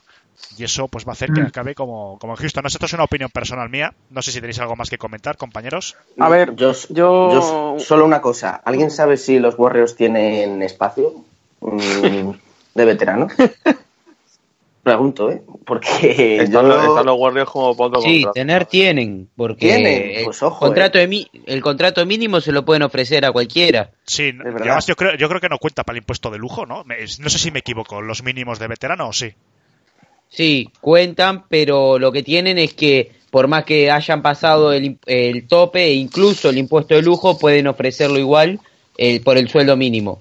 Y 0.57 0.65
eso 0.65 0.89
pues 0.89 1.05
va 1.05 1.11
a 1.11 1.13
hacer 1.13 1.31
que 1.33 1.43
Mm. 1.43 1.47
acabe 1.47 1.75
como, 1.75 2.19
como 2.19 2.33
en 2.33 2.37
Houston. 2.39 2.63
No 2.63 2.71
sé, 2.71 2.77
esto 2.77 2.87
es 2.87 2.93
una 2.95 3.05
opinión 3.05 3.29
personal 3.31 3.69
mía. 3.69 3.93
No 4.09 4.23
sé 4.23 4.33
si 4.33 4.41
tenéis 4.41 4.59
algo 4.61 4.77
más 4.77 4.89
que 4.89 4.97
comentar, 4.97 5.37
compañeros. 5.37 5.95
A 6.19 6.29
ver, 6.31 6.55
yo, 6.57 6.73
yo- 6.89 7.31
yo 7.31 7.77
solo 7.81 8.07
una 8.07 8.23
cosa. 8.23 8.63
¿Alguien 8.65 8.91
sabe 8.91 9.19
si 9.19 9.39
los 9.39 9.59
Warriors 9.59 9.95
tienen 9.95 10.63
espacio 10.63 11.13
mm, 11.61 12.31
de 12.75 12.85
veterano? 12.87 13.29
Pregunto, 14.89 15.31
¿eh? 15.31 15.43
Porque 15.67 16.37
Están, 16.43 16.51
yo... 16.67 16.69
los- 16.69 16.85
están 16.89 17.07
los 17.07 17.17
Warriors 17.19 17.51
como 17.51 17.77
poco 17.77 18.01
Sí, 18.01 18.15
contrato. 18.23 18.33
tener 18.33 18.65
tienen, 18.67 19.29
porque 19.37 19.67
Tienen, 19.69 20.11
el, 20.17 20.25
pues 20.25 20.43
ojo, 20.43 20.59
contrato 20.67 20.99
de 20.99 21.07
mi- 21.09 21.31
el 21.47 21.61
contrato 21.61 22.05
mínimo 22.07 22.41
se 22.41 22.53
lo 22.53 22.65
pueden 22.65 22.83
ofrecer 22.83 23.25
a 23.25 23.33
cualquiera. 23.33 23.91
Sí, 24.07 24.33
además 24.41 24.87
yo 24.87 24.97
creo, 24.97 25.17
yo 25.17 25.29
creo 25.29 25.41
que 25.41 25.49
no 25.49 25.59
cuenta 25.59 25.85
para 25.85 25.97
el 25.97 26.03
impuesto 26.03 26.31
de 26.31 26.39
lujo, 26.39 26.67
¿no? 26.67 26.85
Me- 26.85 26.97
no 27.01 27.29
sé 27.29 27.39
si 27.39 27.51
me 27.51 27.59
equivoco. 27.61 28.01
¿Los 28.03 28.23
mínimos 28.23 28.59
de 28.59 28.67
veterano 28.69 29.09
o 29.09 29.13
sí? 29.13 29.33
Sí, 30.31 30.71
cuentan, 30.81 31.45
pero 31.49 31.99
lo 31.99 32.13
que 32.13 32.23
tienen 32.23 32.59
es 32.59 32.75
que 32.75 33.13
por 33.31 33.49
más 33.49 33.65
que 33.65 33.91
hayan 33.91 34.23
pasado 34.23 34.73
el, 34.73 34.99
el 35.07 35.47
tope 35.49 35.85
e 35.85 35.95
incluso 35.95 36.51
el 36.51 36.59
impuesto 36.59 36.95
de 36.95 37.03
lujo, 37.03 37.39
pueden 37.39 37.67
ofrecerlo 37.67 38.19
igual 38.19 38.59
eh, 38.97 39.21
por 39.21 39.37
el 39.39 39.49
sueldo 39.49 39.77
mínimo. 39.77 40.21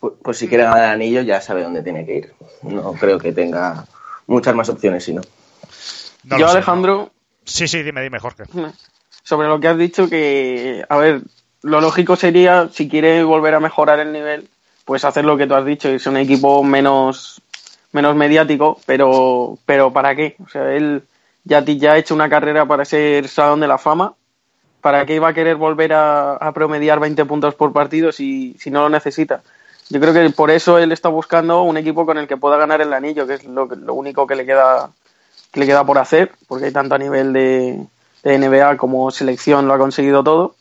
Pues, 0.00 0.14
pues 0.22 0.38
si 0.38 0.48
quiere 0.48 0.64
ganar 0.64 0.84
el 0.84 0.90
anillo 0.90 1.22
ya 1.22 1.40
sabe 1.40 1.62
dónde 1.62 1.82
tiene 1.82 2.04
que 2.04 2.16
ir. 2.16 2.32
No 2.62 2.92
creo 2.94 3.18
que 3.18 3.32
tenga 3.32 3.84
muchas 4.26 4.54
más 4.54 4.68
opciones, 4.68 5.04
si 5.04 5.12
no. 5.12 5.22
Yo, 6.24 6.38
lo 6.38 6.48
sé. 6.48 6.56
Alejandro, 6.56 7.12
Sí, 7.44 7.66
sí, 7.66 7.82
dime, 7.82 8.02
dime, 8.02 8.18
Jorge. 8.18 8.44
sobre 9.22 9.48
lo 9.48 9.60
que 9.60 9.68
has 9.68 9.78
dicho, 9.78 10.08
que, 10.08 10.84
a 10.88 10.96
ver, 10.96 11.22
lo 11.62 11.80
lógico 11.80 12.16
sería, 12.16 12.68
si 12.72 12.88
quiere 12.88 13.24
volver 13.24 13.54
a 13.54 13.60
mejorar 13.60 13.98
el 13.98 14.12
nivel, 14.12 14.48
pues 14.84 15.04
hacer 15.04 15.24
lo 15.24 15.36
que 15.36 15.46
tú 15.46 15.54
has 15.54 15.64
dicho, 15.64 15.88
irse 15.88 16.08
a 16.08 16.12
un 16.12 16.18
equipo 16.18 16.62
menos, 16.62 17.42
menos 17.92 18.14
mediático, 18.14 18.80
pero, 18.86 19.58
pero 19.66 19.92
¿para 19.92 20.14
qué? 20.14 20.36
O 20.44 20.48
sea, 20.48 20.72
él 20.72 21.02
ya, 21.44 21.64
ya 21.64 21.92
ha 21.92 21.98
hecho 21.98 22.14
una 22.14 22.28
carrera 22.28 22.66
para 22.66 22.84
ser 22.84 23.28
Salón 23.28 23.60
de 23.60 23.68
la 23.68 23.78
Fama. 23.78 24.14
¿Para 24.80 25.04
qué 25.04 25.16
iba 25.16 25.28
a 25.28 25.34
querer 25.34 25.56
volver 25.56 25.92
a, 25.92 26.36
a 26.36 26.52
promediar 26.52 27.00
20 27.00 27.26
puntos 27.26 27.54
por 27.54 27.72
partido 27.72 28.12
si, 28.12 28.56
si 28.58 28.70
no 28.70 28.80
lo 28.80 28.88
necesita? 28.88 29.42
Yo 29.90 30.00
creo 30.00 30.14
que 30.14 30.30
por 30.30 30.50
eso 30.50 30.78
él 30.78 30.92
está 30.92 31.08
buscando 31.08 31.62
un 31.62 31.76
equipo 31.76 32.06
con 32.06 32.16
el 32.16 32.28
que 32.28 32.36
pueda 32.36 32.56
ganar 32.56 32.80
el 32.80 32.92
anillo, 32.92 33.26
que 33.26 33.34
es 33.34 33.44
lo, 33.44 33.66
lo 33.66 33.94
único 33.94 34.26
que 34.26 34.36
le 34.36 34.46
queda 34.46 34.90
que 35.50 35.60
le 35.60 35.66
queda 35.66 35.84
por 35.84 35.98
hacer, 35.98 36.32
porque 36.46 36.66
hay 36.66 36.72
tanto 36.72 36.94
a 36.94 36.98
nivel 36.98 37.32
de, 37.32 37.84
de 38.22 38.38
NBA 38.38 38.76
como 38.76 39.10
selección 39.10 39.66
lo 39.66 39.74
ha 39.74 39.78
conseguido 39.78 40.22
todo. 40.22 40.54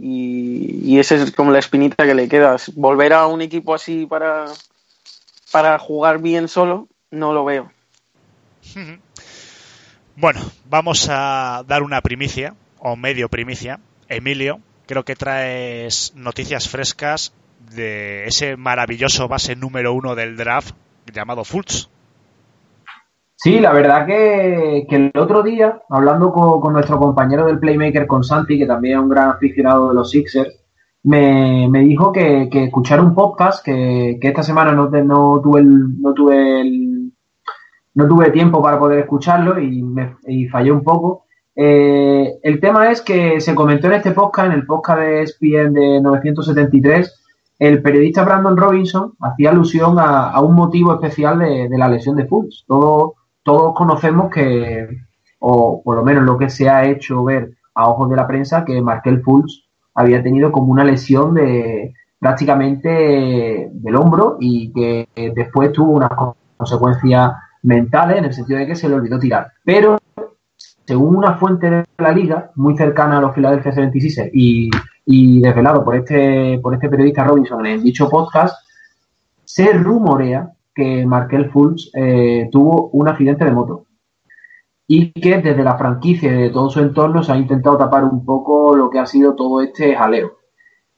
Y, 0.00 0.80
y 0.82 0.98
esa 0.98 1.16
es 1.16 1.30
como 1.32 1.50
la 1.50 1.58
espinita 1.58 2.04
que 2.04 2.14
le 2.14 2.28
queda. 2.28 2.56
Volver 2.74 3.12
a 3.12 3.26
un 3.26 3.42
equipo 3.42 3.74
así 3.74 4.06
para, 4.06 4.46
para 5.52 5.78
jugar 5.78 6.18
bien 6.18 6.48
solo, 6.48 6.88
no 7.10 7.32
lo 7.32 7.44
veo. 7.44 7.70
Bueno, 10.16 10.40
vamos 10.68 11.08
a 11.08 11.64
dar 11.66 11.82
una 11.82 12.00
primicia, 12.00 12.54
o 12.80 12.96
medio 12.96 13.28
primicia. 13.28 13.78
Emilio, 14.08 14.60
creo 14.86 15.04
que 15.04 15.14
traes 15.14 16.12
noticias 16.16 16.68
frescas 16.68 17.32
de 17.74 18.26
ese 18.26 18.56
maravilloso 18.56 19.28
base 19.28 19.56
número 19.56 19.92
uno 19.92 20.14
del 20.14 20.36
draft 20.36 20.74
llamado 21.12 21.44
Fultz. 21.44 21.88
Sí, 23.40 23.60
la 23.60 23.72
verdad 23.72 24.04
que, 24.04 24.84
que 24.88 24.96
el 24.96 25.12
otro 25.16 25.44
día, 25.44 25.80
hablando 25.88 26.32
con, 26.32 26.72
nuestro 26.72 26.98
compañero 26.98 27.46
del 27.46 27.60
Playmaker, 27.60 28.08
con 28.08 28.24
Santi, 28.24 28.58
que 28.58 28.66
también 28.66 28.98
es 28.98 29.02
un 29.04 29.08
gran 29.08 29.30
aficionado 29.30 29.90
de 29.90 29.94
los 29.94 30.10
Sixers, 30.10 30.58
me, 31.04 31.68
me 31.70 31.80
dijo 31.80 32.10
que, 32.10 32.48
que 32.50 32.64
escuchar 32.64 33.00
un 33.00 33.14
podcast, 33.14 33.64
que, 33.64 34.18
que 34.20 34.28
esta 34.28 34.42
semana 34.42 34.72
no, 34.72 34.90
tuve 35.40 35.60
el, 35.60 36.02
no 36.02 36.14
tuve 36.14 36.60
el, 36.62 37.12
no 37.94 38.08
tuve 38.08 38.30
tiempo 38.30 38.60
para 38.60 38.78
poder 38.78 38.98
escucharlo 38.98 39.60
y, 39.60 39.84
me, 39.84 40.16
y 40.26 40.48
fallé 40.48 40.72
un 40.72 40.82
poco. 40.82 41.26
Eh, 41.54 42.38
el 42.42 42.58
tema 42.60 42.90
es 42.90 43.02
que 43.02 43.40
se 43.40 43.54
comentó 43.54 43.86
en 43.86 43.94
este 43.94 44.12
podcast, 44.12 44.48
en 44.48 44.52
el 44.52 44.66
podcast 44.66 45.00
de 45.00 45.22
ESPN 45.22 45.74
de 45.74 46.00
973, 46.00 47.27
el 47.58 47.82
periodista 47.82 48.24
Brandon 48.24 48.56
Robinson 48.56 49.14
hacía 49.20 49.50
alusión 49.50 49.96
a, 49.98 50.40
un 50.40 50.54
motivo 50.54 50.94
especial 50.94 51.38
de, 51.40 51.68
la 51.70 51.88
lesión 51.88 52.16
de 52.16 52.26
Fultz. 52.26 52.64
Todos, 52.66 53.12
todos 53.42 53.74
conocemos 53.74 54.30
que, 54.30 54.88
o 55.40 55.82
por 55.82 55.96
lo 55.96 56.04
menos 56.04 56.24
lo 56.24 56.38
que 56.38 56.50
se 56.50 56.68
ha 56.68 56.84
hecho 56.86 57.24
ver 57.24 57.50
a 57.74 57.88
ojos 57.88 58.10
de 58.10 58.16
la 58.16 58.26
prensa, 58.26 58.64
que 58.64 58.80
Markel 58.80 59.22
Fultz 59.22 59.64
había 59.94 60.22
tenido 60.22 60.52
como 60.52 60.70
una 60.72 60.84
lesión 60.84 61.34
de 61.34 61.94
prácticamente 62.20 63.68
del 63.72 63.96
hombro 63.96 64.36
y 64.40 64.72
que 64.72 65.08
eh, 65.14 65.32
después 65.34 65.72
tuvo 65.72 65.92
unas 65.92 66.10
co- 66.10 66.36
consecuencias 66.56 67.32
mentales 67.62 68.18
en 68.18 68.24
el 68.26 68.32
sentido 68.32 68.58
de 68.58 68.66
que 68.66 68.76
se 68.76 68.88
le 68.88 68.94
olvidó 68.94 69.18
tirar. 69.18 69.52
Pero 69.64 69.98
según 70.84 71.16
una 71.16 71.34
fuente 71.34 71.70
de 71.70 71.84
la 71.98 72.12
liga, 72.12 72.50
muy 72.54 72.76
cercana 72.76 73.18
a 73.18 73.20
los 73.20 73.34
Philadelphia 73.34 73.72
76 73.72 74.30
y, 74.32 74.70
y 75.10 75.40
desvelado 75.40 75.82
por 75.82 75.96
este, 75.96 76.60
por 76.62 76.74
este 76.74 76.90
periodista 76.90 77.24
Robinson 77.24 77.64
en 77.64 77.82
dicho 77.82 78.10
podcast, 78.10 78.54
se 79.42 79.72
rumorea 79.72 80.52
que 80.74 81.06
Markel 81.06 81.50
Fultz 81.50 81.90
eh, 81.94 82.50
tuvo 82.52 82.90
un 82.90 83.08
accidente 83.08 83.46
de 83.46 83.52
moto 83.52 83.86
y 84.86 85.10
que 85.12 85.38
desde 85.38 85.64
la 85.64 85.78
franquicia 85.78 86.30
y 86.30 86.42
de 86.42 86.50
todo 86.50 86.68
su 86.68 86.80
entorno 86.80 87.22
se 87.22 87.32
ha 87.32 87.38
intentado 87.38 87.78
tapar 87.78 88.04
un 88.04 88.22
poco 88.22 88.76
lo 88.76 88.90
que 88.90 88.98
ha 88.98 89.06
sido 89.06 89.34
todo 89.34 89.62
este 89.62 89.96
jaleo. 89.96 90.32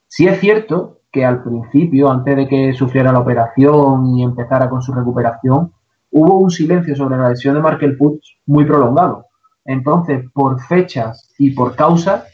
Sí 0.08 0.26
es 0.26 0.40
cierto 0.40 0.98
que 1.12 1.24
al 1.24 1.44
principio, 1.44 2.10
antes 2.10 2.34
de 2.34 2.48
que 2.48 2.72
sufriera 2.72 3.12
la 3.12 3.20
operación 3.20 4.06
y 4.16 4.24
empezara 4.24 4.68
con 4.68 4.82
su 4.82 4.92
recuperación, 4.92 5.72
hubo 6.10 6.38
un 6.38 6.50
silencio 6.50 6.96
sobre 6.96 7.16
la 7.16 7.28
lesión 7.28 7.54
de 7.54 7.60
Markel 7.60 7.96
Fultz 7.96 8.38
muy 8.46 8.64
prolongado. 8.64 9.26
Entonces, 9.64 10.24
por 10.32 10.60
fechas 10.60 11.32
y 11.38 11.52
por 11.52 11.76
causas, 11.76 12.24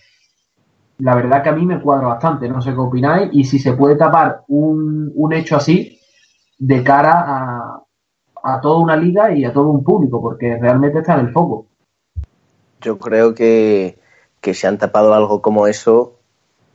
la 0.99 1.15
verdad 1.15 1.43
que 1.43 1.49
a 1.51 1.55
mí 1.55 1.67
me 1.67 1.81
cuadra 1.81 2.09
bastante. 2.09 2.49
No 2.49 2.61
sé 2.63 2.73
qué 2.73 2.79
opináis 2.79 3.31
y 3.33 3.45
si 3.45 3.59
se 3.59 3.75
puede 3.75 3.97
tapar 3.97 4.45
un, 4.49 5.13
un 5.15 5.33
hecho 5.33 5.57
así 5.57 6.01
de 6.59 6.83
cara 6.83 7.25
a, 7.27 7.83
a 8.43 8.61
toda 8.61 8.79
una 8.79 8.97
liga 8.97 9.33
y 9.33 9.45
a 9.45 9.53
todo 9.53 9.69
un 9.69 9.85
público, 9.85 10.21
porque 10.21 10.57
realmente 10.57 11.01
está 11.01 11.15
en 11.15 11.27
el 11.27 11.33
foco. 11.33 11.67
Yo 12.81 12.99
creo 12.99 13.35
que, 13.35 13.99
que 14.41 14.55
si 14.55 14.67
han 14.67 14.79
tapado 14.79 15.15
algo 15.15 15.43
como 15.43 15.67
eso, 15.67 16.15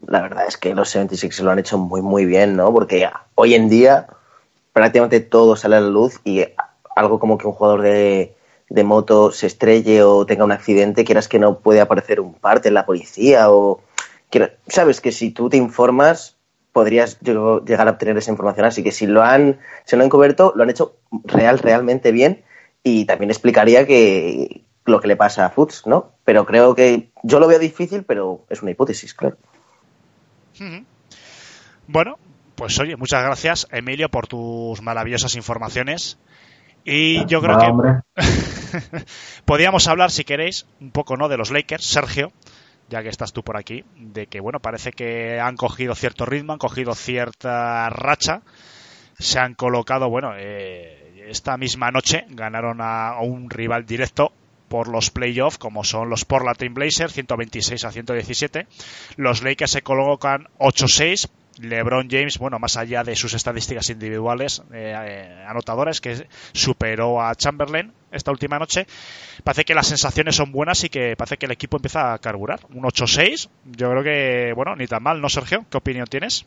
la 0.06 0.22
verdad 0.22 0.46
es 0.48 0.58
que 0.58 0.76
los 0.76 0.90
76 0.90 1.42
lo 1.42 1.52
han 1.52 1.60
hecho 1.60 1.78
muy, 1.78 2.02
muy 2.02 2.26
bien, 2.26 2.56
¿no? 2.56 2.72
Porque 2.74 3.10
hoy 3.36 3.54
en 3.54 3.70
día 3.70 4.08
prácticamente 4.74 5.20
todo 5.20 5.56
sale 5.56 5.78
a 5.78 5.82
la 5.82 5.90
luz 5.90 6.20
y 6.24 6.44
algo 6.96 7.20
como 7.20 7.38
que 7.38 7.48
un 7.48 7.54
jugador 7.54 7.82
de, 7.82 8.36
de 8.70 8.84
moto 8.84 9.32
se 9.32 9.48
estrelle 9.48 10.04
o 10.04 10.26
tenga 10.26 10.44
un 10.44 10.52
accidente, 10.52 11.04
quieras 11.04 11.28
que 11.28 11.40
no 11.40 11.60
puede 11.60 11.82
aparecer 11.82 12.20
un 12.20 12.34
parte 12.34 12.70
en 12.70 12.74
la 12.74 12.86
policía 12.86 13.52
o... 13.52 13.82
Sabes 14.68 15.02
que 15.02 15.12
si 15.12 15.32
tú 15.32 15.50
te 15.50 15.58
informas 15.58 16.38
podrías 16.72 17.20
lleg- 17.22 17.66
llegar 17.66 17.88
a 17.88 17.92
obtener 17.92 18.18
esa 18.18 18.32
información, 18.32 18.66
así 18.66 18.82
que 18.84 18.92
si 18.92 19.06
lo 19.06 19.22
han, 19.22 19.60
si 19.86 19.96
lo 19.98 20.04
han 20.04 20.10
cubierto, 20.10 20.54
lo 20.56 20.64
han 20.64 20.70
hecho 20.70 20.96
real, 21.26 21.60
realmente 21.60 22.12
bien 22.14 22.44
y 22.84 23.06
también 23.06 23.30
explicaría 23.30 23.86
que 23.86 24.64
lo 24.86 25.00
que 25.02 25.08
le 25.10 25.16
pasa 25.18 25.46
a 25.46 25.50
Fuchs, 25.50 25.86
¿no? 25.86 26.14
Pero 26.24 26.46
creo 26.46 26.74
que 26.74 27.12
yo 27.24 27.40
lo 27.40 27.48
veo 27.48 27.60
difícil, 27.60 28.04
pero 28.04 28.46
es 28.50 28.62
una 28.62 28.72
hipótesis, 28.72 29.14
claro. 29.14 29.38
Bueno, 31.88 32.18
pues 32.56 32.80
oye, 32.80 32.96
muchas 32.96 33.24
gracias, 33.24 33.68
Emilio, 33.72 34.10
por 34.10 34.28
tus 34.28 34.82
maravillosas 34.82 35.36
informaciones. 35.36 36.18
Y 36.86 37.26
yo 37.26 37.42
creo 37.42 37.58
que 37.60 37.66
podríamos 39.46 39.88
hablar, 39.88 40.10
si 40.10 40.24
queréis, 40.24 40.66
un 40.80 40.92
poco 40.92 41.18
no 41.18 41.28
de 41.30 41.38
los 41.38 41.52
Lakers, 41.52 41.84
Sergio, 41.86 42.32
ya 42.92 43.02
que 43.02 43.10
estás 43.10 43.32
tú 43.32 43.42
por 43.42 43.58
aquí, 43.58 43.86
de 43.96 44.28
que 44.28 44.42
bueno, 44.42 44.60
parece 44.60 44.92
que 44.92 45.40
han 45.40 45.56
cogido 45.56 45.96
cierto 45.96 46.26
ritmo, 46.26 46.54
han 46.54 46.60
cogido 46.60 46.94
cierta 46.94 47.90
racha, 47.90 48.42
se 49.18 49.40
han 49.40 49.56
colocado, 49.56 50.10
bueno, 50.10 50.34
eh, 50.38 51.26
esta 51.30 51.56
misma 51.56 51.90
noche 51.90 52.26
ganaron 52.30 52.80
a, 52.82 53.16
un 53.22 53.50
rival 53.50 53.86
directo 53.86 54.34
por 54.68 54.90
los 54.90 55.10
playoffs, 55.10 55.58
como 55.58 55.86
son 55.86 56.10
los 56.10 56.26
Portland 56.26 56.74
Blazers, 56.74 57.14
126 57.14 57.86
a 57.86 57.92
117. 57.92 58.68
Los 59.16 59.42
Lakers 59.42 59.72
se 59.72 59.82
colocan 59.82 60.50
8-6, 60.60 61.30
LeBron 61.62 62.10
James, 62.10 62.38
bueno, 62.38 62.60
más 62.60 62.78
allá 62.78 63.04
de 63.04 63.16
sus 63.16 63.34
estadísticas 63.34 63.90
individuales 63.90 64.62
eh, 64.74 64.96
eh, 64.96 65.46
anotadoras, 65.48 66.02
que 66.02 66.28
superó 66.54 67.22
a 67.22 67.36
Chamberlain 67.36 67.94
esta 68.12 68.32
última 68.32 68.60
noche, 68.60 68.88
parece 69.44 69.64
que 69.64 69.76
las 69.76 69.88
sensaciones 69.88 70.36
son 70.36 70.52
buenas 70.52 70.84
y 70.84 70.90
que 70.90 71.16
parece 71.16 71.38
que 71.38 71.46
el 71.46 71.52
equipo 71.52 71.78
empieza 71.78 72.14
a 72.14 72.20
carburar. 72.20 72.62
Un 72.74 72.84
8-6, 72.84 73.50
yo 73.66 73.92
creo 73.92 74.04
que, 74.04 74.54
bueno, 74.56 74.76
ni 74.76 74.88
tan 74.88 75.04
mal, 75.04 75.22
¿no, 75.22 75.30
Sergio? 75.30 75.66
¿Qué 75.70 75.78
opinión 75.78 76.08
tienes? 76.08 76.46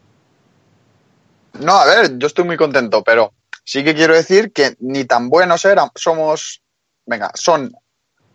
No, 1.54 1.74
a 1.74 1.86
ver, 1.86 2.18
yo 2.18 2.26
estoy 2.26 2.44
muy 2.44 2.56
contento, 2.56 3.02
pero 3.02 3.32
sí 3.64 3.84
que 3.84 3.94
quiero 3.94 4.14
decir 4.14 4.52
que 4.52 4.76
ni 4.80 5.04
tan 5.04 5.28
buenos 5.28 5.64
eran, 5.64 5.90
somos, 5.94 6.62
venga, 7.06 7.30
son, 7.34 7.72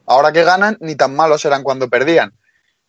ahora 0.05 0.31
que 0.31 0.43
ganan, 0.43 0.77
ni 0.79 0.95
tan 0.95 1.15
malos 1.15 1.43
eran 1.45 1.63
cuando 1.63 1.89
perdían. 1.89 2.33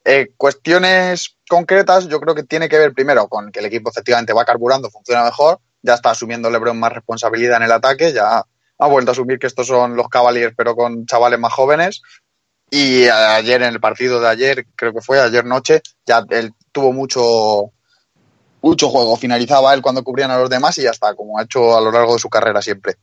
Eh, 0.04 0.32
cuestiones 0.36 1.36
concretas, 1.48 2.08
yo 2.08 2.20
creo 2.20 2.34
que 2.34 2.42
tiene 2.42 2.68
que 2.68 2.78
ver 2.78 2.94
primero 2.94 3.28
con 3.28 3.52
que 3.52 3.60
el 3.60 3.66
equipo 3.66 3.90
efectivamente 3.90 4.32
va 4.32 4.44
carburando, 4.44 4.90
funciona 4.90 5.24
mejor, 5.24 5.60
ya 5.82 5.94
está 5.94 6.10
asumiendo 6.10 6.50
LeBron 6.50 6.78
más 6.78 6.92
responsabilidad 6.92 7.58
en 7.58 7.64
el 7.64 7.72
ataque, 7.72 8.12
ya 8.12 8.44
ha 8.80 8.88
vuelto 8.88 9.10
a 9.10 9.12
asumir 9.12 9.38
que 9.38 9.46
estos 9.46 9.66
son 9.66 9.94
los 9.96 10.08
Cavaliers, 10.08 10.54
pero 10.56 10.74
con 10.74 11.04
chavales 11.06 11.38
más 11.38 11.52
jóvenes. 11.52 12.00
Y 12.70 13.06
ayer 13.08 13.62
en 13.62 13.74
el 13.74 13.80
partido 13.80 14.20
de 14.20 14.28
ayer, 14.28 14.66
creo 14.74 14.92
que 14.94 15.00
fue 15.00 15.20
ayer 15.20 15.44
noche, 15.44 15.82
ya 16.06 16.24
él 16.30 16.54
tuvo 16.72 16.92
mucho, 16.92 17.72
mucho 18.62 18.88
juego. 18.88 19.16
Finalizaba 19.16 19.74
él 19.74 19.82
cuando 19.82 20.02
cubrían 20.02 20.30
a 20.30 20.38
los 20.38 20.48
demás 20.48 20.78
y 20.78 20.82
ya 20.82 20.90
está, 20.90 21.14
como 21.14 21.38
ha 21.38 21.42
hecho 21.42 21.76
a 21.76 21.80
lo 21.80 21.90
largo 21.92 22.14
de 22.14 22.20
su 22.20 22.30
carrera 22.30 22.62
siempre. 22.62 22.94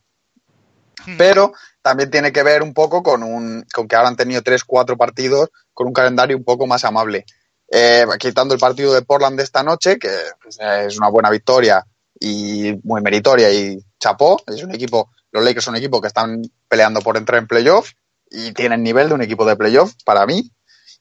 Pero 1.17 1.53
también 1.87 2.11
tiene 2.11 2.33
que 2.33 2.43
ver 2.43 2.63
un 2.63 2.73
poco 2.73 3.01
con, 3.01 3.23
un, 3.23 3.65
con 3.73 3.87
que 3.87 3.95
ahora 3.95 4.09
han 4.09 4.17
tenido 4.17 4.41
tres, 4.41 4.65
cuatro 4.65 4.97
partidos 4.97 5.49
con 5.73 5.87
un 5.87 5.93
calendario 5.93 6.35
un 6.35 6.43
poco 6.43 6.67
más 6.67 6.83
amable. 6.83 7.25
Eh, 7.71 8.05
quitando 8.19 8.53
el 8.53 8.59
partido 8.59 8.93
de 8.93 9.03
Portland 9.03 9.37
de 9.37 9.43
esta 9.43 9.63
noche, 9.63 9.97
que 9.97 10.09
pues, 10.43 10.57
es 10.59 10.97
una 10.97 11.07
buena 11.07 11.29
victoria 11.29 11.85
y 12.19 12.73
muy 12.83 13.01
meritoria 13.01 13.49
y 13.53 13.79
chapó, 13.97 14.37
es 14.47 14.61
un 14.63 14.75
equipo, 14.75 15.11
los 15.31 15.45
Lakers 15.45 15.63
son 15.63 15.75
un 15.75 15.77
equipo 15.77 16.01
que 16.01 16.09
están 16.09 16.41
peleando 16.67 16.99
por 16.99 17.15
entrar 17.15 17.39
en 17.39 17.47
playoff 17.47 17.91
y 18.29 18.51
tienen 18.51 18.83
nivel 18.83 19.07
de 19.07 19.15
un 19.15 19.21
equipo 19.21 19.45
de 19.45 19.55
playoff 19.55 19.93
para 20.03 20.25
mí 20.25 20.51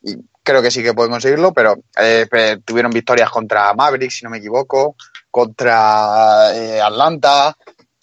y 0.03 0.14
creo 0.45 0.62
que 0.62 0.70
sí 0.70 0.84
que 0.84 0.95
pueden 0.95 1.11
conseguirlo, 1.11 1.53
pero 1.53 1.78
eh, 2.01 2.28
tuvieron 2.64 2.93
victorias 2.93 3.28
contra 3.28 3.74
Mavericks, 3.74 4.18
si 4.18 4.24
no 4.24 4.30
me 4.30 4.39
equivoco, 4.39 4.95
contra 5.32 6.55
eh, 6.55 6.80
Atlanta 6.80 7.57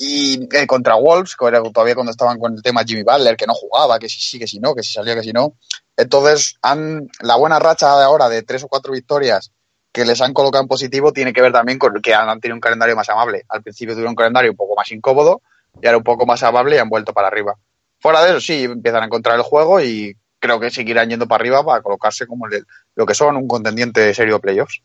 y 0.04 0.50
eh, 0.52 0.68
contra 0.68 0.96
Wolves, 0.96 1.36
que 1.36 1.46
era 1.48 1.62
todavía 1.62 1.96
cuando 1.96 2.12
estaban 2.12 2.38
con 2.38 2.54
el 2.54 2.62
tema 2.62 2.84
Jimmy 2.84 3.04
Butler, 3.04 3.38
que 3.38 3.48
no 3.48 3.54
jugaba, 3.54 3.98
que 4.00 4.10
sí, 4.10 4.20
sí, 4.20 4.38
que 4.38 4.48
sí, 4.48 4.60
no, 4.60 4.76
que 4.76 4.84
si 4.84 4.92
salía, 4.92 5.16
que 5.16 5.24
si 5.24 5.32
no. 5.32 5.56
Entonces, 5.96 6.58
han, 6.62 7.08
la 7.22 7.38
buena 7.38 7.60
racha 7.60 7.98
de 7.98 8.04
ahora 8.04 8.28
de 8.28 8.42
tres 8.42 8.64
o 8.64 8.68
cuatro 8.68 8.92
victorias 8.92 9.52
que 9.94 10.04
les 10.04 10.20
han 10.22 10.34
colocado 10.34 10.62
en 10.62 10.68
positivo 10.68 11.14
tiene 11.14 11.32
que 11.32 11.42
ver 11.42 11.54
también 11.54 11.78
con 11.80 12.02
que 12.02 12.14
han 12.14 12.40
tenido 12.42 12.56
un 12.56 12.62
calendario 12.62 12.96
más 12.96 13.08
amable. 13.10 13.46
Al 13.48 13.62
principio 13.62 13.94
tuvieron 13.94 14.12
un 14.12 14.16
calendario 14.16 14.52
un 14.52 14.58
poco 14.58 14.76
más 14.76 14.92
incómodo 14.92 15.42
y 15.82 15.86
ahora 15.86 16.00
un 16.00 16.04
poco 16.04 16.26
más 16.26 16.44
amable 16.44 16.76
y 16.76 16.80
han 16.80 16.90
vuelto 16.90 17.14
para 17.14 17.28
arriba. 17.28 17.56
Fuera 18.00 18.24
de 18.24 18.32
eso, 18.32 18.42
sí, 18.42 18.64
empiezan 18.64 19.04
a 19.04 19.06
encontrar 19.06 19.38
el 19.38 19.44
juego 19.44 19.80
y 19.80 20.18
creo 20.40 20.60
que 20.60 20.72
seguirán 20.72 21.10
yendo 21.10 21.28
para 21.28 21.42
arriba 21.42 21.64
para 21.64 21.82
colocarse 21.82 22.28
como 22.28 22.48
el, 22.48 22.66
lo 22.96 23.06
que 23.06 23.14
son 23.14 23.38
un 23.38 23.48
contendiente 23.48 24.14
serio 24.14 24.36
de 24.36 24.40
playoffs. 24.42 24.82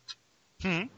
Hmm. 0.62 0.88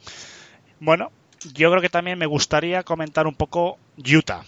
Bueno, 0.81 1.11
yo 1.55 1.71
creo 1.71 1.83
que 1.83 1.89
también 1.89 2.19
me 2.19 2.27
gustaría 2.27 2.83
comentar 2.83 3.27
un 3.27 3.35
poco 3.35 3.79
Utah. 3.97 4.45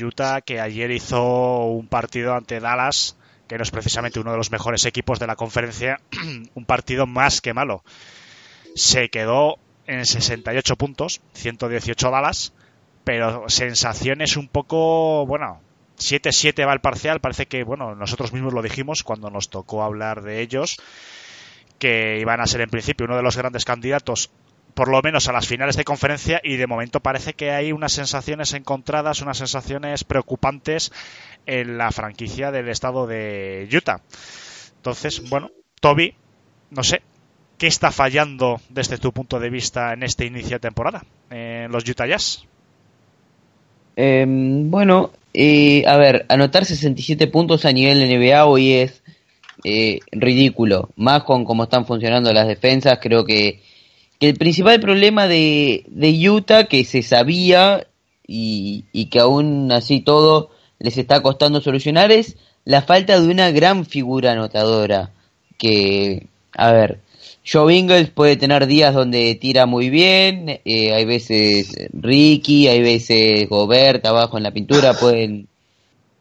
Utah 0.00 0.40
que 0.40 0.60
ayer 0.60 0.90
hizo 0.90 1.64
un 1.66 1.88
partido 1.88 2.34
ante 2.34 2.60
Dallas, 2.60 3.16
que 3.48 3.56
no 3.56 3.62
es 3.62 3.70
precisamente 3.70 4.20
uno 4.20 4.32
de 4.32 4.36
los 4.36 4.50
mejores 4.50 4.84
equipos 4.84 5.18
de 5.18 5.26
la 5.26 5.36
conferencia, 5.36 6.00
un 6.54 6.64
partido 6.64 7.06
más 7.06 7.40
que 7.40 7.54
malo. 7.54 7.84
Se 8.74 9.08
quedó 9.08 9.58
en 9.86 10.04
68 10.04 10.76
puntos, 10.76 11.20
118 11.34 12.10
Dallas, 12.10 12.52
pero 13.04 13.48
sensaciones 13.48 14.36
un 14.36 14.48
poco, 14.48 15.26
bueno, 15.26 15.60
7-7 15.98 16.66
va 16.66 16.72
el 16.72 16.80
parcial, 16.80 17.20
parece 17.20 17.46
que, 17.46 17.64
bueno, 17.64 17.94
nosotros 17.94 18.32
mismos 18.32 18.54
lo 18.54 18.62
dijimos 18.62 19.02
cuando 19.02 19.30
nos 19.30 19.50
tocó 19.50 19.82
hablar 19.82 20.22
de 20.22 20.40
ellos, 20.40 20.78
que 21.78 22.18
iban 22.18 22.40
a 22.40 22.46
ser 22.46 22.62
en 22.62 22.70
principio 22.70 23.06
uno 23.06 23.16
de 23.16 23.22
los 23.22 23.36
grandes 23.36 23.64
candidatos 23.64 24.30
por 24.74 24.88
lo 24.88 25.00
menos 25.02 25.28
a 25.28 25.32
las 25.32 25.46
finales 25.46 25.76
de 25.76 25.84
conferencia 25.84 26.40
y 26.42 26.56
de 26.56 26.66
momento 26.66 27.00
parece 27.00 27.34
que 27.34 27.50
hay 27.50 27.72
unas 27.72 27.92
sensaciones 27.92 28.52
encontradas, 28.52 29.22
unas 29.22 29.38
sensaciones 29.38 30.04
preocupantes 30.04 30.92
en 31.46 31.78
la 31.78 31.90
franquicia 31.92 32.50
del 32.50 32.68
estado 32.68 33.06
de 33.06 33.68
Utah. 33.72 34.00
Entonces, 34.76 35.28
bueno, 35.30 35.50
Toby, 35.80 36.14
no 36.70 36.82
sé, 36.82 37.02
¿qué 37.56 37.66
está 37.66 37.90
fallando 37.90 38.60
desde 38.68 38.98
tu 38.98 39.12
punto 39.12 39.40
de 39.40 39.50
vista 39.50 39.92
en 39.92 40.02
este 40.02 40.26
inicio 40.26 40.56
de 40.56 40.60
temporada 40.60 41.04
en 41.30 41.70
los 41.70 41.88
Utah 41.88 42.06
Jazz? 42.06 42.44
Eh, 43.96 44.24
bueno, 44.26 45.12
eh, 45.32 45.84
a 45.86 45.96
ver, 45.96 46.26
anotar 46.28 46.64
67 46.64 47.28
puntos 47.28 47.64
a 47.64 47.72
nivel 47.72 48.00
NBA 48.00 48.44
hoy 48.44 48.72
es 48.72 49.02
eh, 49.62 50.00
ridículo. 50.12 50.90
Más 50.96 51.24
con 51.24 51.44
cómo 51.44 51.64
están 51.64 51.86
funcionando 51.86 52.32
las 52.32 52.48
defensas, 52.48 52.98
creo 53.00 53.24
que, 53.24 53.60
que 54.18 54.28
el 54.28 54.36
principal 54.36 54.80
problema 54.80 55.26
de, 55.26 55.84
de 55.88 56.30
Utah, 56.30 56.64
que 56.64 56.84
se 56.84 57.02
sabía 57.02 57.86
y, 58.26 58.84
y 58.92 59.06
que 59.06 59.20
aún 59.20 59.70
así 59.72 60.00
todo 60.00 60.50
les 60.78 60.96
está 60.98 61.22
costando 61.22 61.60
solucionar, 61.60 62.12
es 62.12 62.36
la 62.64 62.82
falta 62.82 63.20
de 63.20 63.28
una 63.28 63.50
gran 63.50 63.84
figura 63.86 64.32
anotadora. 64.32 65.10
Que, 65.58 66.26
a 66.52 66.72
ver, 66.72 67.00
Joe 67.46 67.74
Ingles 67.74 68.10
puede 68.10 68.36
tener 68.36 68.66
días 68.66 68.94
donde 68.94 69.34
tira 69.34 69.66
muy 69.66 69.90
bien, 69.90 70.60
eh, 70.64 70.94
hay 70.94 71.04
veces 71.04 71.74
Ricky, 71.92 72.68
hay 72.68 72.80
veces 72.80 73.48
Gobert 73.48 74.04
abajo 74.06 74.38
en 74.38 74.44
la 74.44 74.52
pintura, 74.52 74.94
pueden, 75.00 75.48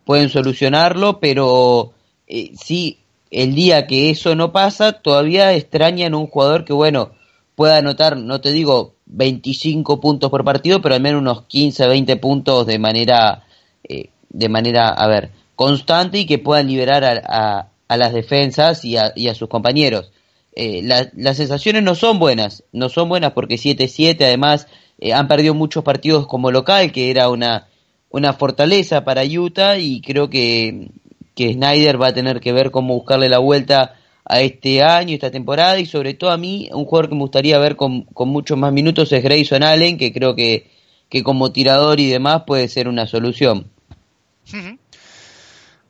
pueden 0.06 0.30
solucionarlo, 0.30 1.20
pero 1.20 1.94
eh, 2.28 2.52
sí, 2.62 2.98
el 3.32 3.56
día 3.56 3.88
que 3.88 4.10
eso 4.10 4.36
no 4.36 4.52
pasa, 4.52 4.94
todavía 4.94 5.54
extrañan 5.54 6.14
un 6.14 6.28
jugador 6.28 6.66
que, 6.66 6.74
bueno, 6.74 7.12
pueda 7.56 7.78
anotar, 7.78 8.18
no 8.18 8.41
te 8.41 8.51
digo 8.51 8.95
25 9.06 9.99
puntos 9.99 10.30
por 10.30 10.43
partido, 10.43 10.82
pero 10.82 10.95
al 10.95 11.01
menos 11.01 11.22
unos 11.22 11.43
15, 11.43 11.88
20 11.88 12.16
puntos 12.18 12.66
de 12.66 12.80
manera, 12.80 13.43
eh, 13.84 14.10
de 14.30 14.49
manera, 14.49 14.89
a 14.89 15.08
ver, 15.08 15.32
constante 15.56 16.20
y 16.20 16.26
que 16.26 16.39
puedan 16.39 16.68
liberar 16.68 17.04
a, 17.04 17.22
a, 17.26 17.68
a 17.88 17.97
las 17.97 18.14
defensas 18.14 18.84
y 18.86 18.97
a, 18.97 19.14
y 19.16 19.28
a 19.28 19.36
sus 19.36 19.49
compañeros. 19.49 20.12
Eh, 20.56 20.82
la, 20.84 21.10
las 21.16 21.38
sensaciones 21.38 21.84
no 21.84 21.95
son 21.95 22.20
buenas, 22.20 22.64
no 22.72 22.89
son 22.89 23.10
buenas 23.10 23.34
porque 23.34 23.56
7-7 23.56 24.18
además 24.24 24.68
eh, 24.99 25.14
han 25.14 25.28
perdido 25.28 25.54
muchos 25.54 25.84
partidos 25.84 26.28
como 26.28 26.51
local, 26.51 26.91
que 26.91 27.10
era 27.10 27.30
una, 27.30 27.68
una 28.10 28.34
fortaleza 28.34 29.04
para 29.04 29.24
Utah 29.24 29.78
y 29.78 30.01
creo 30.01 30.30
que, 30.30 30.89
que 31.36 31.54
Snyder 31.54 32.01
va 32.01 32.08
a 32.08 32.14
tener 32.14 32.39
que 32.39 32.54
ver 32.54 32.72
cómo 32.72 32.93
buscarle 32.93 33.30
la 33.30 33.39
vuelta 33.39 33.95
a 34.26 34.41
este 34.41 34.82
año, 34.82 35.13
esta 35.13 35.32
temporada 35.32 35.80
y 35.80 35.86
sobre 35.86 36.13
todo 36.13 36.32
a 36.32 36.38
mí 36.38 36.69
un 36.71 36.86
jugador 36.86 37.09
que 37.09 37.15
me 37.15 37.21
gustaría 37.21 37.57
ver 37.59 37.76
con, 37.76 38.03
con 38.03 38.30
muchos 38.30 38.57
más 38.57 38.71
minutos 38.71 39.11
es 39.11 39.24
Grayson 39.24 39.63
Allen, 39.63 39.97
que 39.97 40.13
creo 40.13 40.36
que, 40.36 40.71
que 41.09 41.24
como 41.24 41.51
tirador 41.51 41.99
y 41.99 42.09
demás 42.09 42.43
puede 42.47 42.67
ser 42.67 42.88
una 42.88 43.05
solución. 43.05 43.69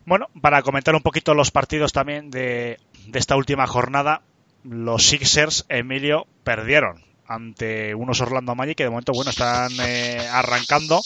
Bueno, 0.05 0.27
para 0.41 0.61
comentar 0.63 0.95
un 0.95 1.01
poquito 1.01 1.33
los 1.33 1.51
partidos 1.51 1.93
también 1.93 2.29
de, 2.29 2.79
de 3.07 3.19
esta 3.19 3.35
última 3.35 3.67
jornada, 3.67 4.21
los 4.63 5.03
Sixers, 5.03 5.65
Emilio, 5.69 6.27
perdieron 6.43 7.03
ante 7.27 7.95
unos 7.95 8.21
Orlando 8.21 8.55
Magic 8.55 8.77
que 8.77 8.83
de 8.83 8.89
momento, 8.89 9.13
bueno, 9.13 9.31
están 9.31 9.71
eh, 9.79 10.27
arrancando 10.31 11.01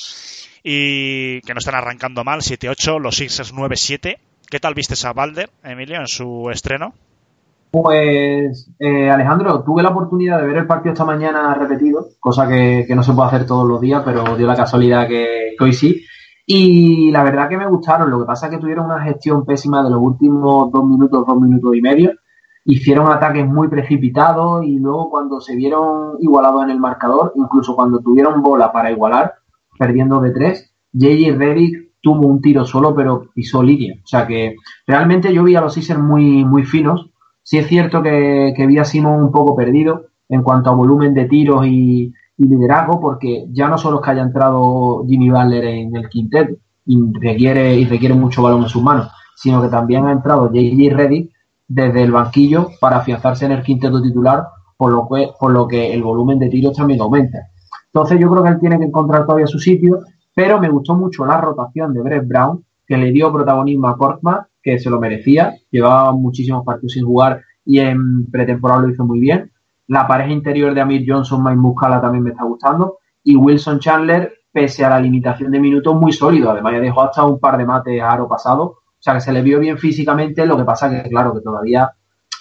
y 0.63 1.41
que 1.41 1.53
no 1.53 1.59
están 1.59 1.75
arrancando 1.75 2.23
mal, 2.23 2.41
7-8, 2.41 2.99
los 2.99 3.15
Sixers 3.15 3.53
9-7. 3.53 4.17
¿Qué 4.49 4.59
tal 4.59 4.73
viste 4.73 4.95
a 5.05 5.13
Balder, 5.13 5.49
Emilio, 5.63 5.97
en 5.97 6.07
su 6.07 6.49
estreno? 6.51 6.93
Pues, 7.82 8.71
eh, 8.80 9.09
Alejandro, 9.09 9.63
tuve 9.63 9.84
la 9.84 9.89
oportunidad 9.89 10.39
de 10.39 10.47
ver 10.47 10.57
el 10.57 10.67
partido 10.67 10.93
esta 10.93 11.05
mañana 11.05 11.53
repetido, 11.53 12.07
cosa 12.19 12.47
que, 12.47 12.86
no 12.95 13.03
se 13.03 13.13
puede 13.13 13.28
hacer 13.28 13.45
todos 13.45 13.67
los 13.67 13.82
días, 13.82 14.01
pero 14.05 14.36
dio 14.36 14.47
la 14.47 14.55
casualidad 14.55 15.07
que, 15.07 15.55
hoy 15.59 15.73
sí. 15.73 16.03
Y 16.45 17.11
la 17.11 17.23
verdad 17.23 17.49
que 17.49 17.57
me 17.57 17.67
gustaron, 17.67 18.09
lo 18.09 18.19
que 18.19 18.25
pasa 18.25 18.47
es 18.47 18.53
que 18.53 18.59
tuvieron 18.59 18.86
una 18.86 19.01
gestión 19.01 19.45
pésima 19.45 19.84
de 19.84 19.89
los 19.89 20.01
últimos 20.01 20.71
dos 20.71 20.86
minutos, 20.86 21.25
dos 21.28 21.39
minutos 21.39 21.75
y 21.75 21.82
medio 21.82 22.11
hicieron 22.67 23.09
ataques 23.09 23.47
muy 23.47 23.69
precipitados 23.69 24.65
y 24.65 24.78
luego 24.78 25.09
cuando 25.09 25.39
se 25.39 25.55
vieron 25.55 26.17
igualados 26.19 26.65
en 26.65 26.71
el 26.71 26.80
marcador, 26.80 27.32
incluso 27.36 27.75
cuando 27.75 27.99
tuvieron 27.99 28.41
bola 28.41 28.73
para 28.73 28.91
igualar, 28.91 29.36
perdiendo 29.79 30.20
de 30.20 30.32
tres, 30.32 30.74
JJ 30.91 31.37
Redick 31.37 31.91
tuvo 32.01 32.28
un 32.28 32.41
tiro 32.41 32.66
solo 32.66 32.93
pero 32.93 33.29
pisó 33.33 33.63
línea. 33.63 33.95
O 34.04 34.08
sea 34.08 34.28
que 34.28 34.55
realmente 34.86 35.33
yo 35.33 35.45
vi 35.45 35.55
a 35.55 35.62
los 35.62 35.74
Sixers 35.74 35.99
muy, 35.99 36.43
muy 36.43 36.63
finos. 36.66 37.09
Sí 37.47 37.57
es 37.57 37.67
cierto 37.67 38.03
que, 38.03 38.53
que 38.57 38.67
vi 38.67 38.78
a 38.78 38.83
un 39.07 39.32
poco 39.32 39.55
perdido 39.55 40.07
en 40.28 40.43
cuanto 40.43 40.69
a 40.69 40.74
volumen 40.74 41.13
de 41.13 41.29
tiros 41.29 41.65
y, 41.65 42.13
liderazgo, 42.36 42.99
porque 42.99 43.45
ya 43.53 43.69
no 43.69 43.78
solo 43.78 43.97
es 43.97 44.03
que 44.03 44.11
haya 44.11 44.24
entrado 44.24 45.05
Jimmy 45.07 45.29
Butler 45.29 45.63
en 45.63 45.95
el 45.95 46.09
quinteto 46.09 46.55
y 46.86 46.99
requiere, 47.21 47.74
y 47.75 47.86
requiere 47.86 48.15
mucho 48.15 48.43
balón 48.43 48.63
en 48.63 48.67
sus 48.67 48.83
manos, 48.83 49.09
sino 49.37 49.61
que 49.61 49.69
también 49.69 50.07
ha 50.07 50.11
entrado 50.11 50.51
JJ 50.51 50.93
Redick 50.93 51.32
desde 51.69 52.03
el 52.03 52.11
banquillo 52.11 52.67
para 52.82 52.97
afianzarse 52.97 53.45
en 53.45 53.53
el 53.53 53.63
quinteto 53.63 54.01
titular 54.01 54.43
por 54.75 54.91
lo 54.91 55.07
que, 55.07 55.29
por 55.39 55.53
lo 55.53 55.69
que 55.69 55.93
el 55.93 56.03
volumen 56.03 56.39
de 56.39 56.49
tiros 56.49 56.75
también 56.75 56.99
aumenta. 56.99 57.47
Entonces 57.93 58.19
yo 58.19 58.29
creo 58.29 58.43
que 58.43 58.49
él 58.49 58.59
tiene 58.59 58.78
que 58.78 58.86
encontrar 58.86 59.25
todavía 59.25 59.47
su 59.47 59.57
sitio, 59.57 60.01
pero 60.36 60.59
me 60.59 60.67
gustó 60.67 60.95
mucho 60.95 61.25
la 61.25 61.39
rotación 61.39 61.93
de 61.93 62.01
Brett 62.01 62.28
Brown, 62.28 62.65
que 62.86 62.97
le 62.97 63.13
dio 63.13 63.32
protagonismo 63.32 63.87
a 63.87 63.97
Korkmaz, 63.97 64.47
que 64.68 64.80
se 64.80 64.89
lo 64.89 65.00
merecía, 65.00 65.56
llevaba 65.72 66.12
muchísimos 66.12 66.66
partidos 66.66 66.92
sin 66.92 67.06
jugar 67.06 67.42
y 67.64 67.80
en 67.80 68.30
pretemporada 68.30 68.82
lo 68.82 68.89
hizo 68.89 69.06
muy 69.06 69.18
bien. 69.18 69.50
La 69.88 70.06
pareja 70.06 70.30
interior 70.30 70.74
de 70.74 70.82
Amir 70.82 71.06
Johnson, 71.08 71.42
Mike 71.42 71.56
Muscala 71.56 72.02
también 72.02 72.26
me 72.26 72.32
está 72.32 72.44
gustando. 72.44 72.98
Y 73.24 73.38
Wilson 73.38 73.80
Chandler, 73.80 74.34
pese 74.52 74.84
a 74.84 74.89
la 74.89 75.00
limitación 75.00 75.52
de 75.52 75.60
minutos, 75.62 75.96
muy 75.96 76.12
sólido. 76.12 76.52
Además, 76.52 76.74
ya 76.74 76.80
dejó 76.82 77.04
hasta 77.04 77.24
un 77.24 77.39
par 77.39 77.58
de 77.58 77.66
mates 77.66 78.02
aro 78.02 78.28
pasado. 78.28 78.64
O 78.64 79.00
sea, 79.00 79.14
que 79.14 79.22
se 79.22 79.32
le 79.32 79.42
vio 79.42 79.58
bien 79.62 79.78
físicamente, 79.78 80.46
lo 80.46 80.58
que 80.58 80.66
pasa 80.66 80.89
que, 80.89 81.10
claro, 81.10 81.34
que 81.34 81.39
todavía 81.39 81.89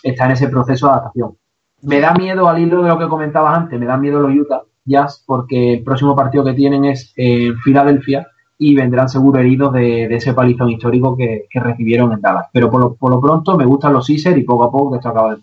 está 0.02 0.24
en 0.24 0.32
ese 0.32 0.48
proceso 0.48 0.86
de 0.86 0.92
adaptación. 0.94 1.36
Me 1.82 2.00
da 2.00 2.12
miedo, 2.12 2.48
al 2.48 2.58
hilo 2.58 2.82
de 2.82 2.88
lo 2.88 2.98
que 2.98 3.06
comentabas 3.06 3.56
antes, 3.56 3.78
me 3.78 3.86
da 3.86 3.96
miedo 3.96 4.18
los 4.18 4.34
Utah 4.34 4.62
Jazz, 4.84 5.22
porque 5.24 5.74
el 5.74 5.84
próximo 5.84 6.16
partido 6.16 6.42
que 6.44 6.54
tienen 6.54 6.86
es 6.86 7.12
en 7.14 7.56
Filadelfia 7.58 8.26
y 8.58 8.74
vendrán 8.74 9.08
seguro 9.08 9.40
heridos 9.40 9.72
de, 9.72 10.08
de 10.08 10.16
ese 10.16 10.32
palizón 10.32 10.70
histórico 10.70 11.16
que, 11.16 11.46
que, 11.50 11.60
recibieron 11.60 12.12
en 12.12 12.20
Dallas. 12.20 12.46
Pero 12.52 12.70
por 12.70 12.80
lo, 12.80 12.94
por 12.94 13.10
lo 13.10 13.20
pronto 13.20 13.56
me 13.56 13.66
gustan 13.66 13.92
los 13.92 14.06
Caesar 14.06 14.36
y 14.38 14.44
poco 14.44 14.64
a 14.64 14.70
poco 14.70 14.92
que 14.92 14.96
esto 14.96 15.08
acaba 15.10 15.34
de 15.34 15.40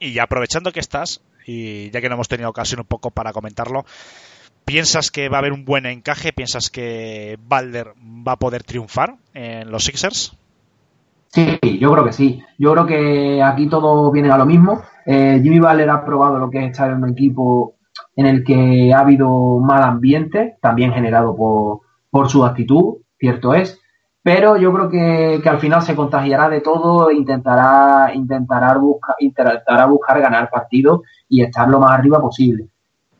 Y 0.00 0.18
aprovechando 0.18 0.72
que 0.72 0.80
estás, 0.80 1.22
y 1.46 1.90
ya 1.90 2.00
que 2.00 2.08
no 2.08 2.16
hemos 2.16 2.28
tenido 2.28 2.50
ocasión 2.50 2.80
un 2.80 2.86
poco 2.86 3.10
para 3.10 3.32
comentarlo, 3.32 3.84
¿piensas 4.64 5.10
que 5.10 5.28
va 5.28 5.36
a 5.36 5.40
haber 5.40 5.52
un 5.52 5.64
buen 5.64 5.86
encaje? 5.86 6.32
¿Piensas 6.32 6.70
que 6.70 7.38
Balder 7.46 7.92
va 8.26 8.32
a 8.32 8.38
poder 8.38 8.64
triunfar 8.64 9.16
en 9.32 9.70
los 9.70 9.84
Sixers? 9.84 10.36
Sí, 11.28 11.58
yo 11.78 11.92
creo 11.92 12.04
que 12.04 12.12
sí. 12.12 12.42
Yo 12.58 12.72
creo 12.72 12.86
que 12.86 13.42
aquí 13.42 13.68
todo 13.68 14.10
viene 14.10 14.30
a 14.30 14.38
lo 14.38 14.46
mismo. 14.46 14.82
Eh, 15.04 15.38
Jimmy 15.42 15.60
Butler 15.60 15.90
ha 15.90 16.04
probado 16.04 16.38
lo 16.38 16.50
que 16.50 16.64
es 16.64 16.70
estar 16.72 16.90
en 16.90 17.02
un 17.04 17.10
equipo 17.10 17.75
en 18.16 18.26
el 18.26 18.44
que 18.44 18.92
ha 18.92 19.00
habido 19.00 19.58
mal 19.58 19.82
ambiente, 19.82 20.56
también 20.60 20.92
generado 20.92 21.36
por, 21.36 21.80
por 22.10 22.28
su 22.28 22.44
actitud, 22.44 22.96
cierto 23.18 23.54
es, 23.54 23.78
pero 24.22 24.56
yo 24.56 24.72
creo 24.72 24.88
que, 24.88 25.40
que, 25.42 25.48
al 25.48 25.60
final 25.60 25.82
se 25.82 25.94
contagiará 25.94 26.48
de 26.48 26.60
todo 26.60 27.10
e 27.10 27.14
intentará, 27.14 28.12
intentará, 28.12 28.76
buscar, 28.76 29.14
intentará 29.20 29.86
buscar 29.86 30.20
ganar 30.20 30.50
partidos 30.50 31.02
y 31.28 31.42
estar 31.42 31.68
lo 31.68 31.78
más 31.78 31.92
arriba 31.92 32.20
posible. 32.20 32.68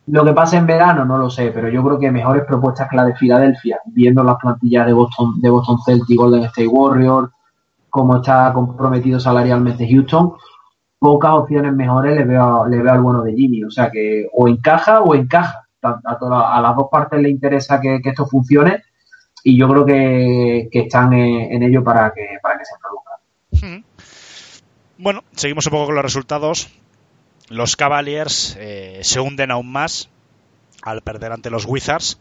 Lo 0.09 0.25
que 0.25 0.33
pasa 0.33 0.57
en 0.57 0.67
verano 0.67 1.05
no 1.05 1.19
lo 1.19 1.31
sé, 1.31 1.51
pero 1.53 1.69
yo 1.69 1.85
creo 1.85 1.99
que 1.99 2.11
mejores 2.11 2.45
propuestas 2.45 2.89
que 2.89 2.97
la 2.97 3.05
de 3.05 3.15
Filadelfia, 3.15 3.81
viendo 3.87 4.25
las 4.25 4.37
plantillas 4.37 4.87
de 4.87 4.93
Boston, 4.93 5.41
de 5.41 5.51
Boston 5.51 5.79
Celtics, 5.85 6.17
Golden 6.17 6.45
State 6.45 6.69
Warriors, 6.69 7.31
cómo 7.91 8.17
está 8.17 8.53
comprometido 8.53 9.19
salarialmente 9.19 9.89
Houston, 9.89 10.35
pocas 10.99 11.33
opciones 11.33 11.73
mejores 11.75 12.17
le 12.17 12.25
veo, 12.25 12.67
le 12.67 12.83
veo 12.83 12.93
al 12.93 13.01
bueno 13.01 13.23
de 13.23 13.35
Jimmy. 13.35 13.65
O 13.65 13.71
sea 13.71 13.91
que 13.91 14.29
o 14.33 14.49
encaja 14.49 15.01
o 15.03 15.15
encaja. 15.15 15.63
A, 15.83 16.01
a, 16.05 16.59
a 16.59 16.61
las 16.61 16.75
dos 16.75 16.89
partes 16.91 17.21
le 17.21 17.29
interesa 17.29 17.81
que, 17.81 18.01
que, 18.03 18.09
esto 18.09 18.27
funcione 18.27 18.83
y 19.45 19.57
yo 19.57 19.69
creo 19.69 19.85
que, 19.85 20.69
que 20.73 20.81
están 20.81 21.13
en, 21.13 21.53
en, 21.53 21.63
ello 21.63 21.85
para 21.85 22.13
que, 22.13 22.27
para 22.43 22.59
que 22.59 22.65
se 22.65 22.75
produzca. 22.81 23.85
Bueno, 24.99 25.23
seguimos 25.33 25.67
un 25.67 25.71
poco 25.71 25.87
con 25.87 25.95
los 25.95 26.03
resultados. 26.03 26.73
Los 27.49 27.77
Cavaliers 27.77 28.57
eh, 28.59 29.01
se 29.03 29.21
hunden 29.21 29.53
aún 29.53 29.71
más 29.71 30.09
al 30.83 31.03
perder 31.03 31.33
ante 31.33 31.51
los 31.51 31.67
Wizards. 31.67 32.19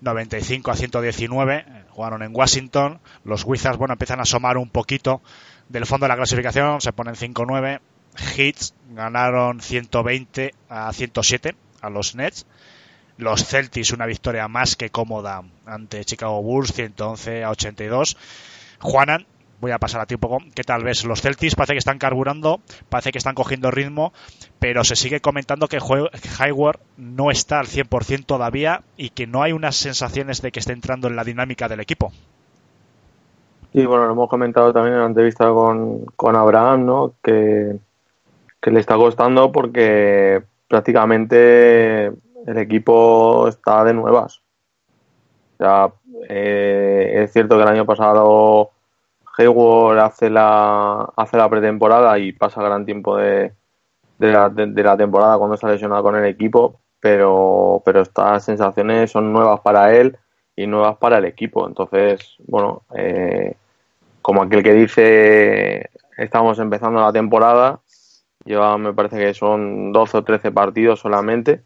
95 0.00 0.70
a 0.70 0.76
119, 0.76 1.64
jugaron 1.90 2.22
en 2.22 2.34
Washington. 2.34 3.00
Los 3.24 3.44
Wizards, 3.44 3.78
bueno, 3.78 3.94
empiezan 3.94 4.18
a 4.18 4.22
asomar 4.22 4.58
un 4.58 4.68
poquito 4.68 5.22
del 5.68 5.86
fondo 5.86 6.04
de 6.04 6.08
la 6.08 6.16
clasificación, 6.16 6.80
se 6.80 6.92
ponen 6.92 7.14
5-9. 7.14 7.80
Hits 8.36 8.74
ganaron 8.90 9.60
120 9.60 10.54
a 10.68 10.92
107 10.92 11.54
a 11.80 11.90
los 11.90 12.14
Nets. 12.14 12.46
Los 13.16 13.44
Celtics 13.44 13.92
una 13.92 14.06
victoria 14.06 14.46
más 14.48 14.76
que 14.76 14.90
cómoda 14.90 15.42
ante 15.66 16.04
Chicago 16.04 16.40
Bulls 16.42 16.72
111 16.72 17.44
a 17.44 17.50
82. 17.50 18.16
Juanan, 18.80 19.26
voy 19.60 19.72
a 19.72 19.78
pasar 19.78 20.00
a 20.00 20.06
ti 20.06 20.14
un 20.14 20.20
poco, 20.20 20.38
que 20.54 20.62
tal 20.62 20.84
vez 20.84 21.04
los 21.04 21.20
Celtics 21.20 21.56
parece 21.56 21.72
que 21.72 21.80
están 21.80 21.98
carburando, 21.98 22.60
parece 22.88 23.10
que 23.10 23.18
están 23.18 23.34
cogiendo 23.34 23.72
ritmo, 23.72 24.12
pero 24.60 24.84
se 24.84 24.94
sigue 24.94 25.20
comentando 25.20 25.66
que 25.66 25.78
Hayward 26.38 26.78
no 26.96 27.32
está 27.32 27.58
al 27.58 27.66
100% 27.66 28.24
todavía 28.24 28.82
y 28.96 29.10
que 29.10 29.26
no 29.26 29.42
hay 29.42 29.52
unas 29.52 29.74
sensaciones 29.74 30.40
de 30.40 30.52
que 30.52 30.60
esté 30.60 30.72
entrando 30.72 31.08
en 31.08 31.16
la 31.16 31.24
dinámica 31.24 31.68
del 31.68 31.80
equipo. 31.80 32.12
Y 33.72 33.84
bueno, 33.84 34.06
lo 34.06 34.12
hemos 34.12 34.30
comentado 34.30 34.72
también 34.72 34.94
en 34.94 35.00
la 35.00 35.06
entrevista 35.06 35.48
con, 35.50 36.06
con 36.16 36.36
Abraham, 36.36 36.86
¿no? 36.86 37.14
Que, 37.22 37.78
que 38.60 38.70
le 38.70 38.80
está 38.80 38.96
costando 38.96 39.52
porque 39.52 40.42
prácticamente 40.68 42.06
el 42.06 42.58
equipo 42.58 43.48
está 43.48 43.84
de 43.84 43.94
nuevas. 43.94 44.42
Sea, 45.58 45.92
eh, 46.28 47.22
es 47.22 47.32
cierto 47.32 47.56
que 47.56 47.62
el 47.62 47.68
año 47.68 47.84
pasado 47.84 48.70
Hayward 49.36 49.98
hace 49.98 50.30
la, 50.30 51.12
hace 51.16 51.36
la 51.36 51.48
pretemporada 51.48 52.18
y 52.18 52.32
pasa 52.32 52.62
gran 52.62 52.84
tiempo 52.84 53.16
de, 53.16 53.52
de, 54.18 54.32
la, 54.32 54.48
de 54.48 54.82
la 54.82 54.96
temporada 54.96 55.38
cuando 55.38 55.54
está 55.54 55.68
lesionado 55.68 56.02
con 56.02 56.16
el 56.16 56.24
equipo, 56.24 56.80
pero, 57.00 57.82
pero 57.84 58.02
estas 58.02 58.44
sensaciones 58.44 59.10
son 59.10 59.32
nuevas 59.32 59.60
para 59.60 59.94
él 59.94 60.16
y 60.56 60.66
nuevas 60.66 60.96
para 60.96 61.18
el 61.18 61.24
equipo. 61.24 61.66
Entonces, 61.66 62.36
bueno, 62.46 62.82
eh, 62.94 63.54
como 64.22 64.42
aquel 64.42 64.62
que 64.62 64.72
dice, 64.72 65.90
estamos 66.16 66.58
empezando 66.58 67.00
la 67.00 67.12
temporada, 67.12 67.80
lleva, 68.44 68.76
me 68.78 68.92
parece 68.92 69.18
que 69.18 69.34
son 69.34 69.92
12 69.92 70.18
o 70.18 70.24
13 70.24 70.52
partidos 70.52 71.00
solamente 71.00 71.62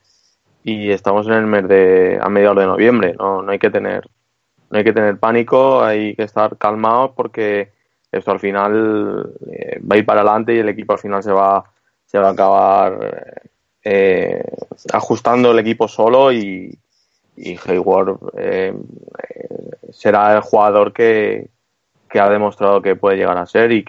y 0.64 0.90
estamos 0.90 1.26
en 1.26 1.34
el 1.34 1.46
mes 1.46 1.68
de, 1.68 2.18
a 2.20 2.28
mediados 2.28 2.58
de 2.58 2.66
noviembre, 2.66 3.14
no, 3.18 3.42
no 3.42 3.52
hay 3.52 3.58
que 3.58 3.70
tener 3.70 4.08
no 4.70 4.78
hay 4.78 4.84
que 4.84 4.94
tener 4.94 5.18
pánico, 5.18 5.84
hay 5.84 6.16
que 6.16 6.22
estar 6.22 6.56
calmados 6.56 7.10
porque 7.14 7.72
esto 8.10 8.30
al 8.30 8.40
final 8.40 9.34
eh, 9.50 9.78
va 9.80 9.96
a 9.96 9.98
ir 9.98 10.06
para 10.06 10.22
adelante 10.22 10.54
y 10.54 10.60
el 10.60 10.68
equipo 10.70 10.94
al 10.94 10.98
final 10.98 11.22
se 11.22 11.30
va, 11.30 11.62
se 12.06 12.18
va 12.18 12.28
a 12.28 12.32
acabar 12.32 13.42
eh, 13.84 14.42
ajustando 14.94 15.50
el 15.50 15.58
equipo 15.58 15.88
solo 15.88 16.32
y, 16.32 16.78
y 17.36 17.58
Hayward 17.66 18.18
eh, 18.38 18.74
será 19.92 20.36
el 20.36 20.40
jugador 20.40 20.94
que, 20.94 21.50
que, 22.08 22.18
ha 22.18 22.30
demostrado 22.30 22.80
que 22.80 22.96
puede 22.96 23.18
llegar 23.18 23.36
a 23.36 23.46
ser 23.46 23.72
y 23.72 23.84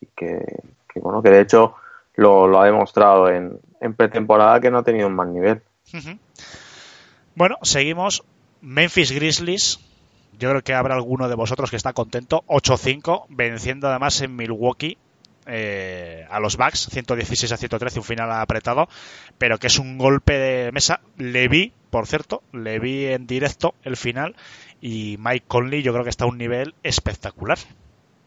y 0.00 0.06
que, 0.16 0.62
que 0.88 1.00
bueno 1.00 1.22
que 1.22 1.30
de 1.30 1.42
hecho 1.42 1.76
lo, 2.16 2.60
ha 2.60 2.66
demostrado 2.66 3.28
en, 3.28 3.60
pretemporada 3.96 4.60
que 4.60 4.70
no 4.70 4.78
ha 4.78 4.82
tenido 4.82 5.08
un 5.08 5.14
mal 5.14 5.32
nivel. 5.32 5.62
Bueno, 7.34 7.56
seguimos. 7.62 8.24
Memphis 8.60 9.12
Grizzlies. 9.12 9.80
Yo 10.38 10.50
creo 10.50 10.62
que 10.62 10.74
habrá 10.74 10.94
alguno 10.94 11.28
de 11.28 11.34
vosotros 11.34 11.70
que 11.70 11.76
está 11.76 11.92
contento. 11.92 12.44
8-5, 12.46 13.26
venciendo 13.28 13.88
además 13.88 14.20
en 14.20 14.34
Milwaukee 14.34 14.98
eh, 15.46 16.26
a 16.30 16.40
los 16.40 16.56
Bucks, 16.56 16.88
116 16.90 17.52
a 17.52 17.56
113, 17.56 17.98
un 17.98 18.04
final 18.04 18.32
apretado, 18.32 18.88
pero 19.38 19.58
que 19.58 19.66
es 19.66 19.78
un 19.78 19.98
golpe 19.98 20.38
de 20.38 20.72
mesa. 20.72 21.00
Le 21.18 21.48
vi, 21.48 21.72
por 21.90 22.06
cierto, 22.06 22.42
le 22.52 22.78
vi 22.78 23.06
en 23.06 23.26
directo 23.26 23.74
el 23.82 23.96
final 23.96 24.34
y 24.80 25.16
Mike 25.18 25.44
Conley 25.46 25.82
yo 25.82 25.92
creo 25.92 26.04
que 26.04 26.10
está 26.10 26.24
a 26.24 26.28
un 26.28 26.38
nivel 26.38 26.74
espectacular. 26.82 27.58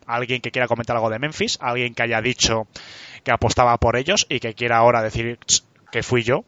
Alguien 0.08 0.42
que 0.42 0.52
quiera 0.52 0.68
comentar 0.68 0.96
algo 0.96 1.10
de 1.10 1.20
Memphis, 1.20 1.60
alguien 1.62 1.94
que 1.94 2.04
haya 2.04 2.22
dicho 2.22 2.68
que 3.24 3.32
apostaba 3.32 3.78
por 3.78 3.98
ellos 3.98 4.26
y 4.30 4.40
que 4.40 4.56
quiera 4.56 4.78
ahora 4.78 5.04
decir 5.04 5.38
que 5.92 6.02
fui 6.02 6.24
yo. 6.24 6.46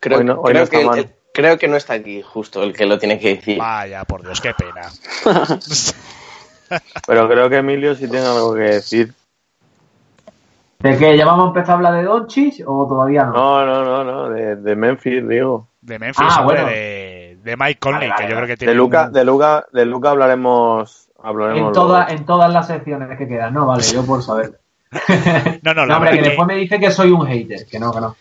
Creo, 0.00 0.22
no, 0.22 0.42
creo 0.42 0.64
no 0.64 0.68
que 0.68 1.00
el, 1.00 1.10
creo 1.32 1.58
que 1.58 1.68
no 1.68 1.76
está 1.76 1.94
aquí 1.94 2.22
justo 2.22 2.62
el 2.62 2.72
que 2.72 2.86
lo 2.86 2.98
tiene 2.98 3.18
que 3.18 3.36
decir. 3.36 3.58
Vaya, 3.58 4.04
por 4.04 4.22
Dios, 4.22 4.40
qué 4.40 4.52
pena. 4.52 4.90
Pero 7.06 7.28
creo 7.28 7.48
que 7.48 7.58
Emilio 7.58 7.94
sí 7.94 8.08
tiene 8.08 8.26
algo 8.26 8.54
que 8.54 8.62
decir. 8.62 9.14
¿De 10.80 10.96
qué? 10.98 11.16
¿Ya 11.16 11.24
vamos 11.24 11.44
a 11.44 11.48
empezar 11.48 11.70
a 11.70 11.74
hablar 11.74 11.94
de 11.94 12.02
Doncic 12.02 12.62
o 12.66 12.86
todavía 12.86 13.24
no? 13.24 13.32
No, 13.32 13.66
no, 13.66 13.84
no, 13.84 14.04
no 14.04 14.30
de, 14.30 14.56
de 14.56 14.76
Memphis, 14.76 15.26
digo. 15.26 15.68
De 15.80 15.98
Memphis, 15.98 16.26
ah, 16.28 16.40
hombre, 16.40 16.62
bueno. 16.62 16.70
de, 16.70 17.38
de, 17.42 17.56
Mike 17.56 17.78
Conley, 17.78 18.08
vale, 18.08 18.22
que 18.22 18.30
yo 18.30 18.36
creo 18.36 18.46
que 18.48 18.56
tiene. 18.56 18.72
De 18.72 18.76
Luca, 18.76 19.06
un... 19.06 19.12
de 19.12 19.24
Luca, 19.24 19.66
de 19.72 19.86
Luca 19.86 20.10
hablaremos, 20.10 21.05
hablaremos 21.26 21.68
en, 21.68 21.72
toda, 21.72 22.06
en 22.08 22.24
todas 22.24 22.52
las 22.52 22.66
secciones 22.68 23.18
que 23.18 23.26
quedan, 23.26 23.52
no, 23.52 23.66
vale, 23.66 23.82
yo 23.82 24.06
por 24.06 24.22
saber. 24.22 24.60
no, 25.62 25.74
no, 25.74 25.86
no, 25.86 25.96
hombre, 25.96 26.12
que, 26.12 26.18
que, 26.18 26.22
después 26.22 26.46
me 26.46 26.54
dice 26.54 26.78
que 26.78 26.90
soy 26.90 27.10
un 27.10 27.26
hater, 27.26 27.66
que 27.66 27.78
no, 27.78 27.92
que 27.92 28.00
no. 28.00 28.16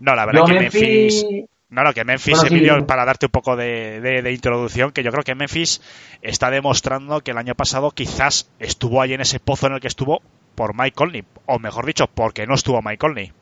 No, 0.00 0.14
la 0.14 0.26
verdad 0.26 0.40
yo 0.40 0.46
que 0.46 0.60
Memphis... 0.60 1.24
Memphis... 1.24 1.44
No, 1.70 1.84
no, 1.84 1.92
que 1.92 2.04
Memphis, 2.04 2.34
bueno, 2.34 2.48
Emilio, 2.48 2.76
sí. 2.78 2.82
para 2.82 3.04
darte 3.04 3.26
un 3.26 3.30
poco 3.30 3.54
de, 3.54 4.00
de, 4.00 4.22
de, 4.22 4.32
introducción, 4.32 4.90
que 4.90 5.04
yo 5.04 5.12
creo 5.12 5.22
que 5.22 5.36
Memphis 5.36 5.80
está 6.20 6.50
demostrando 6.50 7.20
que 7.20 7.30
el 7.30 7.38
año 7.38 7.54
pasado 7.54 7.92
quizás 7.92 8.50
estuvo 8.58 9.00
ahí 9.00 9.12
en 9.12 9.20
ese 9.20 9.38
pozo 9.38 9.68
en 9.68 9.74
el 9.74 9.80
que 9.80 9.86
estuvo 9.86 10.20
por 10.56 10.74
Mike 10.74 10.96
Conley, 10.96 11.24
o 11.46 11.60
mejor 11.60 11.86
dicho, 11.86 12.08
porque 12.12 12.44
no 12.44 12.54
estuvo 12.54 12.82
Mike 12.82 12.98
Conley. 12.98 13.32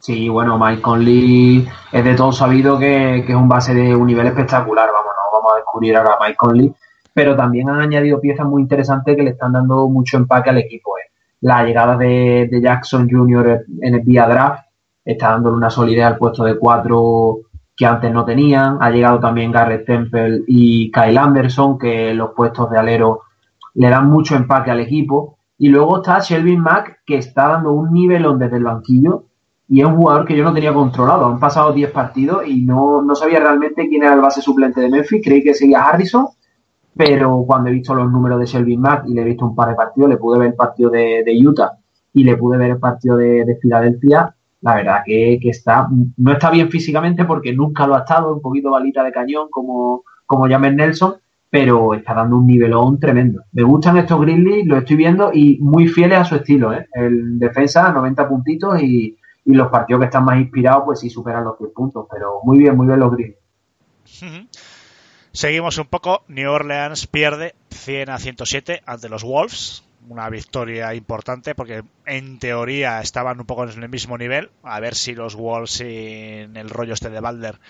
Sí, 0.00 0.28
bueno, 0.28 0.58
Mike 0.58 0.82
Conley 0.82 1.68
es 1.92 2.04
de 2.04 2.14
todo 2.16 2.32
sabido 2.32 2.76
que, 2.76 3.22
que, 3.24 3.32
es 3.32 3.38
un 3.38 3.48
base 3.48 3.72
de 3.72 3.94
un 3.94 4.08
nivel 4.08 4.26
espectacular, 4.26 4.88
vamos, 4.92 5.12
no 5.16 5.38
vamos 5.38 5.52
a 5.52 5.56
descubrir 5.58 5.96
ahora 5.96 6.14
a 6.14 6.24
Mike 6.24 6.36
Conley, 6.36 6.74
pero 7.18 7.34
también 7.34 7.68
han 7.68 7.80
añadido 7.80 8.20
piezas 8.20 8.46
muy 8.46 8.62
interesantes 8.62 9.16
que 9.16 9.24
le 9.24 9.30
están 9.30 9.52
dando 9.52 9.88
mucho 9.88 10.18
empaque 10.18 10.50
al 10.50 10.58
equipo. 10.58 10.96
Eh. 10.98 11.10
La 11.40 11.64
llegada 11.64 11.96
de, 11.96 12.48
Jackson 12.62 13.08
Jr. 13.10 13.64
en 13.80 13.94
el 13.96 14.02
vía 14.02 14.28
draft, 14.28 14.68
está 15.04 15.30
dándole 15.30 15.56
una 15.56 15.68
solidez 15.68 16.04
al 16.04 16.16
puesto 16.16 16.44
de 16.44 16.56
cuatro 16.56 17.38
que 17.76 17.86
antes 17.86 18.12
no 18.12 18.24
tenían. 18.24 18.78
Ha 18.80 18.90
llegado 18.90 19.18
también 19.18 19.50
Garrett 19.50 19.84
Temple 19.84 20.44
y 20.46 20.92
Kyle 20.92 21.18
Anderson, 21.18 21.76
que 21.76 22.14
los 22.14 22.30
puestos 22.36 22.70
de 22.70 22.78
alero 22.78 23.22
le 23.74 23.88
dan 23.88 24.08
mucho 24.08 24.36
empaque 24.36 24.70
al 24.70 24.78
equipo. 24.78 25.38
Y 25.58 25.70
luego 25.70 25.96
está 25.96 26.20
Shelvin 26.20 26.60
Mack, 26.60 27.00
que 27.04 27.16
está 27.16 27.48
dando 27.48 27.72
un 27.72 27.92
nivelón 27.92 28.38
desde 28.38 28.58
el 28.58 28.62
banquillo 28.62 29.24
y 29.68 29.80
es 29.80 29.86
un 29.86 29.96
jugador 29.96 30.24
que 30.24 30.36
yo 30.36 30.44
no 30.44 30.54
tenía 30.54 30.72
controlado. 30.72 31.26
Han 31.26 31.40
pasado 31.40 31.72
10 31.72 31.90
partidos 31.90 32.46
y 32.46 32.62
no, 32.62 33.02
no 33.02 33.16
sabía 33.16 33.40
realmente 33.40 33.88
quién 33.88 34.04
era 34.04 34.14
el 34.14 34.20
base 34.20 34.40
suplente 34.40 34.80
de 34.80 34.88
Memphis. 34.88 35.20
Creí 35.24 35.42
que 35.42 35.52
seguía 35.52 35.84
Harrison, 35.84 36.28
pero 36.96 37.44
cuando 37.46 37.70
he 37.70 37.72
visto 37.72 37.94
los 37.94 38.10
números 38.10 38.40
de 38.40 38.46
Shelvin 38.46 38.80
Mack 38.80 39.04
y 39.06 39.14
le 39.14 39.22
he 39.22 39.24
visto 39.24 39.46
un 39.46 39.54
par 39.54 39.68
de 39.68 39.74
partidos, 39.74 40.10
le 40.10 40.16
pude 40.16 40.38
ver 40.38 40.48
el 40.48 40.54
partido 40.54 40.90
de, 40.90 41.40
Utah 41.46 41.78
y 42.12 42.24
le 42.24 42.36
pude 42.36 42.58
ver 42.58 42.70
el 42.70 42.78
partido 42.78 43.16
de, 43.16 43.44
de 43.44 43.56
Filadelfia. 43.56 44.34
La 44.60 44.74
verdad 44.74 45.02
que, 45.04 45.38
está, 45.44 45.88
no 46.16 46.32
está 46.32 46.50
bien 46.50 46.68
físicamente 46.70 47.24
porque 47.24 47.52
nunca 47.52 47.86
lo 47.86 47.94
ha 47.94 48.00
estado, 48.00 48.34
un 48.34 48.42
poquito 48.42 48.70
balita 48.70 49.04
de 49.04 49.12
cañón 49.12 49.48
como, 49.50 50.02
como 50.26 50.48
James 50.48 50.74
Nelson, 50.74 51.14
pero 51.48 51.94
está 51.94 52.14
dando 52.14 52.36
un 52.36 52.46
nivelón 52.46 52.98
tremendo. 52.98 53.42
Me 53.52 53.62
gustan 53.62 53.96
estos 53.96 54.20
Grizzlies, 54.20 54.66
lo 54.66 54.78
estoy 54.78 54.96
viendo 54.96 55.30
y 55.32 55.58
muy 55.60 55.86
fieles 55.86 56.18
a 56.18 56.24
su 56.24 56.34
estilo. 56.34 56.72
¿eh? 56.72 56.88
El 56.92 57.38
defensa, 57.38 57.92
90 57.92 58.28
puntitos 58.28 58.82
y, 58.82 59.16
y 59.44 59.54
los 59.54 59.68
partidos 59.68 60.00
que 60.00 60.06
están 60.06 60.24
más 60.24 60.38
inspirados, 60.38 60.82
pues 60.84 61.00
sí 61.00 61.08
superan 61.08 61.44
los 61.44 61.58
10 61.58 61.72
puntos. 61.72 62.06
Pero 62.10 62.40
muy 62.42 62.58
bien, 62.58 62.76
muy 62.76 62.86
bien 62.86 62.98
los 62.98 63.12
Grizzlies. 63.12 63.38
Seguimos 65.38 65.78
un 65.78 65.86
poco. 65.86 66.24
New 66.26 66.50
Orleans 66.50 67.06
pierde 67.06 67.54
100 67.70 68.10
a 68.10 68.18
107 68.18 68.82
ante 68.84 69.08
los 69.08 69.22
Wolves. 69.22 69.84
Una 70.08 70.28
victoria 70.30 70.92
importante 70.94 71.54
porque 71.54 71.84
en 72.06 72.40
teoría 72.40 73.00
estaban 73.00 73.38
un 73.38 73.46
poco 73.46 73.62
en 73.62 73.80
el 73.80 73.88
mismo 73.88 74.18
nivel. 74.18 74.50
A 74.64 74.80
ver 74.80 74.96
si 74.96 75.14
los 75.14 75.36
Wolves 75.36 75.80
en 75.80 76.56
el 76.56 76.68
rollo 76.68 76.92
este 76.92 77.10
de 77.10 77.20
Balder 77.20 77.60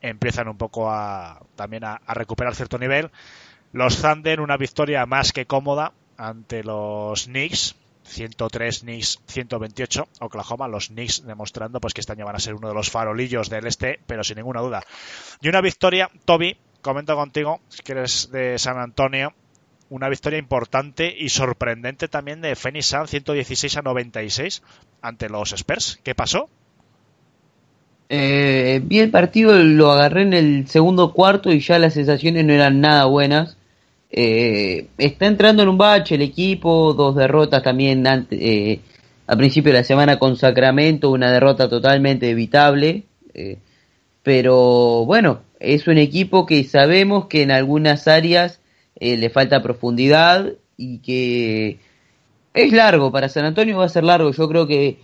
empiezan 0.00 0.48
un 0.48 0.58
poco 0.58 0.90
a 0.90 1.40
también 1.54 1.84
a, 1.84 2.00
a 2.04 2.14
recuperar 2.14 2.56
cierto 2.56 2.76
nivel. 2.76 3.12
Los 3.70 4.02
Thunder, 4.02 4.40
una 4.40 4.56
victoria 4.56 5.06
más 5.06 5.32
que 5.32 5.46
cómoda 5.46 5.92
ante 6.16 6.64
los 6.64 7.26
Knicks, 7.26 7.76
103 8.02 8.80
Knicks 8.80 9.20
128 9.28 10.08
Oklahoma 10.18 10.66
los 10.66 10.88
Knicks 10.88 11.24
demostrando 11.24 11.80
pues 11.80 11.94
que 11.94 12.00
este 12.00 12.14
año 12.14 12.26
van 12.26 12.34
a 12.34 12.40
ser 12.40 12.54
uno 12.54 12.66
de 12.66 12.74
los 12.74 12.90
farolillos 12.90 13.48
del 13.48 13.68
este 13.68 14.00
pero 14.08 14.24
sin 14.24 14.38
ninguna 14.38 14.60
duda 14.60 14.82
y 15.40 15.48
una 15.48 15.60
victoria 15.60 16.10
Toby 16.24 16.56
comento 16.82 17.16
contigo 17.16 17.60
que 17.84 17.92
eres 17.92 18.30
de 18.30 18.58
San 18.58 18.78
Antonio 18.78 19.32
una 19.88 20.08
victoria 20.08 20.38
importante 20.38 21.14
y 21.16 21.28
sorprendente 21.28 22.08
también 22.08 22.40
de 22.40 22.56
Phoenix 22.56 22.86
Sun 22.86 23.08
116 23.08 23.76
a 23.76 23.82
96 23.82 24.62
ante 25.00 25.28
los 25.28 25.52
Spurs 25.52 26.00
¿qué 26.02 26.14
pasó? 26.14 26.48
Eh, 28.14 28.82
vi 28.84 28.98
el 28.98 29.10
partido, 29.10 29.54
lo 29.54 29.90
agarré 29.90 30.20
en 30.20 30.34
el 30.34 30.68
segundo 30.68 31.14
cuarto 31.14 31.50
y 31.50 31.60
ya 31.60 31.78
las 31.78 31.94
sensaciones 31.94 32.44
no 32.44 32.52
eran 32.52 32.78
nada 32.78 33.06
buenas. 33.06 33.56
Eh, 34.10 34.88
está 34.98 35.24
entrando 35.24 35.62
en 35.62 35.70
un 35.70 35.78
bache 35.78 36.16
el 36.16 36.20
equipo, 36.20 36.92
dos 36.92 37.16
derrotas 37.16 37.62
también 37.62 38.04
eh, 38.30 38.80
a 39.26 39.36
principio 39.36 39.72
de 39.72 39.78
la 39.78 39.84
semana 39.84 40.18
con 40.18 40.36
Sacramento, 40.36 41.10
una 41.10 41.32
derrota 41.32 41.70
totalmente 41.70 42.28
evitable. 42.28 43.04
Eh, 43.32 43.56
pero 44.22 45.04
bueno, 45.04 45.40
es 45.60 45.86
un 45.88 45.98
equipo 45.98 46.46
que 46.46 46.64
sabemos 46.64 47.26
que 47.26 47.42
en 47.42 47.50
algunas 47.50 48.08
áreas 48.08 48.60
eh, 48.96 49.16
le 49.16 49.30
falta 49.30 49.62
profundidad 49.62 50.52
y 50.76 50.98
que 50.98 51.78
es 52.54 52.72
largo, 52.72 53.12
para 53.12 53.28
San 53.28 53.44
Antonio 53.44 53.78
va 53.78 53.86
a 53.86 53.88
ser 53.88 54.04
largo. 54.04 54.30
Yo 54.32 54.48
creo 54.48 54.66
que, 54.66 54.98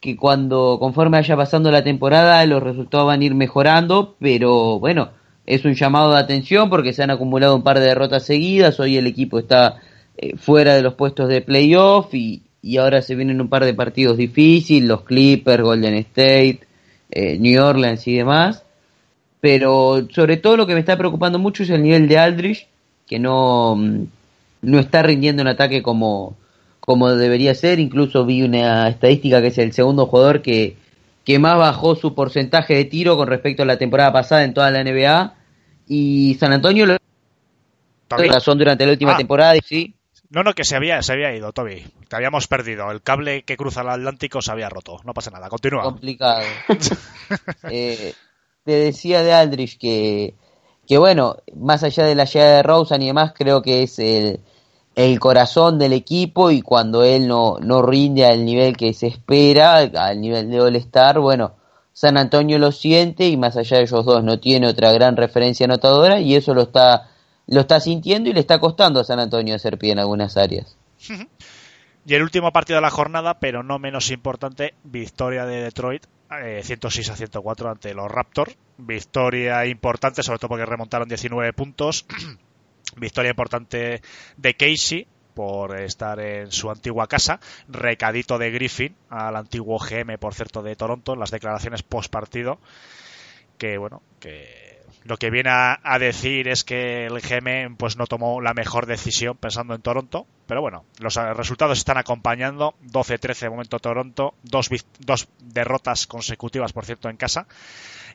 que 0.00 0.16
cuando 0.16 0.78
conforme 0.78 1.18
vaya 1.18 1.36
pasando 1.36 1.70
la 1.70 1.84
temporada 1.84 2.44
los 2.46 2.62
resultados 2.62 3.06
van 3.06 3.20
a 3.20 3.24
ir 3.24 3.34
mejorando, 3.34 4.16
pero 4.18 4.78
bueno 4.78 5.20
es 5.50 5.64
un 5.64 5.74
llamado 5.74 6.12
de 6.12 6.20
atención 6.20 6.70
porque 6.70 6.92
se 6.92 7.02
han 7.02 7.10
acumulado 7.10 7.56
un 7.56 7.62
par 7.62 7.80
de 7.80 7.86
derrotas 7.86 8.24
seguidas, 8.24 8.78
hoy 8.78 8.96
el 8.96 9.06
equipo 9.06 9.38
está 9.38 9.80
eh, 10.16 10.36
fuera 10.36 10.74
de 10.74 10.82
los 10.82 10.94
puestos 10.94 11.28
de 11.28 11.40
playoff 11.40 12.14
y, 12.14 12.42
y, 12.62 12.76
ahora 12.76 13.02
se 13.02 13.16
vienen 13.16 13.40
un 13.40 13.48
par 13.48 13.64
de 13.64 13.74
partidos 13.74 14.16
difíciles, 14.16 14.88
los 14.88 15.02
Clippers, 15.02 15.62
Golden 15.62 15.94
State, 15.94 16.60
eh, 17.10 17.38
New 17.38 17.62
Orleans 17.62 18.06
y 18.06 18.16
demás, 18.16 18.64
pero 19.40 20.06
sobre 20.10 20.36
todo 20.36 20.56
lo 20.56 20.66
que 20.66 20.74
me 20.74 20.80
está 20.80 20.96
preocupando 20.96 21.38
mucho 21.38 21.62
es 21.62 21.70
el 21.70 21.82
nivel 21.82 22.08
de 22.08 22.18
Aldrich, 22.18 22.68
que 23.06 23.18
no, 23.18 23.76
no 24.62 24.78
está 24.78 25.02
rindiendo 25.02 25.42
un 25.42 25.48
ataque 25.48 25.82
como, 25.82 26.36
como 26.80 27.10
debería 27.10 27.54
ser, 27.54 27.80
incluso 27.80 28.24
vi 28.24 28.42
una 28.42 28.88
estadística 28.88 29.40
que 29.40 29.48
es 29.48 29.58
el 29.58 29.72
segundo 29.72 30.06
jugador 30.06 30.42
que, 30.42 30.76
que 31.24 31.38
más 31.38 31.58
bajó 31.58 31.96
su 31.96 32.14
porcentaje 32.14 32.74
de 32.74 32.84
tiro 32.84 33.16
con 33.16 33.28
respecto 33.28 33.62
a 33.62 33.66
la 33.66 33.78
temporada 33.78 34.12
pasada 34.12 34.44
en 34.44 34.54
toda 34.54 34.70
la 34.70 34.84
NBA 34.84 35.34
y 35.88 36.36
San 36.38 36.52
Antonio 36.52 36.86
lo 36.86 36.96
razón 38.10 38.58
durante 38.58 38.84
la 38.84 38.92
última 38.92 39.14
ah. 39.14 39.16
temporada 39.16 39.56
y 39.56 39.60
sí. 39.64 39.94
No, 40.30 40.44
no, 40.44 40.54
que 40.54 40.64
se 40.64 40.76
había, 40.76 41.02
se 41.02 41.12
había 41.12 41.34
ido, 41.34 41.52
Toby. 41.52 41.84
Te 42.08 42.16
habíamos 42.16 42.46
perdido. 42.46 42.90
El 42.92 43.02
cable 43.02 43.42
que 43.42 43.56
cruza 43.56 43.80
el 43.80 43.88
Atlántico 43.88 44.40
se 44.40 44.52
había 44.52 44.68
roto. 44.68 45.00
No 45.04 45.12
pasa 45.12 45.32
nada. 45.32 45.48
Continúa. 45.48 45.82
Complicado. 45.82 46.42
eh, 47.70 48.14
te 48.64 48.72
decía 48.72 49.24
de 49.24 49.32
Aldrich 49.32 49.76
que, 49.76 50.34
que, 50.86 50.98
bueno, 50.98 51.36
más 51.56 51.82
allá 51.82 52.04
de 52.04 52.14
la 52.14 52.26
llegada 52.26 52.56
de 52.56 52.62
Rosen 52.62 53.02
y 53.02 53.06
demás, 53.08 53.32
creo 53.36 53.60
que 53.60 53.82
es 53.82 53.98
el, 53.98 54.38
el 54.94 55.18
corazón 55.18 55.80
del 55.80 55.92
equipo 55.92 56.52
y 56.52 56.62
cuando 56.62 57.02
él 57.02 57.26
no, 57.26 57.58
no 57.60 57.82
rinde 57.82 58.24
al 58.24 58.44
nivel 58.44 58.76
que 58.76 58.94
se 58.94 59.08
espera, 59.08 59.78
al 59.78 60.20
nivel 60.20 60.48
de 60.48 60.60
All-Star, 60.60 61.18
bueno, 61.18 61.54
San 61.92 62.16
Antonio 62.16 62.58
lo 62.58 62.70
siente 62.70 63.26
y 63.26 63.36
más 63.36 63.56
allá 63.56 63.78
de 63.78 63.82
ellos 63.82 64.04
dos 64.04 64.22
no 64.22 64.38
tiene 64.38 64.68
otra 64.68 64.92
gran 64.92 65.16
referencia 65.16 65.64
anotadora 65.64 66.20
y 66.20 66.36
eso 66.36 66.54
lo 66.54 66.62
está 66.62 67.09
lo 67.50 67.60
está 67.60 67.80
sintiendo 67.80 68.30
y 68.30 68.32
le 68.32 68.40
está 68.40 68.58
costando 68.58 69.00
a 69.00 69.04
San 69.04 69.20
Antonio 69.20 69.54
hacer 69.54 69.76
pie 69.76 69.92
en 69.92 69.98
algunas 69.98 70.36
áreas. 70.36 70.78
Y 72.06 72.14
el 72.14 72.22
último 72.22 72.52
partido 72.52 72.76
de 72.76 72.82
la 72.82 72.90
jornada, 72.90 73.40
pero 73.40 73.62
no 73.62 73.78
menos 73.78 74.10
importante, 74.10 74.74
victoria 74.84 75.44
de 75.44 75.62
Detroit, 75.62 76.06
eh, 76.42 76.62
106 76.62 77.10
a 77.10 77.16
104 77.16 77.70
ante 77.70 77.92
los 77.92 78.10
Raptors. 78.10 78.56
Victoria 78.78 79.66
importante, 79.66 80.22
sobre 80.22 80.38
todo 80.38 80.48
porque 80.50 80.64
remontaron 80.64 81.08
19 81.08 81.52
puntos. 81.52 82.06
victoria 82.96 83.30
importante 83.30 84.00
de 84.36 84.54
Casey, 84.54 85.06
por 85.34 85.78
estar 85.80 86.20
en 86.20 86.52
su 86.52 86.70
antigua 86.70 87.06
casa. 87.06 87.40
Recadito 87.68 88.38
de 88.38 88.50
Griffin 88.50 88.94
al 89.08 89.36
antiguo 89.36 89.78
GM, 89.78 90.18
por 90.18 90.34
cierto, 90.34 90.62
de 90.62 90.76
Toronto, 90.76 91.14
en 91.14 91.20
las 91.20 91.30
declaraciones 91.30 91.82
post 91.82 92.12
partido. 92.12 92.60
Que 93.58 93.76
bueno, 93.76 94.02
que 94.20 94.59
lo 95.04 95.16
que 95.16 95.30
viene 95.30 95.50
a, 95.50 95.80
a, 95.82 95.98
decir 95.98 96.48
es 96.48 96.64
que 96.64 97.06
el 97.06 97.20
GM 97.20 97.76
pues 97.76 97.96
no 97.96 98.06
tomó 98.06 98.40
la 98.40 98.54
mejor 98.54 98.86
decisión 98.86 99.36
pensando 99.36 99.74
en 99.74 99.82
Toronto. 99.82 100.26
Pero 100.46 100.60
bueno, 100.60 100.84
los 100.98 101.14
resultados 101.14 101.78
están 101.78 101.96
acompañando. 101.96 102.74
12-13 102.86 103.38
de 103.40 103.50
momento 103.50 103.78
Toronto. 103.78 104.34
Dos, 104.42 104.68
dos 104.98 105.28
derrotas 105.40 106.06
consecutivas, 106.06 106.72
por 106.72 106.84
cierto, 106.84 107.08
en 107.08 107.16
casa 107.16 107.46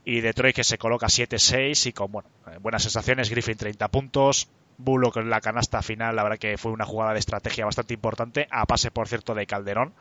y 0.05 0.21
Detroit 0.21 0.55
que 0.55 0.63
se 0.63 0.77
coloca 0.77 1.07
7-6 1.07 1.87
y 1.87 1.93
con 1.93 2.11
bueno, 2.11 2.29
buenas 2.61 2.83
sensaciones, 2.83 3.29
Griffin 3.29 3.57
30 3.57 3.87
puntos, 3.89 4.47
Bullock 4.77 5.17
en 5.17 5.29
la 5.29 5.41
canasta 5.41 5.81
final, 5.81 6.15
la 6.15 6.23
verdad 6.23 6.37
que 6.37 6.57
fue 6.57 6.71
una 6.71 6.85
jugada 6.85 7.13
de 7.13 7.19
estrategia 7.19 7.65
bastante 7.65 7.95
importante, 7.95 8.47
a 8.51 8.65
pase 8.65 8.91
por 8.91 9.07
cierto 9.07 9.33
de 9.33 9.47
Calderón, 9.47 9.93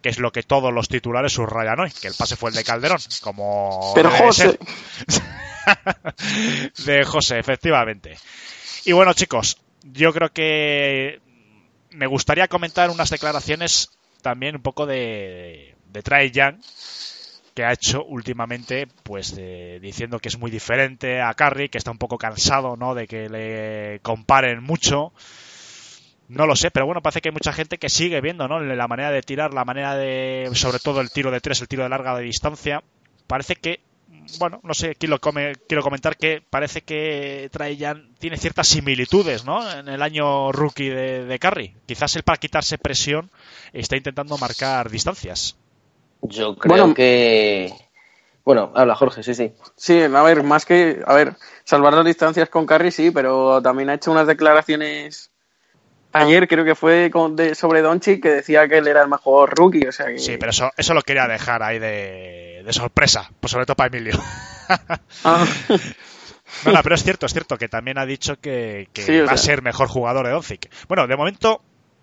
que 0.00 0.08
es 0.08 0.18
lo 0.18 0.32
que 0.32 0.42
todos 0.42 0.72
los 0.72 0.88
titulares 0.88 1.32
subrayan 1.32 1.78
hoy, 1.78 1.90
que 1.90 2.08
el 2.08 2.14
pase 2.14 2.36
fue 2.36 2.50
el 2.50 2.56
de 2.56 2.64
Calderón, 2.64 2.98
como... 3.22 3.92
Pero 3.94 4.10
José. 4.10 4.58
de 6.84 7.04
José, 7.04 7.38
efectivamente. 7.38 8.16
Y 8.84 8.92
bueno 8.92 9.12
chicos, 9.12 9.58
yo 9.82 10.12
creo 10.12 10.32
que 10.32 11.20
me 11.90 12.06
gustaría 12.06 12.48
comentar 12.48 12.90
unas 12.90 13.10
declaraciones 13.10 13.90
también 14.22 14.56
un 14.56 14.62
poco 14.62 14.86
de, 14.86 15.74
de 15.86 16.02
Trae 16.02 16.30
Young, 16.30 16.56
que 17.54 17.64
ha 17.64 17.72
hecho 17.72 18.04
últimamente, 18.04 18.86
pues 19.02 19.34
de, 19.34 19.80
diciendo 19.80 20.18
que 20.18 20.28
es 20.28 20.38
muy 20.38 20.50
diferente 20.50 21.20
a 21.20 21.34
Curry, 21.34 21.68
que 21.68 21.78
está 21.78 21.90
un 21.90 21.98
poco 21.98 22.18
cansado, 22.18 22.76
¿no? 22.76 22.94
De 22.94 23.06
que 23.06 23.28
le 23.28 24.00
comparen 24.00 24.62
mucho. 24.62 25.12
No 26.28 26.46
lo 26.46 26.54
sé, 26.54 26.70
pero 26.70 26.86
bueno, 26.86 27.02
parece 27.02 27.20
que 27.20 27.30
hay 27.30 27.34
mucha 27.34 27.52
gente 27.52 27.78
que 27.78 27.88
sigue 27.88 28.20
viendo, 28.20 28.46
¿no? 28.46 28.60
La 28.60 28.86
manera 28.86 29.10
de 29.10 29.22
tirar, 29.22 29.52
la 29.52 29.64
manera 29.64 29.96
de, 29.96 30.48
sobre 30.54 30.78
todo 30.78 31.00
el 31.00 31.10
tiro 31.10 31.32
de 31.32 31.40
tres, 31.40 31.60
el 31.60 31.68
tiro 31.68 31.82
de 31.82 31.88
larga 31.88 32.16
de 32.16 32.22
distancia. 32.22 32.84
Parece 33.26 33.56
que, 33.56 33.80
bueno, 34.38 34.60
no 34.62 34.74
sé, 34.74 34.94
quiero, 34.94 35.18
quiero 35.18 35.82
comentar 35.82 36.16
que 36.16 36.42
parece 36.48 36.82
que 36.82 37.48
Trajan 37.52 38.14
tiene 38.18 38.36
ciertas 38.36 38.68
similitudes, 38.68 39.44
¿no? 39.44 39.70
En 39.70 39.88
el 39.88 40.02
año 40.02 40.52
rookie 40.52 40.88
de, 40.88 41.24
de 41.24 41.38
Curry. 41.38 41.76
Quizás 41.86 42.16
él 42.16 42.22
para 42.22 42.38
quitarse 42.38 42.78
presión 42.78 43.30
está 43.72 43.96
intentando 43.96 44.38
marcar 44.38 44.90
distancias. 44.90 45.56
Yo 46.22 46.56
creo 46.56 46.76
bueno, 46.76 46.94
que. 46.94 47.72
Bueno, 48.44 48.72
habla 48.74 48.94
Jorge, 48.94 49.22
sí, 49.22 49.34
sí. 49.34 49.52
Sí, 49.76 50.00
a 50.02 50.22
ver, 50.22 50.42
más 50.42 50.64
que. 50.64 51.02
A 51.06 51.14
ver, 51.14 51.36
salvar 51.64 51.94
las 51.94 52.04
distancias 52.04 52.48
con 52.48 52.66
Carry 52.66 52.90
sí, 52.90 53.10
pero 53.10 53.60
también 53.62 53.90
ha 53.90 53.94
hecho 53.94 54.10
unas 54.10 54.26
declaraciones 54.26 55.29
ayer 56.12 56.48
creo 56.48 56.64
que 56.64 56.74
fue 56.74 57.10
con- 57.10 57.36
de, 57.36 57.54
sobre 57.54 57.82
Doncic 57.82 58.22
que 58.22 58.30
decía 58.30 58.68
que 58.68 58.78
él 58.78 58.88
era 58.88 59.02
el 59.02 59.08
mejor 59.08 59.56
rookie, 59.56 59.86
o 59.86 59.92
sea 59.92 60.06
que... 60.06 60.18
Sí, 60.18 60.36
pero 60.38 60.50
eso, 60.50 60.70
eso 60.76 60.94
lo 60.94 61.02
quería 61.02 61.26
dejar 61.26 61.62
ahí 61.62 61.78
de, 61.78 62.62
de 62.64 62.72
sorpresa, 62.72 63.30
pues 63.40 63.50
sobre 63.52 63.66
todo 63.66 63.76
para 63.76 63.88
Emilio. 63.96 64.18
Ah, 65.24 65.44
No, 66.64 66.72
no, 66.72 66.82
pero 66.82 66.94
es 66.94 67.02
cierto, 67.02 67.26
es 67.26 67.32
cierto 67.32 67.56
que 67.58 67.68
también 67.68 67.96
ha 67.98 68.04
dicho 68.06 68.36
que, 68.40 68.88
que 68.92 69.02
Sí, 69.02 69.20
va 69.20 69.32
a 69.32 69.36
ser 69.36 69.62
mejor 69.62 69.88
jugador 69.88 70.26
de 70.26 70.32
Doncic. 70.32 70.68
Bueno, 70.88 71.06
de 71.06 71.16
momento 71.16 71.62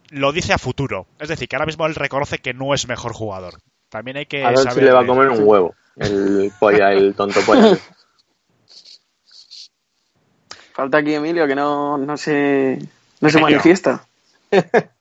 lo 0.10 0.32
dice 0.32 0.54
a 0.54 0.58
futuro. 0.58 1.06
Es 1.20 1.28
decir, 1.30 1.48
que 1.48 1.56
ahora 1.58 1.66
mismo 1.66 1.86
él 1.86 1.96
reconoce 1.96 2.40
que 2.40 2.54
no 2.54 2.74
es 2.74 2.88
mejor 2.88 3.14
jugador. 3.14 3.56
También 3.90 4.18
hay 4.18 4.26
que 4.26 4.44
A 4.44 4.50
ver 4.50 4.58
si 4.60 4.64
saber 4.64 4.84
le 4.86 4.92
va 4.92 5.02
a 5.02 5.06
comer 5.06 5.30
un 5.30 5.44
huevo. 5.44 5.76
El 5.98 6.54
polla, 6.58 6.92
el 6.94 7.14
tonto 7.16 7.42
polla. 7.42 7.78
falta 10.74 11.00
aquí 11.00 11.14
Emilio 11.14 11.48
que 11.48 11.56
no, 11.56 11.98
no 11.98 12.18
se, 12.18 12.80
no 13.22 13.30
se 13.30 13.42
manifiesta. 13.42 14.04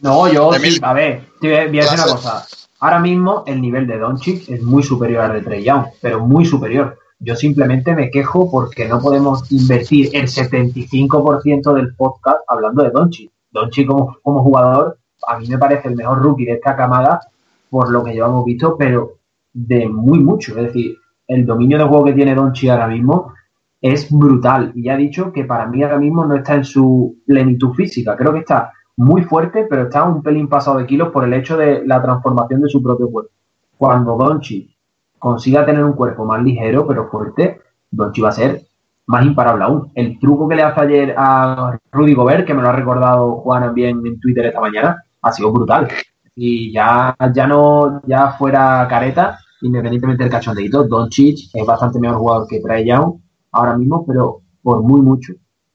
No, 0.00 0.32
yo 0.32 0.52
sí, 0.52 0.78
a 0.80 0.92
ver, 0.92 1.22
te 1.40 1.48
voy 1.48 1.56
a 1.56 1.82
decir 1.82 1.98
una 1.98 2.04
cosa. 2.04 2.46
Ahora 2.78 3.00
mismo 3.00 3.42
el 3.46 3.60
nivel 3.60 3.86
de 3.88 3.98
Doncic 3.98 4.48
es 4.48 4.62
muy 4.62 4.84
superior 4.84 5.24
al 5.24 5.32
de 5.32 5.40
Trey 5.40 5.64
Young, 5.64 5.86
pero 6.00 6.24
muy 6.24 6.44
superior. 6.44 6.96
Yo 7.18 7.34
simplemente 7.34 7.92
me 7.96 8.08
quejo 8.08 8.48
porque 8.48 8.86
no 8.86 9.00
podemos 9.00 9.50
invertir 9.50 10.10
el 10.12 10.28
75% 10.28 11.74
del 11.74 11.96
podcast 11.96 12.42
hablando 12.46 12.84
de 12.84 12.90
Doncic. 12.90 13.32
Doncic 13.50 13.88
como, 13.88 14.16
como 14.22 14.44
jugador, 14.44 14.98
a 15.26 15.36
mí 15.36 15.48
me 15.48 15.58
parece 15.58 15.88
el 15.88 15.96
mejor 15.96 16.22
rookie 16.22 16.44
de 16.44 16.52
esta 16.52 16.76
camada 16.76 17.20
por 17.68 17.90
lo 17.90 18.04
que 18.04 18.12
llevamos 18.12 18.44
visto, 18.44 18.76
pero 18.78 19.14
de 19.52 19.88
muy 19.88 20.20
mucho. 20.20 20.56
Es 20.56 20.66
decir, 20.66 20.96
el 21.26 21.44
dominio 21.44 21.78
de 21.78 21.84
juego 21.84 22.04
que 22.04 22.12
tiene 22.12 22.36
Doncic 22.36 22.70
ahora 22.70 22.86
mismo 22.86 23.34
es 23.80 24.10
brutal. 24.10 24.72
Y 24.74 24.84
ya 24.84 24.94
he 24.94 24.98
dicho 24.98 25.32
que 25.32 25.44
para 25.44 25.66
mí 25.66 25.82
ahora 25.82 25.98
mismo 25.98 26.24
no 26.24 26.36
está 26.36 26.54
en 26.54 26.64
su 26.64 27.18
plenitud 27.26 27.74
física. 27.74 28.16
Creo 28.16 28.32
que 28.32 28.40
está 28.40 28.72
muy 28.96 29.22
fuerte, 29.22 29.66
pero 29.68 29.84
está 29.84 30.04
un 30.04 30.22
pelín 30.22 30.48
pasado 30.48 30.78
de 30.78 30.86
kilos 30.86 31.10
por 31.10 31.24
el 31.24 31.34
hecho 31.34 31.56
de 31.56 31.86
la 31.86 32.02
transformación 32.02 32.62
de 32.62 32.68
su 32.68 32.82
propio 32.82 33.10
cuerpo. 33.10 33.30
Cuando 33.76 34.16
Doncic 34.16 34.70
consiga 35.18 35.64
tener 35.64 35.84
un 35.84 35.92
cuerpo 35.92 36.24
más 36.24 36.42
ligero 36.42 36.86
pero 36.86 37.08
fuerte, 37.08 37.60
Doncic 37.90 38.24
va 38.24 38.28
a 38.30 38.32
ser 38.32 38.62
más 39.06 39.24
imparable 39.24 39.64
aún. 39.64 39.92
El 39.94 40.18
truco 40.18 40.48
que 40.48 40.56
le 40.56 40.62
hace 40.62 40.80
ayer 40.80 41.14
a 41.16 41.78
Rudy 41.92 42.14
Gobert, 42.14 42.46
que 42.46 42.54
me 42.54 42.62
lo 42.62 42.68
ha 42.68 42.72
recordado 42.72 43.36
Juan 43.36 43.62
también 43.62 44.04
en 44.04 44.18
Twitter 44.20 44.46
esta 44.46 44.60
mañana, 44.60 45.02
ha 45.22 45.32
sido 45.32 45.52
brutal. 45.52 45.88
Y 46.34 46.72
ya, 46.72 47.16
ya 47.32 47.46
no, 47.46 48.02
ya 48.06 48.32
fuera 48.32 48.86
careta, 48.88 49.38
independientemente 49.62 50.24
del 50.24 50.32
cachondeito, 50.32 50.84
Doncic 50.84 51.50
es 51.54 51.66
bastante 51.66 51.98
mejor 52.00 52.18
jugador 52.18 52.48
que 52.48 52.60
Trae 52.60 52.84
Young 52.84 53.14
ahora 53.58 53.76
mismo, 53.76 54.04
pero 54.06 54.40
por 54.62 54.82
muy 54.82 55.00
mucho. 55.00 55.32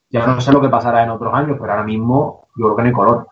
Ya 0.09 0.25
no 0.27 0.39
sé 0.41 0.51
lo 0.51 0.61
que 0.61 0.69
pasará 0.69 1.03
en 1.03 1.09
otros 1.09 1.33
años, 1.33 1.57
pero 1.59 1.71
ahora 1.71 1.83
mismo 1.83 2.47
yo 2.57 2.65
creo 2.65 2.75
que 2.75 2.81
no 2.83 2.87
hay 2.87 2.93
color. 2.93 3.27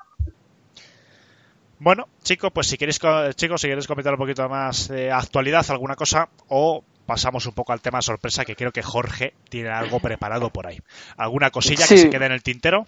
Bueno, 1.80 2.08
chicos, 2.22 2.52
pues 2.54 2.68
si 2.68 2.78
queréis, 2.78 3.00
co- 3.00 3.32
chicos, 3.34 3.60
si 3.62 3.68
queréis 3.68 3.88
comentar 3.88 4.14
un 4.14 4.20
poquito 4.20 4.48
más 4.48 4.88
de 4.88 5.12
actualidad, 5.12 5.66
alguna 5.70 5.96
cosa, 5.96 6.30
o 6.48 6.84
pasamos 7.08 7.46
un 7.48 7.54
poco 7.54 7.74
al 7.74 7.82
tema 7.82 8.02
sorpresa, 8.02 8.46
que 8.46 8.56
creo 8.56 8.72
que 8.72 8.84
Jorge 8.84 9.34
tiene 9.50 9.70
algo 9.70 10.00
preparado 10.00 10.50
por 10.52 10.68
ahí. 10.68 10.80
¿Alguna 11.18 11.50
cosilla 11.50 11.88
que 11.88 11.98
Sí. 11.98 12.04
se 12.04 12.10
quede 12.10 12.28
en 12.28 12.32
el 12.34 12.44
tintero? 12.44 12.86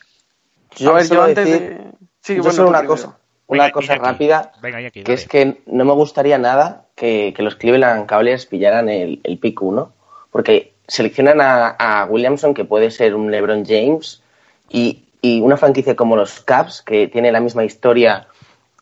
Yo 0.77 0.91
a 0.91 0.94
ver, 0.95 1.06
solo 1.06 1.22
yo 1.22 1.26
antes 1.27 1.45
decir- 1.48 1.60
de... 1.69 1.91
Sí, 2.22 2.35
yo 2.35 2.41
bueno, 2.44 2.56
solo 2.56 2.69
una 2.69 2.80
primero. 2.80 2.94
cosa, 2.95 3.18
una 3.48 3.64
Venga, 3.64 3.73
cosa 3.73 3.94
Iñaki. 3.95 4.06
rápida, 4.10 4.52
Venga, 4.61 4.80
Iñaki, 4.81 4.99
que 5.03 5.11
dale. 5.11 5.22
es 5.22 5.27
que 5.27 5.61
no 5.65 5.85
me 5.85 5.94
gustaría 5.94 6.38
nada 6.38 6.85
que, 6.95 7.34
que 7.35 7.41
los 7.44 7.56
Cleveland 7.56 8.06
Cavaliers 8.06 8.45
pillaran 8.45 8.88
el, 8.90 9.19
el 9.23 9.40
pick 9.40 9.61
1, 9.61 9.91
porque 10.31 10.73
seleccionan 10.88 11.40
a, 11.42 12.08
Williamson, 12.10 12.54
que 12.54 12.66
puede 12.66 12.92
ser 12.92 13.16
un 13.16 13.32
LeBron 13.32 13.66
James, 13.66 14.22
y, 14.70 15.04
y 15.22 15.42
una 15.42 15.58
franquicia 15.58 15.96
como 15.96 16.16
los 16.16 16.42
Cavs, 16.42 16.82
que 16.82 17.08
tiene 17.08 17.32
la 17.32 17.40
misma 17.40 17.64
historia 17.64 18.28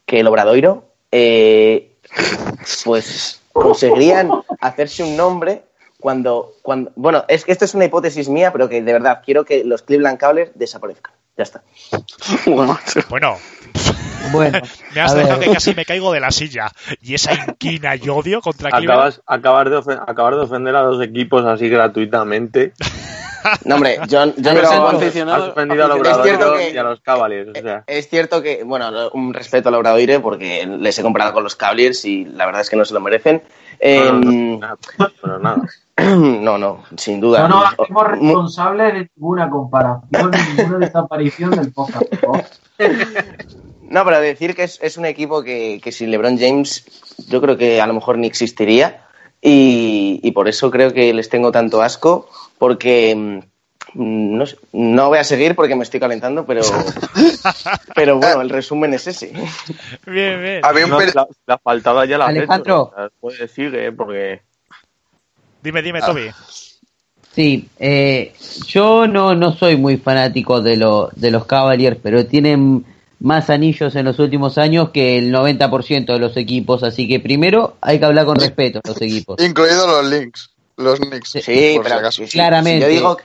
que 0.06 0.20
el 0.20 0.28
Obradoiro, 0.28 0.86
eh, 1.12 1.92
pues 2.84 3.42
conseguirían 3.54 4.32
hacerse 4.60 5.04
un 5.04 5.16
nombre 5.16 5.64
cuando, 6.00 6.54
cuando... 6.62 6.92
Bueno, 6.96 7.26
es 7.28 7.46
que 7.46 7.52
esto 7.52 7.66
es 7.66 7.76
una 7.76 7.86
hipótesis 7.86 8.30
mía, 8.30 8.52
pero 8.52 8.70
que 8.70 8.82
de 8.82 8.94
verdad 8.94 9.22
quiero 9.24 9.46
que 9.46 9.64
los 9.64 9.84
Cleveland 9.84 10.18
Cavaliers 10.18 10.52
desaparezcan. 10.56 11.14
Ya 11.38 11.44
está. 11.44 11.64
Bueno. 12.46 12.78
Bueno, 13.10 13.38
Bueno, 14.32 14.60
me 14.96 15.02
has 15.02 15.16
dejado 15.16 15.40
ver. 15.40 15.48
que 15.48 15.54
casi 15.54 15.74
me 15.74 15.86
caigo 15.86 16.12
de 16.12 16.20
la 16.20 16.32
silla. 16.32 16.72
Y 17.02 17.14
esa 17.16 17.34
inquina 17.34 17.96
y 17.96 18.10
odio 18.10 18.42
contra 18.42 18.70
Cleveland. 18.70 18.92
Acabas, 18.92 19.22
acabas 19.26 19.86
de 19.86 19.94
acabar 19.94 20.36
de 20.36 20.42
ofender 20.42 20.76
a 20.76 20.82
dos 20.82 21.02
equipos 21.04 21.46
así 21.46 21.70
gratuitamente. 21.70 22.74
No, 23.66 23.76
hombre, 23.76 23.98
yo, 24.08 24.26
yo 24.26 24.54
no 24.54 24.60
sé 24.60 24.76
aficionado- 24.76 24.88
al 24.90 24.96
aficionado- 24.98 26.04
Es 26.04 26.24
cierto 26.24 26.54
que- 26.56 26.72
y 26.72 26.78
a 26.78 26.84
los 26.84 27.02
Cavaliers. 27.02 27.50
O 27.58 27.62
sea, 27.62 27.84
Es 27.88 28.10
cierto 28.10 28.42
que, 28.42 28.64
bueno, 28.64 28.90
un 29.14 29.34
respeto 29.34 29.70
al 29.70 29.76
Obradoire 29.76 30.20
porque 30.20 30.66
les 30.66 30.98
he 30.98 31.02
comparado 31.04 31.34
con 31.34 31.44
los 31.44 31.56
Cavaliers 31.56 32.04
y 32.06 32.26
la 32.26 32.46
verdad 32.46 32.62
es 32.62 32.70
que 32.70 32.76
no 32.76 32.86
se 32.86 32.94
lo 32.94 33.00
merecen. 33.00 33.42
Eh, 33.80 34.12
nada, 34.60 34.78
pero 35.22 35.40
nada. 35.40 35.62
no, 35.98 36.58
no, 36.58 36.84
sin 36.98 37.20
duda. 37.20 37.48
No 37.48 37.62
nos 37.62 37.74
O- 37.78 37.84
hacemos 37.84 38.08
responsables 38.08 38.94
de 38.94 39.10
ninguna 39.16 39.50
comparación, 39.50 40.32
de 40.32 40.38
ninguna 40.58 40.78
desaparición 40.86 41.52
del 41.52 41.72
podcast. 41.74 42.06
No, 43.90 44.06
pero 44.06 44.22
decir 44.22 44.56
que 44.56 44.64
es, 44.64 44.80
es 44.82 44.96
un 44.98 45.04
equipo 45.06 45.44
que, 45.44 45.82
que 45.84 45.92
sin 45.92 46.12
LeBron 46.12 46.38
James 46.40 46.86
yo 47.28 47.42
creo 47.42 47.58
que 47.58 47.82
a 47.82 47.88
lo 47.88 47.94
mejor 47.94 48.18
ni 48.18 48.26
existiría 48.26 49.02
y, 49.42 50.22
y 50.24 50.32
por 50.32 50.48
eso 50.48 50.72
creo 50.72 50.94
que 50.94 51.14
les 51.14 51.28
tengo 51.28 51.52
tanto 51.52 51.82
asco 51.82 52.30
porque 52.62 53.16
mm, 53.16 53.40
no, 54.38 54.46
sé, 54.46 54.56
no 54.72 55.08
voy 55.08 55.18
a 55.18 55.24
seguir 55.24 55.56
porque 55.56 55.76
me 55.76 55.82
estoy 55.82 56.00
calentando, 56.00 56.46
pero, 56.46 56.62
pero 57.96 58.18
bueno, 58.20 58.42
el 58.42 58.52
resumen 58.52 58.94
es 58.94 59.08
ese. 59.08 59.34
Bien, 60.06 60.40
bien. 60.40 60.62
Había 60.64 60.86
un 60.86 60.92
No, 60.92 61.00
la, 61.00 61.28
la 61.48 61.58
faltada 61.58 62.06
ya 62.06 62.20
la 62.20 62.28
Alejandro. 62.28 62.94
hecho. 62.96 63.12
Puedes 63.20 63.50
sigue, 63.50 63.92
porque 63.92 64.42
Dime, 65.64 65.82
dime, 65.82 66.02
Ah. 66.04 66.06
Toby. 66.06 66.30
Sí, 67.34 67.68
eh, 67.80 68.32
yo 68.68 69.08
no, 69.08 69.34
no 69.34 69.54
soy 69.54 69.76
muy 69.76 69.98
fanático 69.98 70.62
de, 70.62 70.78
lo, 70.78 71.10
de 71.16 71.32
los 71.32 71.46
Cavaliers, 71.46 71.98
pero 72.04 72.28
tienen 72.28 72.86
más 73.20 73.50
anillos 73.50 73.96
en 73.96 74.06
los 74.06 74.20
últimos 74.20 74.60
años 74.60 74.92
que 74.92 75.18
el 75.18 75.34
90% 75.34 76.14
de 76.14 76.20
los 76.20 76.38
equipos, 76.38 76.84
así 76.84 77.08
que 77.08 77.20
primero 77.20 77.78
hay 77.82 77.98
que 77.98 78.06
hablar 78.06 78.28
con 78.28 78.36
respeto 78.36 78.82
a 78.84 78.88
los 78.88 79.02
equipos. 79.02 79.42
incluidos 79.44 79.88
los 79.88 80.12
links, 80.12 80.52
los 80.82 81.00
Knicks. 81.00 81.30
Sí, 81.32 81.40
por 81.42 81.52
si 81.54 81.80
pero 81.84 81.96
acaso. 81.96 82.26
si- 82.26 82.32
Claramente. 82.32 82.86
Si 82.88 82.94
yo 82.94 83.00
digo, 83.00 83.18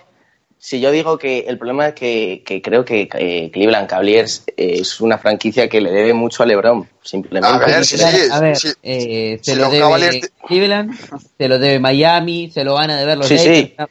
si 0.58 0.80
yo 0.80 0.90
digo 0.90 1.18
que 1.18 1.40
el 1.40 1.58
problema 1.58 1.88
es 1.88 1.94
que, 1.94 2.42
que 2.44 2.60
creo 2.62 2.84
que 2.84 3.08
eh, 3.14 3.50
Cleveland 3.52 3.88
Cavaliers 3.88 4.44
es 4.56 5.00
una 5.00 5.18
franquicia 5.18 5.68
que 5.68 5.80
le 5.80 5.92
debe 5.92 6.12
mucho 6.14 6.42
a 6.42 6.46
LeBron, 6.46 6.88
simplemente. 7.02 7.54
A 7.56 7.58
ver, 7.66 7.84
sí, 7.84 7.96
sí, 7.98 8.04
a 8.32 8.40
ver, 8.40 8.56
sí. 8.56 8.68
eh, 8.82 9.38
se 9.42 9.52
Si 9.52 9.58
lo 9.58 9.68
debe 9.70 9.84
Cavaliers- 9.84 10.30
Cleveland, 10.46 10.94
se 11.38 11.48
lo 11.48 11.58
debe 11.58 11.78
Miami, 11.78 12.50
se 12.50 12.64
lo 12.64 12.74
van 12.74 12.90
a 12.90 12.96
deber 12.96 13.18
los 13.18 13.26
Sí, 13.28 13.38
sí. 13.38 13.48
Lakers. 13.48 13.90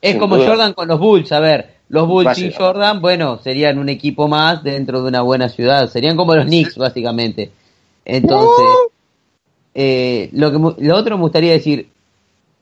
Es 0.00 0.10
Sin 0.12 0.20
como 0.20 0.36
duda. 0.36 0.48
Jordan 0.48 0.72
con 0.74 0.86
los 0.88 0.98
Bulls, 1.00 1.32
a 1.32 1.40
ver, 1.40 1.74
los 1.88 2.06
Bulls 2.06 2.36
ser. 2.36 2.54
Jordan, 2.54 3.00
bueno, 3.00 3.40
serían 3.42 3.78
un 3.78 3.88
equipo 3.88 4.28
más 4.28 4.62
dentro 4.62 5.02
de 5.02 5.08
una 5.08 5.22
buena 5.22 5.48
ciudad, 5.48 5.88
serían 5.90 6.16
como 6.16 6.34
los 6.36 6.44
Knicks 6.44 6.76
básicamente. 6.76 7.50
Entonces, 8.04 8.66
eh, 9.74 10.28
lo 10.32 10.52
que 10.52 10.58
mu- 10.58 10.74
lo 10.78 10.96
otro 10.96 11.16
me 11.16 11.22
gustaría 11.22 11.52
decir, 11.52 11.88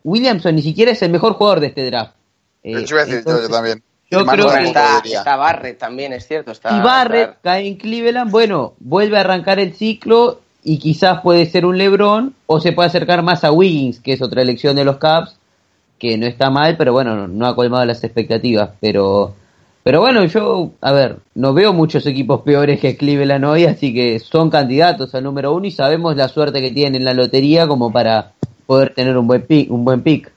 Williamson 0.05 0.55
ni 0.57 0.63
siquiera 0.63 0.93
es 0.93 1.03
el 1.03 1.11
mejor 1.11 1.35
jugador 1.35 1.61
de 1.61 1.69
este 1.69 1.87
draft. 1.87 2.15
Eh, 2.63 2.83
Eso 2.83 2.95
iba 2.95 3.03
a 3.03 3.05
decir 3.05 3.15
yo, 3.15 3.19
entonces, 3.31 3.49
yo 3.49 3.55
también. 3.55 3.83
yo 4.11 4.21
Y 4.21 4.25
creo 4.25 4.49
que- 4.49 4.63
está, 4.65 4.99
está 5.05 5.37
Barrett 5.37 5.79
también, 5.79 6.13
es 6.13 6.27
cierto. 6.27 6.51
Está, 6.53 6.71
si 6.71 6.81
Barrett 6.81 7.29
está- 7.31 7.39
cae 7.43 7.67
en 7.69 7.77
Cleveland, 7.77 8.31
bueno, 8.31 8.75
vuelve 8.81 9.17
a 9.17 9.21
arrancar 9.21 9.59
el 9.59 9.75
ciclo 9.75 10.41
y 10.65 10.79
quizás 10.79 11.21
puede 11.23 11.47
ser 11.47 11.67
un 11.67 11.77
LeBron 11.79 12.35
o 12.47 12.61
se 12.61 12.73
puede 12.73 12.89
acercar 12.89 13.23
más 13.23 13.43
a 13.45 13.51
Wiggins, 13.53 14.01
que 14.01 14.13
es 14.13 14.23
otra 14.23 14.43
elección 14.43 14.77
de 14.77 14.85
los 14.85 14.99
Cavs, 14.99 15.37
que 15.99 16.17
no 16.19 16.27
está 16.27 16.51
mal, 16.51 16.77
pero 16.77 16.93
bueno, 16.93 17.15
no, 17.17 17.29
no 17.29 17.47
ha 17.47 17.55
colmado 17.57 17.85
las 17.85 18.03
expectativas. 18.05 18.71
Pero, 18.81 19.35
pero 19.85 20.01
bueno, 20.01 20.25
yo, 20.25 20.71
a 20.81 20.93
ver, 20.93 21.17
no 21.35 21.53
veo 21.55 21.73
muchos 21.73 22.07
equipos 22.07 22.43
peores 22.43 22.79
que 22.81 22.97
Cleveland 22.97 23.45
hoy, 23.45 23.65
así 23.67 23.93
que 23.95 24.19
son 24.21 24.51
candidatos 24.51 25.15
al 25.15 25.25
número 25.25 25.53
uno 25.55 25.67
y 25.67 25.71
sabemos 25.73 26.17
la 26.17 26.29
suerte 26.29 26.61
que 26.61 26.71
tienen 26.71 26.97
en 26.97 27.05
la 27.05 27.15
lotería 27.15 27.67
como 27.67 27.93
para 27.93 28.33
poder 28.67 28.95
tener 28.95 29.17
un 29.17 29.27
buen 29.27 29.43
pick. 29.43 29.71
Un 29.71 29.85
buen 29.85 30.03
pick. 30.03 30.31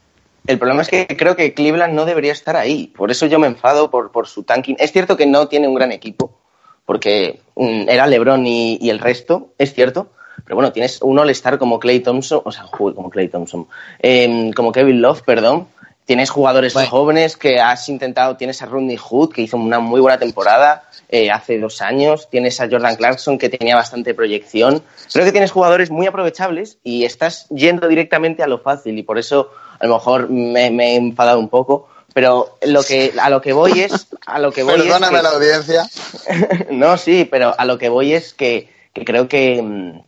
El 0.47 0.59
problema 0.59 0.83
es 0.83 0.89
que 0.89 1.07
creo 1.07 1.35
que 1.35 1.53
Cleveland 1.53 1.93
no 1.93 2.05
debería 2.05 2.31
estar 2.31 2.55
ahí. 2.55 2.87
Por 2.95 3.09
eso 3.09 3.25
yo 3.25 3.39
me 3.39 3.47
enfado 3.47 3.89
por, 3.89 4.11
por 4.11 4.27
su 4.27 4.43
tanking. 4.43 4.75
Es 4.79 4.91
cierto 4.91 5.17
que 5.17 5.25
no 5.25 5.47
tiene 5.47 5.67
un 5.67 5.73
gran 5.73 5.91
equipo, 5.91 6.37
porque 6.85 7.39
mm, 7.55 7.89
era 7.89 8.05
LeBron 8.05 8.45
y, 8.45 8.89
el 8.89 8.99
resto, 8.99 9.53
es 9.57 9.73
cierto. 9.73 10.11
Pero 10.43 10.55
bueno, 10.55 10.71
tienes 10.71 11.01
un 11.01 11.17
All-Star 11.17 11.57
como 11.57 11.79
Clay 11.79 12.01
Thompson, 12.01 12.41
o 12.43 12.51
sea, 12.51 12.65
como 12.69 13.09
Clay 13.09 13.29
Thompson, 13.29 13.67
em, 13.99 14.51
como 14.51 14.71
Kevin 14.71 15.01
Love, 15.01 15.23
perdón. 15.23 15.67
Tienes 16.05 16.29
jugadores 16.29 16.73
Bueno. 16.73 16.89
jóvenes 16.89 17.35
que 17.35 17.59
has 17.59 17.89
intentado. 17.89 18.37
Tienes 18.37 18.61
a 18.61 18.67
Rodney 18.67 18.97
Hood, 18.97 19.33
que 19.33 19.41
hizo 19.41 19.57
una 19.57 19.79
muy 19.79 19.99
buena 20.01 20.17
temporada 20.19 20.83
eh, 21.09 21.31
hace 21.31 21.59
dos 21.59 21.81
años. 21.81 22.29
Tienes 22.29 22.61
a 22.61 22.67
Jordan 22.69 22.95
Clarkson, 22.95 23.37
que 23.37 23.49
tenía 23.49 23.75
bastante 23.75 24.13
proyección. 24.13 24.83
Creo 25.11 25.25
que 25.25 25.31
tienes 25.31 25.51
jugadores 25.51 25.89
muy 25.89 26.05
aprovechables 26.07 26.77
y 26.83 27.05
estás 27.05 27.47
yendo 27.49 27.87
directamente 27.87 28.43
a 28.43 28.47
lo 28.47 28.59
fácil. 28.59 28.97
Y 28.99 29.03
por 29.03 29.17
eso, 29.17 29.49
a 29.79 29.85
lo 29.87 29.95
mejor, 29.95 30.29
me, 30.29 30.69
me 30.69 30.93
he 30.93 30.95
enfadado 30.95 31.39
un 31.39 31.49
poco. 31.49 31.87
Pero 32.13 32.57
lo 32.61 32.81
que, 32.83 33.11
a 33.19 33.29
lo 33.29 33.41
que 33.41 33.51
voy 33.53 33.81
es, 33.81 34.07
a 34.25 34.39
lo 34.39 34.51
que 34.51 34.63
voy 34.63 34.75
Perdóname 34.75 35.17
es 35.17 35.23
la 35.23 35.29
que- 35.31 35.35
audiencia. 35.35 35.85
no, 36.71 36.97
sí, 36.97 37.27
pero 37.29 37.53
a 37.57 37.65
lo 37.65 37.77
que 37.77 37.89
voy 37.89 38.13
es 38.13 38.33
que, 38.33 38.69
que 38.93 39.03
creo 39.03 39.27
que, 39.27 39.61
mm, 39.61 40.01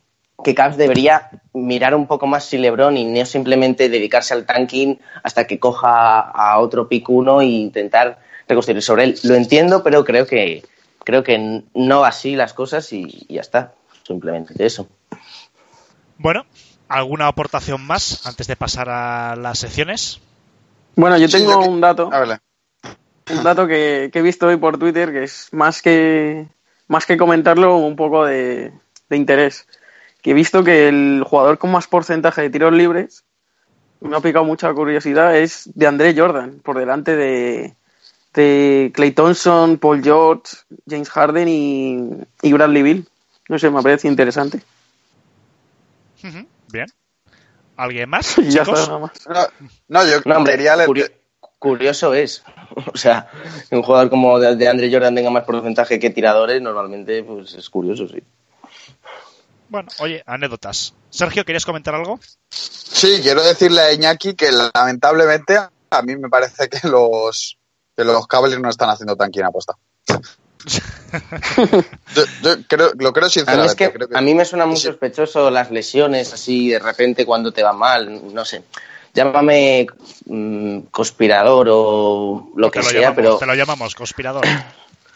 que 0.47 0.55
Cavs 0.55 0.77
debería 0.77 1.29
mirar 1.51 1.93
un 1.93 2.07
poco 2.07 2.25
más 2.25 2.45
si 2.45 2.57
LeBron 2.57 2.95
y 2.95 3.03
no 3.03 3.25
simplemente 3.25 3.89
dedicarse 3.89 4.33
al 4.33 4.45
tanking 4.45 4.97
hasta 5.21 5.45
que 5.45 5.59
coja 5.59 6.21
a 6.21 6.59
otro 6.59 6.87
pick 6.87 7.09
uno 7.09 7.41
e 7.41 7.47
intentar 7.47 8.19
reconstruir 8.47 8.81
sobre 8.81 9.03
él. 9.03 9.19
Lo 9.23 9.35
entiendo, 9.35 9.83
pero 9.83 10.05
creo 10.05 10.25
que 10.25 10.63
creo 11.03 11.21
que 11.21 11.63
no 11.73 12.05
así 12.05 12.37
las 12.37 12.53
cosas 12.53 12.93
y, 12.93 13.25
y 13.27 13.33
ya 13.33 13.41
está. 13.41 13.73
Simplemente 14.03 14.53
eso. 14.65 14.87
Bueno, 16.17 16.45
¿alguna 16.87 17.27
aportación 17.27 17.85
más 17.85 18.25
antes 18.25 18.47
de 18.47 18.55
pasar 18.55 18.87
a 18.87 19.35
las 19.35 19.59
secciones? 19.59 20.21
Bueno, 20.95 21.17
yo 21.17 21.27
Sí, 21.27 21.39
tengo 21.39 21.59
un 21.59 21.81
dato, 21.81 22.09
un 22.09 23.43
dato 23.43 23.67
que, 23.67 24.09
que 24.13 24.19
he 24.19 24.21
visto 24.21 24.47
hoy 24.47 24.55
por 24.55 24.77
Twitter 24.77 25.11
que 25.11 25.23
es 25.23 25.49
más 25.51 25.81
que 25.81 26.47
más 26.87 27.05
que 27.05 27.17
comentarlo 27.17 27.75
un 27.75 27.97
poco 27.97 28.23
de, 28.23 28.71
de 29.09 29.17
interés. 29.17 29.67
Que 30.21 30.31
he 30.31 30.33
visto 30.33 30.63
que 30.63 30.87
el 30.89 31.23
jugador 31.25 31.57
con 31.57 31.71
más 31.71 31.87
porcentaje 31.87 32.41
de 32.41 32.49
tiros 32.49 32.73
libres, 32.73 33.23
me 34.01 34.15
ha 34.15 34.19
picado 34.19 34.45
mucha 34.45 34.73
curiosidad, 34.73 35.35
es 35.37 35.69
de 35.75 35.87
André 35.87 36.13
Jordan, 36.17 36.59
por 36.63 36.77
delante 36.77 37.15
de, 37.15 37.75
de 38.33 38.91
Clay 38.93 39.11
Thompson, 39.11 39.77
Paul 39.77 40.03
George, 40.03 40.57
James 40.87 41.09
Harden 41.09 41.47
y, 41.47 42.09
y 42.41 42.53
Bradley 42.53 42.83
Bill. 42.83 43.07
No 43.49 43.57
sé, 43.57 43.69
me 43.69 43.81
parece 43.81 44.07
interesante. 44.07 44.61
Bien. 46.71 46.87
¿Alguien 47.77 48.09
más? 48.09 48.37
Y 48.37 48.43
ya 48.49 48.63
chicos? 48.63 48.79
está, 48.79 48.91
nada 48.91 48.99
más. 48.99 49.27
no, 49.27 49.69
no, 49.99 50.05
yo 50.09 50.21
No, 50.25 50.37
hombre, 50.37 50.57
le- 50.57 50.85
curio- 50.85 51.11
curioso 51.59 52.13
es. 52.13 52.43
O 52.93 52.97
sea, 52.97 53.29
un 53.71 53.81
jugador 53.81 54.09
como 54.09 54.37
de, 54.39 54.55
de 54.55 54.67
Andre 54.67 54.91
Jordan 54.91 55.15
tenga 55.15 55.31
más 55.31 55.45
porcentaje 55.45 55.97
que 55.99 56.09
tiradores, 56.11 56.61
normalmente 56.61 57.23
pues 57.23 57.53
es 57.55 57.69
curioso, 57.69 58.07
sí. 58.07 58.21
Bueno, 59.69 59.89
oye, 59.99 60.23
anécdotas. 60.25 60.93
Sergio, 61.09 61.45
¿querías 61.45 61.65
comentar 61.65 61.95
algo? 61.95 62.19
Sí, 62.49 63.19
quiero 63.21 63.43
decirle 63.43 63.81
a 63.81 63.93
Iñaki 63.93 64.33
que 64.33 64.51
lamentablemente 64.51 65.57
a 65.57 66.01
mí 66.01 66.15
me 66.15 66.29
parece 66.29 66.69
que 66.69 66.87
los 66.87 67.57
que 67.95 68.03
los 68.03 68.27
Cavaliers 68.27 68.61
no 68.61 68.69
están 68.69 68.89
haciendo 68.89 69.15
tan 69.15 69.31
quien 69.31 69.45
aposta. 69.45 69.75
yo, 72.15 72.23
yo 72.43 72.55
creo, 72.67 72.91
lo 72.97 73.13
creo 73.13 73.25
A 73.25 73.27
mí, 73.27 73.31
sinceramente. 73.31 73.71
es 73.71 73.75
que, 73.75 73.93
creo 73.93 74.07
a 74.13 74.21
mí 74.21 74.35
me 74.35 74.45
suena 74.45 74.65
muy 74.65 74.77
sí. 74.77 74.83
sospechoso 74.83 75.49
las 75.49 75.71
lesiones 75.71 76.33
así 76.33 76.69
de 76.69 76.79
repente 76.79 77.25
cuando 77.25 77.51
te 77.51 77.63
va 77.63 77.73
mal, 77.73 78.33
no 78.33 78.45
sé. 78.45 78.63
Llámame 79.13 79.87
mm, 80.25 80.79
conspirador 80.91 81.67
o 81.71 82.51
lo 82.55 82.69
que 82.69 82.79
te, 82.79 82.85
lo 82.85 82.91
sea, 82.91 83.01
llamamos, 83.01 83.15
pero, 83.15 83.37
te 83.37 83.45
lo 83.47 83.55
llamamos 83.55 83.95
conspirador. 83.95 84.45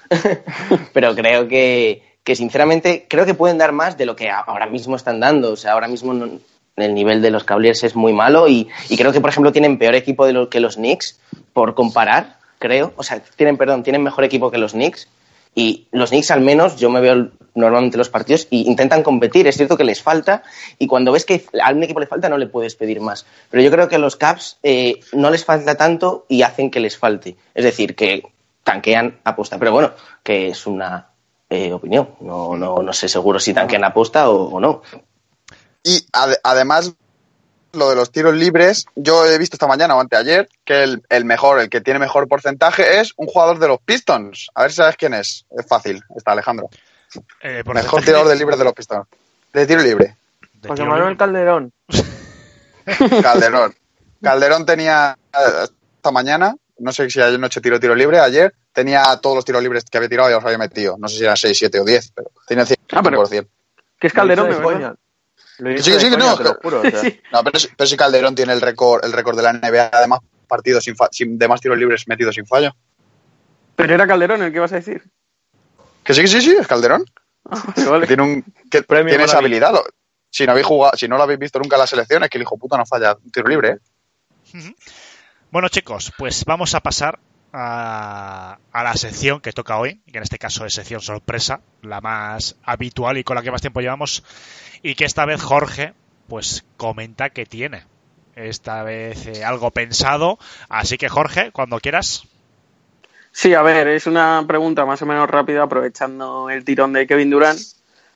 pero 0.94 1.16
creo 1.16 1.48
que, 1.48 2.11
que 2.24 2.36
sinceramente 2.36 3.06
creo 3.10 3.26
que 3.26 3.34
pueden 3.34 3.58
dar 3.58 3.72
más 3.72 3.98
de 3.98 4.06
lo 4.06 4.16
que 4.16 4.30
ahora 4.30 4.68
mismo 4.68 4.96
están 4.96 5.20
dando. 5.20 5.52
O 5.54 5.56
sea, 5.56 5.74
ahora 5.74 5.88
mismo 5.88 6.14
no- 6.14 6.40
el 6.78 6.94
nivel 6.94 7.22
de 7.22 7.32
los 7.32 7.44
Cavaliers 7.44 7.84
es 7.84 7.96
muy 7.96 8.14
malo 8.14 8.48
y, 8.48 8.68
y 8.90 8.98
creo 8.98 9.12
que, 9.12 9.22
por 9.22 9.30
ejemplo, 9.30 9.52
tienen 9.52 9.78
peor 9.78 9.96
equipo 9.96 10.26
de 10.26 10.34
lo 10.34 10.50
que 10.50 10.60
los 10.60 10.76
Knicks, 10.76 11.20
por 11.54 11.74
comparar, 11.76 12.38
creo. 12.60 12.94
O 12.96 13.04
sea, 13.04 13.20
tienen, 13.36 13.58
perdón, 13.58 13.84
tienen 13.84 14.04
mejor 14.04 14.24
equipo 14.24 14.50
que 14.52 14.58
los 14.58 14.72
Knicks. 14.74 15.08
Y 15.54 15.88
los 15.92 16.12
Knicks, 16.12 16.32
al 16.32 16.40
menos, 16.42 16.78
yo 16.78 16.90
me 16.90 17.02
veo 17.02 17.30
normalmente 17.56 17.98
los 17.98 18.08
partidos 18.08 18.48
y 18.50 18.62
intentan 18.70 19.04
competir. 19.04 19.48
Es 19.48 19.58
cierto 19.58 19.76
que 19.76 19.84
les 19.84 20.02
falta 20.02 20.44
y 20.80 20.88
cuando 20.88 21.12
ves 21.12 21.26
que 21.26 21.44
a 21.62 21.72
un 21.74 21.84
equipo 21.84 22.00
le 22.00 22.08
falta 22.08 22.30
no 22.30 22.38
le 22.38 22.48
puedes 22.48 22.76
pedir 22.76 23.02
más. 23.02 23.26
Pero 23.50 23.62
yo 23.62 23.70
creo 23.70 23.90
que 23.90 23.96
a 23.96 24.00
los 24.00 24.16
Caps 24.16 24.58
eh, 24.64 25.02
no 25.12 25.30
les 25.30 25.44
falta 25.44 25.76
tanto 25.76 26.26
y 26.30 26.44
hacen 26.44 26.72
que 26.72 26.80
les 26.80 26.98
falte. 26.98 27.36
Es 27.54 27.66
decir, 27.66 27.96
que 27.96 28.24
tanquean 28.64 29.20
aposta. 29.26 29.60
Pero 29.60 29.74
bueno, 29.74 29.92
que 30.24 30.48
es 30.48 30.66
una 30.66 31.10
eh, 31.52 31.72
opinión. 31.74 32.16
No, 32.22 32.56
no, 32.58 32.82
no 32.82 32.94
sé 32.94 33.08
seguro 33.08 33.40
si 33.40 33.54
tanquean 33.54 33.84
aposta 33.84 34.30
o, 34.30 34.56
o 34.56 34.60
no. 34.60 34.82
Y 35.84 36.06
ade- 36.14 36.40
además, 36.44 36.94
lo 37.74 37.90
de 37.90 37.96
los 37.96 38.12
tiros 38.12 38.34
libres, 38.36 38.86
yo 38.96 39.26
he 39.26 39.38
visto 39.38 39.56
esta 39.56 39.68
mañana 39.68 39.96
o 39.96 40.00
anteayer 40.00 40.48
que 40.66 40.84
el, 40.84 41.04
el 41.10 41.26
mejor, 41.26 41.60
el 41.60 41.70
que 41.70 41.82
tiene 41.82 42.00
mejor 42.00 42.28
porcentaje 42.28 43.00
es 43.00 43.14
un 43.18 43.28
jugador 43.28 43.60
de 43.60 43.68
los 43.68 43.80
Pistons. 43.82 44.48
A 44.56 44.64
ver 44.64 44.72
si 44.72 44.78
sabes 44.78 44.96
quién 44.98 45.14
es. 45.14 45.46
Es 45.52 45.68
fácil, 45.68 46.02
está 46.16 46.32
Alejandro. 46.32 46.70
Eh, 47.42 47.62
por 47.66 47.76
Mejor 47.76 48.02
tirador 48.04 48.28
de 48.30 48.36
libres 48.38 48.58
de 48.58 48.64
los 48.66 48.74
Pistons. 48.74 49.06
De 49.54 49.68
tiro 49.68 49.82
libre. 49.82 50.16
de 50.54 50.70
José 50.70 50.84
Manuel 50.84 51.02
libre. 51.10 51.18
Calderón. 51.18 51.74
Calderón. 53.22 53.76
Calderón 54.22 54.66
tenía 54.66 55.18
eh, 55.34 55.66
esta 55.96 56.12
mañana, 56.12 56.56
no 56.80 56.92
sé 56.92 57.10
si 57.10 57.22
ayer 57.22 57.40
noche 57.40 57.62
tiró 57.62 57.80
tiro 57.80 57.96
libre, 57.96 58.20
ayer 58.20 58.54
tenía 58.74 59.04
todos 59.22 59.36
los 59.36 59.46
tiros 59.46 59.62
libres 59.62 59.84
que 59.86 59.98
había 59.98 60.10
tirado 60.10 60.30
y 60.30 60.34
los 60.34 60.44
había 60.44 60.58
metido. 60.58 60.96
No 60.98 61.08
sé 61.08 61.18
si 61.18 61.24
eran 61.24 61.38
6, 61.38 61.58
7 61.58 61.80
o 61.80 61.86
10, 61.86 62.12
pero 62.16 62.32
tenía 62.48 62.66
100%. 62.66 62.78
Ah, 62.92 63.02
pero- 63.04 63.24
Que 64.00 64.08
es 64.08 64.14
Calderón, 64.14 64.48
¿verdad? 64.50 64.64
coña. 64.64 64.96
Sí, 65.82 65.94
sí, 66.00 66.10
no, 66.18 67.44
pero, 67.44 67.60
si- 67.60 67.68
pero 67.78 67.88
si 67.88 67.96
Calderón 67.98 68.34
tiene 68.36 68.54
el 68.54 68.62
récord, 68.62 69.06
el 69.06 69.14
récord 69.14 69.36
de 69.38 69.44
la 69.44 69.54
NBA, 69.54 69.90
además 69.94 70.22
partidos 70.48 70.84
sin, 70.84 70.96
sin- 71.12 71.38
de 71.38 71.48
más 71.48 71.62
tiros 71.62 71.78
libres 71.78 72.08
metidos 72.08 72.34
sin 72.36 72.46
fallo. 72.48 72.72
Pero 73.76 73.94
era 73.94 74.08
Calderón 74.08 74.42
el 74.44 74.52
que 74.52 74.60
vas 74.60 74.72
a 74.74 74.76
decir. 74.76 75.04
Que 76.04 76.14
sí, 76.14 76.22
que 76.22 76.28
sí, 76.28 76.42
sí, 76.42 76.56
es 76.60 76.68
Calderón. 76.68 77.06
Vale. 77.44 78.02
Que 78.02 78.08
tiene 78.08 78.24
un, 78.24 78.44
que 78.70 78.82
Premio 78.84 79.10
tiene 79.12 79.26
esa 79.26 79.38
habilidad. 79.38 79.72
lo- 79.72 79.84
si 80.30 80.46
no 80.46 80.54
habéis 80.54 80.66
jugado, 80.66 80.96
si 80.98 81.08
no 81.08 81.18
lo 81.18 81.24
habéis 81.24 81.40
visto 81.40 81.60
nunca 81.60 81.76
en 81.76 81.82
las 81.82 81.90
selecciones, 81.90 82.30
que 82.30 82.38
el 82.38 82.44
hijo 82.44 82.58
puta 82.58 82.78
no 82.78 82.86
falla 82.86 83.18
un 83.24 83.30
tiro 83.32 83.48
libre, 83.50 83.70
¿eh? 84.54 84.74
Bueno, 85.52 85.68
chicos, 85.70 86.12
pues 86.18 86.46
vamos 86.46 86.74
a 86.74 86.80
pasar 86.80 87.20
a, 87.54 88.58
a 88.72 88.84
la 88.84 88.94
sección 88.96 89.42
que 89.42 89.52
toca 89.52 89.78
hoy, 89.78 90.02
que 90.12 90.18
en 90.18 90.24
este 90.24 90.38
caso 90.38 90.66
es 90.66 90.74
sección 90.74 91.02
sorpresa, 91.02 91.62
la 91.82 92.02
más 92.02 92.56
habitual 92.64 93.18
y 93.18 93.24
con 93.24 93.36
la 93.36 93.42
que 93.42 93.52
más 93.52 93.62
tiempo 93.62 93.82
llevamos, 93.82 94.24
y 94.82 94.96
que 94.96 95.06
esta 95.06 95.26
vez 95.26 95.42
Jorge, 95.42 95.94
pues 96.28 96.64
comenta 96.78 97.30
que 97.30 97.46
tiene. 97.46 97.84
Esta 98.36 98.84
vez 98.84 99.28
eh, 99.28 99.44
algo 99.44 99.72
pensado, 99.72 100.40
así 100.70 100.98
que 100.98 101.10
Jorge, 101.10 101.52
cuando 101.52 101.80
quieras. 101.80 102.24
Sí, 103.32 103.54
a 103.54 103.62
ver, 103.62 103.88
es 103.88 104.08
una 104.08 104.44
pregunta 104.48 104.86
más 104.86 105.02
o 105.02 105.06
menos 105.06 105.30
rápida 105.30 105.64
aprovechando 105.64 106.50
el 106.50 106.64
tirón 106.66 106.94
de 106.94 107.08
Kevin 107.08 107.30
Durant 107.30 107.60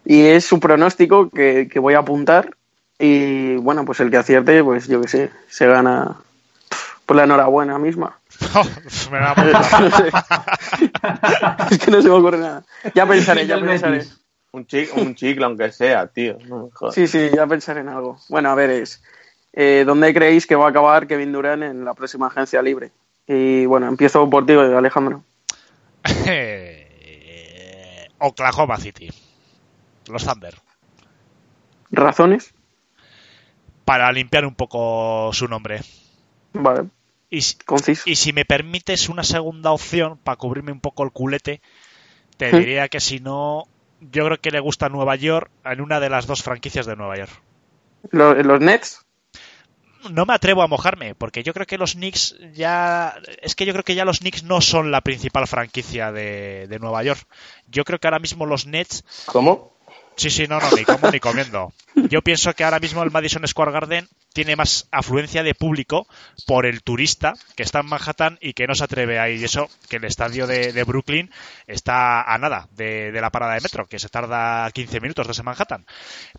y 0.06 0.24
es 0.24 0.46
su 0.46 0.60
pronóstico 0.60 1.30
que, 1.30 1.68
que 1.72 1.80
voy 1.80 1.94
a 1.94 2.00
apuntar 2.00 2.56
y 2.98 3.56
bueno, 3.56 3.86
pues 3.86 4.00
el 4.00 4.12
que 4.12 4.18
acierte, 4.18 4.64
pues 4.64 4.88
yo 4.88 5.02
que 5.02 5.08
sé, 5.08 5.32
se 5.48 5.68
gana 5.68 6.18
por 7.06 7.16
la 7.16 7.24
enhorabuena 7.24 7.78
misma. 7.78 8.20
Me 9.12 9.20
la 9.20 9.34
voy 9.34 9.52
a 9.52 9.60
apuntar. 9.60 9.82
No 9.82 9.98
sé. 9.98 10.10
es 11.72 11.80
que 11.80 11.92
no 11.92 12.02
se 12.02 12.10
me 12.10 12.16
ocurre 12.16 12.40
nada. 12.40 12.64
Ya 12.94 13.06
pensaré, 13.06 13.48
ya 13.48 13.60
pensaré. 13.60 14.04
Un 14.52 14.66
chicle, 14.66 15.02
un 15.02 15.16
chicle, 15.16 15.46
aunque 15.46 15.72
sea, 15.72 16.08
tío. 16.08 16.38
No. 16.48 16.70
Sí, 16.92 17.08
sí, 17.08 17.30
ya 17.34 17.46
pensaré 17.46 17.82
en 17.82 17.90
algo. 17.90 18.18
Bueno, 18.30 18.50
a 18.50 18.56
ver, 18.56 18.70
es 18.70 19.02
eh, 19.58 19.84
¿dónde 19.86 20.14
creéis 20.14 20.46
que 20.46 20.56
va 20.56 20.68
a 20.68 20.70
acabar 20.70 21.08
Kevin 21.08 21.32
Durant 21.32 21.64
en 21.64 21.86
la 21.86 21.94
próxima 21.94 22.28
agencia 22.28 22.62
libre? 22.62 22.92
Y 23.26 23.66
bueno, 23.66 23.88
empiezo 23.88 24.30
por 24.30 24.46
ti, 24.46 24.54
Alejandro. 24.54 25.24
Oklahoma 28.20 28.78
City. 28.78 29.10
Los 30.08 30.26
Thunder. 30.26 30.56
¿Razones? 31.90 32.54
Para 33.86 34.12
limpiar 34.12 34.46
un 34.46 34.56
poco 34.56 35.30
su 35.32 35.48
nombre. 35.48 35.80
Vale, 36.64 36.90
Y, 37.30 37.42
si- 37.42 37.56
conciso. 37.66 38.04
y 38.06 38.16
si 38.16 38.34
me 38.34 38.46
permites 38.46 39.10
una 39.10 39.24
segunda 39.24 39.72
opción 39.72 40.18
para 40.18 40.38
cubrirme 40.38 40.72
un 40.72 40.80
poco 40.82 41.04
el 41.04 41.12
culete, 41.12 41.62
te 42.38 42.52
Sí. 42.52 42.58
diría 42.58 42.88
que 42.90 43.00
si 43.00 43.20
no, 43.20 43.66
yo 44.00 44.26
creo 44.26 44.40
que 44.42 44.52
le 44.52 44.60
gusta 44.60 44.90
Nueva 44.90 45.16
York 45.16 45.50
en 45.64 45.82
una 45.82 46.00
de 46.00 46.10
las 46.10 46.28
dos 46.28 46.44
franquicias 46.44 46.86
de 46.86 46.96
Nueva 46.96 47.18
York. 47.18 47.42
¿Los, 48.12 48.38
los 48.46 48.60
Nets? 48.62 49.02
No 50.12 50.26
me 50.28 50.36
atrevo 50.36 50.62
a 50.62 50.68
mojarme, 50.68 51.16
porque 51.16 51.42
yo 51.42 51.52
creo 51.54 51.66
que 51.66 51.80
los 51.80 51.94
Knicks 51.94 52.36
ya. 52.54 53.16
Es 53.42 53.56
que 53.56 53.66
yo 53.66 53.74
creo 53.74 53.84
que 53.84 53.96
ya 53.96 54.06
los 54.06 54.20
Knicks 54.20 54.44
no 54.44 54.62
son 54.62 54.92
la 54.92 55.02
principal 55.02 55.48
franquicia 55.48 56.12
de, 56.12 56.68
de 56.68 56.80
Nueva 56.80 57.02
York. 57.04 57.26
Yo 57.68 57.84
creo 57.84 57.98
que 57.98 58.06
ahora 58.06 58.20
mismo 58.20 58.46
los 58.46 58.68
Nets 58.68 59.04
¿Cómo? 59.26 59.75
Sí, 60.18 60.30
sí, 60.30 60.48
no, 60.48 60.60
no, 60.60 60.72
ni 60.72 60.86
como 60.86 61.12
ni 61.12 61.20
comiendo. 61.20 61.74
Yo 62.10 62.22
pienso 62.22 62.54
que 62.54 62.64
ahora 62.64 62.80
mismo 62.80 63.04
el 63.04 63.12
Madison 63.12 63.46
Square 63.46 63.72
Garden 63.72 64.08
tiene 64.34 64.56
más 64.56 64.88
afluencia 64.92 65.44
de 65.44 65.56
público 65.56 66.08
por 66.46 66.66
el 66.66 66.84
turista 66.84 67.34
que 67.56 67.64
está 67.64 67.82
en 67.82 67.88
Manhattan 67.88 68.38
y 68.42 68.54
que 68.54 68.68
no 68.68 68.76
se 68.76 68.86
atreve 68.86 69.20
a 69.20 69.30
ir. 69.30 69.42
Y 69.42 69.46
eso, 69.46 69.70
que 69.90 69.98
el 69.98 70.06
estadio 70.06 70.48
de, 70.48 70.84
Brooklyn 70.84 71.30
está 71.68 72.22
a 72.22 72.38
nada 72.38 72.70
de, 72.72 73.12
de 73.12 73.22
la 73.22 73.30
parada 73.30 73.56
de 73.56 73.62
metro, 73.62 73.88
que 73.88 74.00
se 74.00 74.10
tarda 74.10 74.70
15 74.72 75.02
minutos 75.02 75.28
desde 75.28 75.44
Manhattan. 75.44 75.86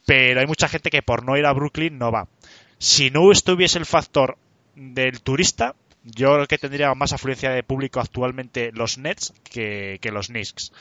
Pero 0.06 0.40
hay 0.40 0.46
mucha 0.46 0.68
gente 0.68 0.90
que 0.90 1.02
por 1.02 1.24
no 1.24 1.36
ir 1.36 1.44
a 1.44 1.52
Brooklyn 1.52 1.98
no 1.98 2.10
va. 2.10 2.28
Si 2.78 3.10
no 3.10 3.30
estuviese 3.30 3.78
el 3.78 3.86
factor 3.86 4.38
del 4.74 5.20
turista, 5.22 5.74
yo 6.02 6.34
creo 6.34 6.46
que 6.46 6.58
tendría 6.58 6.94
más 6.94 7.12
afluencia 7.12 7.50
de 7.50 7.62
público 7.62 8.00
actualmente 8.00 8.70
los 8.72 8.96
Nets 8.96 9.34
que, 9.44 9.98
que 10.00 10.12
los 10.12 10.28
Knicks. 10.28 10.72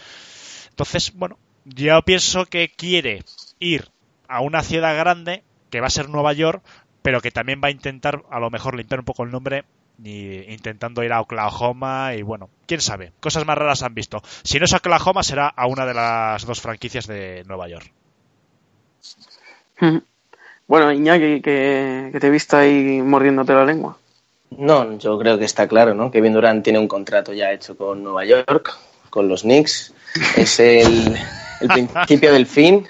Entonces, 0.69 1.13
bueno, 1.13 1.39
yo 1.65 2.01
pienso 2.03 2.45
que 2.45 2.69
quiere 2.69 3.23
ir 3.59 3.89
a 4.27 4.41
una 4.41 4.61
ciudad 4.61 4.95
grande, 4.95 5.43
que 5.69 5.81
va 5.81 5.87
a 5.87 5.91
ser 5.91 6.09
Nueva 6.09 6.33
York, 6.33 6.63
pero 7.01 7.21
que 7.21 7.31
también 7.31 7.61
va 7.63 7.67
a 7.67 7.71
intentar 7.71 8.23
a 8.29 8.39
lo 8.39 8.49
mejor 8.49 8.75
limpiar 8.75 8.99
un 8.99 9.05
poco 9.05 9.23
el 9.23 9.31
nombre 9.31 9.65
y 10.03 10.51
intentando 10.51 11.03
ir 11.03 11.13
a 11.13 11.21
Oklahoma 11.21 12.15
y 12.15 12.21
bueno, 12.21 12.49
quién 12.67 12.81
sabe, 12.81 13.11
cosas 13.19 13.45
más 13.45 13.57
raras 13.57 13.83
han 13.83 13.93
visto. 13.93 14.21
Si 14.43 14.59
no 14.59 14.65
es 14.65 14.73
Oklahoma 14.73 15.23
será 15.23 15.47
a 15.47 15.67
una 15.67 15.85
de 15.85 15.93
las 15.93 16.45
dos 16.45 16.61
franquicias 16.61 17.07
de 17.07 17.43
Nueva 17.47 17.67
York. 17.67 17.91
Bueno, 20.67 20.91
Iñaki, 20.91 21.41
que, 21.41 22.09
que 22.11 22.19
te 22.19 22.27
he 22.27 22.31
visto 22.31 22.57
ahí 22.57 23.01
mordiéndote 23.01 23.53
la 23.53 23.65
lengua. 23.65 23.97
No, 24.57 24.97
yo 24.97 25.19
creo 25.19 25.37
que 25.37 25.45
está 25.45 25.67
claro, 25.67 25.93
¿no? 25.93 26.09
Kevin 26.11 26.33
Durant 26.33 26.63
tiene 26.63 26.79
un 26.79 26.87
contrato 26.87 27.33
ya 27.33 27.51
hecho 27.51 27.75
con 27.77 28.03
Nueva 28.03 28.25
York, 28.25 28.75
con 29.09 29.27
los 29.27 29.41
Knicks. 29.41 29.93
Es 30.37 30.59
el, 30.59 31.17
el 31.61 31.67
principio 31.67 32.33
del 32.33 32.45
fin. 32.45 32.87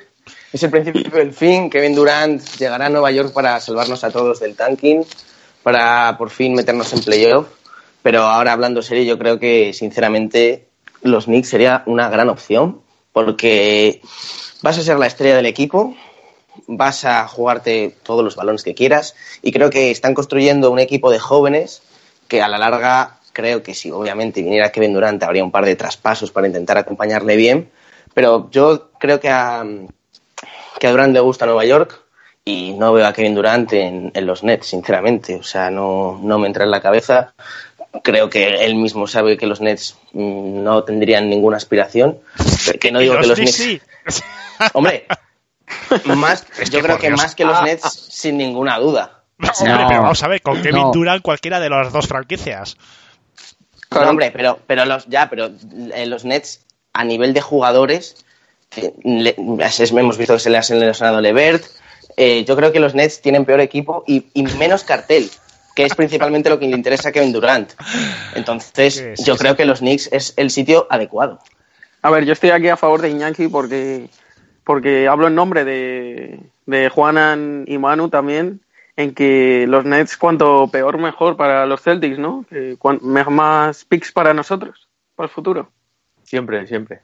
Es 0.52 0.64
el 0.64 0.72
principio 0.72 1.10
del 1.12 1.34
fin. 1.34 1.70
Kevin 1.70 1.96
Durant 1.96 2.42
llegará 2.58 2.86
a 2.86 2.90
Nueva 2.90 3.12
York 3.12 3.34
para 3.34 3.60
salvarnos 3.60 4.04
a 4.04 4.12
todos 4.12 4.40
del 4.40 4.56
tanking, 4.56 5.04
para 5.64 6.16
por 6.18 6.30
fin 6.30 6.54
meternos 6.54 6.94
en 6.94 7.02
playoff. 7.02 7.48
Pero 8.02 8.24
ahora 8.24 8.54
hablando 8.54 8.82
serio, 8.82 9.04
yo 9.04 9.18
creo 9.18 9.40
que 9.40 9.74
sinceramente 9.74 10.68
los 11.02 11.26
Knicks 11.26 11.50
sería 11.50 11.84
una 11.86 12.10
gran 12.10 12.30
opción 12.30 12.82
porque 13.12 14.02
vas 14.62 14.78
a 14.78 14.84
ser 14.84 14.98
la 14.98 15.08
estrella 15.08 15.36
del 15.36 15.46
equipo, 15.46 15.96
vas 16.68 17.06
a 17.06 17.28
jugarte 17.28 17.96
todos 18.04 18.24
los 18.24 18.36
balones 18.36 18.64
que 18.64 18.76
quieras 18.76 19.16
y 19.42 19.52
creo 19.52 19.70
que 19.70 19.92
están 19.92 20.14
construyendo 20.14 20.72
un 20.72 20.80
equipo 20.80 21.12
de 21.12 21.20
jóvenes 21.20 21.82
que 22.28 22.42
a 22.42 22.48
la 22.48 22.58
larga 22.58 23.20
creo 23.34 23.62
que 23.62 23.74
si 23.74 23.92
obviamente 23.92 24.42
viniera 24.42 24.72
Kevin 24.72 24.94
Durant 24.94 25.22
habría 25.24 25.44
un 25.44 25.52
par 25.52 25.66
de 25.66 25.76
traspasos 25.76 26.32
para 26.32 26.48
intentar 26.48 26.78
acompañarle 26.78 27.36
bien, 27.36 27.70
pero 28.16 28.50
yo 28.50 28.90
creo 29.00 29.20
que 29.20 29.30
a, 29.30 29.64
que 30.80 30.88
a 30.88 30.92
Durant 30.92 31.14
le 31.14 31.20
gusta 31.20 31.46
Nueva 31.46 31.66
York 31.66 32.02
y 32.44 32.74
no 32.74 32.92
veo 32.94 33.06
a 33.06 33.14
Kevin 33.14 33.36
Durant 33.36 33.72
en, 33.74 34.12
en 34.16 34.26
los 34.26 34.44
Nets, 34.44 34.66
sinceramente, 34.68 35.36
o 35.36 35.44
sea, 35.44 35.70
no, 35.70 36.20
no 36.24 36.40
me 36.40 36.48
entra 36.48 36.64
en 36.64 36.72
la 36.72 36.82
cabeza. 36.82 37.34
Creo 38.04 38.30
que 38.30 38.66
él 38.66 38.76
mismo 38.76 39.06
sabe 39.08 39.38
que 39.38 39.46
los 39.48 39.62
Nets 39.62 39.96
mm, 40.14 40.64
no 40.64 40.84
tendrían 40.84 41.30
ninguna 41.30 41.58
aspiración. 41.58 42.20
Que 42.80 42.92
no 42.92 43.00
digo 43.00 43.18
que 43.20 43.28
los 43.28 43.38
Knicks 43.40 43.60
Nets. 43.60 43.82
sí. 44.08 44.24
Hombre, 44.74 45.06
más, 46.06 46.46
Es 46.60 46.70
yo 46.70 46.82
creo 46.82 46.98
que 46.98 47.08
Dios. 47.08 47.20
más 47.22 47.36
que 47.36 47.46
los 47.46 47.62
Nets, 47.64 47.90
sin 48.10 48.38
ninguna 48.38 48.78
duda. 48.80 49.24
Hombre, 49.40 49.74
No. 49.82 49.88
pero 49.88 50.02
vamos 50.02 50.24
a 50.24 50.28
ver, 50.28 50.42
con 50.42 50.62
Kevin 50.62 50.82
No. 50.84 50.92
Durant 50.92 51.22
cualquiera 51.22 51.60
de 51.60 51.70
las 51.70 51.92
dos 51.92 52.08
franquicias. 52.08 52.78
No, 53.92 54.10
hombre, 54.10 54.32
pero, 54.32 54.60
pero 54.68 54.84
los, 54.86 55.06
ya, 55.08 55.30
pero 55.30 55.50
eh, 55.94 56.06
los 56.06 56.26
Nets, 56.26 56.65
a 56.96 57.04
nivel 57.04 57.34
de 57.34 57.42
jugadores, 57.42 58.26
que 58.70 58.94
le- 59.04 59.36
hemos 59.38 60.18
visto 60.18 60.34
que 60.34 60.40
se 60.40 60.50
le 60.50 60.58
ha 60.58 60.62
lesionado 60.62 61.22
Levert. 61.22 61.64
eh, 62.18 62.46
yo 62.46 62.56
creo 62.56 62.72
que 62.72 62.80
los 62.80 62.96
Nets 62.96 63.22
tienen 63.22 63.44
peor 63.46 63.60
equipo 63.60 64.04
y, 64.08 64.28
y 64.34 64.44
menos 64.58 64.84
cartel, 64.86 65.30
que 65.76 65.84
es 65.84 65.94
principalmente 65.96 66.50
lo 66.50 66.58
que 66.60 66.68
le 66.68 66.76
interesa 66.76 67.10
a 67.10 67.12
Kevin 67.12 67.34
Durant. 67.34 67.74
Entonces, 68.36 68.94
Sí, 68.96 69.02
sí, 69.16 69.24
yo 69.26 69.34
sí. 69.34 69.40
creo 69.40 69.56
que 69.58 69.66
los 69.66 69.80
Knicks 69.80 70.10
es 70.14 70.34
el 70.38 70.50
sitio 70.50 70.88
adecuado. 70.90 71.40
A 72.02 72.10
ver, 72.12 72.24
yo 72.26 72.34
estoy 72.34 72.52
aquí 72.52 72.70
a 72.70 72.78
favor 72.78 73.02
de 73.02 73.10
Iñaki 73.10 73.48
porque, 73.50 74.08
porque 74.64 75.08
hablo 75.10 75.28
en 75.28 75.36
nombre 75.36 75.66
de, 75.66 76.40
de 76.66 76.90
Juanan 76.90 77.66
y 77.68 77.78
Manu 77.78 78.10
también, 78.10 78.62
en 78.96 79.14
que 79.14 79.66
los 79.68 79.84
Nets 79.84 80.16
cuanto 80.16 80.68
peor 80.70 80.98
mejor 80.98 81.36
para 81.36 81.66
los 81.66 81.82
Celtics, 81.82 82.18
¿no? 82.18 82.46
Me- 83.02 83.24
más 83.26 83.84
picks 83.86 84.12
para 84.14 84.34
nosotros, 84.34 84.88
para 85.16 85.28
el 85.28 85.34
futuro. 85.34 85.70
Siempre, 86.36 86.68
siempre. 86.68 87.02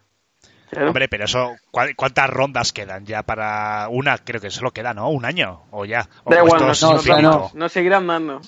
Claro. 0.69 0.87
Hombre, 0.87 1.07
pero 1.07 1.23
eso, 1.23 1.55
¿cuál- 1.71 1.95
¿cuántas 1.95 2.29
rondas 2.29 2.73
quedan 2.73 3.05
ya 3.05 3.23
para 3.23 3.87
una? 3.89 4.17
Creo 4.17 4.41
que 4.41 4.49
solo 4.51 4.71
queda, 4.71 4.93
¿no? 4.93 5.09
Un 5.09 5.23
año 5.23 5.63
o 5.71 5.85
ya. 5.85 6.05
O 6.25 6.29
Da 6.31 6.43
igual, 6.43 6.67
no, 6.67 7.69
seguirán 7.69 8.07
dando. 8.07 8.41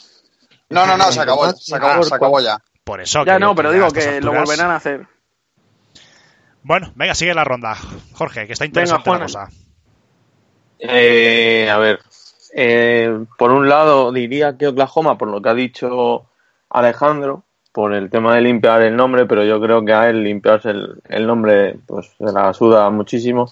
No, 0.69 0.85
no, 0.85 0.97
no, 0.97 1.09
se 1.11 1.21
acabó, 1.21 1.51
se 1.53 1.73
acabó, 1.73 2.03
se 2.03 2.15
acabó 2.15 2.39
ya. 2.41 2.57
Por 2.83 2.99
eso. 2.99 3.23
Ya 3.23 3.39
no, 3.39 3.55
pero 3.55 3.71
digo 3.71 3.91
que 3.91 4.19
lo 4.19 4.33
volverán 4.33 4.71
a 4.71 4.75
hacer. 4.75 5.07
Bueno, 6.63 6.91
venga, 6.95 7.15
sigue 7.15 7.33
la 7.33 7.45
ronda. 7.45 7.77
Jorge, 8.13 8.45
que 8.45 8.53
está 8.53 8.65
interesante 8.65 9.09
la 9.09 9.19
cosa. 9.19 9.47
Eh, 10.79 11.69
a 11.71 11.77
ver, 11.77 11.99
eh, 12.53 13.25
por 13.37 13.51
un 13.51 13.69
lado 13.69 14.11
diría 14.11 14.57
que 14.57 14.67
Oklahoma, 14.67 15.17
por 15.17 15.29
lo 15.29 15.41
que 15.41 15.47
ha 15.49 15.53
dicho 15.53 16.29
Alejandro, 16.69 17.45
por 17.73 17.93
el 17.93 18.09
tema 18.09 18.35
de 18.35 18.41
limpiar 18.41 18.81
el 18.83 18.95
nombre, 18.95 19.25
pero 19.25 19.43
yo 19.43 19.59
creo 19.59 19.83
que 19.83 19.91
a 19.91 20.09
él 20.09 20.23
limpiarse 20.23 20.69
el, 20.69 21.01
el 21.09 21.27
nombre 21.27 21.75
pues 21.85 22.11
se 22.17 22.31
la 22.31 22.53
suda 22.53 22.89
muchísimo. 22.89 23.51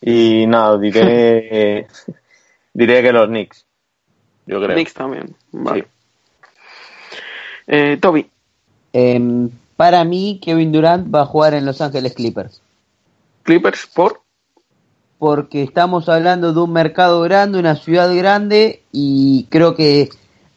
Y 0.00 0.46
nada, 0.46 0.78
diré, 0.78 1.88
diré 2.72 3.02
que 3.02 3.12
los 3.12 3.26
Knicks. 3.26 3.66
Yo 4.46 4.60
creo. 4.60 4.74
Knicks 4.74 4.94
también. 4.94 5.34
Vale. 5.50 5.86
Eh, 7.66 7.96
Toby, 7.98 8.28
Em, 8.94 9.50
para 9.76 10.04
mí, 10.04 10.38
Kevin 10.40 10.70
Durant 10.70 11.12
va 11.12 11.22
a 11.22 11.26
jugar 11.26 11.52
en 11.54 11.66
Los 11.66 11.80
Ángeles 11.80 12.14
Clippers. 12.14 12.62
Clippers 13.42 13.88
por. 13.92 14.22
Porque 15.18 15.64
estamos 15.64 16.08
hablando 16.08 16.52
de 16.52 16.60
un 16.60 16.72
mercado 16.72 17.20
grande, 17.22 17.58
una 17.58 17.74
ciudad 17.74 18.14
grande, 18.14 18.82
y 18.92 19.46
creo 19.50 19.74
que, 19.74 20.10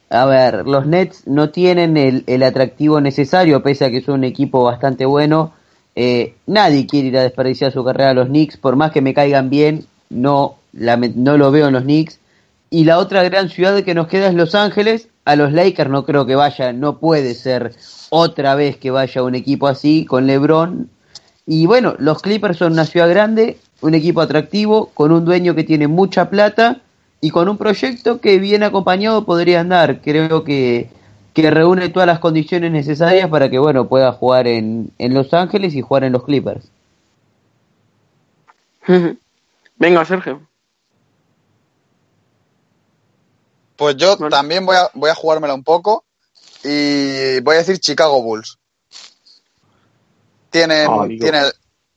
a 0.09 0.25
ver, 0.25 0.67
los 0.67 0.85
Nets 0.85 1.27
no 1.27 1.49
tienen 1.49 1.97
el, 1.97 2.23
el 2.27 2.43
atractivo 2.43 3.01
necesario, 3.01 3.61
pese 3.61 3.85
a 3.85 3.91
que 3.91 4.01
son 4.01 4.15
un 4.15 4.23
equipo 4.23 4.63
bastante 4.63 5.05
bueno. 5.05 5.53
Eh, 5.95 6.35
nadie 6.45 6.85
quiere 6.87 7.07
ir 7.09 7.17
a 7.17 7.23
desperdiciar 7.23 7.71
su 7.71 7.83
carrera 7.83 8.11
a 8.11 8.13
los 8.13 8.27
Knicks, 8.27 8.57
por 8.57 8.75
más 8.75 8.91
que 8.91 9.01
me 9.01 9.13
caigan 9.13 9.49
bien, 9.49 9.85
no, 10.09 10.55
lame- 10.73 11.13
no 11.15 11.37
lo 11.37 11.51
veo 11.51 11.67
en 11.67 11.73
los 11.73 11.83
Knicks. 11.83 12.19
Y 12.69 12.83
la 12.83 12.99
otra 12.99 13.23
gran 13.23 13.49
ciudad 13.49 13.81
que 13.83 13.95
nos 13.95 14.07
queda 14.07 14.27
es 14.27 14.33
Los 14.33 14.53
Ángeles. 14.53 15.07
A 15.25 15.35
los 15.35 15.51
Lakers 15.51 15.89
no 15.89 16.05
creo 16.05 16.25
que 16.25 16.35
vaya, 16.35 16.71
no 16.71 16.99
puede 16.99 17.33
ser 17.33 17.73
otra 18.09 18.55
vez 18.55 18.77
que 18.77 18.91
vaya 18.91 19.23
un 19.23 19.35
equipo 19.35 19.67
así 19.67 20.05
con 20.05 20.25
LeBron. 20.27 20.89
Y 21.45 21.65
bueno, 21.65 21.95
los 21.99 22.21
Clippers 22.21 22.57
son 22.57 22.73
una 22.73 22.85
ciudad 22.85 23.09
grande, 23.09 23.57
un 23.81 23.93
equipo 23.93 24.21
atractivo, 24.21 24.91
con 24.93 25.11
un 25.11 25.25
dueño 25.25 25.55
que 25.55 25.63
tiene 25.63 25.87
mucha 25.87 26.29
plata 26.29 26.81
y 27.21 27.31
con 27.31 27.49
un 27.49 27.57
proyecto 27.57 28.21
que 28.21 28.39
bien 28.39 28.63
acompañado 28.63 29.25
podría 29.25 29.61
andar. 29.61 30.01
Creo 30.01 30.43
que, 30.43 30.89
que 31.33 31.49
reúne 31.49 31.89
todas 31.89 32.07
las 32.07 32.19
condiciones 32.19 32.71
necesarias 32.71 33.29
para 33.29 33.49
que 33.49 33.59
bueno 33.59 33.87
pueda 33.87 34.11
jugar 34.11 34.47
en, 34.47 34.91
en 34.97 35.13
Los 35.13 35.33
Ángeles 35.33 35.73
y 35.75 35.81
jugar 35.81 36.03
en 36.03 36.13
los 36.13 36.23
Clippers. 36.23 36.65
Venga, 39.77 40.05
Sergio. 40.05 40.47
Pues 43.75 43.95
yo 43.95 44.17
también 44.29 44.65
voy 44.65 44.75
a, 44.75 44.89
voy 44.93 45.09
a 45.11 45.15
jugármela 45.15 45.53
un 45.53 45.63
poco 45.63 46.03
y 46.63 47.39
voy 47.41 47.55
a 47.55 47.59
decir 47.59 47.79
Chicago 47.79 48.21
Bulls. 48.23 48.57
Tienen, 50.49 50.87
Ah, 50.89 51.05
tienen, 51.07 51.43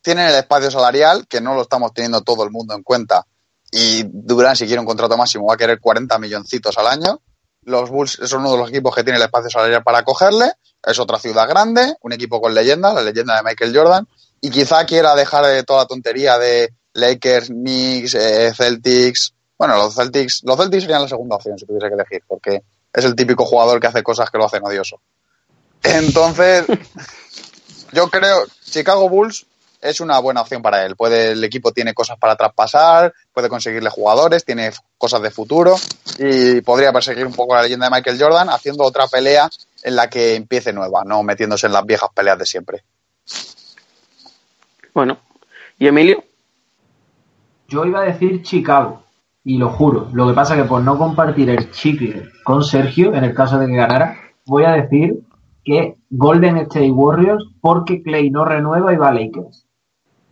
tienen 0.02 0.28
el 0.28 0.34
espacio 0.34 0.70
salarial, 0.70 1.26
que 1.26 1.40
no 1.40 1.54
lo 1.54 1.62
estamos 1.62 1.94
teniendo 1.94 2.20
todo 2.20 2.44
el 2.44 2.50
mundo 2.50 2.74
en 2.74 2.82
cuenta. 2.82 3.24
Y 3.70 4.04
Durán, 4.04 4.56
si 4.56 4.66
quiere 4.66 4.80
un 4.80 4.86
contrato 4.86 5.16
máximo, 5.16 5.46
va 5.46 5.54
a 5.54 5.56
querer 5.56 5.80
40 5.80 6.18
milloncitos 6.18 6.76
al 6.78 6.86
año. 6.86 7.20
Los 7.62 7.90
Bulls 7.90 8.18
son 8.24 8.40
uno 8.40 8.52
de 8.52 8.58
los 8.58 8.68
equipos 8.70 8.94
que 8.94 9.04
tiene 9.04 9.18
el 9.18 9.24
espacio 9.24 9.50
salarial 9.50 9.82
para 9.82 10.02
cogerle. 10.02 10.52
Es 10.82 10.98
otra 10.98 11.18
ciudad 11.18 11.48
grande, 11.48 11.94
un 12.02 12.12
equipo 12.12 12.40
con 12.40 12.54
leyenda, 12.54 12.92
la 12.92 13.02
leyenda 13.02 13.36
de 13.36 13.42
Michael 13.42 13.76
Jordan. 13.76 14.08
Y 14.40 14.50
quizá 14.50 14.84
quiera 14.86 15.14
dejar 15.14 15.44
de 15.46 15.62
toda 15.62 15.80
la 15.80 15.86
tontería 15.86 16.38
de 16.38 16.70
Lakers, 16.94 17.48
Knicks, 17.48 18.14
eh, 18.14 18.52
Celtics. 18.54 19.34
Bueno, 19.58 19.76
los 19.76 19.94
Celtics, 19.94 20.40
los 20.44 20.56
Celtics 20.56 20.84
serían 20.84 21.02
la 21.02 21.08
segunda 21.08 21.36
opción 21.36 21.58
si 21.58 21.66
tuviese 21.66 21.88
que 21.88 21.94
elegir, 21.94 22.22
porque 22.26 22.62
es 22.92 23.04
el 23.04 23.14
típico 23.14 23.44
jugador 23.44 23.78
que 23.78 23.86
hace 23.86 24.02
cosas 24.02 24.30
que 24.30 24.38
lo 24.38 24.46
hacen 24.46 24.64
odioso. 24.64 25.00
Entonces, 25.82 26.64
yo 27.92 28.08
creo 28.08 28.46
Chicago 28.64 29.08
Bulls 29.08 29.46
es 29.80 30.00
una 30.00 30.18
buena 30.18 30.42
opción 30.42 30.62
para 30.62 30.84
él. 30.84 30.96
Puede, 30.96 31.32
el 31.32 31.42
equipo 31.44 31.72
tiene 31.72 31.94
cosas 31.94 32.18
para 32.18 32.36
traspasar, 32.36 33.12
puede 33.32 33.48
conseguirle 33.48 33.90
jugadores, 33.90 34.44
tiene 34.44 34.70
cosas 34.98 35.22
de 35.22 35.30
futuro 35.30 35.76
y 36.18 36.60
podría 36.60 36.92
perseguir 36.92 37.26
un 37.26 37.34
poco 37.34 37.54
la 37.54 37.62
leyenda 37.62 37.86
de 37.86 37.92
Michael 37.92 38.20
Jordan 38.20 38.50
haciendo 38.50 38.84
otra 38.84 39.06
pelea 39.06 39.48
en 39.82 39.96
la 39.96 40.08
que 40.10 40.34
empiece 40.34 40.72
nueva, 40.72 41.02
no 41.04 41.22
metiéndose 41.22 41.66
en 41.66 41.72
las 41.72 41.86
viejas 41.86 42.10
peleas 42.14 42.38
de 42.38 42.46
siempre. 42.46 42.84
Bueno. 44.92 45.18
¿Y 45.78 45.86
Emilio? 45.86 46.22
Yo 47.68 47.86
iba 47.86 48.02
a 48.02 48.04
decir 48.04 48.42
Chicago, 48.42 49.02
y 49.44 49.56
lo 49.56 49.70
juro. 49.70 50.08
Lo 50.12 50.28
que 50.28 50.34
pasa 50.34 50.56
que 50.56 50.64
por 50.64 50.82
no 50.82 50.98
compartir 50.98 51.48
el 51.50 51.70
chicle 51.70 52.28
con 52.44 52.62
Sergio, 52.62 53.14
en 53.14 53.24
el 53.24 53.34
caso 53.34 53.58
de 53.58 53.66
que 53.66 53.76
ganara, 53.76 54.16
voy 54.46 54.64
a 54.64 54.72
decir 54.72 55.20
que 55.64 55.96
Golden 56.10 56.58
State 56.58 56.90
Warriors 56.90 57.44
porque 57.60 58.02
Clay 58.02 58.30
no 58.30 58.44
renueva 58.44 58.92
y 58.92 58.96
va 58.96 59.08
a 59.08 59.14
Lakers. 59.14 59.66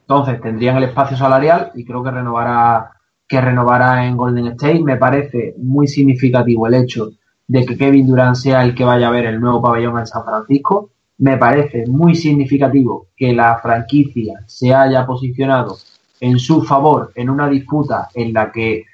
Entonces 0.08 0.40
tendrían 0.40 0.78
el 0.78 0.84
espacio 0.84 1.16
salarial 1.16 1.70
y 1.74 1.84
creo 1.84 2.02
que 2.02 2.10
renovará 2.10 2.92
que 3.26 3.42
renovará 3.42 4.06
en 4.06 4.16
Golden 4.16 4.46
State. 4.48 4.82
Me 4.82 4.96
parece 4.96 5.54
muy 5.58 5.86
significativo 5.86 6.66
el 6.66 6.74
hecho 6.74 7.10
de 7.46 7.66
que 7.66 7.76
Kevin 7.76 8.06
Durant 8.06 8.34
sea 8.34 8.64
el 8.64 8.74
que 8.74 8.84
vaya 8.84 9.08
a 9.08 9.10
ver 9.10 9.26
el 9.26 9.38
nuevo 9.38 9.60
pabellón 9.60 9.98
en 9.98 10.06
San 10.06 10.24
Francisco. 10.24 10.92
Me 11.18 11.36
parece 11.36 11.84
muy 11.86 12.14
significativo 12.14 13.08
que 13.14 13.34
la 13.34 13.58
franquicia 13.58 14.42
se 14.46 14.72
haya 14.74 15.04
posicionado 15.04 15.76
en 16.20 16.38
su 16.38 16.62
favor 16.62 17.12
en 17.14 17.28
una 17.28 17.46
disputa 17.46 18.08
en 18.14 18.32
la 18.32 18.50
que 18.50 18.84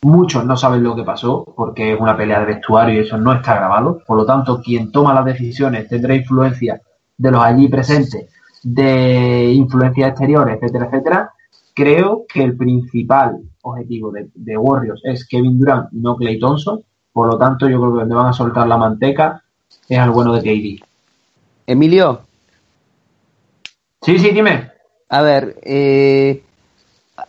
Muchos 0.00 0.44
no 0.44 0.56
saben 0.56 0.84
lo 0.84 0.94
que 0.94 1.02
pasó 1.02 1.44
porque 1.56 1.92
es 1.92 2.00
una 2.00 2.16
pelea 2.16 2.38
de 2.40 2.46
vestuario 2.46 2.94
y 2.94 3.04
eso 3.04 3.18
no 3.18 3.32
está 3.32 3.56
grabado. 3.56 4.00
Por 4.06 4.16
lo 4.16 4.24
tanto, 4.24 4.60
quien 4.62 4.92
toma 4.92 5.12
las 5.12 5.24
decisiones 5.24 5.88
tendrá 5.88 6.14
influencia 6.14 6.80
de 7.16 7.30
los 7.32 7.42
allí 7.42 7.66
presentes, 7.68 8.30
de 8.74 9.52
influencias 9.52 10.10
exteriores, 10.10 10.56
etcétera, 10.56 10.86
etcétera. 10.86 11.30
Creo 11.74 12.24
que 12.28 12.42
el 12.42 12.56
principal 12.56 13.38
objetivo 13.62 14.10
de, 14.10 14.28
de 14.34 14.56
Warriors 14.56 15.00
es 15.04 15.26
Kevin 15.26 15.58
Durant 15.58 15.90
no 15.92 16.16
Clay 16.16 16.38
Thompson. 16.38 16.82
Por 17.12 17.28
lo 17.28 17.38
tanto, 17.38 17.68
yo 17.68 17.80
creo 17.80 17.92
que 17.94 18.00
donde 18.00 18.14
van 18.14 18.26
a 18.26 18.32
soltar 18.32 18.66
la 18.66 18.76
manteca 18.78 19.42
es 19.88 19.98
al 19.98 20.10
bueno 20.10 20.34
de 20.34 20.40
KD. 20.42 20.84
Emilio, 21.66 22.20
Sí, 24.02 24.18
sí, 24.18 24.30
dime. 24.30 24.70
a 25.08 25.22
ver, 25.22 25.56
eh, 25.62 26.42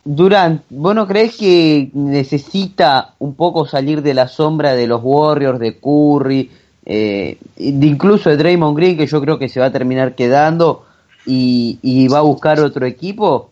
Durant, 0.05 0.61
¿vos 0.69 0.93
no 0.95 1.07
crees 1.07 1.35
que 1.37 1.89
necesita 1.93 3.15
un 3.19 3.33
poco 3.35 3.65
salir 3.65 4.01
de 4.01 4.13
la 4.13 4.27
sombra 4.27 4.75
de 4.75 4.85
los 4.87 5.01
Warriors, 5.03 5.59
de 5.59 5.79
Curry, 5.79 6.49
eh, 6.85 7.37
de 7.57 7.87
incluso 7.87 8.29
de 8.29 8.37
Draymond 8.37 8.77
Green, 8.77 8.97
que 8.97 9.07
yo 9.07 9.19
creo 9.19 9.39
que 9.39 9.49
se 9.49 9.59
va 9.59 9.67
a 9.67 9.71
terminar 9.71 10.15
quedando 10.15 10.85
y, 11.25 11.79
y 11.81 12.07
va 12.07 12.19
a 12.19 12.21
buscar 12.21 12.59
otro 12.59 12.85
equipo? 12.85 13.51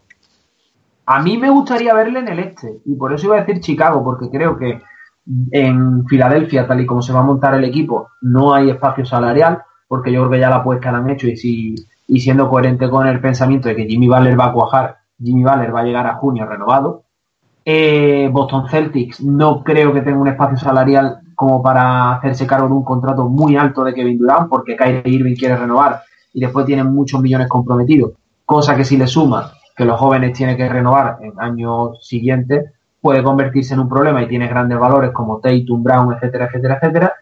A 1.06 1.22
mí 1.22 1.38
me 1.38 1.50
gustaría 1.50 1.94
verle 1.94 2.20
en 2.20 2.28
el 2.28 2.40
este, 2.40 2.80
y 2.86 2.96
por 2.96 3.14
eso 3.14 3.28
iba 3.28 3.38
a 3.38 3.40
decir 3.40 3.62
Chicago, 3.62 4.04
porque 4.04 4.30
creo 4.30 4.58
que 4.58 4.82
en 5.52 6.06
Filadelfia, 6.06 6.68
tal 6.68 6.82
y 6.82 6.86
como 6.86 7.02
se 7.02 7.14
va 7.14 7.20
a 7.20 7.24
montar 7.24 7.54
el 7.54 7.64
equipo, 7.64 8.10
no 8.22 8.54
hay 8.54 8.70
espacio 8.70 9.06
salarial, 9.06 9.62
porque 9.88 10.12
yo 10.12 10.22
creo 10.22 10.32
que 10.32 10.40
ya 10.40 10.50
la 10.50 10.58
apuesta 10.58 10.92
la 10.92 11.00
han 11.00 11.10
hecho 11.10 11.28
y, 11.28 11.38
si, 11.38 11.76
y 12.08 12.20
siendo 12.20 12.50
coherente 12.50 12.90
con 12.90 13.08
el 13.08 13.20
pensamiento 13.20 13.70
de 13.70 13.76
que 13.76 13.86
Jimmy 13.86 14.08
Butler 14.08 14.40
va 14.40 14.48
a 14.48 14.54
cuajar, 14.54 14.98
Jimmy 15.22 15.44
Butler 15.44 15.74
va 15.74 15.82
a 15.82 15.84
llegar 15.84 16.08
a 16.08 16.16
junio 16.16 16.46
renovado. 16.46 17.04
Eh, 17.64 18.30
Boston 18.32 18.70
Celtics 18.70 19.22
no 19.22 19.64
creo 19.64 19.94
que 19.94 20.02
tenga 20.02 20.20
un 20.20 20.28
espacio 20.28 20.58
salarial 20.58 21.20
como 21.36 21.62
para 21.62 22.14
hacerse 22.14 22.48
cargo 22.48 22.68
de 22.68 22.74
un 22.74 22.84
contrato 22.84 23.28
muy 23.28 23.58
alto 23.58 23.84
de 23.84 23.94
Kevin 23.94 24.18
Durant, 24.18 24.50
porque 24.50 24.76
Kyrie 24.76 25.02
Irving 25.06 25.36
quiere 25.36 25.58
renovar 25.58 26.02
y 26.38 26.40
después 26.40 26.68
tienen 26.68 26.94
muchos 26.94 27.20
millones 27.20 27.48
comprometidos, 27.48 28.12
cosa 28.46 28.76
que 28.76 28.86
si 28.86 28.96
le 28.96 29.08
suma 29.08 29.54
que 29.76 29.86
los 29.86 30.00
jóvenes 30.00 30.38
tienen 30.38 30.56
que 30.56 30.70
renovar 30.70 31.18
en 31.22 31.34
años 31.40 31.98
siguientes, 32.06 32.74
puede 33.02 33.24
convertirse 33.24 33.74
en 33.74 33.80
un 33.80 33.90
problema 33.90 34.22
y 34.22 34.28
tiene 34.28 34.48
grandes 34.48 34.78
valores 34.78 35.10
como 35.14 35.40
Tatum, 35.40 35.82
Brown, 35.82 36.14
etcétera, 36.14 36.46
etcétera, 36.46 36.76
etcétera. 36.76 37.14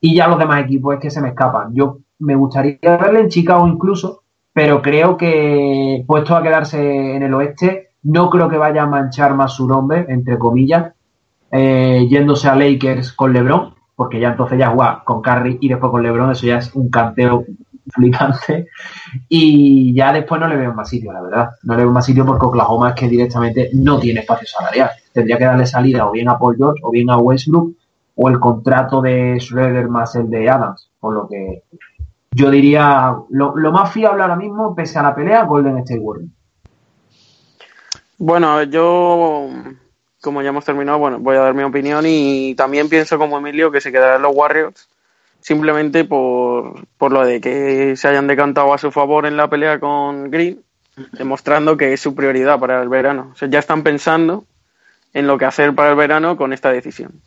Y 0.00 0.14
ya 0.14 0.28
los 0.28 0.38
demás 0.38 0.64
equipos 0.64 0.94
es 0.94 1.00
que 1.00 1.10
se 1.10 1.20
me 1.20 1.28
escapan. 1.28 1.74
Yo 1.74 1.98
me 2.20 2.36
gustaría 2.36 2.78
verle 2.82 3.20
en 3.20 3.28
Chicago 3.28 3.68
incluso, 3.68 4.22
pero 4.54 4.80
creo 4.80 5.18
que 5.18 6.02
puesto 6.06 6.34
a 6.34 6.42
quedarse 6.42 7.16
en 7.16 7.22
el 7.22 7.34
oeste, 7.34 7.90
no 8.02 8.30
creo 8.30 8.48
que 8.48 8.56
vaya 8.56 8.84
a 8.84 8.86
manchar 8.86 9.34
más 9.34 9.52
su 9.52 9.68
nombre, 9.68 10.06
entre 10.08 10.38
comillas, 10.38 10.94
eh, 11.50 12.06
yéndose 12.08 12.48
a 12.48 12.54
Lakers 12.54 13.12
con 13.12 13.34
LeBron, 13.34 13.74
porque 13.94 14.20
ya 14.20 14.30
entonces 14.30 14.58
ya 14.58 14.70
juega 14.70 15.02
con 15.04 15.20
Curry 15.20 15.58
y 15.60 15.68
después 15.68 15.90
con 15.90 16.02
LeBron, 16.02 16.30
eso 16.30 16.46
ya 16.46 16.56
es 16.56 16.74
un 16.74 16.88
canteo 16.88 17.44
flipante. 17.92 18.68
Y 19.28 19.94
ya 19.94 20.12
después 20.12 20.40
no 20.40 20.48
le 20.48 20.56
veo 20.56 20.72
más 20.72 20.88
sitio, 20.88 21.12
la 21.12 21.22
verdad. 21.22 21.50
No 21.62 21.76
le 21.76 21.84
veo 21.84 21.92
más 21.92 22.06
sitio 22.06 22.24
porque 22.24 22.46
Oklahoma 22.46 22.90
es 22.90 22.94
que 22.94 23.08
directamente 23.08 23.70
no 23.72 23.98
tiene 23.98 24.20
espacio 24.20 24.46
salarial. 24.46 24.90
Tendría 25.12 25.38
que 25.38 25.44
darle 25.44 25.66
salida 25.66 26.06
o 26.06 26.12
bien 26.12 26.28
a 26.28 26.38
Paul 26.38 26.56
George 26.56 26.80
o 26.82 26.90
bien 26.90 27.10
a 27.10 27.18
Westbrook 27.18 27.74
o 28.16 28.28
el 28.28 28.38
contrato 28.38 29.02
de 29.02 29.38
Schroeder 29.40 29.88
más 29.88 30.14
el 30.16 30.30
de 30.30 30.48
Adams. 30.48 30.90
Por 31.00 31.14
lo 31.14 31.28
que 31.28 31.62
yo 32.30 32.50
diría 32.50 33.16
lo, 33.30 33.56
lo 33.56 33.72
más 33.72 33.92
fiable 33.92 34.22
ahora 34.22 34.36
mismo, 34.36 34.74
pese 34.74 34.98
a 34.98 35.02
la 35.02 35.14
pelea, 35.14 35.44
Golden 35.44 35.78
State 35.78 36.00
Warriors. 36.00 36.30
Bueno, 38.18 38.62
yo, 38.62 39.48
como 40.20 40.40
ya 40.40 40.48
hemos 40.48 40.64
terminado, 40.64 40.98
bueno, 40.98 41.18
voy 41.18 41.36
a 41.36 41.40
dar 41.40 41.54
mi 41.54 41.64
opinión 41.64 42.04
y 42.06 42.54
también 42.54 42.88
pienso 42.88 43.18
como 43.18 43.38
Emilio 43.38 43.70
que 43.70 43.80
se 43.80 43.92
quedarán 43.92 44.22
los 44.22 44.34
Warriors 44.34 44.88
simplemente 45.44 46.04
por, 46.06 46.86
por 46.96 47.12
lo 47.12 47.22
de 47.24 47.38
que 47.38 47.96
se 47.96 48.08
hayan 48.08 48.26
decantado 48.26 48.72
a 48.72 48.78
su 48.78 48.90
favor 48.90 49.26
en 49.26 49.36
la 49.36 49.48
pelea 49.50 49.78
con 49.78 50.30
Green, 50.30 50.62
demostrando 51.12 51.76
que 51.76 51.92
es 51.92 52.00
su 52.00 52.14
prioridad 52.14 52.58
para 52.58 52.80
el 52.80 52.88
verano. 52.88 53.32
O 53.34 53.36
sea, 53.36 53.46
ya 53.50 53.58
están 53.58 53.82
pensando 53.82 54.46
en 55.12 55.26
lo 55.26 55.36
que 55.36 55.44
hacer 55.44 55.74
para 55.74 55.90
el 55.90 55.96
verano 55.96 56.38
con 56.38 56.54
esta 56.54 56.72
decisión. 56.72 57.20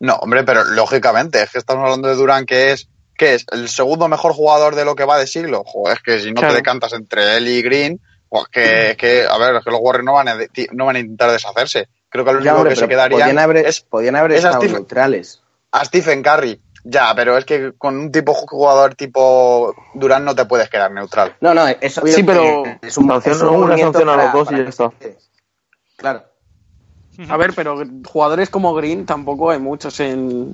No, 0.00 0.14
hombre, 0.16 0.42
pero 0.44 0.64
lógicamente, 0.64 1.42
es 1.42 1.50
que 1.50 1.58
estamos 1.58 1.84
hablando 1.84 2.08
de 2.08 2.14
Durán, 2.14 2.46
que 2.46 2.72
es, 2.72 2.88
que 3.14 3.34
es 3.34 3.44
el 3.52 3.68
segundo 3.68 4.08
mejor 4.08 4.32
jugador 4.32 4.74
de 4.74 4.86
lo 4.86 4.94
que 4.96 5.04
va 5.04 5.18
de 5.18 5.26
siglo. 5.26 5.64
Joder, 5.66 5.98
es 5.98 6.02
que 6.02 6.20
si 6.20 6.28
no 6.30 6.40
Claro. 6.40 6.54
te 6.54 6.60
decantas 6.60 6.94
entre 6.94 7.36
él 7.36 7.46
y 7.46 7.60
Green, 7.60 8.00
pues 8.30 8.46
que, 8.50 8.92
es 8.92 8.96
que, 8.96 9.26
a 9.30 9.36
ver, 9.36 9.54
es 9.56 9.62
que 9.64 9.70
los 9.70 9.80
Warriors 9.82 10.04
no 10.06 10.14
van 10.14 10.28
a, 10.28 10.36
no 10.72 10.86
van 10.86 10.96
a 10.96 10.98
intentar 11.00 11.30
deshacerse. 11.30 11.88
Creo 12.08 12.24
que 12.24 12.30
Ya, 12.32 12.36
único 12.38 12.54
hombre, 12.56 12.70
que 12.70 12.76
se 12.76 12.80
pero 12.86 12.88
quedaría 12.88 13.18
podían 13.18 13.38
haber, 13.38 13.56
es 13.66 13.80
podían 13.82 14.16
haber 14.16 14.32
es 14.32 14.44
a 14.44 14.48
estado 14.48 14.62
Stephen- 14.62 14.72
neutrales. 14.76 15.42
a 15.72 15.84
Stephen 15.84 16.22
Curry. 16.22 16.60
Ya, 16.86 17.14
pero 17.16 17.38
es 17.38 17.44
que 17.46 17.72
con 17.78 17.96
un 17.98 18.12
tipo 18.12 18.34
jugador 18.34 18.94
tipo 18.94 19.74
Durán 19.94 20.24
no 20.24 20.34
te 20.34 20.44
puedes 20.44 20.68
quedar 20.68 20.90
neutral. 20.92 21.34
No, 21.40 21.54
no, 21.54 21.66
es 21.66 21.96
obvio 21.98 22.12
Sí, 22.14 22.20
que 22.20 22.26
pero 22.26 22.62
es 22.82 22.98
un, 22.98 23.08
sanción- 23.08 23.32
es 23.32 23.40
un 23.42 23.48
una 23.56 23.78
sanción 23.78 24.08
a 24.10 24.16
los 24.16 24.32
dos 24.34 24.52
y 24.52 24.56
ya 24.56 24.62
está. 24.68 24.90
Claro. 25.96 26.24
A 27.28 27.36
ver, 27.36 27.52
pero 27.54 27.82
jugadores 28.06 28.50
como 28.50 28.74
Green 28.74 29.06
tampoco 29.06 29.50
hay 29.50 29.58
muchos 29.60 29.98
en, 30.00 30.52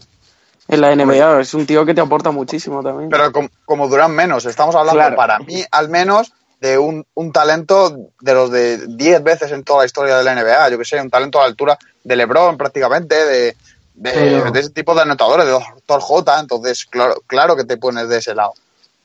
en 0.68 0.80
la 0.80 0.94
NBA. 0.94 1.40
Es 1.40 1.54
un 1.54 1.66
tío 1.66 1.84
que 1.86 1.94
te 1.94 2.00
aporta 2.00 2.30
muchísimo 2.30 2.82
también. 2.82 3.08
Pero 3.10 3.32
com- 3.32 3.48
como 3.64 3.88
Durán 3.88 4.12
menos, 4.14 4.44
estamos 4.44 4.74
hablando 4.74 5.00
Claro. 5.00 5.16
para 5.16 5.38
mí 5.40 5.64
al 5.70 5.88
menos 5.88 6.32
de 6.60 6.76
un, 6.76 7.06
un 7.14 7.32
talento 7.32 8.10
de 8.20 8.34
los 8.34 8.50
de 8.50 8.86
10 8.86 9.22
veces 9.24 9.50
en 9.52 9.64
toda 9.64 9.80
la 9.80 9.86
historia 9.86 10.18
de 10.18 10.22
la 10.24 10.34
NBA. 10.34 10.68
Yo 10.68 10.78
que 10.78 10.84
sé, 10.84 11.00
un 11.00 11.08
talento 11.10 11.38
a 11.38 11.42
la 11.42 11.48
altura 11.48 11.78
de 12.04 12.14
LeBron 12.16 12.58
prácticamente, 12.58 13.14
de, 13.24 13.56
de, 14.00 14.10
Pero- 14.12 14.50
de 14.50 14.60
ese 14.60 14.70
tipo 14.70 14.94
de 14.94 15.02
anotadores, 15.02 15.44
de 15.46 15.52
Doctor 15.52 16.00
J. 16.00 16.40
Entonces, 16.40 16.84
claro, 16.86 17.14
claro 17.26 17.54
que 17.56 17.64
te 17.64 17.76
pones 17.76 18.08
de 18.08 18.18
ese 18.18 18.34
lado. 18.34 18.52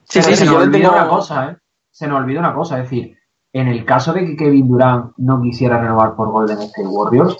sí, 0.04 0.20
Pero 0.20 0.24
sí, 0.24 0.36
se 0.36 0.44
sí, 0.44 0.46
nos 0.46 0.62
olvida 0.62 0.88
tengo... 0.88 0.92
una 1.02 1.08
cosa, 1.08 1.50
¿eh? 1.50 1.56
Se 1.90 2.06
nos 2.06 2.18
olvida 2.20 2.40
una 2.40 2.54
cosa, 2.54 2.76
es 2.78 2.84
decir, 2.84 3.16
en 3.52 3.68
el 3.68 3.84
caso 3.84 4.12
de 4.12 4.26
que 4.26 4.36
Kevin 4.36 4.68
Durant 4.68 5.12
no 5.18 5.40
quisiera 5.40 5.80
renovar 5.80 6.14
por 6.14 6.30
Golden 6.30 6.60
State 6.62 6.86
Warriors 6.88 7.36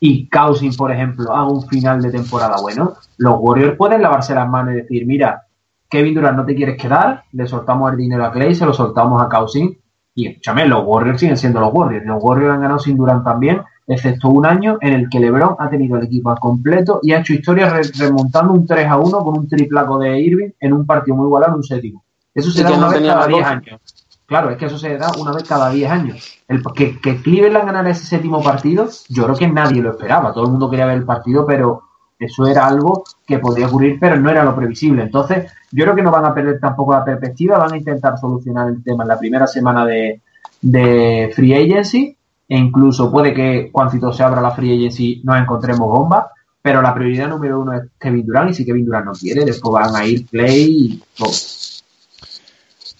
y 0.00 0.28
Cousins, 0.28 0.76
por 0.76 0.90
ejemplo, 0.90 1.32
haga 1.32 1.48
un 1.48 1.66
final 1.68 2.00
de 2.02 2.10
temporada 2.10 2.56
bueno, 2.60 2.94
los 3.18 3.34
Warriors 3.38 3.76
pueden 3.76 4.02
lavarse 4.02 4.34
las 4.34 4.48
manos 4.48 4.74
y 4.74 4.78
decir, 4.78 5.06
mira, 5.06 5.46
Kevin 5.88 6.14
Durant 6.14 6.36
no 6.38 6.44
te 6.44 6.54
quieres 6.56 6.80
quedar, 6.80 7.24
le 7.32 7.46
soltamos 7.46 7.90
el 7.92 7.98
dinero 7.98 8.24
a 8.24 8.32
Clay, 8.32 8.54
se 8.54 8.66
lo 8.66 8.72
soltamos 8.72 9.20
a 9.22 9.28
Cousins 9.28 9.76
y 10.14 10.26
escúchame, 10.28 10.66
los 10.66 10.82
Warriors 10.84 11.20
siguen 11.20 11.36
siendo 11.36 11.60
los 11.60 11.72
Warriors. 11.72 12.04
Los 12.06 12.18
Warriors 12.22 12.54
han 12.54 12.60
ganado 12.62 12.78
sin 12.80 12.96
Durant 12.96 13.24
también, 13.24 13.62
excepto 13.92 14.28
un 14.28 14.46
año 14.46 14.78
en 14.80 14.92
el 14.94 15.08
que 15.08 15.18
LeBron 15.20 15.56
ha 15.58 15.68
tenido 15.68 15.96
el 15.96 16.04
equipo 16.04 16.30
al 16.30 16.38
completo 16.38 17.00
y 17.02 17.12
ha 17.12 17.20
hecho 17.20 17.32
historia 17.34 17.68
re- 17.70 17.90
remontando 17.98 18.52
un 18.52 18.66
3 18.66 18.86
a 18.86 18.96
1 18.96 19.18
con 19.24 19.38
un 19.38 19.48
triplaco 19.48 19.98
de 19.98 20.20
Irving 20.20 20.50
en 20.60 20.72
un 20.72 20.86
partido 20.86 21.16
muy 21.16 21.26
igualado 21.26 21.52
en 21.52 21.56
un 21.56 21.64
séptimo. 21.64 22.04
Eso 22.34 22.50
se 22.50 22.62
da 22.62 22.70
una 22.70 22.86
no 22.86 22.90
vez 22.92 23.00
cada 23.02 23.16
las 23.20 23.28
10 23.28 23.40
dos. 23.40 23.46
años. 23.50 23.80
Claro, 24.26 24.50
es 24.50 24.56
que 24.58 24.66
eso 24.66 24.78
se 24.78 24.96
da 24.96 25.10
una 25.20 25.32
vez 25.32 25.42
cada 25.42 25.70
10 25.70 25.90
años. 25.90 26.38
El, 26.46 26.62
que, 26.74 27.00
que 27.00 27.20
Cleveland 27.20 27.66
ganara 27.66 27.90
ese 27.90 28.06
séptimo 28.06 28.40
partido, 28.42 28.88
yo 29.08 29.24
creo 29.24 29.34
que 29.36 29.48
nadie 29.48 29.82
lo 29.82 29.90
esperaba. 29.90 30.32
Todo 30.32 30.44
el 30.44 30.50
mundo 30.52 30.70
quería 30.70 30.86
ver 30.86 30.98
el 30.98 31.04
partido, 31.04 31.44
pero 31.44 31.82
eso 32.16 32.46
era 32.46 32.66
algo 32.68 33.02
que 33.26 33.40
podía 33.40 33.66
ocurrir, 33.66 33.98
pero 33.98 34.16
no 34.16 34.30
era 34.30 34.44
lo 34.44 34.54
previsible. 34.54 35.02
Entonces, 35.02 35.50
yo 35.72 35.82
creo 35.84 35.96
que 35.96 36.02
no 36.02 36.12
van 36.12 36.26
a 36.26 36.32
perder 36.34 36.60
tampoco 36.60 36.92
la 36.92 37.04
perspectiva, 37.04 37.58
van 37.58 37.72
a 37.72 37.76
intentar 37.78 38.18
solucionar 38.18 38.68
el 38.68 38.84
tema 38.84 39.02
en 39.02 39.08
la 39.08 39.18
primera 39.18 39.48
semana 39.48 39.84
de, 39.84 40.20
de 40.60 41.32
Free 41.34 41.54
Agency, 41.54 42.16
e 42.50 42.58
incluso 42.58 43.10
puede 43.10 43.32
que 43.32 43.70
cuando 43.72 44.12
se 44.12 44.22
abra 44.22 44.42
la 44.42 44.50
Free 44.50 44.76
Agency 44.76 45.22
nos 45.24 45.40
encontremos 45.40 45.88
bombas, 45.88 46.26
pero 46.60 46.82
la 46.82 46.92
prioridad 46.92 47.28
número 47.28 47.60
uno 47.60 47.72
es 47.72 47.82
Kevin 47.98 48.26
Durant, 48.26 48.50
y 48.50 48.54
si 48.54 48.66
Kevin 48.66 48.84
Durant 48.84 49.06
no 49.06 49.12
quiere, 49.12 49.44
después 49.46 49.72
van 49.72 49.96
a 49.96 50.04
ir 50.04 50.26
Play 50.26 50.66
y 50.68 51.02
todo. 51.16 51.30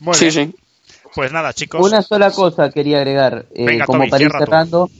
Muy 0.00 0.14
Sí, 0.14 0.30
bien. 0.30 0.52
sí. 0.52 0.56
Pues 1.14 1.32
nada, 1.32 1.52
chicos. 1.52 1.84
Una 1.86 2.00
sola 2.02 2.30
cosa 2.30 2.70
quería 2.70 2.98
agregar, 2.98 3.46
eh, 3.54 3.66
Venga, 3.66 3.84
como 3.84 4.08
para 4.08 4.22
ir 4.22 4.30
tú. 4.30 4.38
cerrando. 4.38 4.90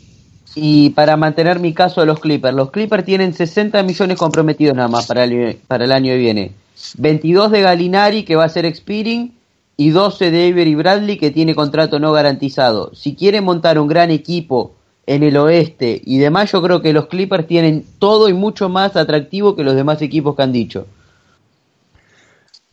Y 0.57 0.91
para 0.91 1.17
mantener 1.17 1.61
mi 1.61 1.73
caso 1.73 2.01
de 2.01 2.09
los 2.09 2.19
Clippers. 2.19 2.55
Los 2.57 2.73
Clippers 2.73 3.05
tienen 3.05 3.33
60 3.33 3.85
millones 3.85 4.19
comprometidos 4.19 4.75
nada 4.75 4.89
más 4.89 5.07
para 5.07 5.23
el, 5.23 5.61
para 5.69 5.85
el 5.85 5.93
año 5.93 6.11
que 6.13 6.19
viene. 6.19 6.53
22 6.99 7.53
de 7.53 7.61
Galinari, 7.63 8.25
que 8.25 8.35
va 8.35 8.45
a 8.45 8.49
ser 8.49 8.67
expiring, 8.67 9.33
y 9.81 9.89
12 9.89 10.31
de 10.31 10.49
Avery 10.49 10.75
Bradley, 10.75 11.17
que 11.17 11.31
tiene 11.31 11.55
contrato 11.55 11.99
no 11.99 12.13
garantizado. 12.13 12.95
Si 12.95 13.15
quieren 13.15 13.45
montar 13.45 13.79
un 13.79 13.89
gran 13.89 14.11
equipo 14.11 14.75
en 15.07 15.23
el 15.23 15.39
oeste 15.39 16.03
y 16.05 16.19
demás, 16.19 16.53
yo 16.53 16.61
creo 16.61 16.83
que 16.83 16.93
los 16.93 17.07
Clippers 17.07 17.47
tienen 17.47 17.87
todo 17.99 18.29
y 18.29 18.35
mucho 18.35 18.69
más 18.69 18.95
atractivo 18.95 19.57
que 19.57 19.65
los 19.65 19.75
demás 19.75 20.03
equipos 20.03 20.37
que 20.37 20.43
han 20.43 20.53
dicho. 20.53 20.87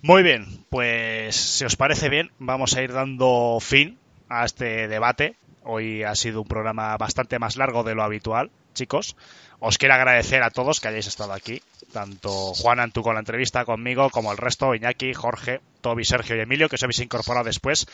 Muy 0.02 0.22
bien, 0.22 0.48
pues 0.68 1.38
si 1.38 1.64
os 1.64 1.78
parece 1.78 2.10
bien, 2.10 2.30
vamos 2.40 2.76
a 2.76 2.84
ir 2.84 2.92
dando 2.92 3.60
fin 3.62 3.98
a 4.28 4.44
este 4.44 4.90
debate. 4.90 5.38
Hoy 5.64 6.04
ha 6.04 6.14
sido 6.14 6.42
un 6.42 6.48
programa 6.50 6.98
bastante 6.98 7.40
más 7.40 7.56
largo 7.56 7.86
de 7.86 7.96
lo 7.96 8.04
habitual, 8.04 8.52
chicos. 8.74 9.16
Os 9.60 9.78
quiero 9.78 9.94
agradecer 9.94 10.44
a 10.44 10.50
todos 10.50 10.82
que 10.82 10.90
hayáis 10.90 11.08
estado 11.08 11.32
aquí, 11.32 11.62
tanto 11.92 12.54
Juan 12.54 12.80
Antú 12.80 13.02
con 13.02 13.14
la 13.14 13.20
entrevista 13.20 13.66
conmigo, 13.66 14.10
como 14.10 14.32
el 14.32 14.38
resto, 14.38 14.76
Iñaki, 14.76 15.14
Jorge, 15.14 15.62
Toby, 15.82 16.06
Sergio 16.06 16.36
y 16.36 16.40
Emilio, 16.40 16.70
que 16.70 16.76
os 16.76 16.84
habéis 16.84 17.00
incorporado 17.00 17.46
después. 17.46 17.88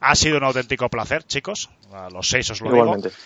Ha 0.00 0.14
sido 0.14 0.38
un 0.38 0.44
auténtico 0.44 0.88
placer, 0.88 1.24
chicos. 1.24 1.70
A 1.92 2.10
los 2.10 2.28
seis 2.28 2.50
os 2.50 2.60
lo 2.60 2.70
digo. 2.70 2.84
Igualmente. 2.84 3.16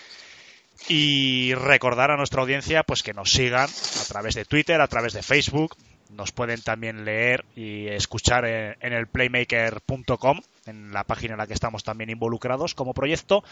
Y 0.89 1.53
recordar 1.53 2.11
a 2.11 2.17
nuestra 2.17 2.41
audiencia 2.41 2.83
pues 2.83 3.03
que 3.03 3.13
nos 3.13 3.31
sigan 3.31 3.69
a 3.69 4.05
través 4.05 4.35
de 4.35 4.45
Twitter, 4.45 4.81
a 4.81 4.87
través 4.87 5.13
de 5.13 5.23
Facebook. 5.23 5.77
Nos 6.09 6.31
pueden 6.31 6.61
también 6.61 7.05
leer 7.05 7.45
y 7.55 7.87
escuchar 7.87 8.45
en, 8.45 8.75
en 8.81 8.93
el 8.93 9.07
playmaker.com, 9.07 10.41
en 10.65 10.93
la 10.93 11.03
página 11.05 11.33
en 11.33 11.39
la 11.39 11.47
que 11.47 11.53
estamos 11.53 11.83
también 11.83 12.09
involucrados 12.09 12.75
como 12.75 12.93
proyecto. 12.93 13.43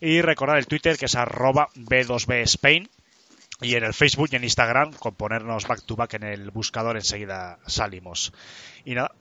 Y 0.00 0.22
recordar 0.22 0.58
el 0.58 0.66
Twitter 0.66 0.96
que 0.96 1.06
es 1.06 1.14
arroba 1.14 1.68
B2B 1.74 2.42
Spain. 2.42 2.88
Y 3.64 3.76
en 3.76 3.84
el 3.84 3.94
Facebook 3.94 4.28
y 4.30 4.36
en 4.36 4.44
Instagram, 4.44 4.92
con 4.92 5.14
ponernos 5.14 5.66
back 5.66 5.86
to 5.86 5.96
back 5.96 6.14
en 6.14 6.24
el 6.24 6.50
buscador, 6.50 6.96
enseguida 6.96 7.58
salimos. 7.66 8.34
Y 8.84 8.94
nada, 8.94 9.12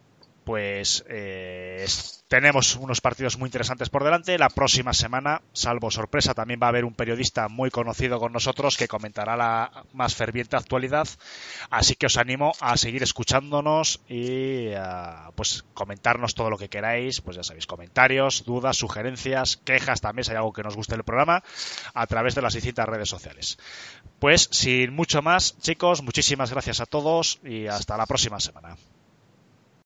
pues 0.43 1.05
eh, 1.07 1.85
tenemos 2.27 2.75
unos 2.75 2.99
partidos 2.99 3.37
muy 3.37 3.47
interesantes 3.47 3.89
por 3.89 4.03
delante. 4.03 4.37
La 4.37 4.49
próxima 4.49 4.93
semana, 4.93 5.41
salvo 5.53 5.89
sorpresa, 5.91 6.33
también 6.33 6.59
va 6.61 6.67
a 6.67 6.69
haber 6.69 6.83
un 6.83 6.93
periodista 6.93 7.47
muy 7.47 7.69
conocido 7.69 8.19
con 8.19 8.33
nosotros 8.33 8.75
que 8.75 8.87
comentará 8.87 9.37
la 9.37 9.85
más 9.93 10.15
ferviente 10.15 10.57
actualidad. 10.57 11.07
Así 11.69 11.95
que 11.95 12.07
os 12.07 12.17
animo 12.17 12.51
a 12.59 12.75
seguir 12.75 13.03
escuchándonos 13.03 14.01
y 14.09 14.73
a, 14.73 15.31
pues 15.35 15.63
comentarnos 15.73 16.35
todo 16.35 16.49
lo 16.49 16.57
que 16.57 16.69
queráis. 16.69 17.21
Pues 17.21 17.37
ya 17.37 17.43
sabéis, 17.43 17.67
comentarios, 17.67 18.43
dudas, 18.45 18.77
sugerencias, 18.77 19.57
quejas 19.57 20.01
también, 20.01 20.25
si 20.25 20.31
hay 20.31 20.37
algo 20.37 20.53
que 20.53 20.63
nos 20.63 20.75
guste 20.75 20.95
del 20.95 21.03
programa, 21.03 21.43
a 21.93 22.07
través 22.07 22.35
de 22.35 22.41
las 22.41 22.53
distintas 22.53 22.87
redes 22.87 23.07
sociales. 23.07 23.57
Pues 24.19 24.47
sin 24.51 24.93
mucho 24.93 25.21
más, 25.21 25.57
chicos, 25.59 26.01
muchísimas 26.01 26.51
gracias 26.51 26.79
a 26.79 26.85
todos 26.85 27.39
y 27.43 27.67
hasta 27.67 27.97
la 27.97 28.05
próxima 28.05 28.39
semana. 28.39 28.77